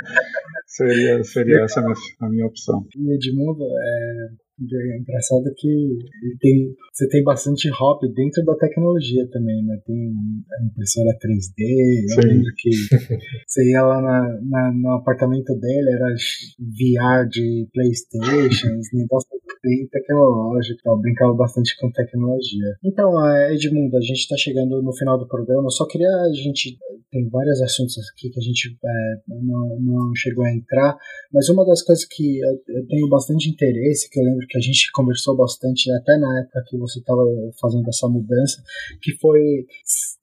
seria, 0.67 1.25
seria 1.25 1.63
essa 1.63 1.81
a 1.81 1.83
minha, 1.83 1.95
a 2.21 2.29
minha 2.29 2.47
opção. 2.47 2.85
Edmundo, 2.95 3.65
é, 3.65 4.29
é 4.61 4.99
engraçado 4.99 5.45
que 5.57 5.99
tem, 6.41 6.75
você 6.93 7.09
tem 7.09 7.25
bastante 7.25 7.69
hop 7.81 8.03
dentro 8.15 8.45
da 8.45 8.55
tecnologia 8.55 9.29
também, 9.31 9.65
né? 9.65 9.81
Tem 9.85 10.13
a 10.61 10.65
impressora 10.65 11.19
3D, 11.19 12.03
eu 12.03 12.23
Sim. 12.23 12.29
lembro 12.29 12.53
que 12.57 12.71
você 13.47 13.71
ia 13.71 13.83
lá 13.83 14.01
na, 14.01 14.41
na, 14.43 14.73
no 14.73 14.91
apartamento 14.93 15.55
dele, 15.57 15.91
era 15.91 16.15
VR 16.61 17.29
de 17.29 17.69
Playstation, 17.73 18.81
negócio 18.93 19.29
bem 19.63 19.89
tecnológico, 19.91 20.81
eu 20.85 20.97
brincava 20.99 21.35
bastante 21.35 21.77
com 21.81 21.91
tecnologia. 21.91 22.77
Então, 22.85 23.15
Edmundo, 23.51 23.97
a 23.97 24.01
gente 24.01 24.21
está 24.21 24.37
chegando 24.37 24.83
no 24.83 24.95
final 24.95 25.19
do 25.19 25.27
programa, 25.27 25.67
eu 25.67 25.71
só 25.71 25.87
queria, 25.87 26.09
a 26.09 26.33
gente 26.33 26.79
tem 27.15 27.29
vários 27.29 27.63
assuntos 27.63 27.97
aqui 28.11 28.29
que 28.29 28.41
a 28.41 28.43
gente 28.43 28.77
é, 28.85 29.15
não, 29.29 29.79
não 29.81 30.15
chegou 30.17 30.45
a 30.45 30.53
entrar, 30.53 30.97
mas 31.33 31.49
uma 31.49 31.65
das 31.65 31.81
coisas 31.83 32.05
que 32.05 32.41
eu, 32.41 32.61
eu 32.69 32.87
tenho 32.89 33.09
bastante 33.09 33.49
interesse, 33.49 34.11
que 34.11 34.19
eu 34.19 34.25
lembro 34.25 34.45
que 34.49 34.59
a 34.59 34.61
gente 34.61 34.91
conversou 34.93 35.37
bastante 35.37 35.93
até 35.93 36.19
na 36.19 36.41
época 36.41 36.65
que 36.67 36.77
você 36.77 36.99
estava 36.99 37.23
fazendo 37.61 37.89
essa 37.89 38.09
mudança, 38.09 38.61
que 39.01 39.17
foi 39.19 39.65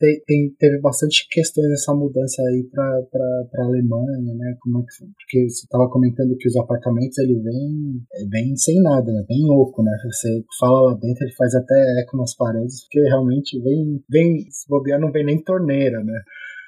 te, 0.01 0.23
tem, 0.27 0.53
teve 0.59 0.79
bastante 0.79 1.27
questões 1.29 1.69
nessa 1.69 1.93
mudança 1.93 2.41
aí 2.41 2.63
para 2.63 2.83
a 3.55 3.63
Alemanha, 3.63 4.33
né? 4.35 4.57
Como 4.59 4.81
é 4.81 4.85
que 4.85 4.93
foi? 4.97 5.07
Porque 5.07 5.49
você 5.49 5.65
estava 5.65 5.89
comentando 5.89 6.35
que 6.37 6.49
os 6.49 6.57
apartamentos 6.57 7.17
ele 7.19 7.39
vem, 7.39 8.01
vem 8.29 8.57
sem 8.57 8.81
nada, 8.81 9.11
né? 9.13 9.23
Bem 9.29 9.49
oco, 9.49 9.81
né? 9.81 9.91
Você 10.11 10.43
fala 10.59 10.91
lá 10.91 10.93
dentro, 10.95 11.23
ele 11.23 11.35
faz 11.35 11.55
até 11.55 12.01
eco 12.01 12.17
nas 12.17 12.35
paredes, 12.35 12.81
porque 12.83 12.99
realmente 13.01 13.61
vem, 13.61 14.03
vem 14.09 14.49
se 14.49 14.67
bobear 14.67 14.99
não 14.99 15.11
vem 15.11 15.23
nem 15.23 15.41
torneira, 15.41 16.03
né? 16.03 16.21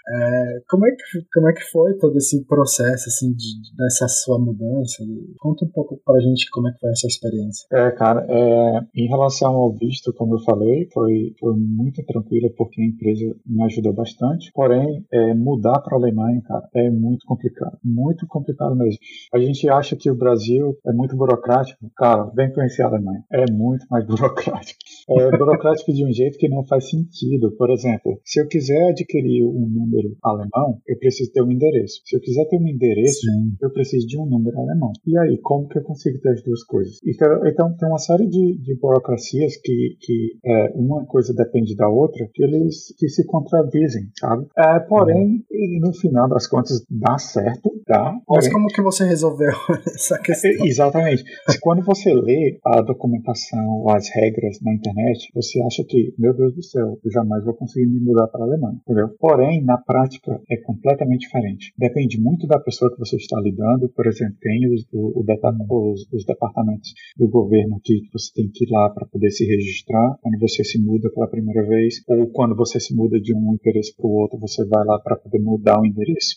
É, 0.06 0.60
como, 0.70 0.86
é 0.86 0.92
que, 0.92 1.26
como 1.34 1.50
é 1.50 1.54
que 1.54 1.64
foi 1.72 1.98
todo 1.98 2.18
esse 2.18 2.44
processo, 2.46 3.08
assim, 3.08 3.32
de, 3.34 3.76
dessa 3.78 4.08
sua 4.08 4.38
mudança? 4.38 5.04
Conta 5.40 5.66
um 5.66 5.70
pouco 5.70 6.00
pra 6.04 6.20
gente 6.20 6.50
como 6.52 6.68
é 6.68 6.74
que 6.74 6.80
foi 6.80 6.92
essa 6.92 7.08
experiência. 7.08 7.68
É, 7.72 7.92
cara, 7.92 8.26
é, 8.30 8.80
em 8.96 9.08
relação 9.08 9.54
ao 9.54 9.74
visto, 9.74 10.14
como 10.14 10.36
eu 10.36 10.40
falei, 10.40 10.88
foi, 10.94 11.34
foi 11.40 11.54
muito 11.56 12.04
tranquilo 12.06 12.54
porque 12.58 12.82
a 12.82 12.86
empresa 12.86 13.36
me 13.46 13.64
ajudou 13.64 13.94
bastante. 13.94 14.52
Porém, 14.54 15.06
é, 15.12 15.34
mudar 15.34 15.80
para 15.80 15.96
a 15.96 16.00
Alemanha, 16.00 16.42
cara, 16.46 16.68
é 16.76 16.90
muito 16.90 17.26
complicado. 17.26 17.78
Muito 17.84 18.28
complicado 18.28 18.76
mesmo. 18.76 19.00
A 19.34 19.40
gente 19.40 19.70
acha 19.70 19.96
que 19.96 20.12
o 20.12 20.16
Brasil 20.16 20.78
é 20.86 20.92
muito 20.92 21.16
burocrático. 21.16 21.90
Cara, 21.96 22.26
vem 22.36 22.52
conhecer 22.52 22.84
a 22.84 22.88
Alemanha. 22.88 23.24
É 23.32 23.50
muito 23.52 23.86
mais 23.90 24.06
burocrático. 24.06 24.80
É 25.10 25.38
burocrático 25.38 25.94
de 25.94 26.06
um 26.06 26.12
jeito 26.12 26.38
que 26.38 26.50
não 26.50 26.66
faz 26.66 26.90
sentido. 26.90 27.52
Por 27.58 27.70
exemplo, 27.70 28.20
se 28.26 28.42
eu 28.42 28.48
quiser 28.48 28.90
adquirir 28.90 29.46
um 29.46 29.68
número 29.70 29.93
número 29.94 30.18
alemão, 30.24 30.80
eu 30.88 30.98
preciso 30.98 31.32
ter 31.32 31.42
um 31.44 31.52
endereço. 31.52 32.02
Se 32.06 32.16
eu 32.16 32.22
quiser 32.22 32.46
ter 32.48 32.58
um 32.58 32.68
endereço, 32.68 33.22
Sim. 33.22 33.56
eu 33.62 33.72
preciso 33.72 34.08
de 34.08 34.20
um 34.20 34.26
número 34.26 34.58
alemão. 34.60 34.92
E 35.06 35.18
aí, 35.20 35.38
como 35.42 35.68
que 35.68 35.78
eu 35.78 35.84
consigo 35.84 36.20
ter 36.20 36.30
as 36.30 36.44
duas 36.44 36.64
coisas? 36.64 36.98
Então, 37.06 37.28
então 37.48 37.76
tem 37.78 37.88
uma 37.90 37.98
série 38.00 38.28
de, 38.28 38.58
de 38.62 38.76
burocracias 38.80 39.58
que, 39.58 39.98
que 40.00 40.38
é, 40.46 40.72
uma 40.76 41.06
coisa 41.06 41.34
depende 41.34 41.76
da 41.76 41.88
outra, 41.90 42.28
que 42.34 42.44
eles 42.44 42.94
que 42.98 43.08
se 43.08 43.26
contradizem, 43.26 44.04
sabe? 44.20 44.48
É, 44.58 44.80
porém, 44.80 45.44
no 45.80 45.94
final 45.94 46.28
das 46.30 46.48
contas, 46.48 46.84
dá 46.90 47.18
certo, 47.18 47.70
dá. 47.88 48.14
Mas 48.14 48.24
porém- 48.48 48.52
como 48.52 48.68
que 48.68 48.82
você 48.82 49.06
resolveu 49.06 49.52
essa 49.88 50.18
questão? 50.20 50.52
é, 50.52 50.68
Exatamente. 50.68 51.24
Quando 51.62 51.84
você 51.84 52.14
lê 52.14 52.60
a 52.66 52.82
documentação, 52.82 53.90
as 53.90 54.10
regras 54.14 54.58
na 54.62 54.74
internet, 54.74 55.30
você 55.34 55.62
acha 55.62 55.84
que, 55.88 56.14
meu 56.18 56.34
Deus 56.36 56.54
do 56.56 56.64
céu, 56.64 56.98
eu 57.04 57.12
jamais 57.12 57.44
vou 57.44 57.54
conseguir 57.54 57.88
me 57.88 58.00
mudar 58.00 58.28
para 58.28 58.42
a 58.44 58.48
Alemanha, 58.48 58.78
entendeu? 58.82 59.10
Porém, 59.20 59.64
na 59.64 59.78
prática, 59.86 60.42
é 60.50 60.58
completamente 60.58 61.22
diferente. 61.22 61.74
Depende 61.78 62.20
muito 62.20 62.48
da 62.48 62.60
pessoa 62.60 62.92
que 62.92 63.00
você 63.00 63.16
está 63.16 63.40
lidando. 63.40 63.90
Por 63.90 64.08
exemplo, 64.08 64.38
tem 64.42 64.74
os, 64.74 64.86
o, 64.92 65.20
o 65.20 65.92
os, 65.92 66.08
os 66.12 66.26
departamentos 66.26 66.94
do 67.18 67.28
governo 67.28 67.80
que 67.84 68.02
você 68.12 68.32
tem 68.34 68.50
que 68.54 68.66
ir 68.66 68.72
lá 68.72 68.90
para 68.90 69.06
poder 69.08 69.32
se 69.32 69.46
registrar 69.46 70.18
quando 70.22 70.40
você 70.40 70.64
se 70.64 70.80
muda 70.82 71.10
pela 71.12 71.28
primeira 71.28 71.66
vez, 71.68 71.96
ou 72.08 72.28
quando 72.28 72.56
você 72.56 72.80
se 72.80 72.96
muda 72.96 73.20
de 73.20 73.36
um 73.36 73.54
endereço 73.54 73.96
para 73.96 74.08
o 74.08 74.14
outro, 74.14 74.40
você 74.40 74.66
vai 74.66 74.86
lá 74.86 75.00
para 75.00 75.16
poder 75.16 75.40
mudar 75.40 75.80
o 75.80 75.86
endereço. 75.86 76.36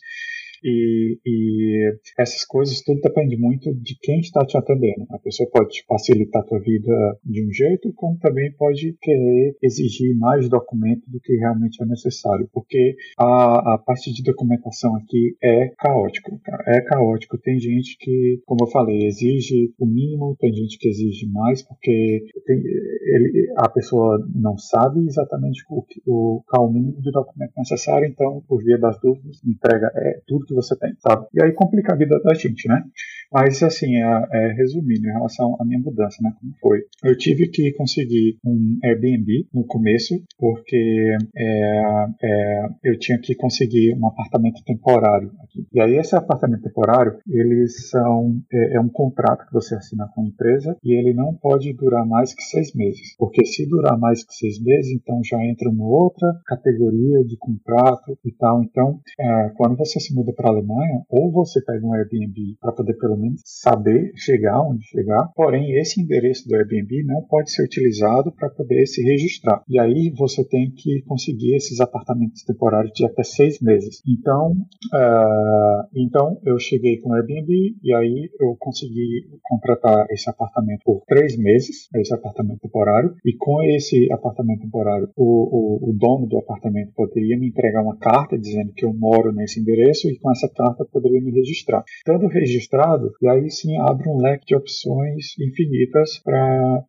E, 0.66 1.18
e 1.24 1.94
essas 2.18 2.44
coisas 2.44 2.82
tudo 2.82 3.00
depende 3.00 3.36
muito 3.36 3.72
de 3.72 3.96
quem 4.02 4.18
está 4.18 4.44
te 4.44 4.58
atendendo. 4.58 5.06
A 5.10 5.18
pessoa 5.18 5.48
pode 5.48 5.84
facilitar 5.86 6.42
a 6.42 6.44
tua 6.44 6.58
vida 6.58 7.18
de 7.24 7.46
um 7.46 7.52
jeito, 7.52 7.92
como 7.94 8.18
também 8.18 8.50
pode 8.52 8.96
querer 9.00 9.56
exigir 9.62 10.16
mais 10.16 10.48
documento 10.48 11.02
do 11.08 11.20
que 11.20 11.36
realmente 11.36 11.80
é 11.82 11.86
necessário, 11.86 12.48
porque 12.52 12.96
a, 13.18 13.74
a 13.74 13.78
parte 13.78 14.12
de 14.12 14.22
documentação 14.22 14.96
aqui 14.96 15.36
é 15.42 15.68
caótico. 15.78 16.40
É 16.66 16.80
caótico. 16.80 17.38
Tem 17.38 17.58
gente 17.60 17.96
que, 17.98 18.40
como 18.44 18.64
eu 18.64 18.70
falei, 18.70 19.06
exige 19.06 19.72
o 19.78 19.86
mínimo, 19.86 20.36
tem 20.40 20.52
gente 20.52 20.78
que 20.78 20.88
exige 20.88 21.26
mais, 21.30 21.62
porque 21.62 22.24
tem- 22.44 22.62
ele- 23.06 23.52
a 23.56 23.68
pessoa 23.68 24.18
não 24.34 24.58
sabe 24.58 25.06
exatamente 25.06 25.64
o, 25.70 25.84
o 26.06 26.42
qual 26.48 26.66
o 26.68 26.72
mínimo 26.72 27.00
de 27.00 27.10
documento 27.10 27.52
necessário, 27.56 28.06
então, 28.08 28.42
por 28.48 28.62
via 28.62 28.78
das 28.78 28.98
dúvidas, 29.00 29.40
entrega 29.44 29.90
é 29.94 30.20
tudo 30.26 30.46
que 30.46 30.54
você 30.54 30.76
tem, 30.76 30.94
sabe? 30.98 31.26
E 31.34 31.42
aí 31.42 31.52
complica 31.52 31.92
a 31.92 31.96
vida 31.96 32.20
da 32.22 32.34
gente, 32.34 32.68
né? 32.68 32.82
Mas, 33.32 33.62
assim, 33.62 33.96
é, 33.96 34.52
resumindo, 34.52 35.08
em 35.08 35.12
relação 35.12 35.56
à 35.60 35.64
minha 35.64 35.80
mudança, 35.80 36.16
né? 36.22 36.32
Como 36.40 36.52
foi? 36.60 36.80
Eu 37.04 37.16
tive 37.16 37.48
que 37.48 37.72
conseguir 37.72 38.38
um 38.44 38.78
Airbnb 38.84 39.46
no 39.52 39.64
começo, 39.66 40.14
porque 40.38 41.16
é, 41.36 42.06
é, 42.22 42.66
eu 42.84 42.98
tinha 42.98 43.18
que 43.18 43.34
conseguir 43.34 43.94
um 43.94 44.06
apartamento 44.06 44.62
temporário 44.64 45.32
aqui. 45.42 45.66
E 45.72 45.80
aí, 45.80 45.96
esse 45.96 46.14
apartamento 46.14 46.62
temporário, 46.62 47.18
eles 47.28 47.88
são, 47.90 48.40
é, 48.52 48.76
é 48.76 48.80
um 48.80 48.88
contrato 48.88 49.46
que 49.46 49.52
você 49.52 49.74
assina 49.74 50.08
com 50.14 50.22
a 50.22 50.26
empresa 50.26 50.76
e 50.84 50.98
ele 50.98 51.12
não 51.12 51.34
pode 51.34 51.72
durar 51.72 52.06
mais 52.06 52.34
que 52.34 52.42
seis 52.42 52.74
meses. 52.74 53.16
Porque 53.18 53.44
se 53.44 53.68
durar 53.68 53.98
mais 53.98 54.24
que 54.24 54.34
seis 54.34 54.62
meses, 54.62 54.92
então 54.92 55.20
já 55.24 55.42
entra 55.44 55.68
uma 55.68 55.86
outra 55.86 56.32
categoria 56.46 57.24
de 57.24 57.36
contrato 57.38 58.16
e 58.24 58.32
tal. 58.32 58.62
Então, 58.62 59.00
é, 59.18 59.50
quando 59.56 59.76
você 59.76 60.00
se 60.00 60.14
muda 60.14 60.32
para 60.32 60.48
a 60.48 60.52
Alemanha, 60.52 61.02
ou 61.08 61.30
você 61.32 61.62
pega 61.64 61.84
um 61.86 61.94
Airbnb 61.94 62.56
para 62.60 62.72
poder 62.72 62.94
pelo 62.94 63.15
menos 63.16 63.40
saber 63.44 64.12
chegar 64.14 64.60
onde 64.62 64.84
chegar, 64.86 65.30
porém 65.34 65.78
esse 65.78 66.00
endereço 66.00 66.48
do 66.48 66.54
Airbnb 66.54 67.04
não 67.04 67.22
pode 67.22 67.50
ser 67.50 67.64
utilizado 67.64 68.32
para 68.32 68.50
poder 68.50 68.86
se 68.86 69.02
registrar. 69.02 69.62
E 69.68 69.78
aí 69.78 70.12
você 70.16 70.44
tem 70.44 70.70
que 70.70 71.02
conseguir 71.02 71.54
esses 71.54 71.80
apartamentos 71.80 72.42
temporários 72.42 72.92
de 72.94 73.04
até 73.04 73.22
seis 73.22 73.60
meses. 73.60 74.02
Então, 74.06 74.54
é, 74.94 75.82
então 75.94 76.40
eu 76.44 76.58
cheguei 76.58 76.98
com 76.98 77.10
o 77.10 77.14
Airbnb 77.14 77.76
e 77.82 77.94
aí 77.94 78.30
eu 78.40 78.56
consegui 78.58 79.26
contratar 79.42 80.06
esse 80.10 80.28
apartamento 80.28 80.82
por 80.84 81.02
três 81.06 81.36
meses, 81.36 81.88
esse 81.94 82.14
apartamento 82.14 82.60
temporário, 82.60 83.14
e 83.24 83.34
com 83.36 83.62
esse 83.62 84.10
apartamento 84.12 84.62
temporário, 84.62 85.08
o, 85.16 85.86
o, 85.86 85.90
o 85.90 85.92
dono 85.92 86.26
do 86.26 86.38
apartamento 86.38 86.92
poderia 86.94 87.38
me 87.38 87.48
entregar 87.48 87.82
uma 87.82 87.96
carta 87.96 88.38
dizendo 88.38 88.72
que 88.72 88.84
eu 88.84 88.92
moro 88.92 89.32
nesse 89.32 89.60
endereço 89.60 90.08
e 90.08 90.18
com 90.18 90.30
essa 90.30 90.48
carta 90.48 90.84
poderia 90.84 91.20
me 91.20 91.30
registrar. 91.30 91.84
Estando 91.98 92.26
registrado, 92.28 93.05
e 93.22 93.28
aí 93.28 93.50
sim 93.50 93.76
abre 93.78 94.08
um 94.08 94.18
leque 94.18 94.46
de 94.46 94.56
opções 94.56 95.38
infinitas 95.38 96.18
para 96.22 96.84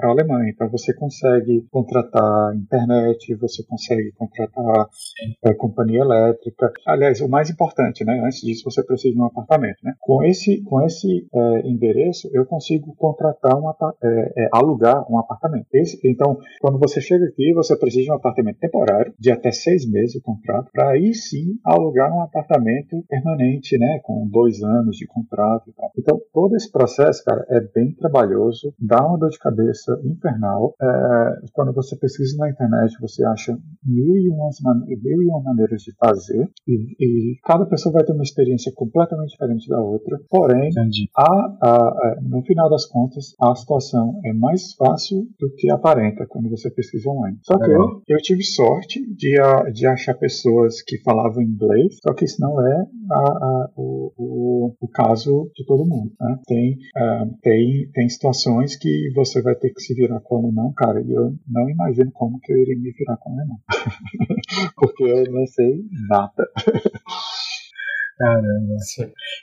a 0.00 0.06
Alemanha. 0.06 0.50
Então 0.50 0.68
você 0.68 0.94
consegue 0.94 1.66
contratar 1.70 2.54
internet, 2.56 3.34
você 3.36 3.62
consegue 3.64 4.12
contratar 4.12 4.86
é, 5.44 5.54
companhia 5.54 6.00
elétrica. 6.00 6.72
Aliás, 6.86 7.20
o 7.20 7.28
mais 7.28 7.50
importante, 7.50 8.04
né? 8.04 8.20
Antes 8.24 8.40
disso, 8.40 8.64
você 8.64 8.84
precisa 8.84 9.14
de 9.14 9.20
um 9.20 9.24
apartamento. 9.24 9.78
Né? 9.82 9.92
Com 10.00 10.22
esse, 10.24 10.62
com 10.62 10.80
esse 10.82 11.26
é, 11.34 11.68
endereço, 11.68 12.28
eu 12.32 12.46
consigo 12.46 12.94
contratar 12.96 13.56
um 13.58 13.68
é, 13.70 14.32
é, 14.44 14.48
alugar 14.52 15.10
um 15.10 15.18
apartamento. 15.18 15.66
Esse- 15.72 16.00
então, 16.04 16.38
quando 16.60 16.78
você 16.78 17.00
chega 17.00 17.24
aqui, 17.26 17.52
você 17.52 17.76
precisa 17.76 18.04
de 18.04 18.10
um 18.10 18.14
apartamento 18.14 18.58
temporário, 18.58 19.12
de 19.18 19.30
até 19.30 19.50
seis 19.50 19.88
meses 19.90 20.16
o 20.16 20.22
contrato, 20.22 20.70
para 20.72 20.90
aí 20.90 21.14
sim 21.14 21.58
alugar 21.64 22.14
um 22.14 22.20
apartamento 22.22 23.02
permanente, 23.08 23.78
né? 23.78 24.00
Com 24.02 24.26
dois 24.28 24.62
anos 24.62 24.96
de 24.96 25.06
contrato 25.06 25.41
e 25.66 25.72
tal. 25.72 25.90
Então, 25.98 26.20
todo 26.32 26.54
esse 26.56 26.70
processo, 26.70 27.22
cara, 27.24 27.44
é 27.50 27.60
bem 27.74 27.94
trabalhoso, 27.94 28.72
dá 28.78 29.04
uma 29.06 29.18
dor 29.18 29.30
de 29.30 29.38
cabeça 29.38 29.98
infernal. 30.04 30.74
É, 30.80 30.86
quando 31.52 31.72
você 31.72 31.96
pesquisa 31.96 32.36
na 32.38 32.50
internet, 32.50 32.96
você 33.00 33.24
acha 33.24 33.52
mil 33.84 34.16
e, 34.16 34.28
umas 34.30 34.56
man- 34.62 34.84
mil 34.86 35.22
e 35.22 35.26
uma 35.26 35.42
maneiras 35.42 35.82
de 35.82 35.92
fazer, 35.96 36.48
e, 36.66 36.94
e 37.00 37.36
cada 37.44 37.66
pessoa 37.66 37.92
vai 37.92 38.04
ter 38.04 38.12
uma 38.12 38.22
experiência 38.22 38.72
completamente 38.74 39.30
diferente 39.30 39.68
da 39.68 39.80
outra. 39.80 40.18
Porém, 40.30 40.70
a, 41.16 41.22
a, 41.62 41.76
a- 41.88 42.16
no 42.22 42.42
final 42.42 42.68
das 42.70 42.86
contas, 42.86 43.34
a 43.40 43.54
situação 43.54 44.20
é 44.24 44.32
mais 44.32 44.74
fácil 44.74 45.26
do 45.38 45.50
que 45.56 45.70
aparenta 45.70 46.26
quando 46.28 46.48
você 46.50 46.70
pesquisa 46.70 47.08
online. 47.10 47.38
Só 47.42 47.58
que 47.58 47.70
eu, 47.70 48.02
eu 48.08 48.18
tive 48.18 48.42
sorte 48.44 49.00
de, 49.14 49.34
de 49.72 49.86
achar 49.86 50.14
pessoas 50.14 50.82
que 50.82 50.98
falavam 51.02 51.42
inglês, 51.42 51.96
só 52.02 52.14
que 52.14 52.24
isso 52.24 52.40
não 52.40 52.60
é 52.66 52.86
a- 53.10 53.70
o, 53.76 54.12
o, 54.16 54.74
o 54.80 54.88
caso 54.88 55.31
de 55.54 55.64
todo 55.64 55.86
mundo. 55.86 56.12
Né? 56.20 56.38
Tem, 56.46 56.78
ah, 56.96 57.24
tem, 57.42 57.90
tem 57.92 58.08
situações 58.08 58.76
que 58.76 59.10
você 59.14 59.42
vai 59.42 59.54
ter 59.54 59.70
que 59.70 59.80
se 59.80 59.94
virar 59.94 60.20
com 60.20 60.36
o 60.36 60.38
alemão, 60.38 60.72
cara, 60.76 61.00
e 61.00 61.10
eu 61.10 61.34
não 61.48 61.68
imagino 61.68 62.10
como 62.12 62.38
que 62.40 62.52
eu 62.52 62.58
iria 62.58 62.76
me 62.76 62.92
virar 62.92 63.16
com 63.16 63.30
o 63.30 63.32
alemão. 63.34 63.58
Porque 64.76 65.04
eu 65.04 65.32
não 65.32 65.46
sei 65.46 65.84
nada. 66.08 66.48
Caramba. 68.18 68.76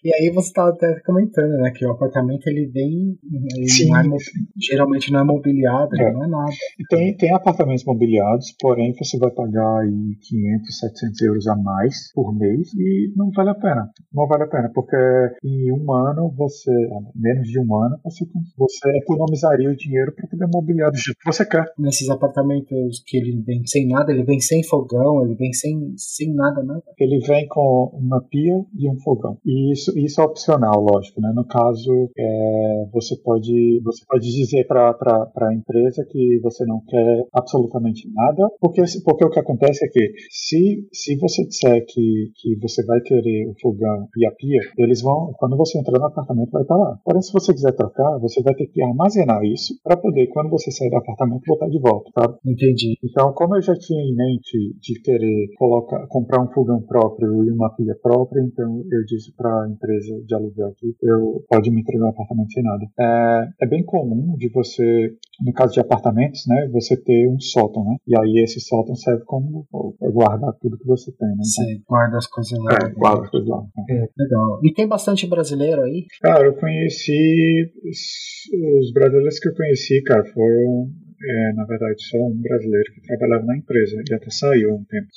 E 0.04 0.14
aí 0.14 0.32
você 0.34 0.48
estava 0.48 0.70
até 0.70 1.00
comentando, 1.02 1.58
né, 1.58 1.72
que 1.72 1.86
o 1.86 1.92
apartamento 1.92 2.48
ele 2.48 2.68
vem, 2.68 3.18
ele 3.32 3.68
Sim, 3.68 3.90
não 3.90 4.16
é 4.16 4.18
geralmente 4.58 5.12
não 5.12 5.20
é 5.20 5.24
mobiliado, 5.24 5.90
É. 6.00 6.12
não 6.12 6.24
é 6.24 6.28
nada. 6.28 6.52
E 6.80 6.84
Tem, 6.90 7.16
tem 7.18 7.34
apartamentos 7.34 7.84
mobiliados, 7.86 8.56
porém 8.60 8.94
você 8.94 9.18
vai 9.18 9.32
pagar 9.32 9.80
aí 9.82 10.16
500, 10.22 10.80
700 10.80 11.22
euros 11.22 11.48
a 11.48 11.56
mais 11.56 12.12
por 12.14 12.34
mês 12.36 12.74
e 12.74 13.14
não 13.16 13.32
vale 13.32 13.50
a 13.50 13.56
pena. 13.56 13.90
Não 14.14 14.28
vale 14.28 14.44
a 14.44 14.48
pena, 14.48 14.72
porque 14.74 14.96
em 15.44 15.72
um 15.72 15.92
ano 15.94 16.32
você, 16.38 16.72
menos 17.16 17.48
de 17.48 17.60
um 17.60 17.76
ano, 17.76 17.98
você, 18.04 18.26
você 18.58 18.98
economizaria 18.98 19.70
o 19.70 19.76
dinheiro 19.76 20.14
para 20.16 20.28
poder 20.28 20.48
mobiliar 20.54 20.92
do 20.92 20.98
jeito 20.98 21.18
que 21.20 21.26
você 21.32 21.46
quer. 21.46 21.66
Nesses 21.78 22.10
apartamentos 22.10 23.04
que 23.06 23.18
ele 23.18 23.42
vem 23.46 23.66
sem 23.66 23.88
nada, 23.88 24.12
ele 24.12 24.24
vem 24.24 24.40
sem 24.40 24.64
fogão, 24.64 25.26
ele 25.26 25.36
vem 25.36 25.52
sem, 25.54 25.94
sem 25.98 26.34
nada, 26.34 26.64
nada. 26.64 26.84
Ele 26.98 27.20
vem 27.26 27.48
com 27.48 27.92
uma 27.94 28.22
pia 28.22 28.59
e 28.78 28.90
um 28.90 29.00
fogão. 29.00 29.38
E 29.46 29.72
isso, 29.72 29.98
isso 29.98 30.22
é 30.22 30.24
opcional, 30.24 30.82
lógico, 30.82 31.22
né? 31.22 31.32
No 31.36 31.46
caso, 31.46 32.10
é, 32.18 32.86
você 32.94 33.16
pode 33.18 33.82
você 33.84 34.04
pode 34.08 34.30
dizer 34.32 34.66
para 34.68 34.96
a 35.36 35.54
empresa 35.54 36.06
que 36.10 36.40
você 36.42 36.66
não 36.66 36.82
quer 36.88 37.26
absolutamente 37.34 38.10
nada, 38.14 38.50
porque, 38.60 38.82
porque 39.04 39.26
o 39.26 39.30
que 39.30 39.40
acontece 39.40 39.86
é 39.86 39.90
que 39.90 40.12
se, 40.30 40.88
se 40.94 41.16
você 41.18 41.46
disser 41.46 41.86
que, 41.88 42.32
que 42.36 42.56
você 42.62 42.84
vai 42.86 43.00
querer 43.02 43.48
o 43.50 43.54
fogão 43.62 44.08
e 44.18 44.26
a 44.26 44.32
pia, 44.32 44.60
eles 44.78 45.02
vão, 45.02 45.34
quando 45.38 45.58
você 45.58 45.80
entrar 45.80 46.00
no 46.00 46.06
apartamento, 46.06 46.52
vai 46.52 46.62
estar 46.62 46.76
lá. 46.76 47.00
Porém, 47.04 47.22
se 47.22 47.32
você 47.32 47.54
quiser 47.54 47.74
trocar, 47.74 48.20
você 48.20 48.42
vai 48.42 48.54
ter 48.56 48.68
que 48.68 48.82
armazenar 48.82 49.44
isso 49.44 49.74
para 49.84 49.98
poder, 49.98 50.28
quando 50.28 50.50
você 50.50 50.72
sair 50.72 50.90
do 50.90 50.98
apartamento, 50.98 51.44
botar 51.48 51.68
de 51.68 51.80
volta, 51.80 52.10
sabe? 52.14 52.38
Entendi. 52.46 52.98
Então, 53.04 53.34
como 53.34 53.56
eu 53.56 53.62
já 53.62 53.76
tinha 53.76 54.02
em 54.02 54.16
mente 54.16 54.76
de 54.80 55.02
querer 55.02 55.48
colocar, 55.58 56.06
comprar 56.08 56.44
um 56.44 56.52
fogão 56.52 56.82
próprio 56.82 57.44
e 57.44 57.52
uma 57.52 57.70
pia 57.76 57.96
própria, 58.02 58.42
então 58.52 58.84
eu 58.92 59.04
disse 59.06 59.34
para 59.36 59.50
a 59.64 59.70
empresa 59.70 60.22
de 60.26 60.36
aluguel 60.36 60.68
aqui, 60.68 60.96
eu 61.02 61.44
pode 61.50 61.72
me 61.72 61.82
entregar 61.82 62.06
o 62.06 62.10
apartamento 62.10 62.52
sem 62.52 62.64
nada. 62.64 62.86
É, 63.00 63.66
é 63.66 63.68
bem 63.68 63.84
comum 63.84 64.36
de 64.38 64.50
você, 64.50 65.12
no 65.46 65.54
caso 65.54 65.74
de 65.74 65.80
apartamentos, 65.80 66.42
né, 66.48 66.68
você 66.72 66.96
ter 67.02 67.30
um 67.30 67.40
sótão, 67.40 67.84
né? 67.86 67.96
E 68.08 68.18
aí 68.20 68.44
esse 68.44 68.60
sótão 68.60 68.96
serve 68.96 69.24
como 69.26 69.66
guardar 70.14 70.54
tudo 70.62 70.78
que 70.78 70.86
você 70.86 71.12
tem, 71.12 71.28
né? 71.30 71.36
Então, 71.36 71.66
Você 71.66 71.82
guarda 71.88 72.18
as 72.18 72.28
coisas 72.28 72.60
lá. 72.60 72.72
é, 72.84 72.90
guarda 72.94 73.22
as 73.24 73.30
coisas 73.30 73.50
lá. 73.50 73.62
né? 73.88 74.08
Legal. 74.18 74.60
E 74.64 74.74
tem 74.74 74.88
bastante 74.88 75.28
brasileiro 75.28 75.82
aí? 75.82 76.06
Cara, 76.22 76.46
eu 76.46 76.56
conheci 76.56 77.72
os 77.86 78.92
brasileiros 78.94 79.40
que 79.40 79.50
eu 79.50 79.54
conheci, 79.56 80.02
cara, 80.04 80.24
foram 80.34 80.90
é, 81.22 81.54
na 81.54 81.66
verdade 81.66 82.02
só 82.04 82.18
um 82.18 82.42
brasileiro 82.42 82.94
que 82.94 83.02
trabalhava 83.02 83.46
na 83.46 83.58
empresa, 83.58 83.96
ele 83.96 84.16
até 84.16 84.30
saiu 84.30 84.72
há 84.72 84.76
um 84.76 84.84
tempo. 84.84 85.08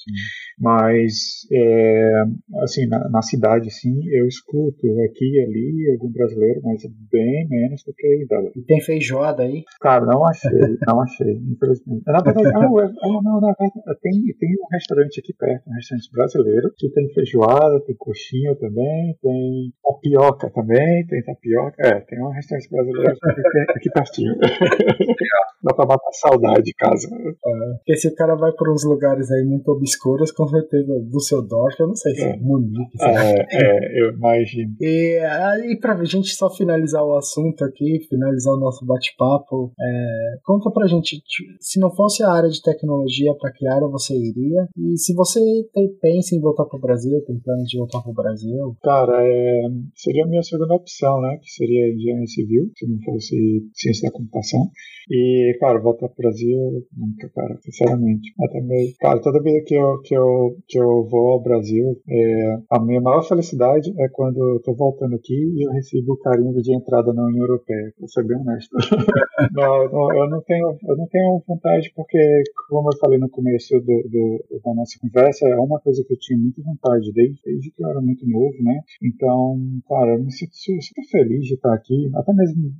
Mas, 0.59 1.47
é, 1.53 2.23
assim, 2.63 2.87
na, 2.87 3.09
na, 3.09 3.23
cidade, 3.23 3.69
assim, 3.69 3.95
eu 4.11 4.27
escuto 4.27 4.87
aqui 5.05 5.25
e 5.25 5.41
ali 5.41 5.91
algum 5.93 6.13
brasileiro, 6.13 6.61
mas 6.63 6.83
bem 7.11 7.49
menos 7.49 7.83
do 7.85 7.93
que 7.95 8.07
aí. 8.07 8.27
E 8.57 8.63
tem 8.63 8.81
feijoada 8.81 9.43
aí? 9.43 9.65
Cara, 9.81 10.05
não 10.07 10.25
achei, 10.25 10.51
não 10.87 11.01
achei, 11.01 11.33
infelizmente. 11.33 12.03
Na 12.07 12.21
verdade, 12.21 12.49
ah, 12.49 12.61
não, 12.61 13.23
não, 13.23 13.41
na 13.41 13.55
verdade, 13.59 13.73
tem, 14.01 14.13
tem 14.39 14.51
um 14.51 14.69
restaurante 14.73 15.21
aqui 15.21 15.33
perto, 15.33 15.69
um 15.69 15.75
restaurante 15.75 16.11
brasileiro, 16.13 16.73
que 16.77 16.89
tem 16.91 17.09
feijoada, 17.13 17.81
tem 17.85 17.97
coxinha 17.97 18.55
também, 18.57 19.17
tem 19.23 19.73
tapioca 19.83 20.51
também, 20.51 21.07
tem 21.07 21.23
tapioca. 21.23 21.75
É, 21.79 22.01
tem 22.01 22.23
um 22.23 22.31
restaurante 22.31 22.71
brasileiro 22.71 23.11
aqui, 23.11 23.73
aqui 23.77 23.91
pertinho. 23.91 24.35
Dá 25.63 25.73
pra 25.75 25.87
matar 25.93 26.13
saudade 26.13 26.63
de 26.63 26.75
casa. 26.75 27.09
É, 27.09 27.75
porque 27.77 27.97
se 27.97 28.09
o 28.09 28.15
cara 28.15 28.35
vai 28.35 28.53
por 28.53 28.71
uns 28.71 28.85
lugares 28.85 29.31
aí 29.31 29.45
muito 29.45 29.69
obscuros, 29.71 30.31
com 30.33 30.47
certeza, 30.49 30.93
do 31.01 31.21
seu 31.21 31.43
Dorf, 31.43 31.79
eu 31.79 31.89
não 31.89 31.95
sei 31.95 32.15
se 32.15 32.23
é, 32.23 32.31
é 32.31 32.37
Munique. 32.37 32.97
É, 33.01 33.47
é, 33.51 34.03
eu 34.03 34.13
imagino. 34.15 34.75
E 34.81 35.19
aí, 35.19 35.79
pra 35.79 36.03
gente 36.05 36.35
só 36.35 36.51
finalizar 36.51 37.05
o 37.05 37.17
assunto 37.17 37.65
aqui, 37.65 38.07
finalizar 38.09 38.55
o 38.55 38.61
nosso 38.61 38.85
bate-papo, 38.87 39.73
é, 39.79 40.39
conta 40.45 40.71
pra 40.71 40.87
gente, 40.87 41.23
se 41.61 41.79
não 41.79 41.91
fosse 41.95 42.23
a 42.23 42.31
área 42.31 42.49
de 42.49 42.63
tecnologia, 42.63 43.35
pra 43.39 43.53
que 43.53 43.67
área 43.67 43.89
você 43.89 44.15
iria? 44.15 44.69
E 44.77 44.97
se 44.99 45.15
você 45.15 45.41
tem, 45.73 45.89
pensa 46.01 46.35
em 46.35 46.41
voltar 46.41 46.65
pro 46.65 46.79
Brasil, 46.79 47.23
tem 47.27 47.39
planos 47.39 47.69
de 47.69 47.79
voltar 47.79 48.03
pro 48.03 48.13
Brasil? 48.13 48.77
Cara, 48.83 49.23
é, 49.23 49.63
seria 49.95 50.25
a 50.25 50.29
minha 50.29 50.43
segunda 50.43 50.75
opção, 50.75 51.21
né? 51.21 51.39
Que 51.43 51.51
seria 51.51 51.95
engenharia 51.95 52.27
civil, 52.27 52.71
se 52.77 52.87
não 52.87 52.99
fosse 53.03 53.71
ciência 53.75 54.09
da 54.09 54.17
computação. 54.17 54.71
E, 55.11 55.57
cara, 55.61 55.81
voltar 55.83 56.09
pro 56.09 56.23
Brasil, 56.23 56.87
nunca, 56.97 57.29
cara, 57.35 57.59
sinceramente. 57.61 58.33
Até 58.41 58.61
meio. 58.61 58.93
Cara, 59.01 59.21
toda 59.21 59.43
vez 59.43 59.65
que 59.65 59.75
eu, 59.75 60.01
que 60.03 60.15
eu, 60.15 60.57
que 60.69 60.79
eu 60.79 61.05
vou 61.09 61.29
ao 61.29 61.43
Brasil, 61.43 62.01
é, 62.09 62.59
a 62.71 62.81
minha 62.81 63.01
maior 63.01 63.23
felicidade 63.23 63.93
é 63.99 64.09
quando 64.09 64.39
eu 64.39 64.61
tô 64.63 64.75
voltando 64.75 65.15
aqui 65.17 65.35
e 65.35 65.67
eu 65.67 65.73
recebo 65.73 66.13
o 66.15 66.19
carimbo 66.19 66.61
de 66.63 66.75
entrada 66.75 67.13
na 67.13 67.25
União 67.25 67.45
Europeia, 67.45 67.93
pra 67.99 68.09
ser 68.09 68.25
bem 68.25 68.39
honesto. 68.39 68.71
não, 69.53 69.91
não, 69.91 70.15
eu, 70.17 70.31
não 70.31 70.43
tenho, 70.43 70.79
eu 70.89 70.97
não 70.97 71.07
tenho 71.09 71.43
vontade, 71.47 71.93
porque, 71.95 72.43
como 72.69 72.89
eu 72.89 72.99
falei 72.99 73.19
no 73.19 73.29
começo 73.29 73.75
do, 73.81 74.03
do, 74.09 74.45
da 74.65 74.75
nossa 74.75 74.99
conversa, 75.01 75.49
é 75.49 75.57
uma 75.57 75.81
coisa 75.81 76.05
que 76.07 76.15
eu 76.15 76.19
tinha 76.19 76.39
muita 76.39 76.63
vontade 76.63 77.13
desde, 77.13 77.41
desde 77.45 77.71
que 77.71 77.83
eu 77.83 77.89
era 77.89 78.01
muito 78.01 78.27
novo, 78.29 78.55
né? 78.63 78.81
Então, 79.03 79.59
cara, 79.89 80.15
eu 80.15 80.25
me 80.25 80.33
sinto 80.33 80.53
super 80.55 81.05
feliz 81.11 81.47
de 81.47 81.55
estar 81.55 81.75
aqui, 81.75 82.11
até 82.15 82.33
mesmo 82.33 82.73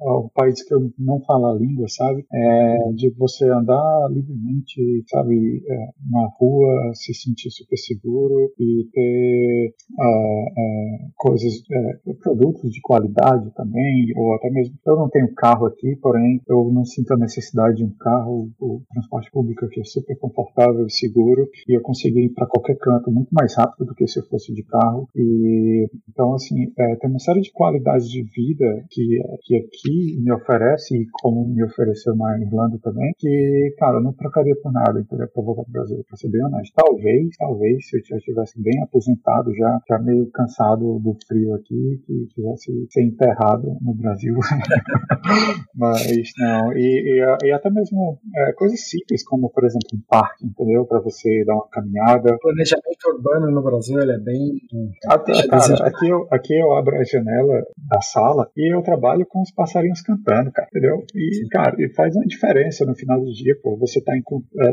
uh, 0.00 0.26
o 0.26 0.30
país 0.30 0.62
que 0.62 0.74
eu 0.74 0.90
não 0.98 1.20
falo 1.22 1.46
a 1.46 1.54
língua, 1.54 1.86
sabe? 1.88 2.17
É, 2.32 2.92
de 2.94 3.10
você 3.10 3.48
andar 3.48 4.08
livremente, 4.10 5.04
sabe, 5.08 5.62
é, 5.66 5.76
na 6.10 6.28
rua, 6.38 6.92
se 6.94 7.14
sentir 7.14 7.50
super 7.50 7.76
seguro 7.76 8.52
e 8.58 8.88
ter 8.92 9.74
uh, 9.92 11.10
coisas, 11.16 11.52
é, 11.70 12.12
produtos 12.22 12.70
de 12.70 12.80
qualidade 12.80 13.50
também, 13.54 14.12
ou 14.16 14.34
até 14.34 14.50
mesmo. 14.50 14.74
Eu 14.86 14.96
não 14.96 15.08
tenho 15.08 15.34
carro 15.34 15.66
aqui, 15.66 15.96
porém 15.96 16.40
eu 16.48 16.70
não 16.72 16.84
sinto 16.84 17.12
a 17.12 17.18
necessidade 17.18 17.76
de 17.76 17.84
um 17.84 17.92
carro. 17.98 18.50
O 18.60 18.82
transporte 18.92 19.30
público 19.30 19.64
aqui 19.64 19.80
é 19.80 19.84
super 19.84 20.16
confortável 20.18 20.86
e 20.86 20.90
seguro 20.90 21.48
e 21.68 21.76
eu 21.76 21.82
consigo 21.82 22.18
ir 22.18 22.30
para 22.30 22.46
qualquer 22.46 22.76
canto 22.78 23.10
muito 23.10 23.30
mais 23.32 23.54
rápido 23.56 23.86
do 23.86 23.94
que 23.94 24.06
se 24.06 24.20
eu 24.20 24.24
fosse 24.26 24.52
de 24.52 24.62
carro. 24.62 25.08
E 25.14 25.88
então, 26.08 26.34
assim, 26.34 26.72
é, 26.78 26.96
tem 26.96 27.10
uma 27.10 27.18
série 27.18 27.40
de 27.40 27.52
qualidades 27.52 28.08
de 28.08 28.22
vida 28.22 28.84
que, 28.90 29.18
que 29.42 29.56
aqui 29.56 30.18
me 30.20 30.32
oferece 30.32 30.96
e 30.96 31.06
como 31.12 31.46
me 31.46 31.64
ofereceu 31.64 32.07
na 32.16 32.38
Irlanda 32.38 32.78
também, 32.82 33.12
que, 33.18 33.74
cara, 33.78 33.98
eu 33.98 34.02
não 34.02 34.12
trocaria 34.12 34.54
por 34.62 34.72
nada, 34.72 35.00
entendeu? 35.00 35.28
Pra 35.28 35.42
voltar 35.42 35.62
pro 35.64 35.72
Brasil, 35.72 36.04
pra 36.06 36.16
ser 36.16 36.28
bem 36.28 36.44
honesto. 36.44 36.72
Talvez, 36.74 37.36
talvez, 37.36 37.88
se 37.88 37.98
eu 37.98 38.04
já 38.04 38.16
estivesse 38.16 38.60
bem 38.60 38.82
aposentado, 38.82 39.54
já, 39.54 39.80
já 39.88 39.98
meio 39.98 40.30
cansado 40.30 40.98
do 40.98 41.16
frio 41.26 41.54
aqui, 41.54 42.00
que 42.06 42.28
quisesse 42.34 42.86
ser 42.90 43.02
enterrado 43.02 43.76
no 43.80 43.94
Brasil. 43.94 44.34
Mas, 45.74 46.30
não, 46.38 46.72
e, 46.72 47.20
e, 47.20 47.46
e 47.46 47.52
até 47.52 47.70
mesmo 47.70 48.18
é, 48.34 48.52
coisas 48.52 48.80
simples, 48.88 49.24
como, 49.24 49.50
por 49.50 49.64
exemplo, 49.64 49.88
um 49.94 50.00
parque, 50.08 50.46
entendeu? 50.46 50.84
Pra 50.86 51.00
você 51.00 51.44
dar 51.44 51.54
uma 51.54 51.68
caminhada. 51.68 52.34
O 52.34 52.40
planejamento 52.40 53.08
urbano 53.14 53.50
no 53.50 53.62
Brasil, 53.62 53.98
ele 54.00 54.12
é 54.12 54.18
bem... 54.18 54.58
Até, 55.06 55.46
cara, 55.46 55.86
aqui 55.86 56.08
eu, 56.08 56.26
aqui 56.30 56.58
eu 56.58 56.72
abro 56.72 56.96
a 56.96 57.04
janela 57.04 57.62
da 57.76 58.00
sala 58.00 58.50
e 58.56 58.74
eu 58.74 58.82
trabalho 58.82 59.26
com 59.26 59.40
os 59.40 59.50
passarinhos 59.50 60.02
cantando, 60.02 60.50
cara, 60.52 60.68
entendeu? 60.70 61.04
E, 61.14 61.48
cara, 61.50 61.76
faz 61.98 62.14
uma 62.14 62.24
diferença 62.26 62.86
no 62.86 62.94
final 62.94 63.20
do 63.20 63.32
dia, 63.32 63.58
pô. 63.60 63.76
Você 63.78 64.00
tá 64.00 64.16
em. 64.16 64.22
É, 64.22 64.72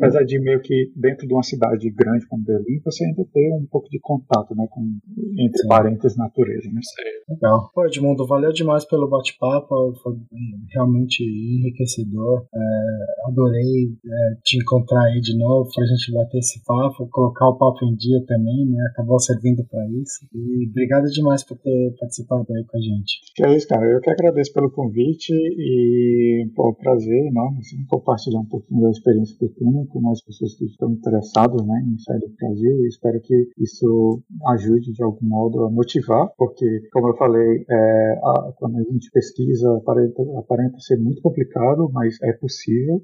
apesar 0.00 0.24
de 0.24 0.40
meio 0.40 0.60
que 0.60 0.92
dentro 0.96 1.24
de 1.24 1.32
uma 1.32 1.44
cidade 1.44 1.88
grande 1.90 2.26
como 2.26 2.42
Berlim, 2.42 2.80
você 2.84 3.04
ainda 3.04 3.24
tem 3.32 3.54
um 3.54 3.66
pouco 3.70 3.88
de 3.88 4.00
contato, 4.00 4.56
né? 4.56 4.66
Com, 4.68 4.82
entre 5.38 5.62
Sim. 5.62 5.68
parentes 5.68 6.16
natureza, 6.16 6.68
né? 6.72 6.80
Legal. 7.28 7.70
Pô, 7.72 7.86
Edmundo, 7.86 8.26
valeu 8.26 8.52
demais 8.52 8.84
pelo 8.84 9.08
bate-papo. 9.08 9.94
Foi 10.02 10.14
realmente 10.72 11.22
enriquecedor. 11.22 12.44
É, 12.52 13.28
adorei 13.30 13.94
é, 14.04 14.36
te 14.42 14.58
encontrar 14.58 15.04
aí 15.04 15.20
de 15.20 15.38
novo 15.38 15.70
pra 15.72 15.86
gente 15.86 16.12
bater 16.12 16.38
esse 16.38 16.62
papo, 16.64 17.08
colocar 17.08 17.48
o 17.48 17.56
papo 17.56 17.84
em 17.84 17.94
dia 17.94 18.20
também, 18.26 18.66
né? 18.66 18.84
Acabou 18.90 19.20
servindo 19.20 19.64
para 19.70 19.86
isso. 19.90 20.26
E 20.34 20.68
obrigado 20.70 21.04
demais 21.04 21.44
por 21.44 21.56
ter 21.58 21.94
participado 22.00 22.46
aí 22.52 22.64
com 22.64 22.76
a 22.76 22.80
gente. 22.80 23.20
Que 23.36 23.46
é 23.46 23.56
isso, 23.56 23.68
cara. 23.68 23.86
Eu 23.86 24.00
que 24.00 24.10
agradeço 24.10 24.52
pelo 24.52 24.70
convite 24.70 25.32
e 25.32 26.50
pô, 26.54 26.63
prazer 26.72 27.26
enorme 27.26 27.58
assim, 27.58 27.84
compartilhar 27.86 28.40
um 28.40 28.46
pouquinho 28.46 28.82
da 28.82 28.90
experiência 28.90 29.36
que 29.36 29.44
eu 29.44 29.54
tenho 29.54 29.86
com 29.86 30.00
mais 30.00 30.22
pessoas 30.24 30.54
que 30.54 30.64
estão 30.64 30.92
interessadas 30.92 31.66
né, 31.66 31.84
em 31.86 31.98
sair 31.98 32.20
do 32.20 32.34
Brasil 32.36 32.84
e 32.84 32.88
espero 32.88 33.20
que 33.20 33.50
isso 33.58 34.22
ajude 34.48 34.92
de 34.92 35.02
algum 35.02 35.26
modo 35.26 35.64
a 35.64 35.70
motivar, 35.70 36.30
porque, 36.38 36.88
como 36.92 37.08
eu 37.08 37.16
falei, 37.16 37.64
é, 37.68 38.20
a, 38.22 38.52
quando 38.56 38.78
a 38.78 38.82
gente 38.82 39.10
pesquisa, 39.10 39.76
aparenta, 39.76 40.22
aparenta 40.38 40.78
ser 40.78 40.96
muito 40.98 41.20
complicado, 41.20 41.90
mas 41.92 42.16
é 42.22 42.32
possível. 42.34 43.02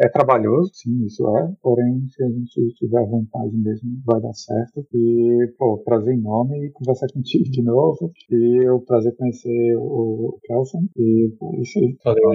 é 0.00 0.08
trabalhoso, 0.08 0.70
sim, 0.74 1.04
isso 1.04 1.26
é, 1.36 1.52
porém, 1.62 2.06
se 2.08 2.22
a 2.22 2.28
gente 2.28 2.74
tiver 2.74 3.04
vontade 3.06 3.56
mesmo, 3.56 3.90
vai 4.04 4.20
dar 4.20 4.32
certo. 4.32 4.86
E, 4.94 5.52
pô, 5.58 5.78
prazer 5.78 6.14
enorme 6.14 6.70
conversar 6.70 7.06
contigo 7.12 7.44
de 7.44 7.62
novo. 7.62 8.12
E 8.30 8.68
o 8.68 8.80
prazer 8.80 9.14
conhecer 9.16 9.76
o 9.76 10.38
Kelson. 10.42 10.84
E 10.96 11.32
é 11.42 11.60
isso 11.60 11.78
aí. 11.78 11.96
Valeu, 12.04 12.34